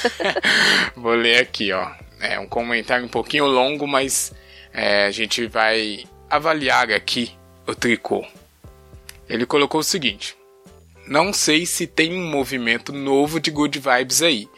vou 0.98 1.14
ler 1.14 1.40
aqui, 1.40 1.72
ó. 1.72 1.92
É 2.20 2.40
um 2.40 2.48
comentário 2.48 3.06
um 3.06 3.08
pouquinho 3.08 3.46
longo, 3.46 3.86
mas 3.86 4.34
é, 4.74 5.06
a 5.06 5.12
gente 5.12 5.46
vai 5.46 6.04
avaliar 6.28 6.92
aqui 6.92 7.32
o 7.68 7.76
tricô. 7.76 8.26
Ele 9.30 9.46
colocou 9.46 9.82
o 9.82 9.84
seguinte: 9.84 10.36
Não 11.06 11.32
sei 11.32 11.64
se 11.64 11.86
tem 11.86 12.20
um 12.20 12.28
movimento 12.28 12.92
novo 12.92 13.40
de 13.40 13.52
good 13.52 13.78
vibes 13.78 14.24
aí, 14.24 14.50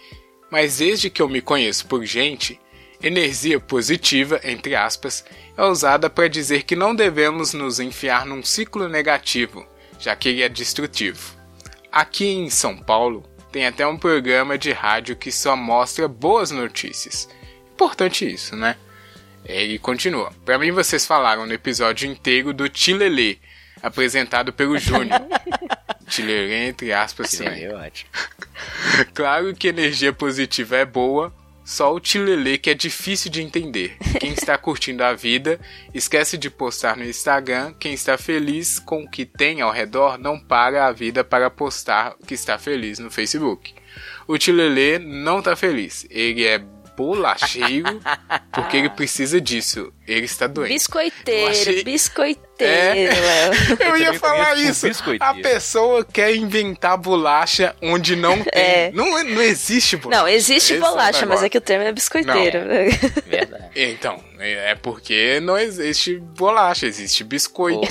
mas 0.50 0.78
desde 0.78 1.10
que 1.10 1.22
eu 1.22 1.28
me 1.28 1.42
conheço 1.42 1.86
por 1.86 2.06
gente, 2.06 2.58
energia 3.04 3.60
positiva, 3.60 4.40
entre 4.46 4.74
aspas, 4.74 5.26
é 5.58 5.64
usada 5.66 6.10
para 6.10 6.30
dizer 6.30 6.64
que 6.64 6.78
não 6.78 6.96
devemos 6.96 7.54
nos 7.54 7.78
enfiar 7.78 8.26
num 8.26 8.42
ciclo 8.42 8.88
negativo, 8.88 9.68
já 10.00 10.16
que 10.16 10.30
ele 10.30 10.44
é 10.44 10.48
destrutivo. 10.48 11.39
Aqui 11.92 12.28
em 12.28 12.50
São 12.50 12.78
Paulo, 12.78 13.24
tem 13.52 13.66
até 13.66 13.86
um 13.86 13.98
programa 13.98 14.58
de 14.58 14.72
rádio 14.72 15.16
que 15.16 15.32
só 15.32 15.56
mostra 15.56 16.08
boas 16.08 16.52
notícias. 16.52 17.28
Importante 17.74 18.32
isso, 18.32 18.56
né? 18.56 18.76
Ele 19.44 19.80
continua. 19.80 20.32
Para 20.46 20.60
mim, 20.60 20.72
vocês 20.72 21.06
falaram 21.06 21.46
no 21.46 21.54
episódio 21.54 22.10
inteiro 22.10 22.54
do 22.54 22.70
Tilelê, 22.70 23.38
apresentado 23.82 24.54
pelo 24.54 24.78
Júnior. 24.78 25.22
Tilelê, 26.08 26.68
entre 26.68 26.94
aspas, 26.94 27.32
também. 27.32 27.54
Seria 27.54 27.78
ótimo. 27.78 28.10
Claro 29.14 29.56
que 29.56 29.70
energia 29.70 30.12
positiva 30.12 30.76
é 30.76 30.84
boa, 30.84 31.34
só 31.70 31.94
o 31.94 32.00
tilelê 32.00 32.58
que 32.58 32.72
é 32.72 32.74
difícil 32.74 33.30
de 33.30 33.44
entender. 33.44 33.96
Quem 34.20 34.34
está 34.34 34.58
curtindo 34.58 35.04
a 35.04 35.14
vida, 35.14 35.60
esquece 35.94 36.36
de 36.36 36.50
postar 36.50 36.98
no 36.98 37.06
Instagram. 37.06 37.76
Quem 37.80 37.94
está 37.94 38.18
feliz 38.18 38.80
com 38.80 39.04
o 39.04 39.08
que 39.08 39.24
tem 39.24 39.62
ao 39.62 39.72
redor, 39.72 40.18
não 40.18 40.40
para 40.40 40.88
a 40.88 40.92
vida 40.92 41.24
para 41.24 41.48
postar 41.48 42.16
que 42.26 42.34
está 42.34 42.58
feliz 42.58 42.98
no 42.98 43.12
Facebook. 43.12 43.76
O 44.28 44.36
tilelê 44.36 44.98
não 44.98 45.38
está 45.40 45.56
feliz. 45.56 46.08
Ele 46.10 46.44
é 46.44 46.60
bolacheiro 47.00 48.02
porque 48.52 48.76
ele 48.78 48.90
precisa 48.90 49.40
disso. 49.40 49.94
Ele 50.08 50.26
está 50.26 50.48
doente. 50.48 50.70
Biscoiteiro, 50.74 51.52
achei- 51.52 51.84
biscoiteiro, 51.84 52.50
É. 52.60 53.50
Eu 53.88 53.96
ia 53.98 54.14
falar 54.16 54.58
isso. 54.58 54.86
A 55.20 55.34
pessoa 55.36 56.04
quer 56.04 56.36
inventar 56.36 56.98
bolacha 56.98 57.76
onde 57.82 58.16
não 58.16 58.38
tem. 58.44 58.52
É. 58.62 58.92
Não, 58.94 59.06
não 59.24 59.42
existe 59.42 59.96
bolacha. 59.98 60.22
Não, 60.22 60.28
existe 60.28 60.74
Esse 60.74 60.84
é 60.84 60.86
bolacha, 60.86 61.20
mas 61.22 61.30
negócio. 61.42 61.46
é 61.46 61.50
que 61.50 61.58
o 61.58 61.62
termo 61.62 61.86
é 61.86 61.92
biscoiteiro. 61.94 62.60
Verdade. 63.26 63.70
Então, 63.76 64.22
é 64.40 64.76
porque 64.76 65.40
não 65.40 65.58
existe 65.58 66.18
bolacha, 66.18 66.86
existe 66.86 67.24
biscoito. 67.24 67.88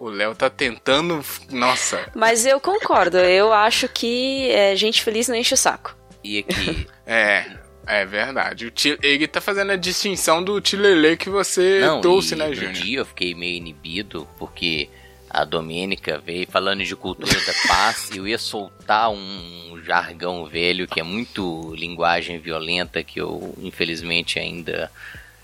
O 0.00 0.08
Léo 0.10 0.34
tá 0.34 0.48
tentando. 0.50 1.24
Nossa. 1.50 1.98
Mas 2.14 2.44
eu 2.46 2.60
concordo, 2.60 3.16
eu 3.18 3.52
acho 3.52 3.88
que 3.88 4.50
é, 4.50 4.76
gente 4.76 5.02
feliz 5.02 5.26
não 5.28 5.34
enche 5.34 5.54
o 5.54 5.56
saco. 5.56 5.96
e 6.22 6.38
aqui, 6.40 6.86
É, 7.06 7.44
é 7.86 8.04
verdade. 8.04 8.72
Ele 9.02 9.26
tá 9.26 9.40
fazendo 9.40 9.72
a 9.72 9.76
distinção 9.76 10.42
do 10.42 10.60
tilelê 10.60 11.16
que 11.16 11.28
você 11.28 11.80
não, 11.80 12.00
trouxe, 12.00 12.34
né, 12.36 12.52
Júnior? 12.52 12.72
dia 12.72 12.98
eu 12.98 13.06
fiquei 13.06 13.34
meio 13.34 13.56
inibido, 13.56 14.26
porque 14.38 14.88
a 15.28 15.44
Domênica 15.44 16.18
veio 16.18 16.46
falando 16.46 16.84
de 16.84 16.94
cultura 16.94 17.34
da 17.34 17.52
paz, 17.66 18.10
e 18.12 18.18
eu 18.18 18.28
ia 18.28 18.38
soltar 18.38 19.10
um 19.10 19.80
jargão 19.84 20.46
velho 20.46 20.86
que 20.86 21.00
é 21.00 21.02
muito 21.02 21.74
linguagem 21.74 22.38
violenta, 22.38 23.02
que 23.02 23.20
eu 23.20 23.54
infelizmente 23.58 24.38
ainda 24.38 24.90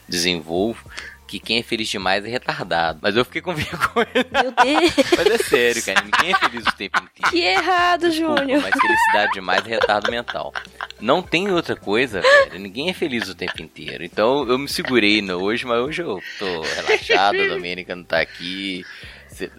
desenvolvo, 0.09 0.89
que 1.31 1.39
quem 1.39 1.59
é 1.61 1.63
feliz 1.63 1.89
demais 1.89 2.25
é 2.25 2.29
retardado. 2.29 2.99
Mas 3.01 3.17
eu 3.17 3.25
fiquei 3.25 3.41
com 3.41 3.55
vergonha. 3.55 4.09
Meu 4.33 4.51
Deus, 4.53 4.95
Mas 5.17 5.27
é 5.27 5.39
sério, 5.39 5.85
cara, 5.85 6.03
ninguém 6.03 6.33
é 6.33 6.39
feliz 6.39 6.67
o 6.67 6.77
tempo 6.77 6.99
inteiro. 6.99 7.31
que 7.31 7.41
errado, 7.41 8.09
Desculpa, 8.11 8.41
Júnior. 8.41 8.63
mas 8.63 8.75
felicidade 8.81 9.33
demais 9.33 9.65
é 9.65 9.69
retardo 9.69 10.11
mental. 10.11 10.53
Não 11.01 11.23
tem 11.23 11.51
outra 11.53 11.77
coisa, 11.77 12.21
velho. 12.21 12.59
Ninguém 12.59 12.91
é 12.91 12.93
feliz 12.93 13.29
o 13.29 13.35
tempo 13.35 13.63
inteiro. 13.63 14.03
Então 14.05 14.47
eu 14.49 14.59
me 14.59 14.69
segurei 14.69 15.23
no 15.23 15.41
hoje, 15.41 15.65
mas 15.65 15.79
hoje 15.79 16.03
eu 16.03 16.21
tô 16.39 16.61
relaxado, 16.63 17.41
a 17.41 17.47
Domênica 17.47 17.95
não 17.95 18.03
tá 18.05 18.21
aqui. 18.21 18.85
Você 19.29 19.51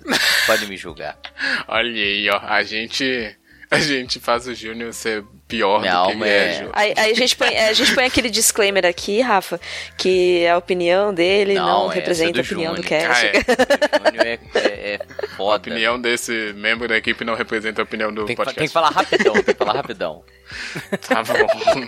pode 0.45 0.67
me 0.67 0.75
julgar. 0.75 1.17
Olha 1.69 1.89
aí, 1.89 2.29
ó. 2.29 2.37
A 2.43 2.61
gente. 2.63 3.35
A 3.71 3.79
gente 3.79 4.19
faz 4.19 4.47
o 4.47 4.53
Júnior 4.53 4.91
ser 4.93 5.23
pior 5.47 5.79
Minha 5.79 6.01
do 6.03 6.07
que 6.07 6.11
ele 6.13 6.23
é, 6.29 6.47
é- 6.47 6.53
Júnior. 6.55 6.71
Aí, 6.75 6.93
aí 6.97 7.11
a, 7.11 7.15
gente 7.15 7.35
põe, 7.37 7.57
a 7.57 7.71
gente 7.73 7.95
põe 7.95 8.03
aquele 8.05 8.29
disclaimer 8.29 8.85
aqui, 8.85 9.21
Rafa, 9.21 9.59
que 9.97 10.45
a 10.45 10.57
opinião 10.57 11.13
dele 11.13 11.53
não, 11.53 11.85
essa 11.85 11.93
é 11.93 11.95
representa 11.95 12.33
do 12.33 12.39
a 12.39 12.41
opinião 12.41 12.73
do 12.75 12.83
Júnior. 12.83 13.01
cast. 13.01 13.25
Ah, 13.25 13.27
é. 13.27 14.01
O 14.01 14.05
Júnior 14.07 14.27
é, 14.27 14.39
é, 14.55 14.93
é 14.93 14.99
A 15.23 15.27
foda. 15.37 15.55
opinião 15.55 15.99
desse 15.99 16.51
membro 16.53 16.85
da 16.87 16.97
equipe 16.97 17.23
não 17.23 17.33
representa 17.33 17.81
a 17.81 17.83
opinião 17.83 18.13
do 18.13 18.25
Tem 18.25 18.35
podcast. 18.35 18.59
tem 18.59 18.67
que 18.67 18.73
falar 18.73 18.89
rapidão, 18.89 19.33
tem 19.33 19.43
que 19.43 19.53
falar 19.55 19.73
rapidão. 19.73 20.23
Tá 21.07 21.23
bom. 21.23 21.87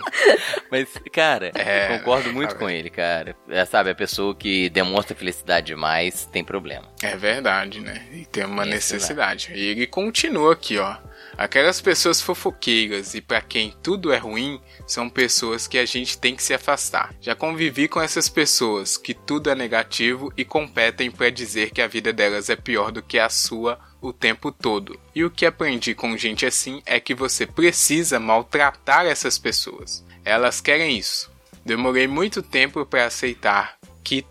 Mas, 0.70 0.88
cara, 1.12 1.52
É, 1.54 1.92
eu 1.94 1.98
concordo 1.98 2.32
muito 2.32 2.54
tá 2.54 2.58
com 2.58 2.70
ele, 2.70 2.88
cara. 2.88 3.36
É, 3.50 3.62
sabe, 3.66 3.90
a 3.90 3.94
pessoa 3.94 4.34
que 4.34 4.70
demonstra 4.70 5.14
felicidade 5.14 5.66
demais 5.66 6.26
tem 6.32 6.42
problema. 6.42 6.88
É 7.02 7.14
verdade, 7.14 7.80
né? 7.80 8.06
E 8.10 8.24
tem 8.24 8.44
uma 8.46 8.64
necessidade. 8.64 9.52
E 9.54 9.66
ele 9.66 9.86
continua 9.86 10.54
aqui, 10.54 10.78
ó. 10.78 10.96
Aquelas 11.36 11.80
pessoas 11.80 12.20
fofoqueiras 12.20 13.14
e 13.14 13.20
pra 13.20 13.40
quem 13.40 13.74
tudo 13.82 14.12
é 14.12 14.18
ruim 14.18 14.60
são 14.86 15.08
pessoas 15.08 15.66
que 15.66 15.78
a 15.78 15.84
gente 15.84 16.16
tem 16.18 16.36
que 16.36 16.42
se 16.42 16.54
afastar. 16.54 17.14
Já 17.20 17.34
convivi 17.34 17.88
com 17.88 18.00
essas 18.00 18.28
pessoas 18.28 18.96
que 18.96 19.14
tudo 19.14 19.50
é 19.50 19.54
negativo 19.54 20.32
e 20.36 20.44
competem 20.44 21.10
pra 21.10 21.30
dizer 21.30 21.70
que 21.70 21.82
a 21.82 21.88
vida 21.88 22.12
delas 22.12 22.48
é 22.48 22.56
pior 22.56 22.92
do 22.92 23.02
que 23.02 23.18
a 23.18 23.28
sua 23.28 23.78
o 24.00 24.12
tempo 24.12 24.52
todo. 24.52 24.98
E 25.14 25.24
o 25.24 25.30
que 25.30 25.46
aprendi 25.46 25.94
com 25.94 26.16
gente 26.16 26.44
assim 26.46 26.82
é 26.84 27.00
que 27.00 27.14
você 27.14 27.46
precisa 27.46 28.20
maltratar 28.20 29.06
essas 29.06 29.38
pessoas. 29.38 30.04
Elas 30.24 30.60
querem 30.60 30.96
isso. 30.96 31.32
Demorei 31.64 32.06
muito 32.06 32.42
tempo 32.42 32.84
pra 32.84 33.06
aceitar 33.06 33.76
que 34.02 34.24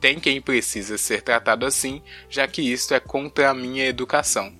tem 0.00 0.18
quem 0.18 0.40
precisa 0.40 0.98
ser 0.98 1.22
tratado 1.22 1.64
assim, 1.64 2.02
já 2.28 2.48
que 2.48 2.60
isto 2.60 2.92
é 2.92 2.98
contra 2.98 3.50
a 3.50 3.54
minha 3.54 3.86
educação. 3.86 4.52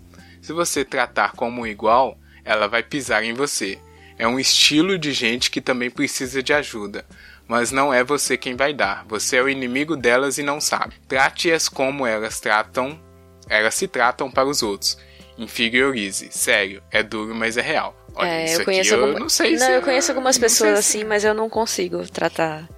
Se 0.43 0.52
você 0.52 0.85
tratar 0.85 1.32
como 1.32 1.66
igual, 1.66 2.19
ela 2.44 2.66
vai 2.66 2.82
pisar 2.82 3.24
em 3.24 3.32
você. 3.32 3.78
é 4.19 4.28
um 4.28 4.39
estilo 4.39 4.98
de 4.98 5.10
gente 5.12 5.51
que 5.51 5.60
também 5.60 5.90
precisa 5.90 6.43
de 6.43 6.52
ajuda. 6.52 7.05
Mas 7.48 7.73
não 7.73 7.93
é 7.93 8.05
você 8.05 8.36
quem 8.36 8.55
vai 8.55 8.73
dar. 8.74 9.05
Você 9.09 9.36
é 9.36 9.43
o 9.43 9.48
inimigo 9.48 9.97
delas 9.97 10.36
e 10.39 10.43
não 10.43 10.60
sabe. 10.60 10.94
Trate-as 11.09 11.69
como 11.69 12.06
elas 12.06 12.39
tratam, 12.39 13.01
elas 13.48 13.74
se 13.74 13.89
tratam 13.89 14.31
para 14.31 14.47
os 14.47 14.62
outros. 14.62 14.97
Inferiorize. 15.36 16.28
Sério, 16.31 16.82
é 16.90 17.02
duro, 17.02 17.35
mas 17.35 17.56
é 17.56 17.62
real. 17.62 17.97
Olha, 18.14 18.28
é, 18.28 18.44
isso 18.44 18.60
eu 18.60 18.64
conheço 18.64 18.94
eu 18.94 19.19
não 19.19 19.28
sei 19.28 19.52
Não, 19.52 19.59
se 19.66 19.73
eu 19.73 19.82
conheço 19.82 20.10
algumas 20.12 20.39
pessoas 20.39 20.85
se- 20.85 20.98
assim, 20.98 21.05
mas 21.05 21.24
eu 21.24 21.35
não 21.35 21.48
consigo 21.48 22.06
tratar 22.09 22.69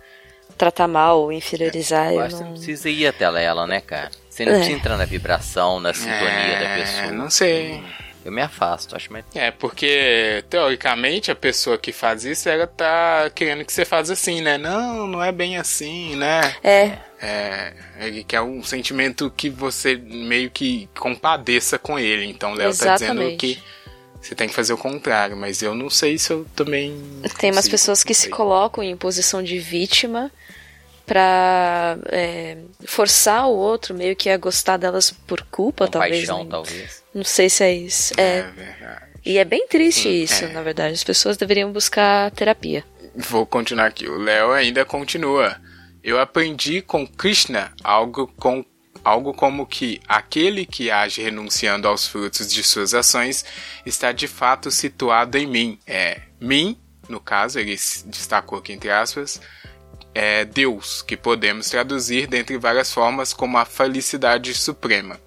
tratar 0.57 0.87
mal 0.89 1.21
ou 1.21 1.33
inferiorizar. 1.33 2.13
Eu 2.13 2.15
Eu 2.15 2.21
acho 2.21 2.29
que 2.31 2.37
você 2.39 2.45
não 2.45 2.51
não... 2.51 2.57
precisa 2.57 2.89
ir 2.89 3.07
até 3.07 3.25
ela, 3.25 3.67
né, 3.67 3.81
cara? 3.81 4.11
Você 4.35 4.45
não 4.45 4.53
É. 4.53 4.57
precisa 4.57 4.77
entrar 4.77 4.97
na 4.97 5.05
vibração, 5.05 5.79
na 5.79 5.95
sintonia 5.95 6.19
da 6.19 6.65
É, 6.69 6.81
pessoa. 6.81 7.13
não 7.13 7.31
sei. 7.31 7.81
Eu 8.25 8.33
me 8.33 8.43
afasto, 8.43 8.97
acho 8.97 9.13
mais. 9.13 9.25
É, 9.35 9.53
porque 9.53 10.43
teoricamente 10.51 11.31
a 11.31 11.37
pessoa 11.37 11.79
que 11.79 11.93
faz 11.93 12.25
isso, 12.25 12.49
ela 12.49 12.67
tá 12.67 13.31
querendo 13.33 13.65
que 13.65 13.73
você 13.73 13.85
faça 13.85 14.15
assim, 14.15 14.41
né? 14.41 14.59
Não, 14.59 15.07
não 15.07 15.23
é 15.23 15.31
bem 15.31 15.57
assim, 15.57 16.17
né? 16.17 16.53
É, 16.65 16.99
É, 17.21 17.73
ele 18.01 18.25
quer 18.25 18.41
um 18.41 18.63
sentimento 18.65 19.33
que 19.37 19.49
você 19.49 19.95
meio 19.97 20.51
que 20.51 20.89
compadeça 20.99 21.79
com 21.79 21.97
ele. 21.99 22.27
Então 22.27 22.53
o 22.53 22.55
Léo 22.57 22.77
tá 22.77 22.95
dizendo 22.95 23.37
que 23.37 23.63
você 24.21 24.35
tem 24.35 24.49
que 24.49 24.55
fazer 24.55 24.73
o 24.73 24.79
contrário, 24.79 25.37
mas 25.37 25.63
eu 25.63 25.75
não 25.77 25.89
sei 25.89 26.19
se 26.19 26.33
eu 26.33 26.45
também. 26.57 26.99
tem 27.39 27.53
umas 27.53 27.69
pessoas 27.69 28.03
que 28.03 28.13
se 28.15 28.29
colocam 28.31 28.83
em 28.83 28.97
posição 28.97 29.43
de 29.43 29.59
vítima 29.61 30.31
pra 31.07 31.99
é, 32.07 32.59
forçar 32.87 33.47
o 33.47 33.55
outro 33.55 33.95
meio 33.95 34.17
que 34.17 34.31
a 34.31 34.37
gostar 34.37 34.77
delas 34.77 35.11
por 35.11 35.43
culpa, 35.43 35.87
talvez. 35.89 36.27
Compaixão, 36.27 36.45
né? 36.45 36.51
talvez. 36.51 37.05
Não 37.15 37.25
sei 37.25 37.49
se 37.49 37.65
é 37.65 37.73
isso. 37.73 38.15
É. 38.19 38.39
É 38.39 38.43
verdade. 38.43 39.05
E 39.25 39.39
é 39.39 39.45
bem 39.45 39.67
triste 39.67 40.03
Sim, 40.03 40.23
isso, 40.23 40.45
é. 40.45 40.49
na 40.49 40.63
verdade. 40.63 40.95
As 40.95 41.05
pessoas 41.05 41.37
deveriam 41.37 41.73
buscar 41.73 42.31
terapia. 42.33 42.85
Vou 43.15 43.47
continuar 43.47 43.87
aqui. 43.87 44.09
O 44.09 44.19
Léo 44.19 44.53
ainda 44.53 44.85
continua. 44.85 45.57
Eu 46.03 46.21
aprendi 46.21 46.83
com 46.83 47.07
Krishna 47.07 47.73
algo 47.83 48.27
com 48.37 48.65
algo 49.03 49.35
como 49.35 49.67
que 49.67 50.01
aquele 50.09 50.65
que 50.65 50.91
age 50.91 51.23
renunciando 51.23 51.87
aos 51.87 52.09
frutos 52.09 52.53
de 52.53 52.63
suas 52.63 52.95
ações 52.95 53.45
está 53.85 54.13
de 54.13 54.27
fato 54.27 54.71
situado 54.71 55.37
em 55.37 55.47
mim. 55.47 55.79
É 55.87 56.23
mim, 56.41 56.79
no 57.09 57.21
caso, 57.21 57.59
ele 57.59 57.77
se 57.77 58.07
destacou 58.07 58.59
aqui 58.59 58.73
entre 58.73 58.91
aspas, 58.91 59.41
é 60.15 60.45
Deus, 60.45 61.03
que 61.03 61.17
podemos 61.17 61.69
traduzir 61.69 62.27
dentre 62.27 62.57
várias 62.57 62.93
formas 62.93 63.33
como 63.33 63.59
a 63.59 63.65
felicidade 63.65 64.55
suprema. 64.55 65.21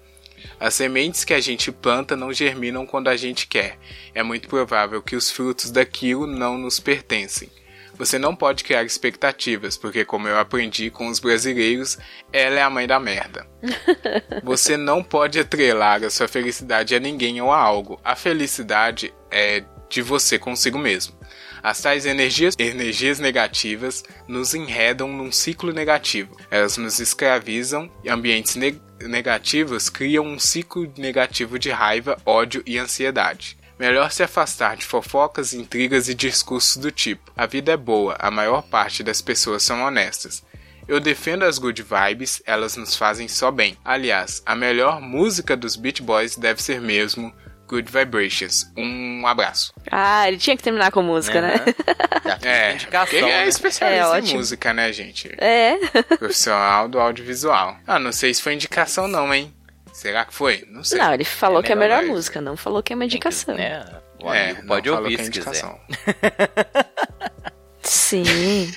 As 0.58 0.74
sementes 0.74 1.24
que 1.24 1.34
a 1.34 1.40
gente 1.40 1.70
planta 1.70 2.16
não 2.16 2.32
germinam 2.32 2.86
quando 2.86 3.08
a 3.08 3.16
gente 3.16 3.46
quer. 3.46 3.78
É 4.14 4.22
muito 4.22 4.48
provável 4.48 5.02
que 5.02 5.14
os 5.14 5.30
frutos 5.30 5.70
daquilo 5.70 6.26
não 6.26 6.56
nos 6.56 6.80
pertencem. 6.80 7.50
Você 7.98 8.16
não 8.16 8.34
pode 8.34 8.62
criar 8.62 8.84
expectativas, 8.84 9.76
porque, 9.76 10.04
como 10.04 10.28
eu 10.28 10.38
aprendi 10.38 10.88
com 10.88 11.08
os 11.08 11.18
brasileiros, 11.18 11.98
ela 12.32 12.60
é 12.60 12.62
a 12.62 12.70
mãe 12.70 12.86
da 12.86 13.00
merda. 13.00 13.44
Você 14.44 14.76
não 14.76 15.02
pode 15.02 15.40
atrelar 15.40 16.04
a 16.04 16.10
sua 16.10 16.28
felicidade 16.28 16.94
a 16.94 17.00
ninguém 17.00 17.40
ou 17.40 17.50
a 17.50 17.58
algo. 17.58 18.00
A 18.04 18.14
felicidade 18.14 19.12
é 19.32 19.64
de 19.88 20.00
você 20.00 20.38
consigo 20.38 20.78
mesmo. 20.78 21.17
As 21.68 21.82
tais 21.82 22.06
energias, 22.06 22.54
energias 22.58 23.18
negativas 23.18 24.02
nos 24.26 24.54
enredam 24.54 25.06
num 25.06 25.30
ciclo 25.30 25.70
negativo. 25.70 26.34
Elas 26.50 26.78
nos 26.78 26.98
escravizam 26.98 27.90
e 28.02 28.08
ambientes 28.08 28.56
ne- 28.56 28.80
negativos 29.02 29.90
criam 29.90 30.24
um 30.24 30.38
ciclo 30.38 30.90
negativo 30.96 31.58
de 31.58 31.68
raiva, 31.68 32.16
ódio 32.24 32.62
e 32.64 32.78
ansiedade. 32.78 33.58
Melhor 33.78 34.10
se 34.10 34.22
afastar 34.22 34.78
de 34.78 34.86
fofocas, 34.86 35.52
intrigas 35.52 36.08
e 36.08 36.14
discursos 36.14 36.78
do 36.78 36.90
tipo: 36.90 37.30
a 37.36 37.44
vida 37.44 37.72
é 37.72 37.76
boa, 37.76 38.16
a 38.18 38.30
maior 38.30 38.62
parte 38.62 39.02
das 39.02 39.20
pessoas 39.20 39.62
são 39.62 39.82
honestas. 39.82 40.42
Eu 40.88 40.98
defendo 40.98 41.42
as 41.42 41.58
good 41.58 41.82
vibes, 41.82 42.42
elas 42.46 42.76
nos 42.76 42.96
fazem 42.96 43.28
só 43.28 43.50
bem. 43.50 43.76
Aliás, 43.84 44.42
a 44.46 44.56
melhor 44.56 45.02
música 45.02 45.54
dos 45.54 45.76
Beach 45.76 46.00
Boys 46.00 46.34
deve 46.34 46.62
ser 46.62 46.80
mesmo 46.80 47.30
Good 47.68 47.92
Vibrations. 47.92 48.72
Um 48.76 49.26
abraço. 49.26 49.72
Ah, 49.90 50.26
ele 50.26 50.38
tinha 50.38 50.56
que 50.56 50.62
terminar 50.62 50.90
com 50.90 51.02
música, 51.02 51.40
né? 51.40 51.52
Fica 52.38 52.38
É, 52.48 52.72
indicação, 52.74 53.18
ele 53.18 53.28
é 53.30 53.38
né? 53.42 53.48
especialista 53.48 54.02
É, 54.04 54.08
em 54.18 54.18
ótimo. 54.22 54.38
música, 54.38 54.72
né, 54.72 54.92
gente? 54.92 55.30
É. 55.38 55.76
Profissional 56.18 56.88
do 56.88 56.98
audiovisual. 56.98 57.76
Ah, 57.86 57.98
não 57.98 58.10
sei 58.12 58.32
se 58.32 58.42
foi 58.42 58.54
indicação 58.54 59.06
não, 59.06 59.32
hein? 59.34 59.54
Será 59.92 60.24
que 60.24 60.32
foi? 60.32 60.64
Não 60.70 60.82
sei. 60.84 60.98
Não, 60.98 61.12
ele 61.12 61.24
falou 61.24 61.60
É 61.60 61.62
que 61.62 61.72
é 61.72 61.74
a 61.74 61.78
melhor 61.78 61.98
mais. 61.98 62.08
música, 62.08 62.40
não 62.40 62.56
falou 62.56 62.82
que 62.82 62.92
é 62.92 62.96
uma 62.96 63.00
Tem 63.02 63.08
que- 63.10 63.16
indicação. 63.16 63.54
né? 63.54 63.84
O 64.22 64.32
É, 64.32 64.54
pode 64.54 64.88
falou 64.88 65.04
ouvir 65.04 65.16
que 65.16 65.22
é 65.22 65.24
se 65.24 65.30
quiser. 65.30 65.48
indicação. 65.50 65.80
Sim. 67.82 68.72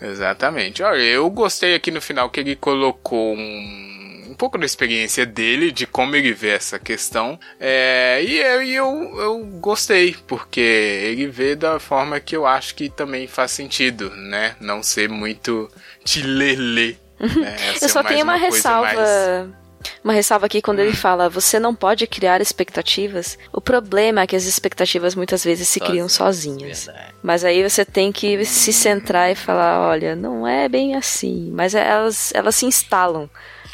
Exatamente. 0.00 0.82
Olha, 0.82 1.02
eu 1.02 1.28
gostei 1.30 1.74
aqui 1.74 1.90
no 1.90 2.00
final 2.00 2.30
que 2.30 2.40
ele 2.40 2.54
colocou 2.56 3.34
um 3.34 3.87
pouco 4.38 4.56
da 4.56 4.64
experiência 4.64 5.26
dele, 5.26 5.70
de 5.72 5.86
como 5.86 6.14
ele 6.16 6.32
vê 6.32 6.50
essa 6.50 6.78
questão. 6.78 7.38
É, 7.60 8.22
e 8.24 8.38
eu, 8.38 8.62
eu, 8.62 9.20
eu 9.20 9.44
gostei, 9.60 10.16
porque 10.26 10.60
ele 10.60 11.26
vê 11.26 11.54
da 11.56 11.78
forma 11.80 12.20
que 12.20 12.36
eu 12.36 12.46
acho 12.46 12.74
que 12.74 12.88
também 12.88 13.26
faz 13.26 13.50
sentido, 13.50 14.10
né? 14.10 14.54
Não 14.60 14.82
ser 14.82 15.08
muito 15.08 15.68
tilelê. 16.04 16.96
né? 17.20 17.56
Ser 17.76 17.84
Eu 17.84 17.88
só 17.88 18.02
mais 18.02 18.14
tenho 18.14 18.24
uma, 18.24 18.38
coisa 18.38 18.54
ressalva. 18.56 18.92
mais- 18.94 19.58
Uma 20.04 20.12
ressalva 20.12 20.46
aqui 20.46 20.60
quando 20.62 20.80
ele 20.80 20.92
fala, 20.94 21.28
você 21.28 21.58
não 21.58 21.74
pode 21.74 22.06
criar 22.06 22.40
expectativas. 22.40 23.38
O 23.52 23.60
problema 23.60 24.22
é 24.22 24.26
que 24.26 24.36
as 24.36 24.44
expectativas 24.44 25.14
muitas 25.14 25.44
vezes 25.44 25.68
se 25.68 25.80
criam 25.80 26.08
sozinhas. 26.08 26.86
Verdade. 26.86 27.14
Mas 27.22 27.44
aí 27.44 27.62
você 27.68 27.84
tem 27.84 28.10
que 28.12 28.44
se 28.44 28.72
centrar 28.72 29.30
e 29.30 29.34
falar, 29.34 29.80
olha, 29.88 30.14
não 30.16 30.46
é 30.46 30.68
bem 30.68 30.94
assim. 30.96 31.50
Mas 31.52 31.74
elas, 31.74 32.32
elas 32.34 32.54
se 32.56 32.66
instalam. 32.66 33.28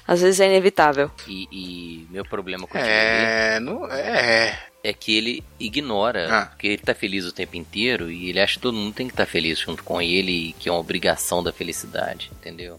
Às 0.06 0.20
vezes 0.20 0.40
é 0.40 0.47
inevitável. 0.47 1.10
E, 1.26 1.48
e 1.51 2.06
meu 2.10 2.24
problema 2.24 2.66
com 2.66 2.76
o 2.76 2.81
É, 2.81 3.59
não, 3.60 3.90
é. 3.90 4.59
é 4.82 4.93
que 4.93 5.16
ele 5.16 5.43
ignora, 5.59 6.28
Ah. 6.31 6.47
porque 6.47 6.66
ele 6.66 6.78
tá 6.82 6.94
feliz 6.94 7.24
o 7.24 7.32
tempo 7.32 7.56
inteiro 7.56 8.10
e 8.10 8.28
ele 8.28 8.39
acha 8.40 8.55
que 8.55 8.60
todo 8.60 8.76
mundo 8.76 8.93
tem 8.94 9.06
que 9.06 9.14
estar 9.14 9.24
feliz 9.26 9.59
junto 9.59 9.82
com 9.82 10.01
ele 10.02 10.48
e 10.51 10.52
que 10.52 10.68
é 10.68 10.72
uma 10.72 10.78
obrigação 10.81 11.43
da 11.43 11.52
felicidade, 11.52 12.31
entendeu? 12.39 12.78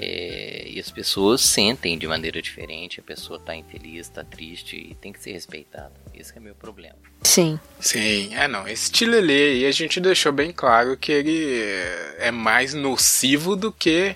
É, 0.00 0.64
e 0.68 0.78
as 0.78 0.90
pessoas 0.90 1.40
sentem 1.40 1.98
de 1.98 2.06
maneira 2.06 2.40
diferente, 2.40 3.00
a 3.00 3.02
pessoa 3.02 3.38
tá 3.40 3.54
infeliz, 3.56 4.08
tá 4.08 4.22
triste 4.22 4.76
e 4.76 4.94
tem 4.94 5.12
que 5.12 5.20
ser 5.20 5.32
respeitada. 5.32 5.92
Esse 6.14 6.32
que 6.32 6.38
é 6.38 6.42
meu 6.42 6.54
problema. 6.54 6.94
Sim. 7.24 7.58
Sim, 7.80 8.32
é 8.34 8.46
não. 8.46 8.66
Esse 8.68 8.90
tilelê 8.92 9.50
aí 9.54 9.66
a 9.66 9.72
gente 9.72 9.98
deixou 10.00 10.30
bem 10.30 10.52
claro 10.52 10.96
que 10.96 11.10
ele 11.10 11.52
é 12.18 12.30
mais 12.30 12.74
nocivo 12.74 13.56
do 13.56 13.72
que 13.72 14.14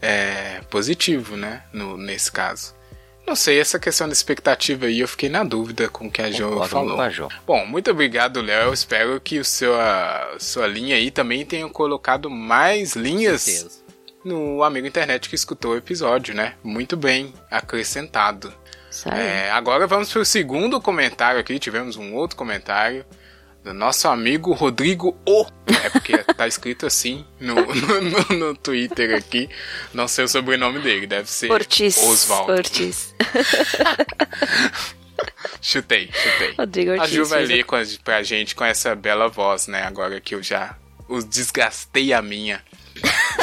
é, 0.00 0.60
positivo, 0.70 1.36
né? 1.36 1.62
No, 1.72 1.96
nesse 1.96 2.30
caso. 2.30 2.76
Não 3.26 3.36
sei, 3.36 3.60
essa 3.60 3.78
questão 3.78 4.06
da 4.06 4.12
expectativa 4.14 4.86
aí, 4.86 5.00
eu 5.00 5.08
fiquei 5.08 5.28
na 5.28 5.44
dúvida 5.44 5.86
com 5.90 6.06
o 6.06 6.10
que 6.10 6.22
a 6.22 6.30
Jo 6.30 6.64
falou. 6.64 6.98
a 6.98 7.10
Jo. 7.10 7.28
Bom, 7.46 7.66
muito 7.66 7.90
obrigado, 7.90 8.40
Léo. 8.40 8.68
Eu 8.68 8.72
espero 8.72 9.20
que 9.20 9.38
o 9.38 9.44
seu, 9.44 9.78
a 9.78 10.36
sua 10.38 10.66
linha 10.66 10.96
aí 10.96 11.10
também 11.10 11.44
tenha 11.44 11.68
colocado 11.68 12.30
mais 12.30 12.96
linhas 12.96 13.82
no 14.24 14.62
amigo 14.62 14.86
internet 14.86 15.28
que 15.28 15.34
escutou 15.34 15.72
o 15.72 15.76
episódio, 15.76 16.34
né? 16.34 16.54
Muito 16.64 16.96
bem 16.96 17.34
acrescentado. 17.50 18.50
É, 19.12 19.50
agora 19.50 19.86
vamos 19.86 20.10
para 20.10 20.22
o 20.22 20.24
segundo 20.24 20.80
comentário 20.80 21.38
aqui. 21.38 21.58
Tivemos 21.58 21.96
um 21.96 22.14
outro 22.14 22.34
comentário 22.34 23.04
do 23.68 23.74
nosso 23.74 24.08
amigo 24.08 24.52
Rodrigo 24.52 25.16
O. 25.26 25.46
É 25.84 25.90
porque 25.90 26.18
tá 26.18 26.48
escrito 26.48 26.86
assim 26.86 27.24
no, 27.38 27.54
no, 27.54 28.00
no- 28.00 28.36
no 28.38 28.54
Twitter 28.56 29.14
aqui. 29.16 29.48
Não 29.92 30.08
sei 30.08 30.24
o 30.24 30.28
sobrenome 30.28 30.80
dele, 30.80 31.06
deve 31.06 31.30
ser 31.30 31.50
Ortiz. 31.52 31.98
Oswaldo. 31.98 32.52
Ortiz. 32.52 33.14
Chutei, 35.60 36.10
chutei. 36.12 36.54
Rodrigo 36.58 36.92
A 36.92 36.94
Ortiz. 36.94 37.10
Ju 37.10 37.24
vai 37.26 37.44
a- 37.44 37.46
ler 37.46 37.64
com 37.64 37.76
a, 37.76 37.82
pra 38.04 38.22
gente 38.22 38.54
com 38.54 38.64
essa 38.64 38.94
bela 38.94 39.28
voz, 39.28 39.66
né? 39.66 39.82
Agora 39.82 40.20
que 40.20 40.34
eu 40.34 40.42
já 40.42 40.76
os 41.08 41.24
desgastei 41.24 42.12
a 42.12 42.22
minha. 42.22 42.62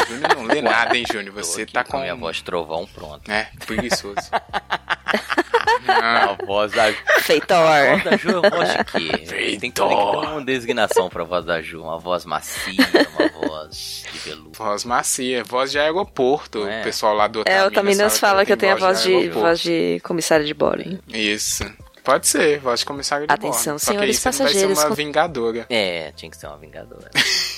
Júnior 0.10 0.36
não 0.36 0.44
lê 0.44 0.62
nada, 0.62 0.98
hein, 0.98 1.06
Júnior? 1.12 1.36
Tô 1.36 1.44
Você 1.44 1.64
aqui 1.64 1.74
tá 1.74 1.84
com 1.84 1.92
com. 1.92 1.98
a 1.98 2.02
minha 2.02 2.16
voz 2.16 2.42
trovão 2.42 2.86
pronta. 2.88 3.32
É, 3.32 3.50
preguiçoso. 3.66 4.16
Ah, 5.88 6.36
A 6.40 6.46
voz 6.46 6.72
da 6.72 6.92
Ju. 6.92 6.98
A 7.16 7.20
Feitor. 7.22 7.58
voz 7.58 8.04
da 8.04 8.18
Ju 8.18 8.42
é 8.44 8.50
voz 8.50 8.70
de 8.72 8.84
quê? 8.86 9.10
Tem 9.10 9.20
que, 9.20 9.58
tem 9.60 9.72
que 9.72 9.82
ter 9.82 9.88
Feitor. 9.88 10.24
uma 10.32 10.42
designação 10.46 11.10
pra 11.10 11.24
voz 11.24 11.46
da 11.46 11.62
Ju. 11.62 11.82
Uma 11.84 11.98
voz 12.00 12.26
macia, 12.26 12.76
uma 13.18 13.48
voz 13.48 14.04
de 14.12 14.18
veludo. 14.20 14.52
voz 14.54 14.84
macia, 14.86 15.44
voz 15.44 15.72
de 15.72 15.80
aeroporto. 15.80 16.60
Não 16.60 16.70
é? 16.70 16.82
O 16.82 16.84
pessoal 16.84 17.14
lá 17.16 17.28
do 17.28 17.40
É, 17.46 17.64
Otaminas 17.66 17.68
o 17.68 17.72
Taminas 17.74 18.20
fala 18.20 18.46
que 18.46 18.52
eu 18.54 18.58
tenho 18.58 18.74
a 18.74 18.76
voz 18.78 19.04
de, 19.04 19.10
aeroporto. 19.14 19.40
voz 19.40 19.60
de 19.60 20.00
comissário 20.04 20.46
de 20.46 20.54
bordo. 20.54 21.00
Isso. 21.08 21.66
Pode 22.04 22.28
ser, 22.28 22.60
voz 22.60 22.82
de 22.82 22.86
comissário 22.86 23.26
de 23.26 23.34
Atenção, 23.34 23.74
bordo. 23.74 23.80
Só 23.86 23.92
que 23.94 23.98
aí 23.98 24.14
senhores 24.14 24.20
você 24.20 24.30
não 24.30 24.38
vai 24.38 24.46
passageiros, 24.46 24.78
ser 24.78 24.84
uma 24.84 24.90
com- 24.90 24.96
vingadora. 24.96 25.66
É, 25.72 26.12
tinha 26.16 26.30
que 26.30 26.38
ser 26.38 26.46
uma 26.46 26.58
vingadora. 26.58 27.10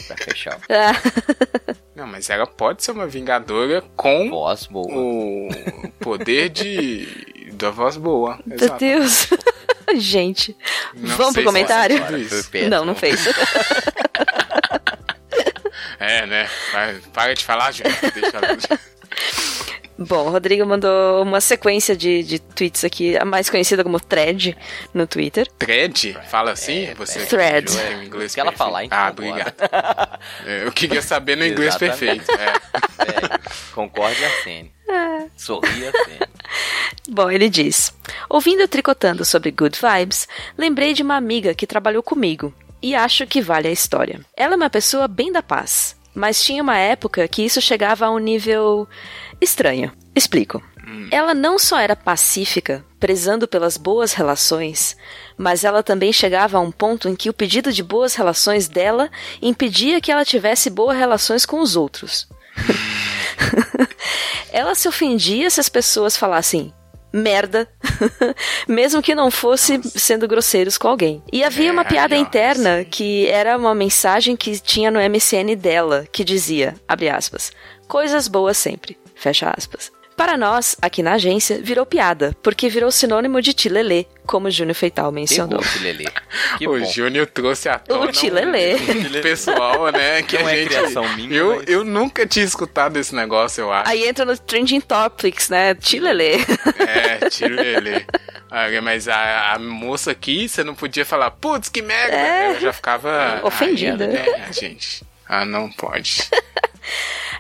pra 0.08 0.18
fechar. 0.18 0.58
Ah, 0.70 0.94
Não, 1.94 2.08
mas 2.08 2.30
ela 2.30 2.46
pode 2.48 2.82
ser 2.84 2.92
uma 2.92 3.08
vingadora 3.08 3.84
com 3.98 4.30
Voz 4.30 4.68
boa. 4.68 4.88
o 4.88 5.50
poder 6.00 6.48
de 6.50 7.37
da 7.58 7.70
voz 7.72 7.98
boa. 7.98 8.40
meu 8.46 8.58
Exato. 8.58 8.80
Deus. 8.80 9.28
Gente, 9.96 10.56
Não 10.94 11.16
vamos 11.16 11.34
pro 11.34 11.44
comentário? 11.46 11.98
Não, 12.70 12.84
não 12.86 12.94
fez. 12.96 13.26
É, 16.00 16.26
né? 16.28 16.48
Para 17.14 17.34
de 17.34 17.44
falar, 17.44 17.72
gente. 17.72 17.90
Deixa. 18.12 18.80
Bom, 19.98 20.28
o 20.28 20.30
Rodrigo 20.30 20.64
mandou 20.66 21.24
uma 21.24 21.42
sequência 21.42 21.96
de, 21.98 22.22
de 22.24 22.38
tweets 22.38 22.86
aqui, 22.86 23.18
a 23.18 23.26
mais 23.26 23.50
conhecida 23.50 23.84
como 23.84 24.00
thread 24.00 24.56
no 24.94 25.08
Twitter. 25.08 25.48
Thread? 25.58 26.16
Fala 26.30 26.52
assim? 26.52 26.94
você 26.94 27.26
Thread. 27.26 27.72
o 27.76 28.04
inglês 28.04 28.32
Se 28.32 28.36
que 28.36 28.42
ela 28.42 28.52
perfeito. 28.52 28.58
falar, 28.58 28.82
gente 28.84 28.94
Ah, 28.94 29.10
obrigado. 29.10 29.54
É, 30.46 30.66
Eu 30.68 30.72
queria 30.72 31.02
saber 31.02 31.36
no 31.36 31.46
inglês 31.46 31.76
Exatamente. 31.82 32.26
perfeito. 32.26 32.32
É. 32.40 32.46
É, 32.46 33.40
concorde 33.74 34.20
Sene. 34.44 34.72
Sorria 35.36 35.90
a 35.90 36.06
Sene. 36.06 36.20
Bom, 37.10 37.30
ele 37.30 37.50
diz: 37.50 37.94
Ouvindo 38.30 38.68
tricotando 38.68 39.26
sobre 39.26 39.52
good 39.52 39.78
vibes, 39.80 40.28
lembrei 40.58 40.94
de 40.94 41.04
uma 41.04 41.16
amiga 41.16 41.54
que 41.54 41.68
trabalhou 41.68 42.04
comigo 42.04 42.54
e 42.82 42.96
acho 42.96 43.26
que 43.28 43.42
vale 43.42 43.68
a 43.68 43.72
história. 43.72 44.22
Ela 44.36 44.54
é 44.54 44.58
uma 44.58 44.70
pessoa 44.70 45.08
bem 45.08 45.32
da 45.32 45.42
paz, 45.42 45.96
mas 46.14 46.44
tinha 46.44 46.64
uma 46.64 46.78
época 46.78 47.28
que 47.28 47.44
isso 47.44 47.62
chegava 47.62 48.06
a 48.06 48.12
um 48.12 48.20
nível 48.20 48.88
estranho. 49.42 49.92
Explico. 50.16 50.64
Ela 51.12 51.34
não 51.34 51.60
só 51.60 51.78
era 51.80 51.96
pacífica, 51.96 52.84
prezando 52.98 53.46
pelas 53.48 53.76
boas 53.76 54.14
relações, 54.14 54.96
mas 55.38 55.66
ela 55.66 55.84
também 55.84 56.14
chegava 56.14 56.58
a 56.58 56.62
um 56.62 56.72
ponto 56.72 57.10
em 57.10 57.16
que 57.16 57.30
o 57.30 57.34
pedido 57.34 57.74
de 57.74 57.84
boas 57.84 58.16
relações 58.16 58.70
dela 58.70 59.12
impedia 59.42 60.00
que 60.00 60.12
ela 60.12 60.24
tivesse 60.24 60.70
boas 60.70 60.98
relações 60.98 61.46
com 61.46 61.60
os 61.60 61.76
outros. 61.76 62.28
ela 64.52 64.76
se 64.76 64.88
ofendia 64.88 65.50
se 65.50 65.60
as 65.60 65.70
pessoas 65.70 66.18
falassem 66.18 66.74
merda, 67.14 67.68
mesmo 68.68 69.02
que 69.02 69.16
não 69.16 69.32
fosse 69.32 69.80
sendo 69.98 70.28
grosseiros 70.28 70.78
com 70.78 70.88
alguém. 70.88 71.24
E 71.32 71.44
havia 71.44 71.72
uma 71.72 71.82
É, 71.82 71.86
piada 71.86 72.16
aí, 72.16 72.22
ó, 72.22 72.24
interna 72.24 72.80
sim. 72.80 72.86
que 72.90 73.28
era 73.28 73.58
uma 73.58 73.74
mensagem 73.74 74.36
que 74.36 74.60
tinha 74.60 74.92
no 74.92 75.00
MSN 75.00 75.56
dela, 75.56 76.06
que 76.12 76.24
dizia, 76.24 76.76
abre 76.88 77.10
aspas, 77.10 77.52
coisas 77.88 78.28
boas 78.28 78.58
sempre, 78.58 78.98
fecha 79.16 79.52
aspas. 79.56 79.92
Para 80.18 80.36
nós, 80.36 80.76
aqui 80.82 81.04
na 81.04 81.14
agência, 81.14 81.62
virou 81.62 81.86
piada, 81.86 82.36
porque 82.42 82.68
virou 82.70 82.90
sinônimo 82.90 83.40
de 83.40 83.54
tilelê, 83.54 84.08
como 84.26 84.48
o 84.48 84.52
Júnior 84.52 84.74
Feital 84.74 85.12
mencionou. 85.12 85.60
O 86.60 86.80
bom. 86.80 86.86
Júnior 86.86 87.28
trouxe 87.28 87.70
a 87.70 87.78
tona 87.78 88.12
Tilelê. 88.12 88.76
um 88.76 89.22
pessoal, 89.22 89.92
né? 89.92 90.24
Que 90.24 90.40
Não 90.40 90.48
a 90.48 90.52
é 90.54 90.58
gente. 90.58 90.70
criação 90.70 91.08
minha, 91.16 91.32
eu, 91.36 91.56
mas- 91.58 91.68
eu 91.68 91.84
nunca 91.84 92.26
tinha 92.26 92.44
escutado 92.44 92.98
esse 92.98 93.14
negócio, 93.14 93.62
eu 93.62 93.72
acho. 93.72 93.90
Aí 93.92 94.08
entra 94.08 94.26
no 94.26 94.36
Trending 94.38 94.82
Topics, 94.82 95.50
né? 95.50 95.76
Tilelê. 95.76 96.38
É, 96.80 97.30
Tilelê. 97.30 98.06
Ah, 98.50 98.66
mas 98.82 99.08
a, 99.08 99.54
a 99.54 99.60
moça 99.60 100.12
aqui, 100.12 100.50
você 100.50 100.64
não 100.64 100.74
podia 100.74 101.06
falar, 101.06 101.30
putz, 101.32 101.70
que 101.70 101.82
merda! 101.84 102.16
É. 102.16 102.52
Eu 102.56 102.60
já 102.60 102.74
ficava. 102.74 103.40
Ofendida. 103.44 104.06
Ai, 104.12 104.46
é, 104.50 104.54
gente. 104.54 105.04
Ah, 105.30 105.46
não 105.46 105.70
pode. 105.72 106.24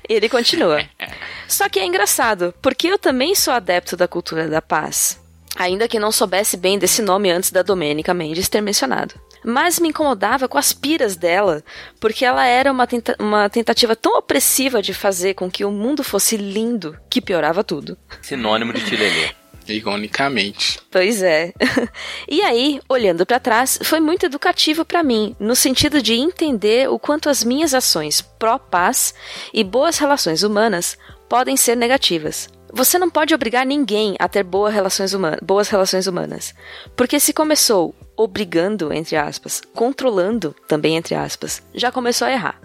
E 0.07 0.13
ele 0.13 0.29
continua. 0.29 0.83
Só 1.47 1.67
que 1.69 1.79
é 1.79 1.85
engraçado, 1.85 2.53
porque 2.61 2.87
eu 2.87 2.97
também 2.99 3.35
sou 3.35 3.53
adepto 3.53 3.95
da 3.97 4.07
cultura 4.07 4.47
da 4.47 4.61
paz. 4.61 5.19
Ainda 5.55 5.87
que 5.87 5.97
não 5.99 6.11
soubesse 6.11 6.55
bem 6.55 6.77
desse 6.77 7.01
nome 7.01 7.31
antes 7.31 7.51
da 7.51 7.63
Domênica 7.63 8.13
Mendes 8.13 8.47
ter 8.47 8.61
mencionado. 8.61 9.15
Mas 9.43 9.79
me 9.79 9.89
incomodava 9.89 10.47
com 10.47 10.57
as 10.57 10.71
piras 10.73 11.15
dela, 11.15 11.63
porque 11.99 12.23
ela 12.25 12.45
era 12.45 12.71
uma, 12.71 12.85
tenta- 12.85 13.15
uma 13.19 13.49
tentativa 13.49 13.95
tão 13.95 14.17
opressiva 14.17 14.81
de 14.81 14.93
fazer 14.93 15.33
com 15.33 15.49
que 15.49 15.63
o 15.65 15.71
mundo 15.71 16.03
fosse 16.03 16.37
lindo 16.37 16.95
que 17.09 17.21
piorava 17.21 17.63
tudo. 17.63 17.97
Sinônimo 18.21 18.73
de 18.73 18.83
Tilelê. 18.85 19.31
Ironicamente. 19.73 20.79
Pois 20.91 21.21
é. 21.21 21.53
e 22.27 22.41
aí, 22.41 22.79
olhando 22.89 23.25
pra 23.25 23.39
trás, 23.39 23.79
foi 23.83 23.99
muito 23.99 24.25
educativo 24.25 24.83
pra 24.85 25.03
mim, 25.03 25.35
no 25.39 25.55
sentido 25.55 26.01
de 26.01 26.13
entender 26.13 26.89
o 26.89 26.97
quanto 26.99 27.29
as 27.29 27.43
minhas 27.43 27.73
ações 27.73 28.21
pró-paz 28.21 29.13
e 29.53 29.63
boas 29.63 29.97
relações 29.97 30.43
humanas 30.43 30.97
podem 31.29 31.57
ser 31.57 31.75
negativas. 31.75 32.49
Você 32.73 32.99
não 32.99 33.09
pode 33.09 33.33
obrigar 33.33 33.65
ninguém 33.65 34.15
a 34.19 34.27
ter 34.27 34.43
boas 34.43 34.73
relações, 34.73 35.13
huma- 35.13 35.37
boas 35.41 35.69
relações 35.69 36.05
humanas. 36.05 36.53
Porque 36.95 37.19
se 37.19 37.31
começou 37.33 37.95
obrigando, 38.15 38.91
entre 38.91 39.15
aspas, 39.15 39.61
controlando, 39.73 40.55
também 40.67 40.97
entre 40.97 41.15
aspas, 41.15 41.61
já 41.73 41.91
começou 41.91 42.27
a 42.27 42.31
errar. 42.31 42.59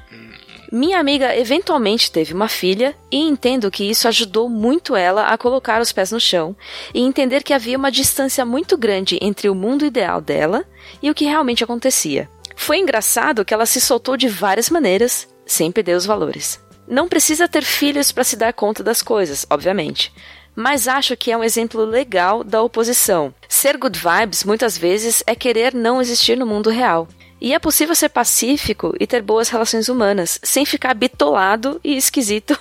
Minha 0.75 0.99
amiga 0.99 1.37
eventualmente 1.37 2.11
teve 2.11 2.33
uma 2.33 2.49
filha 2.49 2.97
e 3.11 3.19
entendo 3.19 3.71
que 3.71 3.85
isso 3.85 4.09
ajudou 4.09 4.49
muito 4.49 4.97
ela 4.97 5.27
a 5.27 5.37
colocar 5.37 5.83
os 5.83 5.93
pés 5.93 6.11
no 6.11 6.19
chão 6.19 6.57
e 6.95 7.01
entender 7.01 7.43
que 7.43 7.53
havia 7.53 7.77
uma 7.77 7.93
distância 7.93 8.43
muito 8.47 8.79
grande 8.79 9.19
entre 9.21 9.51
o 9.51 9.55
mundo 9.55 9.85
ideal 9.85 10.19
dela 10.19 10.65
e 11.03 11.11
o 11.11 11.15
que 11.15 11.27
realmente 11.27 11.63
acontecia. 11.63 12.27
Foi 12.57 12.79
engraçado 12.79 13.45
que 13.45 13.53
ela 13.53 13.67
se 13.67 13.83
soltou 13.83 14.17
de 14.17 14.29
várias 14.29 14.71
maneiras, 14.71 15.29
sem 15.45 15.71
perder 15.71 15.95
os 15.95 16.07
valores. 16.07 16.59
Não 16.89 17.07
precisa 17.07 17.47
ter 17.47 17.65
filhos 17.65 18.11
para 18.11 18.25
se 18.25 18.35
dar 18.35 18.55
conta 18.55 18.83
das 18.83 19.03
coisas, 19.03 19.47
obviamente. 19.51 20.11
Mas 20.57 20.89
acho 20.89 21.19
que 21.19 21.31
é 21.31 21.37
um 21.37 21.45
exemplo 21.45 21.85
legal 21.85 22.43
da 22.43 22.63
oposição. 22.63 23.35
Ser 23.47 23.77
good 23.77 23.99
vibes 23.99 24.43
muitas 24.43 24.79
vezes 24.79 25.23
é 25.27 25.35
querer 25.35 25.75
não 25.75 26.01
existir 26.01 26.39
no 26.39 26.47
mundo 26.47 26.71
real. 26.71 27.07
E 27.45 27.53
é 27.53 27.59
possível 27.59 27.93
ser 27.97 28.09
pacífico 28.09 28.95
e 29.01 29.05
ter 29.05 29.21
boas 29.21 29.49
relações 29.49 29.89
humanas, 29.89 30.39
sem 30.45 30.65
ficar 30.65 30.95
bitolado 30.95 31.81
e 31.83 31.97
esquisito 31.97 32.57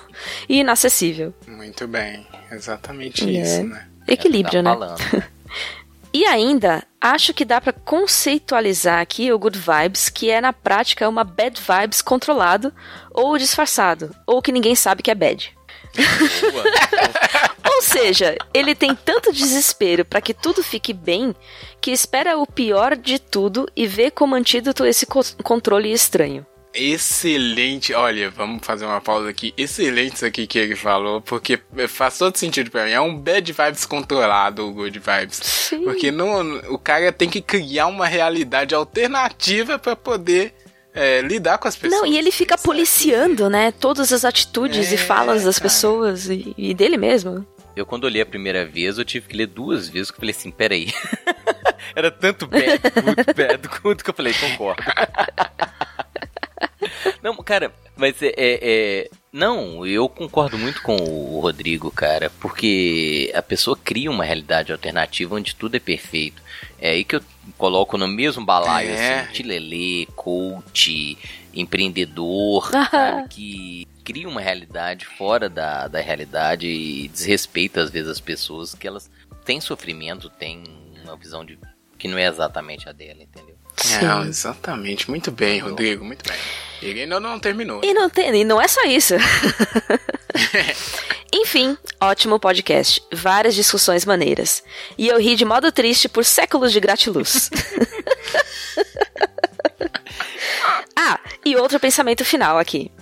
e 0.48 0.58
inacessível. 0.58 1.32
Muito 1.46 1.86
bem. 1.86 2.26
Exatamente 2.50 3.22
É. 3.24 3.40
isso, 3.40 3.62
né? 3.62 3.86
Equilíbrio, 4.08 4.60
tá 4.60 4.62
né? 4.62 4.70
falando. 4.74 4.98
E 6.14 6.26
ainda, 6.26 6.82
acho 7.00 7.32
que 7.32 7.42
dá 7.42 7.58
pra 7.58 7.72
conceitualizar 7.72 9.00
aqui 9.00 9.32
o 9.32 9.38
good 9.38 9.58
vibes, 9.58 10.10
que 10.10 10.30
é 10.30 10.42
na 10.42 10.52
prática 10.52 11.08
uma 11.08 11.24
bad 11.24 11.58
vibes 11.58 12.02
controlado 12.02 12.70
ou 13.12 13.38
disfarçado, 13.38 14.14
ou 14.26 14.42
que 14.42 14.52
ninguém 14.52 14.74
sabe 14.74 15.02
que 15.02 15.10
é 15.10 15.14
bad. 15.14 15.56
Boa. 16.52 16.64
Ou 17.64 17.82
seja, 17.82 18.36
ele 18.52 18.74
tem 18.74 18.94
tanto 18.94 19.32
desespero 19.32 20.04
pra 20.04 20.20
que 20.20 20.34
tudo 20.34 20.62
fique 20.62 20.92
bem 20.92 21.34
que 21.80 21.90
espera 21.90 22.36
o 22.38 22.46
pior 22.46 22.96
de 22.96 23.18
tudo 23.18 23.68
e 23.76 23.86
vê 23.86 24.10
como 24.10 24.34
antídoto 24.34 24.84
esse 24.84 25.06
co- 25.06 25.20
controle 25.42 25.92
estranho. 25.92 26.46
Excelente. 26.74 27.92
Olha, 27.92 28.30
vamos 28.30 28.64
fazer 28.64 28.86
uma 28.86 29.00
pausa 29.00 29.28
aqui. 29.28 29.52
Excelente 29.58 30.16
isso 30.16 30.24
aqui 30.26 30.46
que 30.46 30.58
ele 30.58 30.74
falou, 30.74 31.20
porque 31.20 31.60
faz 31.88 32.16
todo 32.16 32.36
sentido 32.38 32.70
pra 32.70 32.84
mim. 32.84 32.92
É 32.92 33.00
um 33.00 33.14
bad 33.16 33.52
vibes 33.52 33.84
controlado, 33.84 34.66
o 34.66 34.72
good 34.72 34.98
vibes. 34.98 35.36
Sim. 35.42 35.84
Porque 35.84 36.10
não, 36.10 36.40
o 36.70 36.78
cara 36.78 37.12
tem 37.12 37.28
que 37.28 37.42
criar 37.42 37.88
uma 37.88 38.06
realidade 38.06 38.74
alternativa 38.74 39.78
pra 39.78 39.94
poder 39.94 40.54
é, 40.94 41.20
lidar 41.22 41.58
com 41.58 41.68
as 41.68 41.76
pessoas. 41.76 42.00
Não, 42.00 42.06
e 42.06 42.16
ele 42.18 42.30
fica 42.30 42.56
policiando, 42.58 43.48
né, 43.48 43.72
todas 43.72 44.12
as 44.12 44.24
atitudes 44.24 44.90
É, 44.92 44.94
e 44.94 44.98
falas 44.98 45.44
das 45.44 45.58
cara. 45.58 45.68
pessoas 45.70 46.28
e, 46.28 46.54
e 46.56 46.74
dele 46.74 46.96
mesmo. 46.96 47.46
Eu, 47.74 47.86
quando 47.86 48.06
eu 48.06 48.10
li 48.10 48.20
a 48.20 48.26
primeira 48.26 48.66
vez, 48.66 48.98
eu 48.98 49.04
tive 49.04 49.28
que 49.28 49.36
ler 49.36 49.46
duas 49.46 49.88
vezes, 49.88 50.10
que 50.10 50.16
eu 50.16 50.20
falei 50.20 50.34
assim, 50.36 50.50
peraí. 50.50 50.92
Era 51.96 52.10
tanto 52.10 52.46
bad, 52.46 52.78
good, 53.02 53.34
bad, 53.34 53.68
good, 53.82 54.04
que 54.04 54.10
eu 54.10 54.14
falei, 54.14 54.32
concordo. 54.34 54.82
Não, 57.22 57.36
cara, 57.36 57.72
mas 57.96 58.20
é, 58.22 58.28
é- 58.36 58.58
é- 58.62 59.10
Não, 59.32 59.86
eu 59.86 60.08
concordo 60.08 60.58
muito 60.58 60.82
com 60.82 60.96
o 60.96 61.40
Rodrigo, 61.40 61.90
cara, 61.90 62.30
porque 62.40 63.30
a 63.34 63.40
pessoa 63.42 63.76
cria 63.82 64.10
uma 64.10 64.24
realidade 64.24 64.72
alternativa 64.72 65.34
onde 65.34 65.54
tudo 65.54 65.76
é 65.76 65.80
perfeito. 65.80 66.42
É 66.78 66.90
aí 66.90 67.04
que 67.04 67.16
eu 67.16 67.22
coloco 67.58 67.98
no 67.98 68.06
mesmo 68.08 68.44
balaio, 68.44 68.90
É. 68.90 69.20
assim, 69.20 69.32
tilelê, 69.32 70.06
coach, 70.14 71.18
empreendedor, 71.54 72.70
sabe, 72.90 73.28
que 73.28 73.86
cria 74.04 74.28
uma 74.28 74.40
realidade 74.40 75.06
fora 75.06 75.48
da, 75.48 75.88
da 75.88 76.00
realidade 76.00 76.66
e 76.66 77.08
desrespeita 77.08 77.80
às 77.82 77.90
vezes 77.90 78.10
as 78.10 78.20
pessoas 78.20 78.74
que 78.74 78.86
elas 78.86 79.10
têm 79.44 79.60
sofrimento, 79.60 80.28
têm 80.30 80.62
uma 81.04 81.16
visão 81.16 81.44
de 81.44 81.58
que 81.98 82.08
não 82.08 82.18
é 82.18 82.26
exatamente 82.26 82.88
a 82.88 82.92
dela, 82.92 83.22
entendeu? 83.22 83.56
Não, 84.02 84.24
exatamente. 84.24 85.08
Muito 85.08 85.30
bem, 85.30 85.60
Rodrigo, 85.60 86.04
muito 86.04 86.28
bem. 86.28 86.38
Ele 86.80 87.02
ainda 87.02 87.20
não 87.20 87.38
terminou. 87.38 87.80
E 87.82 87.94
não, 87.94 88.10
tem, 88.10 88.34
e 88.40 88.44
não 88.44 88.60
é 88.60 88.68
só 88.68 88.82
isso. 88.84 89.14
Enfim, 91.34 91.78
ótimo 91.98 92.38
podcast. 92.38 93.02
Várias 93.10 93.54
discussões 93.54 94.04
maneiras. 94.04 94.62
E 94.98 95.08
eu 95.08 95.18
ri 95.18 95.34
de 95.34 95.46
modo 95.46 95.72
triste 95.72 96.06
por 96.06 96.26
séculos 96.26 96.72
de 96.72 96.78
gratiluz. 96.78 97.48
ah, 100.94 101.18
e 101.42 101.56
outro 101.56 101.80
pensamento 101.80 102.22
final 102.22 102.58
aqui. 102.58 102.92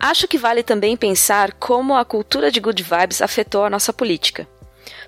Acho 0.00 0.26
que 0.26 0.38
vale 0.38 0.62
também 0.62 0.96
pensar 0.96 1.52
como 1.52 1.94
a 1.94 2.04
cultura 2.04 2.50
de 2.50 2.60
good 2.60 2.82
vibes 2.82 3.20
afetou 3.20 3.64
a 3.64 3.70
nossa 3.70 3.92
política. 3.92 4.48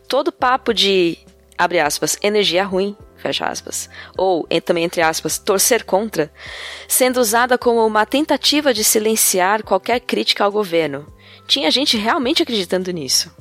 Todo 0.07 0.31
papo 0.31 0.75
de, 0.75 1.17
abre 1.57 1.81
aspas, 1.81 2.19
energia 2.23 2.65
ruim, 2.65 2.95
fecha 3.17 3.47
aspas, 3.47 3.89
ou 4.17 4.47
também 4.65 4.85
entre 4.85 5.01
aspas, 5.01 5.39
torcer 5.39 5.85
contra, 5.85 6.31
sendo 6.87 7.19
usada 7.19 7.57
como 7.57 7.87
uma 7.87 8.07
tentativa 8.07 8.75
de 8.75 8.85
silenciar 8.85 9.63
qualquer 9.63 10.01
crítica 10.01 10.45
ao 10.45 10.53
governo. 10.53 11.07
Tinha 11.49 11.71
gente 11.71 11.97
realmente 11.97 12.43
acreditando 12.43 12.93
nisso. 12.93 13.35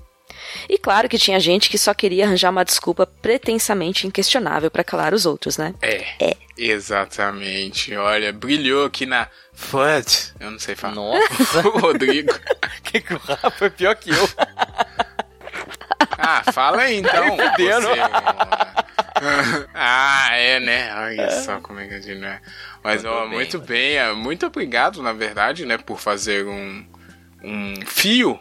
E 0.70 0.78
claro 0.78 1.10
que 1.10 1.18
tinha 1.18 1.40
gente 1.40 1.70
que 1.70 1.78
só 1.78 1.94
queria 1.94 2.26
arranjar 2.26 2.50
uma 2.50 2.64
desculpa 2.64 3.06
pretensamente 3.06 4.08
inquestionável 4.08 4.72
para 4.72 4.84
calar 4.84 5.14
os 5.14 5.26
outros, 5.26 5.58
né? 5.58 5.76
É. 5.82 6.06
É. 6.20 6.38
Exatamente. 6.58 7.94
Olha, 7.96 8.32
brilhou 8.32 8.86
aqui 8.86 9.06
na 9.06 9.28
FUD. 9.54 10.34
Eu 10.40 10.52
não 10.52 10.60
sei 10.60 10.76
falar. 10.76 10.96
Nossa, 10.96 11.68
O 11.68 11.80
Rodrigo. 11.80 12.34
que 12.84 13.02
que 13.02 13.14
o 13.14 13.18
Rafa 13.18 13.66
é 13.66 13.70
pior 13.70 13.96
que 13.96 14.10
eu. 14.10 14.30
Ah, 16.18 16.44
fala 16.52 16.84
aí 16.84 16.98
então. 16.98 17.38
Tá. 17.38 17.56
Você. 17.58 18.00
ah, 19.74 20.30
é, 20.32 20.60
né? 20.60 20.96
Olha 20.96 21.32
só 21.42 21.60
como 21.60 21.80
é 21.80 21.88
que 21.88 21.94
a 21.96 22.00
gente 22.00 22.20
não 22.20 22.28
é. 22.28 22.42
Mas, 22.84 23.04
Mandou 23.04 23.20
ó, 23.20 23.22
bem, 23.28 23.34
muito 23.34 23.60
bem. 23.60 23.98
é, 23.98 24.14
Muito 24.14 24.46
obrigado, 24.46 25.02
na 25.02 25.12
verdade, 25.12 25.66
né, 25.66 25.78
por 25.78 26.00
fazer 26.00 26.46
um, 26.46 26.86
um 27.48 27.74
fio 27.86 28.40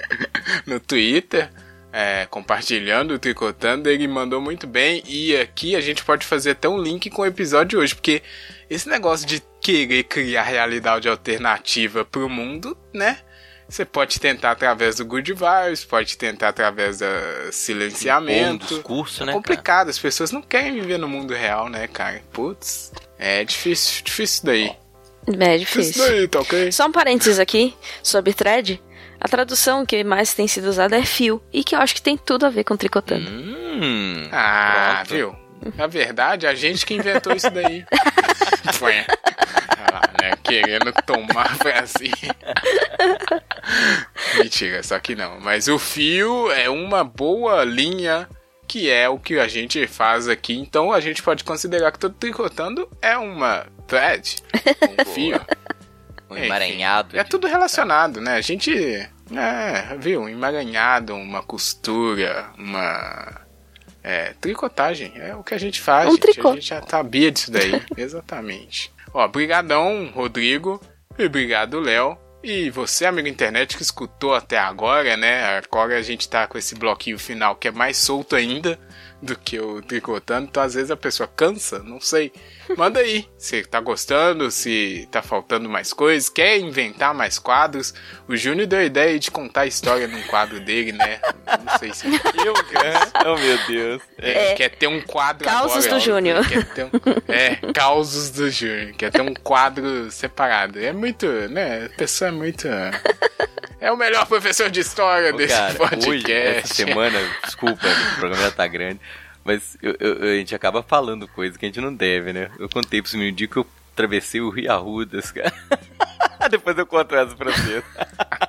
no 0.66 0.80
Twitter. 0.80 1.50
é, 1.92 2.26
compartilhando, 2.26 3.18
tricotando, 3.18 3.88
ele 3.88 4.06
mandou 4.06 4.40
muito 4.40 4.66
bem. 4.66 5.02
E 5.06 5.36
aqui 5.36 5.74
a 5.74 5.80
gente 5.80 6.04
pode 6.04 6.26
fazer 6.26 6.50
até 6.50 6.68
um 6.68 6.78
link 6.80 7.08
com 7.10 7.22
o 7.22 7.26
episódio 7.26 7.68
de 7.70 7.76
hoje, 7.78 7.94
porque 7.94 8.22
esse 8.68 8.88
negócio 8.88 9.26
de 9.26 9.42
querer 9.60 10.04
criar 10.04 10.42
realidade 10.42 11.08
alternativa 11.08 12.04
pro 12.04 12.28
mundo, 12.28 12.76
né? 12.92 13.18
Você 13.68 13.84
pode 13.84 14.18
tentar 14.18 14.52
através 14.52 14.96
do 14.96 15.04
Good 15.04 15.32
Vibes, 15.34 15.84
pode 15.84 16.16
tentar 16.16 16.48
através 16.48 17.00
do 17.00 17.06
silenciamento. 17.52 18.66
discurso, 18.74 19.22
É 19.22 19.26
né? 19.26 19.32
complicado, 19.32 19.88
as 19.90 19.98
pessoas 19.98 20.32
não 20.32 20.40
querem 20.40 20.72
viver 20.72 20.98
no 20.98 21.08
mundo 21.08 21.34
real, 21.34 21.68
né, 21.68 21.86
cara? 21.86 22.22
Putz, 22.32 22.92
é 23.18 23.44
difícil, 23.44 24.02
difícil 24.04 24.44
daí. 24.44 24.72
É 25.40 25.58
Difícil 25.58 25.92
difícil. 25.92 26.06
daí, 26.06 26.28
tá 26.28 26.40
ok? 26.40 26.72
Só 26.72 26.86
um 26.86 26.92
parênteses 26.92 27.38
aqui 27.38 27.74
sobre 28.02 28.32
thread. 28.32 28.82
A 29.20 29.28
tradução 29.28 29.84
que 29.84 30.02
mais 30.04 30.32
tem 30.32 30.46
sido 30.46 30.68
usada 30.68 30.96
é 30.96 31.04
fio, 31.04 31.42
e 31.52 31.64
que 31.64 31.74
eu 31.74 31.80
acho 31.80 31.94
que 31.94 32.02
tem 32.02 32.16
tudo 32.16 32.46
a 32.46 32.50
ver 32.50 32.64
com 32.64 32.76
tricotando. 32.76 33.28
Hum. 33.30 34.28
Ah, 34.32 35.02
Pronto. 35.06 35.14
viu? 35.14 35.36
Na 35.76 35.86
verdade, 35.88 36.46
a 36.46 36.54
gente 36.54 36.86
que 36.86 36.94
inventou 36.94 37.34
isso 37.34 37.50
daí. 37.50 37.84
Foi. 38.74 38.92
Olha 38.94 39.92
lá, 39.92 40.02
né? 40.22 40.30
Querendo 40.44 40.92
tomar 41.04 41.56
foi 41.56 41.72
assim. 41.72 42.12
Mentira, 44.38 44.82
só 44.82 44.98
que 44.98 45.14
não. 45.14 45.40
Mas 45.40 45.68
o 45.68 45.78
fio 45.78 46.50
é 46.52 46.68
uma 46.68 47.02
boa 47.04 47.64
linha 47.64 48.28
que 48.66 48.90
é 48.90 49.08
o 49.08 49.18
que 49.18 49.38
a 49.38 49.48
gente 49.48 49.86
faz 49.86 50.28
aqui. 50.28 50.54
Então 50.54 50.92
a 50.92 51.00
gente 51.00 51.22
pode 51.22 51.42
considerar 51.42 51.90
que 51.90 51.98
todo 51.98 52.14
tricotando 52.14 52.88
é 53.00 53.16
uma 53.16 53.66
thread, 53.88 54.36
um 55.00 55.12
fio. 55.12 55.40
Um 56.30 56.36
Enfim, 56.36 56.44
emaranhado. 56.46 57.18
É 57.18 57.24
tudo 57.24 57.46
relacionado, 57.46 58.20
né? 58.20 58.34
A 58.34 58.40
gente. 58.40 58.70
É, 58.70 59.96
viu? 59.98 60.22
Um 60.22 60.28
emaranhado, 60.28 61.14
uma 61.14 61.42
costura, 61.42 62.50
uma. 62.56 63.40
É, 64.02 64.34
tricotagem. 64.40 65.12
É 65.16 65.34
o 65.34 65.42
que 65.42 65.54
a 65.54 65.58
gente 65.58 65.80
faz, 65.80 66.06
Um 66.08 66.12
gente. 66.12 66.20
tricô. 66.20 66.50
A 66.50 66.54
gente 66.54 66.68
já 66.68 66.82
sabia 66.86 67.32
disso 67.32 67.50
daí. 67.50 67.82
Exatamente. 67.96 68.92
Ó, 69.12 69.26
brigadão, 69.26 70.10
Rodrigo. 70.14 70.80
E 71.18 71.24
obrigado, 71.24 71.80
Léo. 71.80 72.16
E 72.44 72.70
você, 72.70 73.04
amigo 73.04 73.26
internet, 73.26 73.76
que 73.76 73.82
escutou 73.82 74.34
até 74.34 74.56
agora, 74.58 75.16
né? 75.16 75.58
Agora 75.58 75.98
a 75.98 76.02
gente 76.02 76.28
tá 76.28 76.46
com 76.46 76.56
esse 76.56 76.74
bloquinho 76.74 77.18
final 77.18 77.56
que 77.56 77.68
é 77.68 77.72
mais 77.72 77.96
solto 77.96 78.36
ainda 78.36 78.78
do 79.20 79.36
que 79.36 79.58
o 79.58 79.82
tricotando. 79.82 80.46
Então, 80.48 80.62
às 80.62 80.74
vezes, 80.74 80.90
a 80.90 80.96
pessoa 80.96 81.28
cansa, 81.34 81.80
não 81.80 82.00
sei. 82.00 82.32
Manda 82.76 83.00
aí 83.00 83.26
se 83.36 83.64
tá 83.64 83.80
gostando, 83.80 84.50
se 84.50 85.08
tá 85.10 85.22
faltando 85.22 85.68
mais 85.68 85.92
coisas, 85.92 86.28
quer 86.28 86.58
inventar 86.58 87.12
mais 87.14 87.38
quadros. 87.38 87.92
O 88.28 88.36
Júnior 88.36 88.66
deu 88.66 88.78
a 88.78 88.84
ideia 88.84 89.18
de 89.18 89.30
contar 89.30 89.62
a 89.62 89.66
história 89.66 90.06
num 90.06 90.22
quadro 90.24 90.60
dele, 90.60 90.92
né? 90.92 91.18
Não 91.64 91.78
sei 91.78 91.92
se 91.94 92.06
eu, 92.44 92.54
Oh, 93.26 93.36
meu 93.38 93.66
Deus. 93.66 94.02
é, 94.18 94.50
É. 94.50 94.54
quer 94.54 94.68
ter 94.70 94.86
um 94.86 95.00
quadro 95.00 95.44
Causos 95.48 95.86
agora, 95.86 96.00
do 96.00 96.04
Júnior. 96.04 96.46
quer 96.48 96.64
ter 96.74 96.84
um- 96.84 96.90
é, 97.26 97.56
causos 97.72 98.30
do 98.30 98.50
Júnior. 98.50 98.92
Quer 98.92 99.10
ter 99.10 99.22
um 99.22 99.34
quadro 99.34 100.10
separado. 100.10 100.78
É 100.78 100.92
muito, 100.92 101.26
né? 101.48 101.86
A 101.86 101.96
pessoa 101.96 102.28
é 102.28 102.32
muito... 102.32 102.68
É 103.80 103.92
o 103.92 103.96
melhor 103.96 104.26
professor 104.26 104.68
de 104.70 104.80
história 104.80 105.32
Ô, 105.34 105.36
desse 105.36 105.54
cara, 105.54 105.74
podcast. 105.74 106.08
hoje, 106.10 106.32
essa 106.32 106.74
semana, 106.74 107.18
desculpa, 107.44 107.86
o 107.86 108.18
programa 108.18 108.42
já 108.42 108.50
tá 108.50 108.66
grande, 108.66 109.00
mas 109.44 109.76
eu- 109.82 109.96
eu- 110.00 110.22
a 110.24 110.34
gente 110.36 110.54
acaba 110.54 110.82
falando 110.82 111.28
coisa 111.28 111.56
que 111.58 111.64
a 111.64 111.68
gente 111.68 111.80
não 111.80 111.94
deve, 111.94 112.32
né? 112.32 112.50
Eu 112.58 112.68
contei 112.68 113.00
pro 113.00 113.16
menino 113.16 113.36
dia 113.36 113.46
que 113.46 113.56
eu 113.56 113.66
atravessei 113.92 114.40
o 114.40 114.50
Rio 114.50 114.72
Arrudas, 114.72 115.30
cara. 115.30 115.52
Depois 116.50 116.76
eu 116.78 116.86
conto 116.86 117.14
essa 117.14 117.36
pra 117.36 117.50
vocês. 117.52 117.84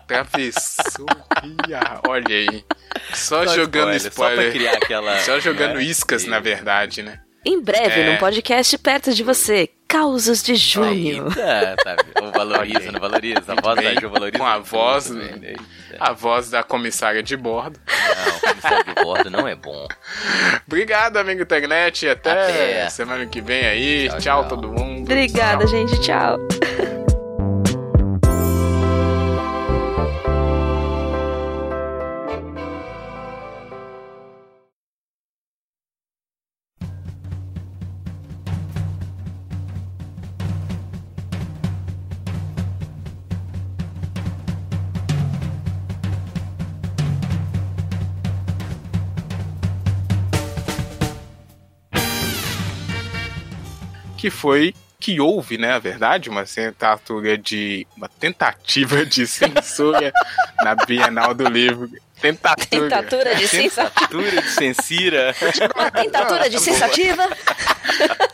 Travessuria. 0.07 1.79
Olha 2.07 2.35
aí. 2.35 2.65
Só, 3.13 3.45
Só 3.45 3.55
jogando 3.55 3.93
spoiler, 3.95 3.97
spoiler. 3.97 4.35
Só 4.37 4.41
pra 4.43 4.51
criar 4.51 4.73
aquela... 4.77 5.19
Só 5.19 5.39
jogando 5.39 5.75
né? 5.75 5.83
iscas, 5.83 6.23
E- 6.23 6.29
na 6.29 6.39
verdade, 6.39 7.01
né? 7.03 7.19
Em 7.45 7.61
breve, 7.61 8.01
É. 8.01 8.11
num 8.11 8.17
podcast 8.17 8.77
perto 8.77 9.13
de 9.13 9.23
você. 9.23 9.69
Causos 9.89 10.43
de 10.43 10.55
junho. 10.55 11.27
Eita, 11.29 11.75
tá 11.83 11.95
valoriza, 12.31 12.91
não 12.91 12.99
valoriza. 12.99 13.41
A 13.47 13.55
voz 13.61 13.75
da 13.75 13.81
bem. 13.81 13.99
Ju 13.99 14.09
valoriza. 14.09 14.37
Com 14.37 14.45
a 14.45 14.57
voz, 14.59 15.09
né? 15.09 15.53
A 15.99 16.13
voz 16.13 16.49
da 16.51 16.61
comissária 16.63 17.23
de 17.23 17.35
bordo. 17.35 17.79
Não, 17.87 18.35
o 18.37 18.39
comissário 18.39 18.85
de 18.85 19.03
bordo 19.03 19.29
não 19.31 19.47
é 19.47 19.55
bom. 19.55 19.87
Obrigado, 20.67 21.17
amigo 21.17 21.41
internet. 21.41 22.07
Até, 22.07 22.31
Até. 22.31 22.89
semana 22.89 23.25
que 23.25 23.41
vem 23.41 23.65
aí. 23.65 24.09
Tchau, 24.09 24.19
Tchau, 24.19 24.43
tchau. 24.43 24.47
todo 24.49 24.71
mundo. 24.71 25.01
Obrigada, 25.01 25.65
Tchau. 25.65 25.67
gente. 25.67 25.99
Tchau. 26.01 26.37
Que 54.19 54.29
foi 54.29 54.75
que 54.99 55.21
houve, 55.21 55.57
né, 55.57 55.71
a 55.71 55.79
verdade, 55.79 56.29
uma 56.29 56.43
tentativa 56.43 57.37
de 57.37 57.87
uma 57.95 58.09
tentativa 58.09 59.05
de 59.05 59.25
censura 59.25 60.11
na 60.61 60.75
Bienal 60.75 61.33
do 61.33 61.47
Livro. 61.47 61.89
Tentativa. 62.21 62.89
Tentatura 62.89 63.33
de 63.33 63.47
sensativa. 63.47 63.91
Tentatura 63.95 64.41
de 64.41 64.49
censira. 64.49 65.35
Uma 65.73 65.91
tentatura 65.91 66.49
de 66.49 66.59
sensativa. 66.59 67.29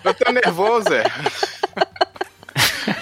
Eu 0.03 0.14
tô 0.16 0.32
nervoso, 0.32 0.91
é. 0.91 1.03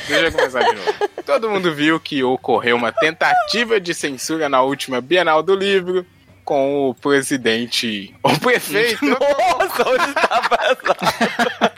Deixa 0.10 0.26
eu 0.26 0.32
começar 0.34 0.64
de 0.64 0.76
novo. 0.76 0.94
Todo 1.26 1.50
mundo 1.50 1.74
viu 1.74 1.98
que 2.02 2.22
ocorreu 2.22 2.76
uma 2.76 2.92
tentativa 2.92 3.80
de 3.80 3.94
censura 3.94 4.50
na 4.50 4.62
última 4.62 5.00
Bienal 5.00 5.42
do 5.42 5.56
Livro 5.56 6.06
com 6.44 6.90
o 6.90 6.94
presidente, 6.94 8.14
o 8.22 8.38
prefeito. 8.40 9.06
Nossa, 9.06 9.90
onde 9.90 10.14
tava 10.14 10.58
essa? 10.62 11.73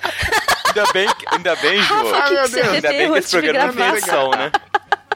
Ainda 0.76 0.92
bem, 0.92 1.08
ainda 1.28 1.56
bem, 1.56 1.82
Ju. 1.82 1.94
Ah, 2.14 2.26
ainda 2.74 2.90
bem 2.90 3.14
que 3.14 3.20
esse 3.20 3.32
programa 3.40 3.72
tem 3.72 3.88
edição, 3.88 4.32
né? 4.32 4.52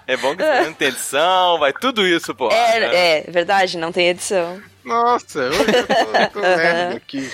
É 0.07 0.15
bom 0.15 0.33
que 0.33 0.41
não 0.41 0.73
tem 0.73 0.87
edição, 0.87 1.59
vai 1.59 1.73
tudo 1.73 2.07
isso, 2.07 2.33
pô. 2.33 2.49
É, 2.49 2.79
né? 2.79 2.95
é 2.95 3.25
verdade, 3.27 3.77
não 3.77 3.91
tem 3.91 4.07
edição. 4.07 4.61
Nossa, 4.85 5.39
eu 5.39 5.51
tô, 5.51 6.39
tô 6.39 6.39
merda 6.39 6.95
aqui, 6.95 7.29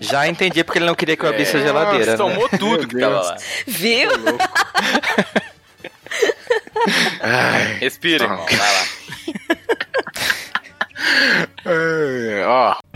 Já 0.00 0.28
entendi 0.28 0.62
porque 0.62 0.78
ele 0.78 0.86
não 0.86 0.94
queria 0.94 1.16
que 1.16 1.24
eu 1.24 1.28
abrisse 1.28 1.56
é, 1.56 1.60
a 1.60 1.62
geladeira. 1.62 2.16
Nossa, 2.16 2.24
né? 2.24 2.34
tomou 2.34 2.48
tudo 2.48 2.78
Meu 2.78 2.88
que 2.88 2.94
Deus. 2.94 3.12
tava 3.12 3.34
lá. 3.34 3.36
Viu? 3.66 4.10
Respira, 7.80 8.24
irmão. 8.24 8.46
Vai 8.46 8.72
lá. 8.72 8.84
Ó. 12.46 12.87